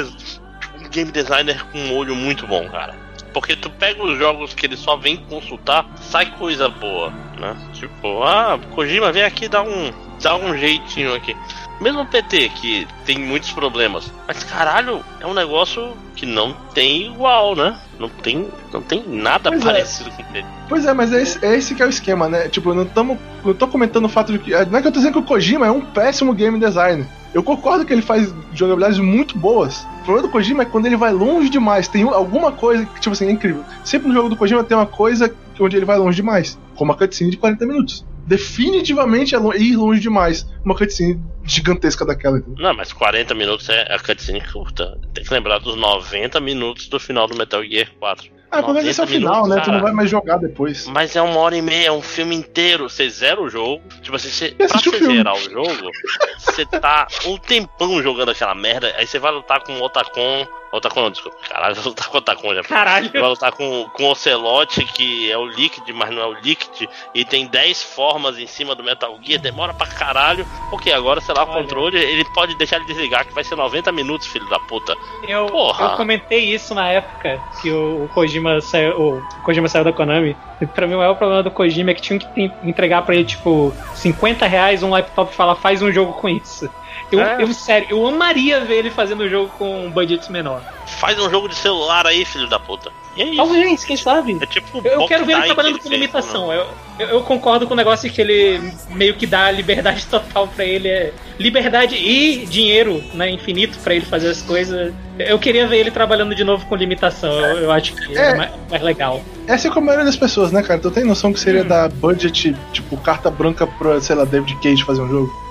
um 0.81 0.89
game 0.89 1.11
designer 1.11 1.65
com 1.67 1.79
um 1.79 1.97
olho 1.97 2.15
muito 2.15 2.47
bom, 2.47 2.69
cara. 2.69 2.95
Porque 3.33 3.57
tu 3.57 3.69
pega 3.69 4.03
os 4.03 4.17
jogos 4.17 4.55
que 4.55 4.67
ele 4.67 4.77
só 4.77 4.97
vem 4.97 5.17
consultar, 5.17 5.87
sai 6.01 6.31
coisa 6.37 6.69
boa, 6.69 7.11
né? 7.39 7.57
Tipo, 7.73 8.23
ah, 8.23 8.59
Kojima, 8.71 9.13
vem 9.13 9.25
aqui 9.25 9.49
dar 9.49 9.63
um, 9.63 9.91
dar 10.23 10.37
um 10.37 10.57
jeitinho 10.57 11.15
aqui. 11.15 11.37
Mesmo 11.85 12.01
o 12.01 12.07
PT, 12.07 12.49
que 12.49 12.89
tem 13.05 13.19
muitos 13.19 13.53
problemas. 13.53 14.11
Mas 14.27 14.43
caralho, 14.43 15.05
é 15.21 15.27
um 15.27 15.35
negócio 15.35 15.93
que 16.17 16.25
não 16.25 16.55
tem 16.73 17.09
igual, 17.09 17.55
né? 17.55 17.79
Não 17.99 18.09
tem, 18.09 18.49
não 18.73 18.81
tem 18.81 19.05
nada 19.07 19.51
pois 19.51 19.61
é. 19.61 19.65
parecido 19.67 20.09
é. 20.09 20.13
com 20.15 20.23
o 20.23 20.25
PT. 20.25 20.47
Pois 20.67 20.87
é, 20.87 20.95
mas 20.95 21.13
é 21.13 21.21
esse, 21.21 21.45
é 21.45 21.55
esse 21.55 21.75
que 21.75 21.83
é 21.83 21.87
o 21.87 21.91
esquema, 21.91 22.27
né? 22.27 22.49
Tipo, 22.49 22.73
não, 22.73 22.87
tamo, 22.87 23.19
não 23.45 23.53
tô 23.53 23.69
comentando 23.69 24.07
o 24.07 24.09
fato 24.09 24.33
de 24.33 24.39
que. 24.39 24.51
Não 24.51 24.79
é 24.79 24.81
que 24.81 24.89
eu 24.89 24.93
tô 24.93 24.99
dizendo 24.99 25.13
que 25.13 25.19
o 25.19 25.23
Kojima 25.25 25.67
é 25.67 25.71
um 25.71 25.83
péssimo 25.83 26.33
game 26.33 26.59
designer. 26.59 27.07
Eu 27.35 27.43
concordo 27.43 27.85
que 27.85 27.93
ele 27.93 28.01
faz 28.01 28.35
jogabilidades 28.55 28.99
muito 28.99 29.37
boas. 29.37 29.87
O 30.01 30.05
problema 30.05 30.27
do 30.27 30.33
Kojima 30.33 30.63
é 30.63 30.67
quando 30.67 30.87
ele 30.87 30.97
vai 30.97 31.13
longe 31.13 31.51
demais. 31.51 31.87
Tem 31.87 32.03
alguma 32.05 32.51
coisa 32.51 32.87
que, 32.87 32.99
tipo 32.99 33.13
assim, 33.13 33.27
é 33.27 33.31
incrível. 33.31 33.63
Sempre 33.85 34.09
no 34.09 34.15
jogo 34.15 34.31
do 34.31 34.37
Kojima 34.37 34.65
tem 34.65 34.75
uma 34.75 34.87
coisa 34.87 35.31
onde 35.61 35.77
ele 35.77 35.85
vai 35.85 35.99
longe 35.99 36.17
demais. 36.17 36.59
Como 36.77 36.93
a 36.93 36.97
cutscene 36.97 37.31
de 37.31 37.37
40 37.37 37.67
minutos. 37.67 38.07
Definitivamente 38.27 39.35
é 39.35 39.39
ir 39.59 39.77
longe 39.77 40.01
demais. 40.01 40.47
Uma 40.65 40.75
cutscene 40.75 41.21
gigantesca 41.45 42.05
daquela. 42.05 42.43
Não, 42.57 42.75
mas 42.75 42.93
40 42.93 43.35
minutos 43.35 43.69
é 43.69 43.83
a 43.93 43.99
cutscene 43.99 44.41
curta. 44.41 44.99
Tem 45.13 45.25
que 45.25 45.33
lembrar 45.33 45.59
dos 45.59 45.77
90 45.77 46.41
minutos 46.41 46.89
do 46.89 46.99
final 46.99 47.27
do 47.27 47.37
Metal 47.37 47.63
Gear 47.65 47.89
4. 47.99 48.35
Ah, 48.51 48.63
pelo 48.63 48.75
menos 48.75 48.89
esse 48.89 49.01
é 49.01 49.05
o 49.05 49.07
final, 49.07 49.49
né? 49.49 49.57
Cara, 49.57 49.65
tu 49.65 49.73
não 49.73 49.81
vai 49.81 49.93
mais 49.93 50.09
jogar 50.09 50.37
depois. 50.37 50.87
Mas 50.87 51.17
é 51.17 51.21
uma 51.21 51.39
hora 51.39 51.57
e 51.57 51.63
meia, 51.63 51.89
é 51.89 51.93
um 51.93 52.01
filme 52.01 52.37
inteiro. 52.37 52.89
Você 52.89 53.11
zera 53.11 53.43
o 53.43 53.49
jogo. 53.49 53.83
Tipo 54.01 54.15
assim, 54.15 54.29
você, 54.29 54.51
pra 54.53 54.69
você 54.69 55.05
zerar 55.05 55.35
o 55.35 55.41
jogo, 55.41 55.91
você 56.39 56.65
tá 56.65 57.09
um 57.27 57.37
tempão 57.37 58.01
jogando 58.01 58.31
aquela 58.31 58.55
merda. 58.55 58.95
Aí 58.97 59.07
você 59.07 59.19
vai 59.19 59.33
lutar 59.33 59.61
com 59.65 59.73
o 59.73 59.83
Otacon 59.83 60.47
Otacon 60.77 61.03
não, 61.03 61.11
desculpa. 61.11 61.37
Caralho, 61.49 61.75
vai 61.81 61.85
lutar 61.85 62.09
com 62.09 62.17
o 62.17 62.19
Otacon 62.19 62.55
já. 62.55 62.63
Caralho. 62.63 63.11
Vai 63.13 63.23
lutar 63.23 63.53
com, 63.53 63.89
com 63.93 64.05
o 64.05 64.11
Ocelote, 64.11 64.85
que 64.85 65.31
é 65.31 65.39
o 65.39 65.47
Liquid, 65.47 65.89
mas 65.95 66.11
não 66.11 66.23
é 66.23 66.27
o 66.27 66.33
Liquid. 66.35 66.89
E 67.15 67.25
tem 67.25 67.47
10 67.47 67.83
formas 67.83 68.39
em 68.39 68.47
cima 68.47 68.75
do 68.75 68.83
Metal 68.83 69.17
Gear. 69.23 69.41
Demora 69.41 69.73
pra 69.73 69.87
caralho. 69.87 70.47
Porque 70.71 70.91
agora, 70.91 71.21
sei 71.21 71.35
lá, 71.35 71.45
o 71.45 71.47
controle, 71.47 71.99
ele 71.99 72.25
pode 72.35 72.57
deixar 72.57 72.81
de 72.81 72.87
desligar, 72.87 73.27
que 73.27 73.35
vai 73.35 73.45
ser 73.45 73.57
90 73.57 73.93
minutos, 73.93 74.27
filho 74.27 74.49
da 74.49 74.59
puta. 74.59 74.97
Eu, 75.29 75.47
Porra. 75.47 75.85
eu 75.85 75.97
comentei 75.97 76.41
isso 76.53 76.75
na 76.75 76.89
época 76.89 77.41
que 77.61 77.71
o, 77.71 78.05
o 78.05 78.09
Kojima 78.09 78.61
saiu, 78.61 79.01
o 79.01 79.43
Kojima 79.43 79.69
saiu 79.69 79.85
da 79.85 79.93
Konami. 79.93 80.37
E 80.61 80.67
pra 80.67 80.87
mim, 80.87 80.95
o 80.95 80.99
maior 80.99 81.15
problema 81.15 81.43
do 81.43 81.51
Kojima 81.51 81.91
é 81.91 81.95
que 81.95 82.03
tinham 82.03 82.19
que 82.19 82.51
entregar 82.63 83.03
pra 83.03 83.15
ele, 83.15 83.25
tipo, 83.25 83.73
50 83.95 84.47
reais 84.47 84.83
um 84.83 84.91
laptop 84.91 85.33
e 85.33 85.37
falar, 85.37 85.55
faz 85.57 85.83
um 85.83 85.93
jogo 85.93 86.13
com 86.15 86.29
isso. 86.29 86.69
Eu, 87.11 87.21
é. 87.21 87.43
eu, 87.43 87.53
sério, 87.53 87.89
eu 87.91 88.07
amaria 88.07 88.61
ver 88.61 88.77
ele 88.77 88.91
fazendo 88.91 89.25
um 89.25 89.29
jogo 89.29 89.53
com 89.59 89.87
um 89.87 89.91
budget 89.91 90.31
menor. 90.31 90.63
Faz 90.99 91.19
um 91.19 91.31
jogo 91.31 91.49
de 91.49 91.55
celular 91.55 92.07
aí, 92.07 92.25
filho 92.25 92.49
da 92.49 92.59
puta. 92.59 92.91
E 93.17 93.23
é 93.23 93.27
isso. 93.27 93.37
Talvez, 93.37 93.85
quem 93.85 93.97
sabe? 93.97 94.37
É 94.41 94.47
tipo 94.47 94.83
eu 94.85 95.07
quero 95.07 95.25
ver 95.25 95.35
ele 95.35 95.45
trabalhando 95.45 95.79
com 95.79 95.89
limitação. 95.89 96.49
Né? 96.49 96.65
Eu, 96.99 97.07
eu, 97.09 97.23
concordo 97.23 97.67
com 97.67 97.75
o 97.75 97.77
negócio 97.77 98.11
que 98.11 98.21
ele 98.21 98.73
meio 98.91 99.15
que 99.15 99.27
dá 99.27 99.51
liberdade 99.51 100.07
total 100.11 100.49
para 100.49 100.65
ele. 100.65 100.89
É 100.89 101.13
liberdade 101.39 101.97
e 101.97 102.47
dinheiro 102.47 103.03
né, 103.13 103.31
infinito 103.31 103.79
para 103.79 103.95
ele 103.95 104.05
fazer 104.05 104.29
as 104.29 104.43
coisas. 104.43 104.93
Eu 105.19 105.39
queria 105.39 105.67
ver 105.67 105.79
ele 105.79 105.91
trabalhando 105.91 106.35
de 106.35 106.43
novo 106.43 106.67
com 106.67 106.75
limitação. 106.75 107.33
Eu, 107.33 107.59
eu 107.59 107.71
acho 107.71 107.95
que 107.95 108.19
é, 108.19 108.31
é 108.31 108.35
mais, 108.35 108.51
mais, 108.69 108.83
legal. 108.83 109.23
Essa 109.47 109.69
é 109.69 109.71
como 109.71 109.85
a 109.85 109.87
maioria 109.87 110.07
das 110.07 110.17
pessoas, 110.17 110.51
né, 110.51 110.63
cara? 110.63 110.81
Tu 110.81 110.91
tem 110.91 111.05
noção 111.05 111.33
que 111.33 111.39
seria 111.39 111.63
hum. 111.63 111.69
dar 111.69 111.89
budget, 111.89 112.57
tipo, 112.73 112.97
carta 112.97 113.31
branca 113.31 113.67
pra, 113.67 114.01
sei 114.01 114.17
lá, 114.17 114.25
David 114.25 114.57
Cage 114.61 114.85
fazer 114.85 115.03
um 115.03 115.09
jogo? 115.09 115.44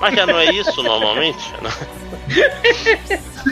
Mas 0.00 0.14
já 0.14 0.26
não 0.26 0.38
é 0.38 0.52
isso 0.52 0.82
normalmente? 0.82 1.54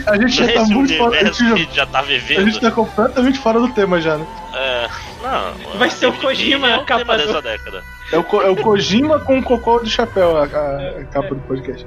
a 0.05 0.17
gente 0.17 0.35
já 0.35 0.53
tá 0.53 0.65
muito 0.65 0.97
fora. 0.97 1.19
A 1.19 1.23
gente 1.25 1.75
já, 1.75 1.85
tá 1.85 2.01
vivendo. 2.01 2.39
A 2.39 2.43
gente 2.45 2.59
tá 2.59 2.71
completamente 2.71 3.39
fora 3.39 3.59
do 3.59 3.69
tema 3.69 3.99
já, 3.99 4.17
né? 4.17 4.25
É. 4.55 4.87
Não. 5.21 5.77
Vai 5.77 5.89
ser 5.89 6.07
o 6.07 6.13
Kojima 6.13 6.75
a 6.75 6.83
capa 6.83 7.17
dessa 7.17 7.41
década. 7.41 7.83
É 8.11 8.17
o, 8.17 8.41
é 8.41 8.49
o 8.49 8.55
Kojima 8.55 9.19
com 9.19 9.39
o 9.39 9.43
cocô 9.43 9.79
do 9.79 9.89
chapéu, 9.89 10.37
a, 10.37 10.43
a, 10.43 11.01
a 11.01 11.05
capa 11.05 11.35
do 11.35 11.41
podcast. 11.41 11.85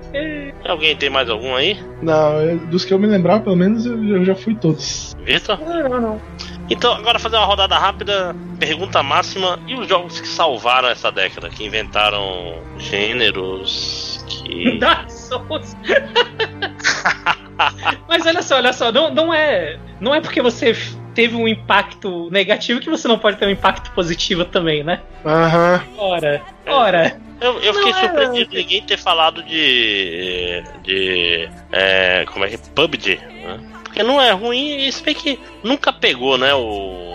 Alguém 0.68 0.94
tem 0.94 1.08
mais 1.08 1.30
algum 1.30 1.54
aí? 1.54 1.82
Não, 2.02 2.42
eu, 2.42 2.58
dos 2.58 2.84
que 2.84 2.92
eu 2.92 2.98
me 2.98 3.06
lembrar, 3.06 3.40
pelo 3.40 3.56
menos 3.56 3.86
eu, 3.86 4.04
eu 4.04 4.24
já 4.24 4.34
fui 4.34 4.54
todos. 4.54 5.16
Vitor? 5.24 5.58
Não, 5.60 5.88
não, 5.88 6.00
não. 6.00 6.20
Então, 6.68 6.92
agora 6.92 7.18
fazer 7.18 7.36
uma 7.36 7.46
rodada 7.46 7.76
rápida, 7.76 8.34
pergunta 8.58 9.02
máxima. 9.02 9.58
E 9.66 9.74
os 9.74 9.88
jogos 9.88 10.20
que 10.20 10.28
salvaram 10.28 10.88
essa 10.88 11.10
década? 11.10 11.48
Que 11.48 11.64
inventaram 11.64 12.60
gêneros, 12.78 14.09
que. 14.42 14.78
Dark 14.78 15.10
Souls! 15.10 15.76
Mas 18.08 18.26
olha 18.26 18.42
só, 18.42 18.56
olha 18.56 18.72
só, 18.72 18.90
não, 18.90 19.12
não 19.12 19.32
é. 19.34 19.78
Não 20.00 20.14
é 20.14 20.20
porque 20.20 20.40
você 20.40 20.74
teve 21.14 21.36
um 21.36 21.46
impacto 21.46 22.30
negativo 22.30 22.80
que 22.80 22.88
você 22.88 23.06
não 23.06 23.18
pode 23.18 23.36
ter 23.36 23.46
um 23.46 23.50
impacto 23.50 23.90
positivo 23.92 24.44
também, 24.44 24.82
né? 24.82 25.00
Aham. 25.24 25.82
Uhum. 25.96 25.98
Ora, 25.98 26.42
ora. 26.66 27.20
Eu, 27.40 27.58
eu 27.60 27.74
fiquei 27.74 27.92
é... 27.92 27.94
surpreendido 27.94 28.54
ninguém 28.54 28.82
ter 28.82 28.98
falado 28.98 29.42
de. 29.42 30.62
de. 30.82 31.48
É, 31.72 32.24
como 32.32 32.44
é 32.44 32.48
que 32.48 32.54
é? 32.54 32.58
PUBG, 32.74 33.16
né? 33.16 33.60
Porque 33.84 34.02
não 34.02 34.20
é 34.20 34.30
ruim 34.30 34.86
e 34.86 34.92
se 34.92 35.02
bem 35.02 35.14
que 35.14 35.38
nunca 35.62 35.92
pegou, 35.92 36.38
né? 36.38 36.54
O. 36.54 37.10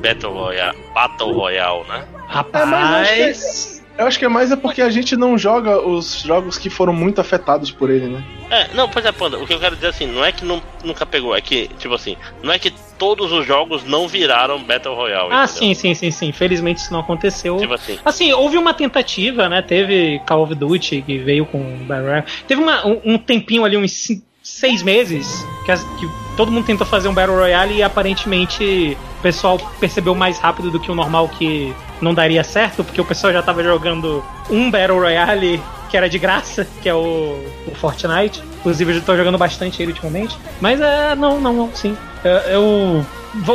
Battle 0.00 0.32
Royale, 0.32 0.78
Battle 0.94 1.32
Royale, 1.32 1.84
né? 1.88 2.04
Rapaz. 2.28 3.74
É, 3.74 3.77
eu 3.98 4.06
acho 4.06 4.18
que 4.18 4.24
é 4.24 4.28
mais 4.28 4.52
é 4.52 4.56
porque 4.56 4.80
a 4.80 4.88
gente 4.88 5.16
não 5.16 5.36
joga 5.36 5.80
os 5.84 6.22
jogos 6.22 6.56
que 6.56 6.70
foram 6.70 6.92
muito 6.92 7.20
afetados 7.20 7.70
por 7.72 7.90
ele, 7.90 8.06
né? 8.06 8.22
É, 8.48 8.68
não, 8.72 8.88
pois 8.88 9.04
é, 9.04 9.10
Panda, 9.10 9.38
o 9.38 9.46
que 9.46 9.52
eu 9.52 9.58
quero 9.58 9.74
dizer 9.74 9.88
assim, 9.88 10.06
não 10.06 10.24
é 10.24 10.30
que 10.30 10.44
não, 10.44 10.62
nunca 10.84 11.04
pegou, 11.04 11.36
é 11.36 11.40
que, 11.40 11.68
tipo 11.78 11.92
assim, 11.94 12.16
não 12.42 12.52
é 12.52 12.58
que 12.58 12.72
todos 12.96 13.32
os 13.32 13.44
jogos 13.44 13.84
não 13.84 14.06
viraram 14.06 14.62
Battle 14.62 14.94
Royale. 14.94 15.30
Ah, 15.32 15.46
sim, 15.46 15.74
sim, 15.74 15.94
sim, 15.94 16.10
sim. 16.10 16.32
Felizmente 16.32 16.80
isso 16.80 16.92
não 16.92 17.00
aconteceu. 17.00 17.56
Tipo 17.56 17.74
assim. 17.74 17.98
Assim, 18.04 18.32
houve 18.32 18.56
uma 18.56 18.74
tentativa, 18.74 19.48
né? 19.48 19.62
Teve 19.62 20.20
Call 20.26 20.42
of 20.42 20.54
Duty 20.54 21.02
que 21.02 21.18
veio 21.18 21.46
com 21.46 21.60
Battle 21.86 22.06
Royale. 22.06 22.26
Teve 22.46 22.62
uma, 22.62 22.86
um, 22.86 23.00
um 23.04 23.18
tempinho 23.18 23.64
ali, 23.64 23.76
uns 23.76 24.08
seis 24.48 24.82
meses, 24.82 25.46
que, 25.64 25.70
as, 25.70 25.84
que 25.98 26.08
todo 26.36 26.50
mundo 26.50 26.64
tentou 26.64 26.86
fazer 26.86 27.06
um 27.06 27.14
Battle 27.14 27.36
Royale 27.36 27.74
e 27.74 27.82
aparentemente 27.82 28.96
o 29.18 29.22
pessoal 29.22 29.58
percebeu 29.78 30.14
mais 30.14 30.38
rápido 30.38 30.70
do 30.70 30.80
que 30.80 30.90
o 30.90 30.94
normal 30.94 31.28
que 31.28 31.74
não 32.00 32.14
daria 32.14 32.42
certo, 32.42 32.82
porque 32.82 33.00
o 33.00 33.04
pessoal 33.04 33.32
já 33.32 33.42
tava 33.42 33.62
jogando 33.62 34.24
um 34.50 34.70
Battle 34.70 34.98
Royale 34.98 35.62
que 35.88 35.96
era 35.96 36.08
de 36.08 36.18
graça, 36.18 36.66
que 36.82 36.88
é 36.88 36.94
o, 36.94 37.38
o 37.66 37.74
Fortnite. 37.74 38.42
Inclusive, 38.58 38.92
eu 38.92 38.98
já 38.98 39.04
tô 39.04 39.16
jogando 39.16 39.38
bastante 39.38 39.82
ele 39.82 39.92
ultimamente. 39.92 40.36
Mas 40.60 40.80
é, 40.80 41.14
não, 41.14 41.40
não, 41.40 41.52
não, 41.52 41.74
sim. 41.74 41.96
Eu. 42.22 42.32
eu 42.52 43.06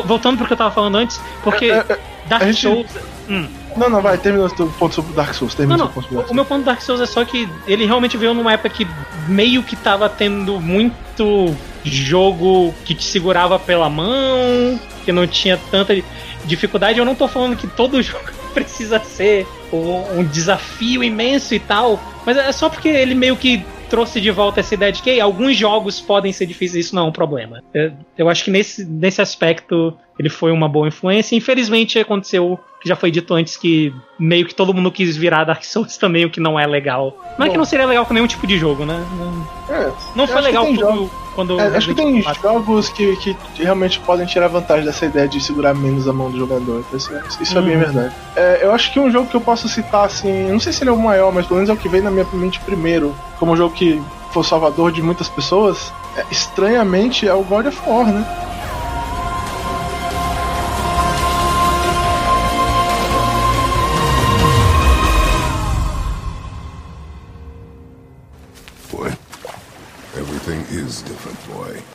voltando 0.05 0.37
pro 0.37 0.47
que 0.47 0.53
eu 0.53 0.57
tava 0.57 0.71
falando 0.71 0.95
antes, 0.97 1.19
porque 1.43 1.65
é, 1.65 1.85
é, 1.89 1.99
Dark. 2.27 2.53
Souls. 2.53 2.87
Hum. 3.29 3.47
Não, 3.77 3.89
não, 3.89 4.01
vai, 4.01 4.17
termina 4.17 4.45
o 4.45 4.71
ponto 4.71 4.95
sobre 4.95 5.13
Dark 5.13 5.33
Souls. 5.33 5.55
Termina 5.55 5.77
não, 5.77 5.85
não, 5.85 5.91
ponto 5.91 6.15
o, 6.15 6.31
o 6.31 6.33
meu 6.33 6.45
ponto 6.45 6.61
do 6.61 6.65
Dark 6.65 6.81
Souls 6.81 7.01
é 7.01 7.05
só 7.05 7.23
que 7.25 7.49
ele 7.67 7.85
realmente 7.85 8.17
veio 8.17 8.33
numa 8.33 8.53
época 8.53 8.69
que 8.69 8.87
meio 9.27 9.63
que 9.63 9.75
tava 9.75 10.09
tendo 10.09 10.59
muito 10.59 11.55
jogo 11.83 12.73
que 12.85 12.93
te 12.93 13.03
segurava 13.03 13.59
pela 13.59 13.89
mão, 13.89 14.79
que 15.03 15.11
não 15.11 15.27
tinha 15.27 15.59
tanta 15.69 16.01
dificuldade. 16.45 16.99
Eu 16.99 17.05
não 17.05 17.15
tô 17.15 17.27
falando 17.27 17.55
que 17.55 17.67
todo 17.67 18.01
jogo 18.03 18.29
precisa 18.53 18.99
ser 18.99 19.47
um, 19.71 20.19
um 20.19 20.23
desafio 20.23 21.03
imenso 21.03 21.53
e 21.55 21.59
tal, 21.59 21.99
mas 22.25 22.37
é 22.37 22.51
só 22.51 22.69
porque 22.69 22.87
ele 22.87 23.15
meio 23.15 23.35
que 23.35 23.65
trouxe 23.89 24.19
de 24.19 24.31
volta 24.31 24.59
essa 24.59 24.73
ideia 24.73 24.91
de 24.91 25.03
que 25.03 25.19
alguns 25.19 25.55
jogos 25.55 26.01
podem 26.01 26.31
ser 26.31 26.47
difíceis, 26.47 26.87
isso 26.87 26.95
não 26.95 27.03
é 27.03 27.09
um 27.09 27.11
problema. 27.11 27.61
Eu, 27.73 27.93
eu 28.17 28.29
acho 28.29 28.43
que 28.43 28.49
nesse, 28.49 28.83
nesse 28.83 29.21
aspecto 29.21 29.95
ele 30.17 30.29
foi 30.29 30.51
uma 30.51 30.67
boa 30.67 30.87
influência. 30.87 31.35
Infelizmente 31.35 31.99
aconteceu 31.99 32.59
que 32.79 32.89
já 32.89 32.97
foi 32.97 33.09
dito 33.09 33.33
antes 33.33 33.55
que 33.55 33.93
meio 34.19 34.45
que 34.45 34.53
todo 34.53 34.73
mundo 34.73 34.91
quis 34.91 35.15
virar 35.15 35.45
Dark 35.45 35.63
Souls 35.63 35.95
também, 35.97 36.25
o 36.25 36.29
que 36.29 36.39
não 36.39 36.59
é 36.59 36.67
legal. 36.67 37.15
Não 37.37 37.37
Bom, 37.37 37.45
é 37.45 37.49
que 37.49 37.57
não 37.57 37.65
seria 37.65 37.85
legal 37.85 38.05
com 38.05 38.13
nenhum 38.13 38.27
tipo 38.27 38.45
de 38.45 38.57
jogo, 38.57 38.85
né? 38.85 39.05
Não, 39.17 39.75
é, 39.75 39.91
não 40.15 40.27
foi 40.27 40.41
legal 40.41 40.65
quando, 40.65 41.11
quando. 41.33 41.59
É, 41.59 41.77
acho 41.77 41.87
que 41.87 41.95
tem 41.95 42.21
jogos 42.21 42.89
que, 42.89 43.15
que 43.15 43.35
realmente 43.57 43.99
podem 44.01 44.25
tirar 44.25 44.49
vantagem 44.49 44.85
dessa 44.85 45.05
ideia 45.05 45.27
de 45.27 45.39
segurar 45.39 45.73
menos 45.73 46.07
a 46.07 46.13
mão 46.13 46.29
do 46.29 46.37
jogador. 46.37 46.83
Então, 46.85 46.97
isso, 46.97 47.41
isso 47.41 47.55
hum. 47.55 47.59
é 47.59 47.61
bem 47.61 47.75
uhum. 47.75 47.79
verdade. 47.79 48.15
É, 48.35 48.59
eu 48.63 48.73
acho 48.73 48.91
que 48.91 48.99
um 48.99 49.09
jogo 49.09 49.29
que 49.29 49.35
eu 49.35 49.41
posso 49.41 49.69
citar, 49.69 50.05
assim, 50.05 50.51
não 50.51 50.59
sei 50.59 50.73
se 50.73 50.83
ele 50.83 50.89
é 50.89 50.93
o 50.93 50.99
maior, 50.99 51.31
mas 51.33 51.45
pelo 51.45 51.55
menos 51.55 51.69
é 51.69 51.73
o 51.73 51.77
que 51.77 51.87
veio 51.87 52.03
na 52.03 52.11
minha 52.11 52.27
mente 52.33 52.59
primeiro, 52.59 53.15
como 53.39 53.53
um 53.53 53.57
jogo 53.57 53.73
que 53.73 54.01
foi 54.31 54.43
salvador 54.43 54.91
de 54.91 55.01
muitas 55.01 55.29
pessoas, 55.29 55.93
é, 56.17 56.25
estranhamente 56.29 57.27
é 57.27 57.33
o 57.33 57.43
God 57.43 57.67
of 57.67 57.79
War, 57.87 58.07
né? 58.07 58.52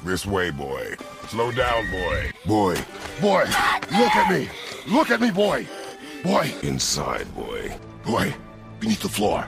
This 0.05 0.27
way, 0.27 0.51
boy. 0.51 0.97
Slow 1.29 1.53
down, 1.53 1.89
boy. 1.91 2.33
Boy. 2.45 2.77
Boy, 3.20 3.45
look 3.93 4.16
at 4.16 4.33
me. 4.33 4.49
Look 4.89 5.11
at 5.11 5.20
me, 5.20 5.31
boy. 5.31 5.69
Boy. 6.25 6.53
Inside, 6.62 7.33
boy. 7.35 7.77
Boy, 8.05 8.35
beneath 8.81 9.03
the 9.03 9.09
floor. 9.09 9.47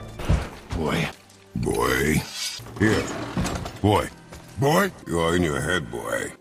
Boy. 0.77 1.09
Boy. 1.55 2.21
Here. 2.79 3.03
Boy. 3.81 4.07
Boy, 4.59 4.91
you 5.07 5.19
are 5.19 5.35
in 5.35 5.43
your 5.43 5.59
head, 5.59 5.91
boy. 5.91 6.31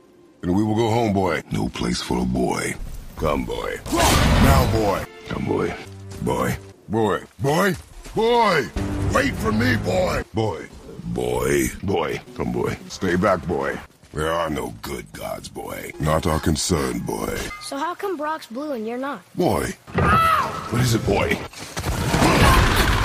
And 0.43 0.55
we 0.55 0.63
will 0.63 0.77
go 0.77 0.91
home, 0.91 1.13
boy. 1.13 1.43
No 1.51 1.69
place 1.71 2.01
for 2.01 2.23
a 2.23 2.25
boy. 2.25 2.75
Come, 3.17 3.45
boy. 3.45 3.77
Now, 3.93 4.71
boy. 4.73 5.05
Come, 5.29 5.47
boy. 5.47 5.75
Boy. 6.23 6.57
Boy. 6.89 7.25
Boy. 7.41 7.75
Boy! 8.15 8.69
Wait 9.15 9.33
for 9.35 9.53
me, 9.53 9.77
boy! 9.77 10.23
Boy. 10.35 10.69
Boy. 11.15 11.69
Boy. 11.83 12.21
Come, 12.37 12.53
boy. 12.53 12.77
Stay 12.89 13.17
back, 13.17 13.45
boy. 13.47 13.79
There 14.13 14.33
are 14.33 14.49
no 14.49 14.75
good 14.83 15.13
gods, 15.13 15.49
boy. 15.49 15.93
Not 16.01 16.27
our 16.27 16.39
concern, 16.41 17.01
boy. 17.01 17.37
So 17.63 17.77
how 17.77 17.95
come 17.95 18.17
Brock's 18.17 18.47
blue 18.47 18.73
and 18.73 18.87
you're 18.87 18.99
not? 18.99 19.23
Boy. 19.35 19.71
What 19.95 20.83
is 20.83 20.95
it, 20.95 21.05
boy? 21.07 21.29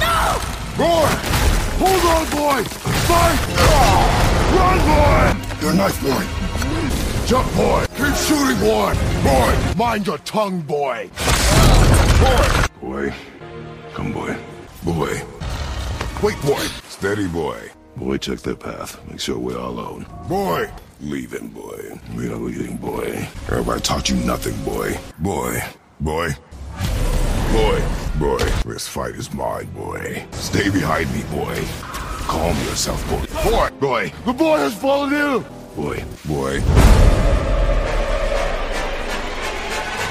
No! 0.01 0.37
Boy! 0.77 1.09
Hold 1.81 2.05
on, 2.13 2.25
boy! 2.31 2.63
Fight! 3.09 3.39
Run, 4.55 4.79
boy! 4.89 5.65
Your 5.65 5.73
knife, 5.73 6.01
boy! 6.01 6.23
Jump, 7.27 7.55
boy! 7.55 7.85
Keep 7.97 8.15
shooting, 8.15 8.59
boy! 8.59 8.93
Boy! 9.23 9.73
Mind 9.77 10.07
your 10.07 10.19
tongue, 10.19 10.61
boy! 10.61 11.09
Boy! 12.21 12.65
Boy. 12.81 13.13
Come, 13.93 14.13
boy. 14.13 14.37
Boy. 14.83 15.21
Wait, 16.21 16.41
boy! 16.43 16.63
Steady, 16.87 17.27
boy. 17.27 17.74
Boy, 17.95 18.17
check 18.17 18.39
their 18.39 18.55
path. 18.55 18.99
Make 19.09 19.19
sure 19.19 19.37
we're 19.37 19.57
all 19.57 19.69
alone. 19.71 20.05
Boy! 20.27 20.69
Leaving, 21.01 21.49
boy. 21.49 21.99
We 22.15 22.27
are 22.29 22.35
leaving, 22.35 22.77
boy. 22.77 23.27
Everybody 23.47 23.81
taught 23.81 24.09
you 24.09 24.15
nothing, 24.17 24.55
boy. 24.63 24.97
Boy. 25.19 25.61
Boy. 25.99 26.29
Boy. 27.51 27.81
Boy. 28.19 28.37
This 28.65 28.87
fight 28.87 29.15
is 29.15 29.33
mine, 29.33 29.65
boy. 29.75 30.25
Stay 30.31 30.69
behind 30.69 31.11
me, 31.13 31.23
boy. 31.35 31.55
Calm 32.27 32.55
yourself, 32.67 33.01
boy. 33.09 33.49
Boy. 33.49 33.69
Boy. 33.79 34.13
The 34.25 34.33
boy 34.33 34.57
has 34.57 34.73
fallen 34.73 35.13
ill. 35.13 35.41
Boy. 35.75 36.03
Boy. 36.25 36.61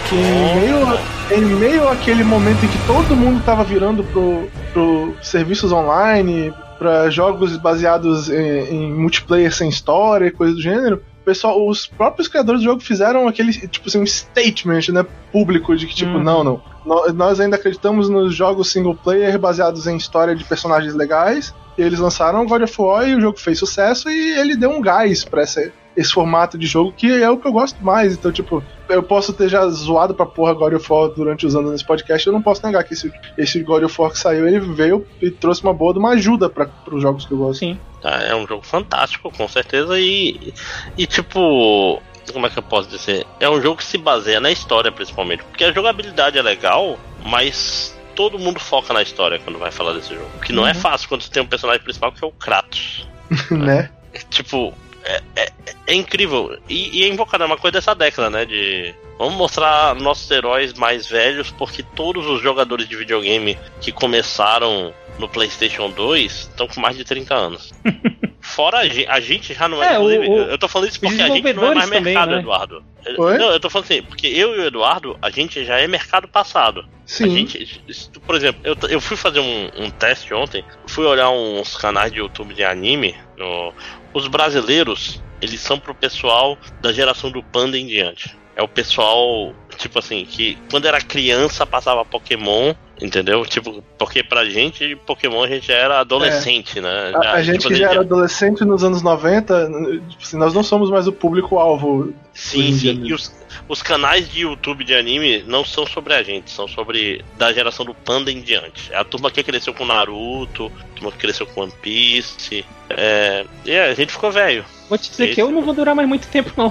Que 0.08 0.16
em 0.16 0.60
meio, 0.60 0.86
a- 0.86 1.34
em 1.34 1.40
meio 1.56 1.88
àquele 1.88 2.24
momento 2.24 2.64
em 2.64 2.68
que 2.68 2.78
todo 2.86 3.16
mundo 3.16 3.42
tava 3.44 3.64
virando 3.64 4.04
pro, 4.04 4.48
pro 4.74 5.14
serviços 5.22 5.72
online, 5.72 6.52
pra 6.78 7.08
jogos 7.10 7.56
baseados 7.56 8.28
em, 8.30 8.36
em 8.74 8.92
multiplayer 8.92 9.52
sem 9.54 9.68
história 9.68 10.26
e 10.26 10.30
coisa 10.30 10.54
do 10.54 10.60
gênero, 10.60 11.02
pessoal, 11.24 11.66
os 11.66 11.86
próprios 11.86 12.28
criadores 12.28 12.60
do 12.60 12.64
jogo 12.64 12.80
fizeram 12.82 13.26
aquele, 13.26 13.52
tipo 13.52 13.88
assim, 13.88 14.00
um 14.00 14.06
statement, 14.06 14.88
né, 14.92 15.06
público 15.32 15.74
de 15.76 15.86
que, 15.86 15.94
tipo, 15.94 16.12
Uhum. 16.18 16.22
não, 16.22 16.44
não, 16.44 16.62
nó- 16.84 17.06
nós 17.14 17.40
ainda 17.40 17.56
acreditamos 17.56 18.08
nos 18.10 18.34
jogos 18.34 18.70
single 18.70 18.94
player 18.94 19.38
baseados 19.38 19.86
em 19.86 19.96
história 19.96 20.34
de 20.36 20.44
personagens 20.44 20.94
legais, 20.94 21.54
e 21.78 21.82
eles 21.82 21.98
lançaram 21.98 22.44
God 22.46 22.62
of 22.62 22.74
War 22.80 23.08
e 23.08 23.14
o 23.14 23.20
jogo 23.20 23.38
fez 23.40 23.58
sucesso 23.58 24.10
e 24.10 24.38
ele 24.38 24.54
deu 24.54 24.70
um 24.70 24.80
gás 24.82 25.24
pra 25.24 25.42
essa, 25.42 25.72
esse 25.96 26.12
formato 26.12 26.58
de 26.58 26.66
jogo 26.66 26.92
que 26.92 27.10
é 27.10 27.30
o 27.30 27.38
que 27.38 27.46
eu 27.46 27.52
gosto 27.52 27.82
mais. 27.84 28.14
Então, 28.14 28.32
tipo, 28.32 28.62
eu 28.88 29.02
posso 29.02 29.32
ter 29.32 29.48
já 29.48 29.66
zoado 29.68 30.14
pra 30.14 30.26
porra 30.26 30.52
God 30.54 30.74
of 30.74 30.92
War 30.92 31.08
durante 31.08 31.46
os 31.46 31.54
anos 31.54 31.72
nesse 31.72 31.84
podcast, 31.84 32.26
eu 32.26 32.32
não 32.32 32.42
posso 32.42 32.64
negar 32.64 32.84
que 32.84 32.94
esse, 32.94 33.12
esse 33.38 33.60
God 33.62 33.84
of 33.84 34.00
War 34.00 34.10
que 34.10 34.18
saiu, 34.18 34.46
ele 34.46 34.60
veio 34.60 35.06
e 35.20 35.30
trouxe 35.30 35.62
uma 35.62 35.72
boa 35.72 35.92
de 35.92 35.98
uma 35.98 36.10
ajuda 36.10 36.48
para 36.48 36.68
os 36.90 37.02
jogos 37.02 37.24
que 37.24 37.32
eu 37.32 37.38
gosto. 37.38 37.60
Sim. 37.60 37.78
Tá, 38.00 38.22
é 38.22 38.34
um 38.34 38.46
jogo 38.46 38.62
fantástico, 38.64 39.30
com 39.30 39.48
certeza, 39.48 39.98
e, 39.98 40.52
e 40.96 41.06
tipo. 41.06 42.02
Como 42.32 42.46
é 42.46 42.48
que 42.48 42.58
eu 42.58 42.62
posso 42.62 42.88
dizer? 42.88 43.26
É 43.38 43.50
um 43.50 43.60
jogo 43.60 43.76
que 43.76 43.84
se 43.84 43.98
baseia 43.98 44.40
na 44.40 44.50
história, 44.50 44.90
principalmente. 44.90 45.44
Porque 45.44 45.62
a 45.62 45.70
jogabilidade 45.70 46.38
é 46.38 46.42
legal, 46.42 46.98
mas 47.22 47.94
todo 48.14 48.38
mundo 48.38 48.58
foca 48.58 48.94
na 48.94 49.02
história 49.02 49.38
quando 49.38 49.58
vai 49.58 49.70
falar 49.70 49.92
desse 49.92 50.14
jogo. 50.14 50.30
Que 50.42 50.50
não 50.50 50.66
é 50.66 50.72
fácil 50.72 51.06
quando 51.08 51.20
você 51.20 51.30
tem 51.30 51.42
um 51.42 51.46
personagem 51.46 51.82
principal 51.82 52.12
que 52.12 52.24
é 52.24 52.26
o 52.26 52.32
Kratos. 52.32 53.06
né? 53.50 53.90
Tipo, 54.30 54.72
é, 55.04 55.22
é- 55.36 55.52
é 55.86 55.94
incrível. 55.94 56.56
E, 56.68 57.00
e 57.00 57.04
é 57.04 57.08
invocado, 57.08 57.42
é 57.44 57.46
uma 57.46 57.56
coisa 57.58 57.72
dessa 57.72 57.94
década, 57.94 58.30
né? 58.30 58.44
De. 58.44 58.94
Vamos 59.18 59.34
mostrar 59.34 59.94
nossos 59.94 60.28
heróis 60.30 60.72
mais 60.74 61.06
velhos, 61.06 61.50
porque 61.52 61.82
todos 61.94 62.26
os 62.26 62.42
jogadores 62.42 62.88
de 62.88 62.96
videogame 62.96 63.56
que 63.80 63.92
começaram 63.92 64.92
no 65.18 65.28
PlayStation 65.28 65.88
2 65.90 66.32
estão 66.32 66.66
com 66.66 66.80
mais 66.80 66.96
de 66.96 67.04
30 67.04 67.32
anos. 67.34 67.72
Fora 68.40 68.78
a 68.78 68.84
gente, 68.88 69.08
a 69.08 69.20
gente 69.20 69.54
já 69.54 69.68
não 69.68 69.82
é. 69.82 69.94
É, 69.94 69.98
o- 69.98 70.10
eu 70.10 70.58
tô 70.58 70.68
falando 70.68 70.88
isso 70.88 71.00
porque 71.00 71.20
a 71.22 71.28
gente 71.28 71.52
não 71.54 71.70
é 71.70 71.74
mais 71.74 71.84
também, 71.88 72.02
mercado, 72.02 72.32
né? 72.32 72.38
Eduardo. 72.40 72.84
Eu- 73.06 73.20
Oi? 73.20 73.38
Não, 73.38 73.50
eu 73.50 73.60
tô 73.60 73.70
falando 73.70 73.84
assim, 73.84 74.02
porque 74.02 74.26
eu 74.26 74.54
e 74.56 74.58
o 74.60 74.66
Eduardo, 74.66 75.16
a 75.22 75.30
gente 75.30 75.64
já 75.64 75.78
é 75.78 75.86
mercado 75.86 76.26
passado. 76.28 76.80
A 76.80 76.84
Sim. 77.06 77.30
gente, 77.30 77.84
se 77.92 78.10
tu- 78.10 78.20
por 78.20 78.34
exemplo, 78.34 78.60
eu, 78.64 78.76
eu 78.90 79.00
fui 79.00 79.16
fazer 79.16 79.40
um, 79.40 79.70
um 79.76 79.90
teste 79.90 80.34
ontem, 80.34 80.64
fui 80.86 81.04
olhar 81.06 81.30
uns 81.30 81.76
canais 81.76 82.10
de 82.12 82.18
YouTube 82.18 82.52
de 82.54 82.64
anime. 82.64 83.14
no- 83.36 83.72
os 84.14 84.26
brasileiros, 84.28 85.20
eles 85.42 85.60
são 85.60 85.78
pro 85.78 85.94
pessoal 85.94 86.56
da 86.80 86.92
geração 86.92 87.30
do 87.30 87.42
Panda 87.42 87.76
em 87.76 87.86
diante. 87.86 88.34
É 88.56 88.62
o 88.62 88.68
pessoal, 88.68 89.52
tipo 89.76 89.98
assim, 89.98 90.24
que 90.24 90.56
quando 90.70 90.86
era 90.86 91.00
criança 91.00 91.66
passava 91.66 92.04
Pokémon, 92.04 92.72
entendeu? 93.02 93.44
Tipo, 93.44 93.82
porque 93.98 94.22
pra 94.22 94.44
gente, 94.44 94.94
Pokémon 95.04 95.42
a 95.42 95.48
gente 95.48 95.66
já 95.66 95.74
era 95.74 95.98
adolescente, 95.98 96.80
né? 96.80 97.12
A, 97.16 97.32
a 97.32 97.42
gente 97.42 97.58
tipo, 97.62 97.74
que 97.74 97.80
já 97.80 97.86
era 97.86 97.94
já- 97.96 98.00
adolescente 98.02 98.64
nos 98.64 98.84
anos 98.84 99.02
90, 99.02 99.66
tipo 100.08 100.22
assim, 100.22 100.36
nós 100.36 100.54
não 100.54 100.62
somos 100.62 100.88
mais 100.88 101.08
o 101.08 101.12
público-alvo. 101.12 102.14
Sim, 102.32 102.72
sim. 102.72 103.00
E 103.04 103.12
os, 103.12 103.32
os 103.68 103.82
canais 103.82 104.28
de 104.28 104.40
YouTube 104.42 104.84
de 104.84 104.94
anime 104.94 105.42
não 105.46 105.64
são 105.64 105.86
sobre 105.86 106.14
a 106.14 106.22
gente, 106.22 106.50
são 106.50 106.66
sobre 106.68 107.24
da 107.38 107.52
geração 107.52 107.84
do 107.84 107.94
Panda 107.94 108.30
em 108.30 108.40
diante. 108.40 108.92
É 108.92 108.96
a 108.96 109.04
turma 109.04 109.30
que 109.30 109.42
cresceu 109.42 109.72
com 109.74 109.84
Naruto, 109.84 110.70
a 110.80 110.94
turma 110.94 111.12
que 111.12 111.18
cresceu 111.18 111.46
com 111.46 111.62
One 111.62 111.72
Piece. 111.82 112.64
É, 112.90 113.44
e 113.64 113.70
é, 113.72 113.90
a 113.90 113.94
gente 113.94 114.12
ficou 114.12 114.30
velho. 114.30 114.64
Vou 114.88 114.98
te 114.98 115.10
dizer 115.10 115.24
Esse- 115.26 115.34
que 115.34 115.42
eu 115.42 115.50
não 115.50 115.62
vou 115.62 115.74
durar 115.74 115.94
mais 115.94 116.08
muito 116.08 116.26
tempo, 116.28 116.52
não. 116.56 116.70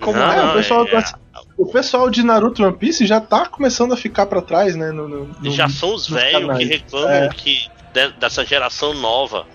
Como, 0.00 0.18
Não, 0.18 0.24
Ah, 0.24 0.50
o 0.50 0.54
pessoal 0.54 0.86
é- 0.86 0.90
gosta- 0.90 1.18
O 1.56 1.66
pessoal 1.66 2.10
de 2.10 2.22
Naruto 2.24 2.60
e 2.60 2.64
One 2.64 2.76
Piece 2.76 3.06
já 3.06 3.20
tá 3.20 3.46
começando 3.46 3.92
a 3.92 3.96
ficar 3.96 4.26
pra 4.26 4.42
trás, 4.42 4.74
né? 4.74 4.90
No, 4.90 5.08
no- 5.08 5.26
no- 5.40 5.50
Já 5.52 5.68
são 5.68 5.94
os 5.94 6.08
velhos 6.08 6.58
que 6.58 6.64
reclamam 6.64 7.08
É. 7.10 7.28
que 7.28 7.68
de- 7.92 8.12
dessa 8.18 8.44
geração 8.44 8.92
nova. 8.92 9.46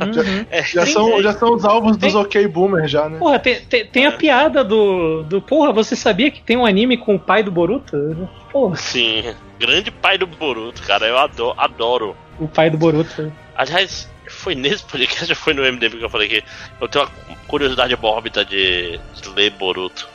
Uhum. 0.00 0.46
É, 0.50 0.62
Já 0.62 0.84
Tem- 0.84 0.92
são, 0.92 1.22
já 1.22 1.32
são 1.32 1.54
os 1.54 1.64
alvos 1.64 1.96
dos 1.96 2.12
tem- 2.12 2.20
ok 2.20 2.48
boomer 2.48 2.86
já, 2.88 3.08
né? 3.08 3.18
Porra, 3.18 3.38
tem, 3.38 3.60
tem, 3.60 3.86
tem 3.86 4.06
a 4.06 4.12
piada 4.12 4.64
do, 4.64 5.22
do. 5.22 5.40
Porra, 5.40 5.72
você 5.72 5.94
sabia 5.94 6.30
que 6.30 6.42
tem 6.42 6.56
um 6.56 6.66
anime 6.66 6.96
com 6.96 7.14
o 7.14 7.18
pai 7.18 7.42
do 7.42 7.50
Boruto? 7.50 8.28
Porra, 8.50 8.76
Sim, 8.76 9.34
grande 9.58 9.90
pai 9.90 10.18
do 10.18 10.26
Boruto, 10.26 10.82
cara. 10.82 11.06
Eu 11.06 11.18
adoro. 11.18 11.54
adoro. 11.58 12.16
o 12.38 12.48
pai 12.48 12.70
do 12.70 12.76
Boruto. 12.78 13.32
Aliás, 13.56 14.10
foi 14.28 14.54
nesse 14.54 14.82
podcast 14.84 15.30
ou 15.30 15.36
foi 15.36 15.54
no 15.54 15.62
MDM 15.62 15.98
que 15.98 16.04
eu 16.04 16.10
falei 16.10 16.28
que 16.28 16.44
eu 16.80 16.88
tenho 16.88 17.04
uma 17.28 17.36
curiosidade 17.46 17.96
mórbida 17.96 18.44
de, 18.44 18.98
de 19.20 19.28
ler 19.34 19.50
Boruto. 19.50 20.08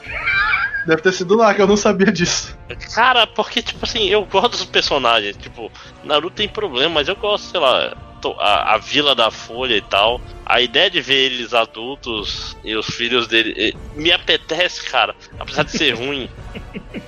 Deve 0.85 1.01
ter 1.01 1.11
sido 1.13 1.35
lá 1.35 1.53
que 1.53 1.61
eu 1.61 1.67
não 1.67 1.77
sabia 1.77 2.11
disso. 2.11 2.57
Cara, 2.95 3.27
porque, 3.27 3.61
tipo 3.61 3.85
assim, 3.85 4.07
eu 4.07 4.25
gosto 4.25 4.51
dos 4.51 4.65
personagens. 4.65 5.35
Tipo, 5.37 5.71
Naruto 6.03 6.35
tem 6.37 6.47
problema, 6.47 6.95
mas 6.95 7.07
eu 7.07 7.15
gosto, 7.15 7.45
sei 7.51 7.59
lá, 7.59 7.93
a, 8.39 8.75
a 8.75 8.77
Vila 8.77 9.15
da 9.15 9.31
Folha 9.31 9.75
e 9.75 9.81
tal. 9.81 10.21
A 10.45 10.61
ideia 10.61 10.89
de 10.89 11.01
ver 11.01 11.31
eles 11.31 11.53
adultos 11.53 12.57
e 12.63 12.75
os 12.75 12.87
filhos 12.87 13.27
dele 13.27 13.75
me 13.95 14.11
apetece, 14.11 14.83
cara. 14.83 15.15
Apesar 15.39 15.63
de 15.63 15.71
ser 15.71 15.91
ruim. 15.97 16.29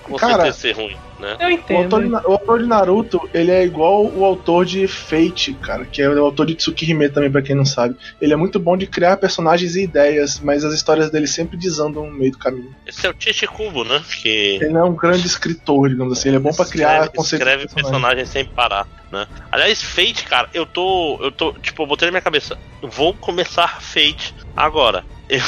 Com 0.03 0.15
Cara, 0.15 0.51
certeza 0.51 0.57
ser 0.57 0.71
ruim, 0.75 0.97
né? 1.22 1.38
Eu 1.39 1.48
O 1.48 1.52
entendo. 1.52 1.77
autor, 1.95 2.03
de, 2.03 2.10
o 2.27 2.31
autor 2.34 2.60
de 2.60 2.65
Naruto, 2.68 3.30
ele 3.34 3.52
é 3.52 3.64
igual 3.64 4.06
o 4.06 4.26
autor 4.26 4.65
de 4.65 4.88
Fate, 4.88 5.53
cara, 5.53 5.85
que 5.85 6.02
é 6.02 6.10
o 6.10 6.26
autor 6.26 6.45
de 6.48 6.56
Tsukihime 6.56 7.10
também, 7.10 7.31
pra 7.31 7.41
quem 7.41 7.56
não 7.56 7.64
sabe. 7.65 7.95
Ele 8.19 8.34
é 8.34 8.35
muito 8.35 8.60
bom 8.60 8.76
de 8.76 8.88
criar 8.88 9.18
personagens 9.18 9.76
e 9.76 9.84
ideias, 9.84 10.39
mas 10.39 10.65
as 10.65 10.73
histórias 10.73 11.10
dele 11.11 11.27
sempre 11.27 11.56
desandam 11.57 12.06
no 12.07 12.11
meio 12.11 12.31
do 12.31 12.38
caminho. 12.38 12.76
Esse 12.85 13.06
é 13.06 13.10
o 13.10 13.15
Chichikubo, 13.18 13.84
né? 13.84 14.02
Que 14.22 14.56
Ele 14.61 14.69
não 14.69 14.81
é 14.81 14.89
um 14.89 14.95
grande 14.95 15.26
escritor, 15.27 15.88
digamos 15.89 16.18
assim, 16.18 16.30
ele 16.30 16.38
é 16.38 16.39
bom 16.39 16.52
pra 16.53 16.65
criar 16.65 16.93
escreve, 16.95 17.15
conceitos 17.15 17.48
escreve 17.48 17.64
personagem. 17.68 17.91
personagens 17.91 18.30
sem 18.30 18.45
parar, 18.45 18.88
né? 19.11 19.27
Aliás, 19.52 19.81
Fate, 19.84 20.23
cara, 20.26 20.49
eu 20.53 20.65
tô. 20.65 21.19
Eu 21.22 21.31
tô. 21.31 21.53
Tipo, 21.53 21.84
eu 21.84 21.88
botei 21.88 22.07
na 22.07 22.11
minha 22.11 22.22
cabeça. 22.22 22.57
Vou 22.81 23.14
começar 23.14 23.81
Fate 23.81 24.34
agora. 24.57 25.03
Eu- 25.31 25.39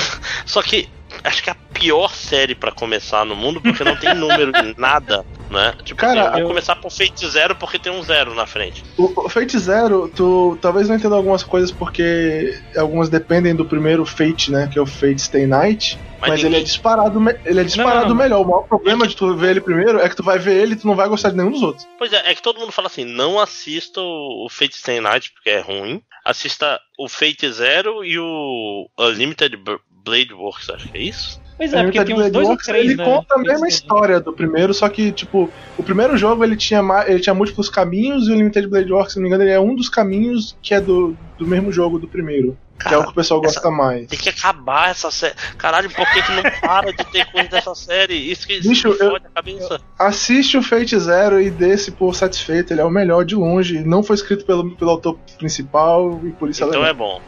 só 0.46 0.62
que 0.62 0.88
acho 1.26 1.44
que 1.44 1.50
é 1.50 1.52
a 1.54 1.56
pior 1.74 2.14
série 2.14 2.56
pra 2.56 2.72
começar 2.72 3.26
no 3.26 3.36
mundo, 3.36 3.60
porque 3.60 3.84
não 3.84 3.98
tem 3.98 4.14
número 4.16 4.52
de 4.54 4.74
nada, 4.80 5.26
né? 5.50 5.74
Tipo, 5.84 6.00
Cara, 6.02 6.32
vou 6.32 6.40
eu- 6.42 6.48
começar 6.48 6.76
por 6.76 6.92
Fate 6.92 7.28
Zero 7.28 7.56
porque 7.56 7.78
tem 7.80 7.92
um 7.92 8.02
zero 8.04 8.34
na 8.34 8.46
frente. 8.46 8.84
O, 8.98 9.26
o 9.26 9.30
Fate 9.30 9.58
Zero, 9.60 10.08
tu 10.10 10.58
talvez 10.62 10.88
não 10.90 10.96
entenda 10.96 11.16
algumas 11.16 11.44
coisas 11.44 11.72
porque 11.72 12.54
algumas 12.78 13.10
dependem 13.10 13.56
do 13.56 13.66
primeiro 13.66 14.06
Fate, 14.06 14.52
né, 14.52 14.68
que 14.72 14.80
é 14.80 14.82
o 14.82 14.86
Fate 14.86 15.20
Stay 15.22 15.46
Night, 15.46 15.98
Mas, 16.20 16.30
mas, 16.32 16.40
ele 16.40 16.48
é 16.48 16.50
ninguém- 16.52 16.64
disparado, 16.64 17.20
ele 17.46 17.60
é 17.60 17.64
disparado 17.64 18.10
não. 18.10 18.16
melhor. 18.16 18.42
O 18.42 18.46
maior 18.50 18.64
problema 18.68 19.06
de 19.08 19.16
tu 19.16 19.36
ver 19.36 19.52
ele 19.52 19.62
primeiro 19.62 20.00
é 20.00 20.08
que 20.10 20.16
tu 20.16 20.24
vai 20.24 20.40
ver 20.40 20.62
ele 20.62 20.74
e 20.74 20.78
tu 20.78 20.88
não 20.88 20.96
vai 20.96 21.08
gostar 21.10 21.30
de 21.32 21.38
nenhum 21.38 21.52
dos 21.52 21.62
outros. 21.62 21.86
Pois 21.98 22.12
é, 22.14 22.32
é 22.32 22.34
que 22.36 22.42
todo 22.42 22.60
mundo 22.60 22.72
fala 22.72 22.88
assim: 22.88 23.04
não 23.06 23.40
assista 23.40 24.00
o 24.02 24.48
Fate 24.50 24.78
Stay 24.78 25.02
Night 25.02 25.32
porque 25.34 25.50
é 25.50 25.60
ruim. 25.60 26.02
Assista 26.26 26.80
o 26.98 27.10
Fate 27.10 27.52
Zero 27.52 28.06
e 28.06 28.18
o 28.18 28.88
Unlimited 28.98 29.58
Blade 30.06 30.34
Works, 30.34 30.70
acho 30.70 30.90
que 30.90 30.98
é 30.98 31.02
isso. 31.02 31.43
Pois 31.72 31.74
é, 31.74 31.84
porque 31.84 32.04
tem 32.04 32.16
uns 32.16 32.32
dois 32.32 32.50
ou 32.50 32.58
três, 32.58 32.86
ele 32.86 32.96
né? 32.96 33.06
conta 33.06 33.36
a 33.36 33.38
mesma 33.38 33.68
história 33.68 34.20
do 34.20 34.34
primeiro, 34.34 34.74
só 34.74 34.88
que, 34.90 35.12
tipo, 35.12 35.50
o 35.78 35.84
primeiro 35.84 36.18
jogo 36.18 36.44
ele 36.44 36.56
tinha, 36.56 36.82
ele 37.08 37.20
tinha 37.20 37.34
múltiplos 37.34 37.70
caminhos 37.70 38.28
e 38.28 38.32
o 38.32 38.36
Limited 38.36 38.68
Blade 38.68 38.92
Works, 38.92 39.14
se 39.14 39.20
não 39.20 39.24
me 39.24 39.30
engano, 39.30 39.44
ele 39.44 39.52
é 39.52 39.60
um 39.60 39.76
dos 39.76 39.90
caminhos 39.90 40.56
que 40.62 40.74
é 40.74 40.82
do, 40.82 41.16
do 41.38 41.48
mesmo 41.48 41.72
jogo 41.72 41.98
do 42.00 42.08
primeiro. 42.08 42.58
que 42.86 42.94
é 42.94 42.98
o 42.98 43.04
que 43.04 43.12
o 43.12 43.14
pessoal 43.14 43.40
essa- 43.46 43.62
gosta 43.62 43.72
mais. 43.72 44.08
Tem 44.08 44.20
que 44.20 44.28
acabar 44.30 44.90
essa 44.90 45.10
série. 45.10 45.36
Caralho, 45.58 45.90
por 45.90 46.06
que, 46.12 46.22
que 46.22 46.32
não 46.34 46.44
para 46.62 46.92
de 46.92 47.04
ter 47.12 47.26
coisa 47.32 47.48
dessa 47.50 47.74
série? 47.76 48.14
Isso 48.16 48.46
que, 48.46 48.56
isso 48.56 48.68
Bicho, 48.68 48.94
que 48.96 49.04
eu- 49.04 49.12
fode 49.12 49.26
a 49.26 49.30
cabeça. 49.30 49.80
Assiste 49.98 50.58
o 50.58 50.62
Fate 50.64 50.98
Zero 51.00 51.40
e 51.42 51.50
desse 51.50 51.92
por 51.92 52.14
satisfeito, 52.16 52.74
ele 52.74 52.82
é 52.82 52.84
o 52.86 52.90
melhor 52.90 53.24
de 53.24 53.36
longe. 53.36 53.80
Não 53.86 54.04
foi 54.04 54.16
escrito 54.18 54.44
pelo, 54.46 54.76
pelo 54.76 54.92
autor 54.92 55.18
principal 55.38 56.20
e 56.26 56.32
por 56.32 56.50
isso 56.50 56.64
é 56.64 56.68
Então 56.68 56.82
legal. 56.82 56.94
é 56.94 56.98
bom. 56.98 57.22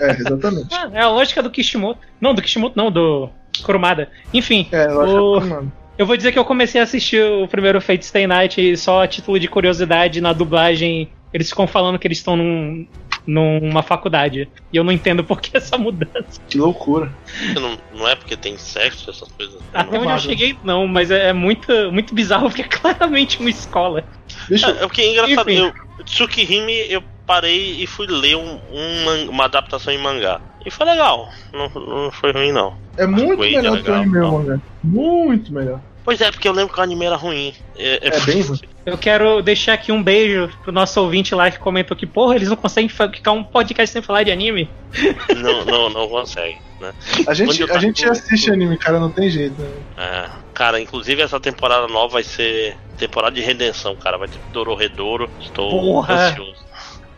É, 0.00 0.10
exatamente. 0.12 0.68
Ah, 0.74 0.88
é 0.94 1.00
a 1.02 1.08
lógica 1.10 1.42
do 1.42 1.50
Kishimoto. 1.50 2.00
Não, 2.20 2.34
do 2.34 2.42
Kishimoto 2.42 2.76
não, 2.76 2.90
do 2.90 3.28
Kurumada. 3.62 4.10
Enfim, 4.32 4.66
É, 4.72 4.86
eu 4.86 5.00
acho 5.00 5.14
O- 5.16 5.40
mano. 5.40 5.72
eu 5.96 6.06
vou 6.06 6.16
dizer 6.16 6.32
que 6.32 6.38
eu 6.38 6.44
comecei 6.44 6.80
a 6.80 6.84
assistir 6.84 7.22
o 7.24 7.46
primeiro 7.48 7.80
Fate 7.80 8.04
Stay 8.04 8.26
Night 8.26 8.60
e 8.60 8.76
só 8.76 9.02
a 9.02 9.08
título 9.08 9.38
de 9.38 9.48
curiosidade 9.48 10.20
na 10.20 10.32
dublagem. 10.32 11.08
Eles 11.32 11.48
ficam 11.50 11.66
falando 11.66 11.98
que 11.98 12.06
eles 12.06 12.18
estão 12.18 12.36
num, 12.36 12.86
numa 13.26 13.82
faculdade. 13.82 14.48
E 14.72 14.76
eu 14.78 14.82
não 14.82 14.90
entendo 14.90 15.22
por 15.22 15.40
que 15.42 15.54
essa 15.56 15.76
mudança. 15.76 16.40
Que 16.48 16.56
loucura. 16.56 17.12
Não, 17.54 17.78
não 17.94 18.08
é 18.08 18.14
porque 18.16 18.34
tem 18.36 18.56
sexo, 18.56 19.10
essas 19.10 19.28
coisas. 19.32 19.60
Até 19.74 19.98
onde 19.98 20.10
eu 20.10 20.18
cheguei, 20.18 20.56
não, 20.64 20.86
mas 20.86 21.10
é, 21.10 21.28
é 21.28 21.32
muito, 21.34 21.70
muito 21.92 22.14
bizarro 22.14 22.48
porque 22.48 22.62
é 22.62 22.64
claramente 22.68 23.38
uma 23.40 23.50
escola. 23.50 24.04
É, 24.50 24.54
é 24.54 24.86
porque 24.86 25.02
é 25.02 25.10
engraçado. 25.12 25.50
Enfim. 25.50 25.58
Eu, 25.98 26.04
Tsukihime, 26.04 26.72
eu 26.88 27.02
parei 27.28 27.82
e 27.82 27.86
fui 27.86 28.06
ler 28.06 28.36
um, 28.36 28.58
um 28.72 29.30
uma 29.30 29.44
adaptação 29.44 29.92
em 29.92 29.98
mangá. 29.98 30.40
E 30.64 30.70
foi 30.70 30.86
legal. 30.86 31.28
Não, 31.52 31.68
não 31.68 32.10
foi 32.10 32.32
ruim, 32.32 32.52
não. 32.52 32.74
é 32.96 33.06
muito 33.06 33.36
Wade 33.36 33.56
melhor 33.56 33.78
é 33.78 33.82
que 33.82 33.90
o 33.90 33.94
anime, 33.94 34.18
não. 34.18 34.32
mano. 34.32 34.62
Muito 34.82 35.52
melhor. 35.52 35.80
Pois 36.04 36.22
é, 36.22 36.30
porque 36.30 36.48
eu 36.48 36.52
lembro 36.52 36.72
que 36.72 36.80
o 36.80 36.82
anime 36.82 37.04
era 37.04 37.16
ruim. 37.16 37.52
É, 37.76 38.08
É 38.08 38.20
bem 38.20 38.40
ruim. 38.40 38.58
Eu 38.86 38.96
quero 38.96 39.42
deixar 39.42 39.74
aqui 39.74 39.92
um 39.92 40.02
beijo 40.02 40.48
pro 40.62 40.72
nosso 40.72 40.98
ouvinte 41.02 41.34
lá 41.34 41.50
que 41.50 41.58
comentou 41.58 41.94
que, 41.94 42.06
porra, 42.06 42.34
eles 42.34 42.48
não 42.48 42.56
conseguem 42.56 42.88
ficar 42.88 43.32
um 43.32 43.44
podcast 43.44 43.92
sem 43.92 44.00
falar 44.00 44.22
de 44.22 44.30
anime. 44.30 44.70
Não, 45.36 45.66
não, 45.66 45.90
não 45.90 46.08
consegue, 46.08 46.56
né? 46.80 46.94
A 47.26 47.34
gente, 47.34 47.62
a 47.70 47.78
gente 47.78 48.08
assiste 48.08 48.50
anime, 48.50 48.78
cara, 48.78 48.98
não 48.98 49.10
tem 49.10 49.28
jeito. 49.28 49.60
Né? 49.60 49.68
É, 49.98 50.30
cara, 50.54 50.80
inclusive 50.80 51.20
essa 51.20 51.38
temporada 51.38 51.86
nova 51.86 52.14
vai 52.14 52.22
ser 52.22 52.74
temporada 52.96 53.34
de 53.34 53.42
redenção, 53.42 53.94
cara. 53.94 54.16
Vai 54.16 54.28
ter 54.28 54.38
Dororedoro. 54.50 55.28
Estou 55.40 55.68
Porra! 55.70 56.30
ansioso. 56.30 56.67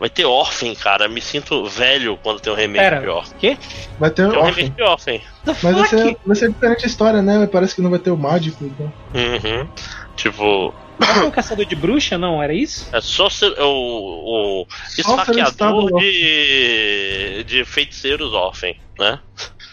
Vai 0.01 0.09
ter 0.09 0.25
Orphan, 0.25 0.73
cara. 0.73 1.07
Me 1.07 1.21
sinto 1.21 1.63
velho 1.67 2.17
quando 2.23 2.39
tem 2.39 2.51
um 2.51 2.55
remake 2.55 2.83
Pera. 2.83 3.01
de 3.01 3.07
Orphan. 3.07 3.35
Quê? 3.37 3.55
Vai 3.99 4.09
ter 4.09 4.27
Tem 4.27 4.39
um 4.39 4.43
remake 4.43 4.69
de 4.71 4.81
Orphan. 4.81 5.19
Mas 5.45 5.61
vai 5.61 5.87
ser, 5.87 6.17
vai 6.25 6.35
ser 6.35 6.49
diferente 6.49 6.85
a 6.85 6.87
história, 6.87 7.21
né? 7.21 7.47
Parece 7.51 7.75
que 7.75 7.83
não 7.83 7.91
vai 7.91 7.99
ter 7.99 8.09
o 8.09 8.17
mágico. 8.17 8.65
Então. 8.65 8.91
Uhum. 9.13 9.69
Tipo, 10.15 10.73
Não 10.99 11.05
foi 11.05 11.25
um 11.27 11.29
caçador 11.29 11.65
de 11.65 11.75
bruxa, 11.75 12.17
não? 12.17 12.41
Era 12.41 12.51
isso? 12.51 12.89
é 12.91 12.99
só 12.99 13.29
ser 13.29 13.53
o, 13.59 14.63
o 14.63 14.67
esfaqueador 14.97 15.99
de, 15.99 17.43
de 17.43 17.63
feiticeiros 17.63 18.33
Orphan, 18.33 18.73
né? 18.97 19.19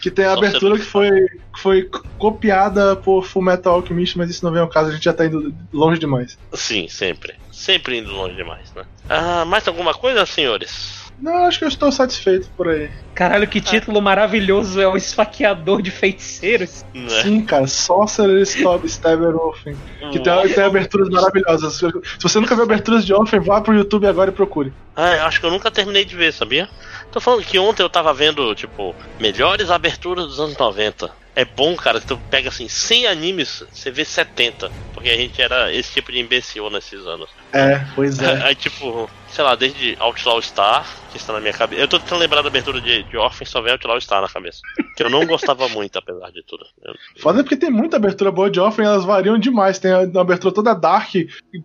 Que 0.01 0.09
tem 0.09 0.25
a 0.25 0.33
abertura 0.33 0.77
que 0.77 0.85
foi, 0.85 1.09
que 1.53 1.59
foi 1.59 1.89
copiada 2.17 2.95
por 2.95 3.25
Fullmetal 3.25 3.75
Alchemist, 3.75 4.17
mas 4.17 4.29
isso 4.29 4.45
não 4.45 4.51
vem 4.51 4.61
ao 4.61 4.69
caso, 4.69 4.89
a 4.89 4.93
gente 4.93 5.03
já 5.03 5.13
tá 5.13 5.25
indo 5.25 5.53
longe 5.73 5.99
demais. 5.99 6.37
Sim, 6.53 6.87
sempre. 6.87 7.35
Sempre 7.51 7.97
indo 7.97 8.11
longe 8.11 8.35
demais, 8.35 8.73
né? 8.73 8.83
Ah, 9.09 9.43
mais 9.43 9.67
alguma 9.67 9.93
coisa, 9.93 10.25
senhores? 10.25 10.98
Não, 11.21 11.45
acho 11.45 11.59
que 11.59 11.65
eu 11.65 11.69
estou 11.69 11.91
satisfeito 11.91 12.49
por 12.55 12.69
aí. 12.69 12.89
Caralho, 13.13 13.47
que 13.47 13.59
título 13.59 14.01
maravilhoso 14.01 14.79
é 14.79 14.87
o 14.87 14.95
esfaqueador 14.95 15.81
de 15.81 15.91
feiticeiros. 15.91 16.85
Né? 16.93 17.09
Sim, 17.21 17.41
cara, 17.41 17.67
Sorcerer 17.67 18.41
Stop 18.43 18.87
Stabber 18.87 19.35
Orphan. 19.35 19.73
Que 20.11 20.19
tem, 20.19 20.53
tem 20.53 20.63
aberturas 20.63 21.09
maravilhosas. 21.09 21.73
Se 21.75 21.91
você 22.21 22.39
nunca 22.39 22.55
viu 22.55 22.63
aberturas 22.63 23.05
de 23.05 23.13
Orphan, 23.13 23.41
vá 23.41 23.59
pro 23.59 23.75
YouTube 23.75 24.07
agora 24.07 24.31
e 24.31 24.33
procure. 24.33 24.73
Ah, 24.95 25.15
eu 25.15 25.25
acho 25.25 25.39
que 25.39 25.45
eu 25.45 25.51
nunca 25.51 25.69
terminei 25.69 26.05
de 26.05 26.15
ver, 26.15 26.31
sabia? 26.31 26.69
Tô 27.11 27.19
falando 27.19 27.43
que 27.43 27.59
ontem 27.59 27.83
eu 27.83 27.89
tava 27.89 28.13
vendo, 28.13 28.53
tipo, 28.55 28.95
melhores 29.19 29.69
aberturas 29.69 30.27
dos 30.27 30.39
anos 30.39 30.57
90. 30.57 31.09
É 31.35 31.45
bom, 31.45 31.75
cara, 31.75 32.01
que 32.01 32.07
tu 32.07 32.19
pega 32.29 32.49
assim, 32.49 32.67
100 32.67 33.07
animes, 33.07 33.63
você 33.71 33.89
vê 33.89 34.03
70. 34.03 34.69
Porque 34.93 35.09
a 35.09 35.15
gente 35.15 35.41
era 35.41 35.73
esse 35.73 35.93
tipo 35.93 36.11
de 36.11 36.19
imbecil 36.19 36.69
nesses 36.69 37.05
anos. 37.05 37.29
É, 37.53 37.81
pois 37.95 38.19
é. 38.19 38.41
Aí, 38.45 38.55
tipo, 38.55 39.09
sei 39.27 39.43
lá, 39.43 39.55
desde 39.55 39.95
Outlaw 39.99 40.41
Star, 40.41 40.85
que 41.11 41.17
está 41.17 41.33
na 41.33 41.39
minha 41.39 41.53
cabeça. 41.53 41.81
Eu 41.81 41.87
tô 41.87 41.99
tentando 41.99 42.19
lembrar 42.19 42.41
da 42.41 42.47
abertura 42.49 42.79
de, 42.79 43.03
de 43.03 43.17
Orphan, 43.17 43.45
só 43.45 43.61
vem 43.61 43.71
Outlaw 43.71 43.99
Star 43.99 44.21
na 44.21 44.27
cabeça. 44.27 44.59
Que 44.95 45.03
eu 45.03 45.09
não 45.09 45.25
gostava 45.25 45.67
muito, 45.69 45.97
apesar 45.97 46.29
de 46.31 46.43
tudo. 46.45 46.65
Eu- 46.83 46.93
Foda 47.21 47.39
é 47.39 47.43
porque 47.43 47.57
tem 47.57 47.69
muita 47.71 47.97
abertura 47.97 48.31
boa 48.31 48.49
de 48.49 48.59
Orphan, 48.59 48.83
elas 48.83 49.03
variam 49.05 49.37
demais. 49.37 49.79
Tem 49.79 49.91
a, 49.91 49.99
a 49.99 50.21
abertura 50.21 50.53
toda 50.53 50.73
dark, 50.75 51.09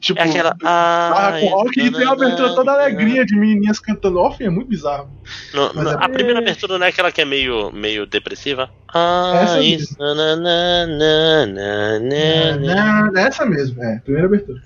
tipo, 0.00 0.18
É 0.18 0.22
aquela. 0.22 0.56
Ah, 0.64 1.36
com 1.40 1.46
rock, 1.48 1.80
e 1.80 1.90
tem 1.90 2.06
a 2.06 2.12
abertura 2.12 2.54
toda 2.54 2.72
alegria 2.72 3.24
de 3.24 3.36
menininhas 3.36 3.78
cantando. 3.78 4.18
Orphan 4.18 4.44
é 4.44 4.50
muito 4.50 4.68
bizarro. 4.68 5.10
Não, 5.52 5.72
não, 5.74 5.90
é- 5.92 5.96
a 6.04 6.08
primeira 6.08 6.38
abertura 6.38 6.78
não 6.78 6.86
é 6.86 6.88
aquela 6.88 7.12
que 7.12 7.20
é 7.20 7.24
meio, 7.24 7.70
meio 7.72 8.06
depressiva? 8.06 8.70
Ah, 8.96 9.40
Essa 9.42 9.60
isso. 9.60 9.96
Na, 9.98 10.14
na, 10.14 10.36
na, 10.36 10.86
na, 10.86 11.46
na, 11.46 11.98
na, 12.00 13.10
na. 13.10 13.20
É, 13.20 13.24
essa 13.26 13.44
mesmo, 13.44 13.82
é, 13.82 13.98
primeira 13.98 14.28
abertura. 14.28 14.60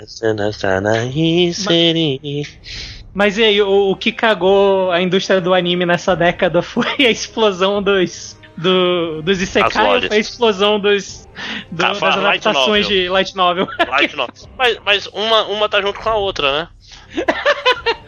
Mas 3.15 3.37
e 3.39 3.43
aí, 3.45 3.61
o, 3.63 3.91
o 3.91 3.97
que 3.97 4.13
cagou 4.13 4.91
a 4.93 5.01
indústria 5.03 5.41
do 5.41 5.53
anime 5.55 5.85
nessa 5.87 6.15
década 6.15 6.63
foi 6.63 6.87
a 7.01 7.11
explosão 7.11 7.83
dos. 7.83 8.37
Do, 8.57 9.23
dos 9.23 9.41
Isekai 9.41 9.71
foi 10.09 10.17
a 10.17 10.19
explosão 10.19 10.81
dos, 10.81 11.29
do- 11.71 11.85
Ah, 11.85 11.93
das 11.93 12.01
light 12.01 12.19
adaptações 12.49 12.87
novel. 12.87 13.03
de 13.03 13.09
light 13.09 13.37
novel? 13.37 13.69
Light 13.89 14.17
novel. 14.17 14.35
Mas, 14.59 14.79
mas 14.85 15.07
uma, 15.09 15.45
uma 15.45 15.69
tá 15.69 15.81
junto 15.81 16.01
com 16.01 16.09
a 16.09 16.17
outra, 16.17 16.53
né? 16.53 16.69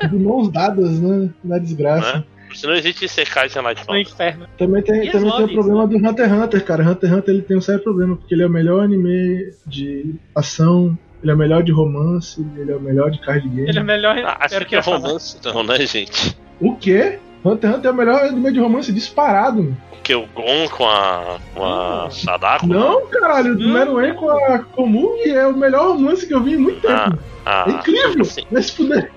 De 0.09 0.17
mãos 0.17 0.49
dadas, 0.51 0.99
né? 1.01 1.31
Na 1.45 1.57
desgraça. 1.59 2.17
né? 2.19 2.25
Se 2.53 2.67
não 2.67 2.75
existe 2.75 3.05
Isekai 3.05 3.49
sem 3.49 3.63
Light 3.63 3.79
no 3.83 3.87
novel. 3.87 4.03
inferno. 4.03 4.47
Também 4.59 4.83
tem, 4.83 5.07
E 5.07 5.13
também 5.13 5.31
tem 5.37 5.45
o 5.45 5.53
problema 5.53 5.87
do 5.87 5.97
Hunter 5.99 6.27
x 6.29 6.33
Hunter, 6.43 6.65
cara. 6.65 6.83
Hunter 6.83 7.09
x 7.11 7.19
Hunter 7.19 7.35
ele 7.35 7.43
tem 7.43 7.57
um 7.57 7.61
sério 7.61 7.81
problema, 7.83 8.17
porque 8.17 8.35
ele 8.35 8.43
é 8.43 8.47
o 8.47 8.51
melhor 8.51 8.83
anime 8.83 9.53
de 9.65 10.17
ação, 10.35 10.99
ele 11.23 11.31
é 11.31 11.35
o 11.35 11.39
melhor 11.39 11.63
de 11.63 11.73
romance, 11.73 12.45
ele 12.57 12.73
é 12.73 12.77
o 12.77 12.81
melhor 12.81 13.11
de 13.11 13.21
card 13.21 13.47
game. 13.49 13.69
Ele 13.69 13.79
é 13.79 13.83
melhor. 13.83 14.19
Ah, 14.25 14.39
acho 14.41 14.57
o 14.57 14.59
que 14.61 14.65
que 14.67 14.77
é 14.77 14.81
romance, 14.81 15.37
então, 15.39 15.63
né, 15.63 15.79
gente? 15.87 16.37
O 16.61 16.77
quê? 16.77 17.19
Hunter 17.45 17.71
x 17.71 17.79
Hunter 17.79 17.91
é 17.91 17.93
o 17.93 17.97
melhor 17.97 18.25
anime 18.25 18.53
de 18.53 18.61
romance 18.61 18.93
disparado. 18.93 19.63
mano. 19.63 19.77
Porque 19.91 20.15
o 20.15 20.27
Gon 20.29 20.69
com 20.71 20.87
a, 20.87 21.39
com 21.55 21.65
a 21.65 22.11
Sadako. 22.11 22.67
Não, 22.67 23.07
caralho, 23.07 23.55
o. 23.55 23.73
Meruem 23.73 24.15
com 24.15 24.31
a 24.31 24.59
Komugi 24.61 25.31
é 25.31 25.47
o 25.47 25.57
melhor 25.57 25.93
romance 25.93 26.27
que 26.27 26.35
eu 26.35 26.43
vi 26.43 26.55
em 26.55 26.59
muito 26.59 26.81
tempo. 26.81 27.19
Ah, 27.45 27.65
ah, 27.65 27.65
é 27.67 27.73
incrível! 27.73 28.23
assim, 28.23 28.45
Vai 28.51 28.63
se 28.63 28.73
fuder. 28.73 29.13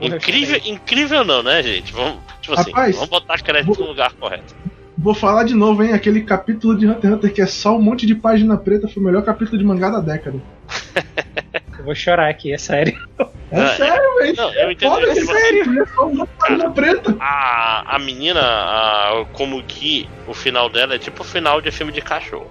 incrível, 0.00 0.60
incrível 0.64 1.24
não, 1.24 1.42
né, 1.42 1.62
gente? 1.62 1.92
Vamos, 1.92 2.18
tipo 2.40 2.58
assim, 2.58 2.70
Rapaz, 2.70 2.96
vamos 2.96 3.10
botar 3.10 3.38
crédito 3.38 3.80
no 3.80 3.86
lugar 3.88 4.12
correto. 4.14 4.54
Vou 4.96 5.14
falar 5.14 5.44
de 5.44 5.54
novo, 5.54 5.82
hein? 5.82 5.92
Aquele 5.92 6.22
capítulo 6.22 6.76
de 6.78 6.86
Hunter 6.86 7.10
x 7.10 7.16
Hunter 7.16 7.32
que 7.32 7.42
é 7.42 7.46
só 7.46 7.76
um 7.76 7.82
monte 7.82 8.06
de 8.06 8.14
página 8.14 8.56
preta 8.56 8.88
foi 8.88 9.02
o 9.02 9.06
melhor 9.06 9.22
capítulo 9.24 9.58
de 9.58 9.64
mangá 9.64 9.90
da 9.90 10.00
década. 10.00 10.40
Eu 11.78 11.84
vou 11.84 11.94
chorar 11.94 12.28
aqui, 12.30 12.52
é 12.52 12.58
sério. 12.58 12.96
É 13.50 13.60
Ah, 13.60 13.68
sério, 13.76 14.16
velho. 14.18 14.36
Não, 14.36 14.54
eu 14.54 14.70
entendo. 14.70 14.90
Foda, 14.92 15.06
é 15.10 15.14
sério. 15.14 15.82
É 15.82 15.86
só 15.94 16.06
uma 16.06 16.26
página 16.26 16.70
preta. 16.70 17.16
a, 17.20 17.96
a 17.96 17.98
menina, 17.98 18.40
a, 18.40 19.26
como 19.32 19.62
que 19.64 20.08
o 20.26 20.32
final 20.32 20.68
dela 20.70 20.94
é 20.94 20.98
tipo 20.98 21.22
o 21.22 21.26
final 21.26 21.60
de 21.60 21.70
filme 21.70 21.92
de 21.92 22.00
cachorro. 22.00 22.50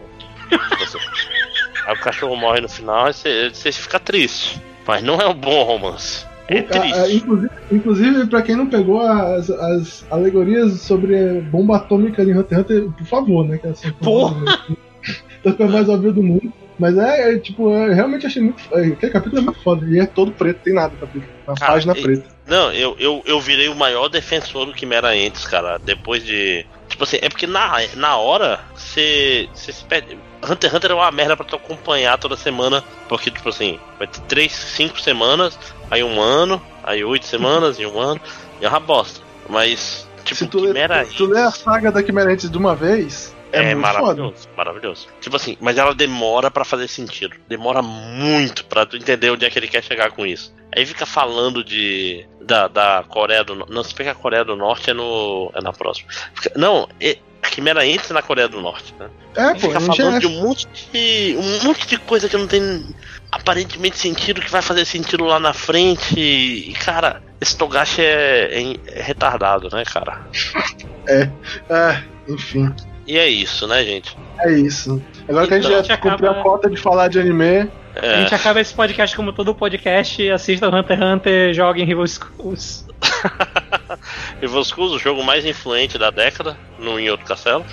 Aí 1.87 1.95
o 1.95 1.99
cachorro 1.99 2.35
morre 2.35 2.61
no 2.61 2.69
final 2.69 3.09
e 3.09 3.13
você 3.13 3.49
você 3.49 3.71
fica 3.71 3.99
triste. 3.99 4.61
Mas 4.85 5.01
não 5.01 5.19
é 5.19 5.27
um 5.27 5.33
bom 5.33 5.63
romance. 5.63 6.25
É 6.47 6.55
O- 6.55 6.57
a- 6.59 6.61
a- 6.61 7.03
triste. 7.03 7.15
inclusive, 7.17 7.49
inclusive, 7.71 8.27
pra 8.27 8.41
quem 8.41 8.55
não 8.55 8.67
pegou 8.67 9.01
as, 9.01 9.49
as 9.49 10.05
alegorias 10.11 10.73
sobre 10.81 11.41
bomba 11.41 11.77
atômica 11.77 12.25
de 12.25 12.33
Hunter 12.33 12.59
x 12.59 12.69
Hunter, 12.71 12.89
por 12.91 13.05
favor, 13.07 13.47
né? 13.47 13.57
Que 13.57 13.67
é 13.67 13.73
Porra! 14.01 14.59
a 15.45 15.51
coisa 15.53 15.71
mais 15.71 15.89
óbvia 15.89 16.11
do 16.11 16.21
mundo. 16.23 16.51
Mas 16.79 16.97
é, 16.97 17.33
é, 17.33 17.39
tipo, 17.39 17.71
eu 17.71 17.93
realmente 17.93 18.25
achei 18.25 18.41
muito. 18.41 18.63
é, 18.73 18.87
Aquele 18.87 19.11
capítulo 19.11 19.41
é 19.41 19.45
muito 19.45 19.61
foda. 19.63 19.85
E 19.87 19.99
é 19.99 20.05
todo 20.05 20.31
preto, 20.31 20.61
tem 20.63 20.73
nada 20.73 20.93
no 20.93 20.99
capítulo. 20.99 21.31
Uma 21.47 21.55
Cara, 21.55 21.73
página 21.73 21.97
e- 21.97 22.01
preta. 22.01 22.33
Não, 22.45 22.73
eu, 22.73 22.95
eu, 22.99 23.23
eu 23.25 23.39
virei 23.39 23.69
o 23.69 23.75
maior 23.75 24.09
defensor 24.09 24.65
do 24.65 24.73
Quimera 24.73 25.15
Entes, 25.15 25.45
cara. 25.45 25.77
Depois 25.77 26.23
de. 26.25 26.65
Tipo 26.89 27.03
assim, 27.05 27.17
é 27.21 27.29
porque 27.29 27.47
na, 27.47 27.71
na 27.95 28.17
hora 28.17 28.59
você 28.75 29.47
se 29.53 29.71
perde. 29.85 30.17
Hunter 30.43 30.69
x 30.69 30.73
Hunter 30.77 30.91
é 30.91 30.93
uma 30.95 31.11
merda 31.11 31.37
pra 31.37 31.45
tu 31.45 31.55
acompanhar 31.55 32.17
toda 32.17 32.35
semana. 32.35 32.83
Porque, 33.07 33.31
tipo 33.31 33.47
assim, 33.47 33.79
vai 33.97 34.07
ter 34.07 34.19
3, 34.21 34.51
5 34.51 34.99
semanas, 34.99 35.57
aí 35.89 36.03
um 36.03 36.19
ano, 36.21 36.61
aí 36.83 37.03
8 37.03 37.25
semanas 37.25 37.79
e 37.79 37.85
um 37.85 37.97
ano. 37.99 38.19
E 38.59 38.65
é 38.65 38.69
uma 38.69 38.79
bosta. 38.79 39.21
Mas, 39.49 40.07
tipo, 40.25 40.39
Se 40.39 40.47
tu, 40.47 40.59
lê, 40.59 40.67
Quimera 40.67 41.05
se 41.05 41.15
tu 41.15 41.25
lê 41.25 41.39
a 41.39 41.51
saga 41.51 41.91
da 41.91 42.03
Quimera 42.03 42.31
antes 42.31 42.49
de 42.49 42.57
uma 42.57 42.75
vez, 42.75 43.33
é, 43.53 43.71
é, 43.71 43.75
muito 43.75 43.87
foda. 43.87 43.99
maravilhoso, 44.01 44.49
maravilhoso. 44.57 45.07
Tipo 45.21 45.35
assim, 45.35 45.57
mas 45.61 45.77
ela 45.77 45.93
demora 45.95 46.49
pra 46.51 46.65
fazer 46.65 46.87
sentido. 46.87 47.35
Demora 47.47 47.81
muito 47.81 48.65
pra 48.65 48.85
tu 48.85 48.97
entender 48.97 49.29
onde 49.29 49.45
é 49.45 49.49
que 49.49 49.57
ele 49.59 49.67
quer 49.67 49.83
chegar 49.83 50.11
com 50.11 50.25
isso. 50.25 50.53
Aí 50.75 50.85
fica 50.85 51.05
falando 51.05 51.63
de 51.63 52.25
da, 52.41 52.67
da 52.67 53.05
Coreia 53.07 53.43
do 53.43 53.55
Norte. 53.55 53.71
Não, 53.71 53.83
se 53.83 53.93
que 53.93 54.03
a 54.03 54.15
Coreia 54.15 54.43
do 54.43 54.55
Norte 54.55 54.89
é 54.89 54.93
no 54.93 55.51
é 55.55 55.61
na 55.61 55.71
próxima. 55.71 56.09
Não, 56.55 56.87
é- 56.99 57.17
a 57.41 57.49
Quimera 57.49 57.85
entre 57.85 58.13
na 58.13 58.21
Coreia 58.21 58.47
do 58.47 58.61
Norte, 58.61 58.93
né? 58.97 59.09
É, 59.35 59.53
pô, 59.53 59.59
Fica 59.59 59.79
falando 59.81 60.15
é. 60.15 60.19
de 60.19 60.27
um 60.27 60.41
monte 60.41 60.65
de. 60.93 61.35
um 61.37 61.63
monte 61.67 61.85
de 61.87 61.97
coisa 61.97 62.29
que 62.29 62.37
não 62.37 62.47
tem 62.47 62.85
aparentemente 63.29 63.97
sentido, 63.97 64.39
que 64.41 64.49
vai 64.49 64.61
fazer 64.61 64.85
sentido 64.85 65.25
lá 65.25 65.39
na 65.41 65.51
frente. 65.53 66.17
E, 66.17 66.73
cara, 66.73 67.21
esse 67.41 67.57
Togashi 67.57 68.01
é, 68.01 68.49
é- 68.61 68.75
é 68.99 69.01
retardado, 69.01 69.67
né, 69.75 69.83
cara? 69.83 70.21
É, 71.07 71.29
enfim. 72.29 72.73
E 73.05 73.17
é 73.17 73.27
isso, 73.27 73.67
né, 73.67 73.83
gente? 73.83 74.15
É 74.39 74.51
isso. 74.53 75.01
Agora 75.27 75.47
que 75.47 75.53
a 75.53 75.57
gente 75.57 75.65
Então, 75.65 75.83
já 75.83 75.93
a 75.93 75.95
gente 75.95 76.01
cumpriu 76.01 76.29
acaba- 76.31 76.39
a 76.39 76.43
cota 76.43 76.69
de 76.69 76.77
falar 76.77 77.07
de 77.09 77.19
anime, 77.19 77.69
A 77.95 78.05
É, 78.05 78.21
gente 78.21 78.33
acaba 78.33 78.59
esse 78.59 78.73
podcast 78.73 79.15
como 79.15 79.31
todo 79.31 79.53
podcast, 79.53 80.29
assista 80.31 80.67
Hunter 80.67 80.97
x 80.97 81.05
Hunter, 81.05 81.53
joga 81.53 81.79
em 81.79 81.85
Rival 81.85 82.07
Schools. 82.07 82.85
Rival 84.41 84.63
Schools, 84.63 84.93
o 84.93 84.99
jogo 84.99 85.23
mais 85.23 85.45
influente 85.45 85.97
da 85.97 86.09
década, 86.09 86.57
no 86.79 86.99
Em 86.99 87.09
Outro 87.09 87.25
Castelo. 87.25 87.63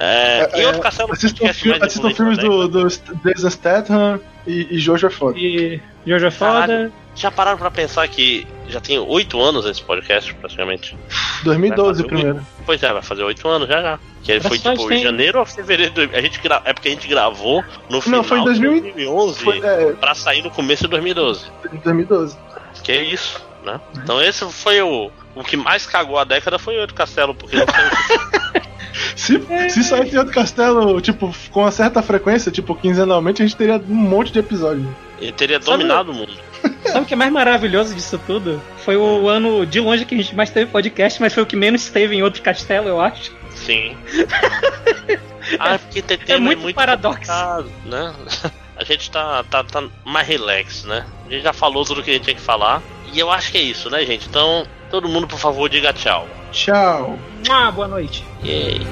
É, 0.00 0.60
em 0.60 0.66
Outro 0.66 0.80
Castelo, 0.80 1.08
o 1.08 1.12
assistam, 1.12 1.38
podcast 1.38 1.60
fi 1.62 1.68
mais 1.70 1.82
assistam 1.82 2.10
filmes 2.14 2.38
do, 2.38 2.68
do 2.68 2.88
Jason 3.24 3.50
Statham 3.50 4.20
e, 4.46 4.68
e 4.76 4.78
Jojo 4.78 5.08
é 5.08 5.10
foda. 5.10 5.36
E 5.38 5.80
Jojo 6.06 6.26
é 6.26 6.30
foda. 6.30 6.52
Caralho. 6.60 6.92
Já 7.16 7.32
pararam 7.32 7.58
pra 7.58 7.68
pensar 7.68 8.06
que 8.06 8.46
já 8.68 8.80
tem 8.80 8.96
oito 8.96 9.40
anos 9.40 9.66
esse 9.66 9.82
podcast, 9.82 10.32
praticamente? 10.34 10.96
2012 11.42 11.82
Vai 11.82 11.86
fazer 11.94 12.04
primeiro. 12.06 12.46
Pois 12.64 12.80
é, 12.80 12.92
vai 12.92 13.02
fazer 13.02 13.24
oito 13.24 13.48
anos 13.48 13.66
já 13.68 13.82
já. 13.82 13.98
Que 14.22 14.32
ele 14.32 14.40
foi 14.40 14.56
tipo 14.56 14.86
tem. 14.88 15.00
em 15.00 15.02
janeiro 15.02 15.40
ou 15.40 15.44
fevereiro. 15.44 15.92
de- 15.92 16.16
A 16.16 16.20
gente 16.20 16.40
gra... 16.40 16.62
É 16.64 16.72
porque 16.72 16.86
a 16.88 16.90
gente 16.92 17.08
gravou 17.08 17.64
no 17.90 18.00
final 18.00 18.22
foi 18.22 18.38
em 18.38 18.44
2000 18.44 18.74
de 18.74 18.80
2011 18.82 19.42
Foi, 19.42 19.58
é, 19.58 19.92
pra 19.94 20.14
sair 20.14 20.42
no 20.42 20.50
começo 20.50 20.84
de 20.84 20.90
2012. 20.90 21.46
2012. 21.82 22.36
Que 22.84 22.92
é 22.92 23.02
isso, 23.02 23.44
né? 23.64 23.80
Então 23.96 24.22
esse 24.22 24.44
foi 24.52 24.80
o. 24.80 25.10
O 25.34 25.42
que 25.42 25.56
mais 25.56 25.86
cagou 25.86 26.18
a 26.18 26.24
década 26.24 26.58
foi 26.58 26.76
o 26.76 26.80
Oito 26.80 26.94
Castelo, 26.94 27.34
porque 27.34 27.56
não 27.56 27.66
saiu 27.66 27.88
Se, 29.16 29.40
se 29.70 29.84
sair 29.84 30.06
de 30.10 30.18
outro 30.18 30.32
castelo, 30.34 31.00
tipo, 31.00 31.34
com 31.50 31.60
uma 31.60 31.70
certa 31.70 32.02
frequência, 32.02 32.50
tipo, 32.50 32.74
quinzenalmente, 32.74 33.42
a 33.42 33.46
gente 33.46 33.56
teria 33.56 33.76
um 33.88 33.94
monte 33.94 34.32
de 34.32 34.38
episódios. 34.38 34.86
ele 35.20 35.32
teria 35.32 35.60
Sabe- 35.60 35.78
dominado 35.78 36.10
o 36.12 36.14
mundo. 36.14 36.32
Sabe 36.84 37.00
o 37.00 37.04
que 37.04 37.14
é 37.14 37.16
mais 37.16 37.32
maravilhoso 37.32 37.94
disso 37.94 38.20
tudo? 38.26 38.60
Foi 38.84 38.96
o 38.96 39.28
ano 39.28 39.64
de 39.64 39.78
longe 39.80 40.04
que 40.04 40.14
a 40.14 40.18
gente 40.18 40.34
mais 40.34 40.50
teve 40.50 40.70
podcast, 40.70 41.20
mas 41.20 41.32
foi 41.32 41.42
o 41.42 41.46
que 41.46 41.54
menos 41.54 41.88
teve 41.88 42.16
em 42.16 42.22
outro 42.22 42.42
castelo, 42.42 42.88
eu 42.88 43.00
acho. 43.00 43.32
Sim. 43.54 43.96
ah, 45.58 45.74
é 45.74 45.78
porque 45.78 46.02
TT 46.02 46.32
é 46.32 46.38
muito 46.38 46.74
paradoxo. 46.74 47.18
complicado, 47.20 47.70
né? 47.84 48.12
A 48.78 48.84
gente 48.84 49.10
tá, 49.10 49.44
tá, 49.50 49.64
tá 49.64 49.82
mais 50.04 50.26
relax, 50.28 50.84
né? 50.84 51.04
A 51.26 51.30
gente 51.32 51.42
já 51.42 51.52
falou 51.52 51.84
tudo 51.84 52.00
que 52.00 52.10
a 52.10 52.14
gente 52.14 52.22
tinha 52.22 52.36
que 52.36 52.40
falar. 52.40 52.80
E 53.12 53.18
eu 53.18 53.30
acho 53.30 53.50
que 53.50 53.58
é 53.58 53.62
isso, 53.62 53.90
né, 53.90 54.04
gente? 54.04 54.28
Então, 54.28 54.66
todo 54.90 55.08
mundo, 55.08 55.26
por 55.26 55.38
favor, 55.38 55.68
diga 55.68 55.92
tchau. 55.92 56.28
Tchau. 56.52 57.18
Ah, 57.50 57.70
boa 57.70 57.88
noite. 57.88 58.24
Yay. 58.44 58.86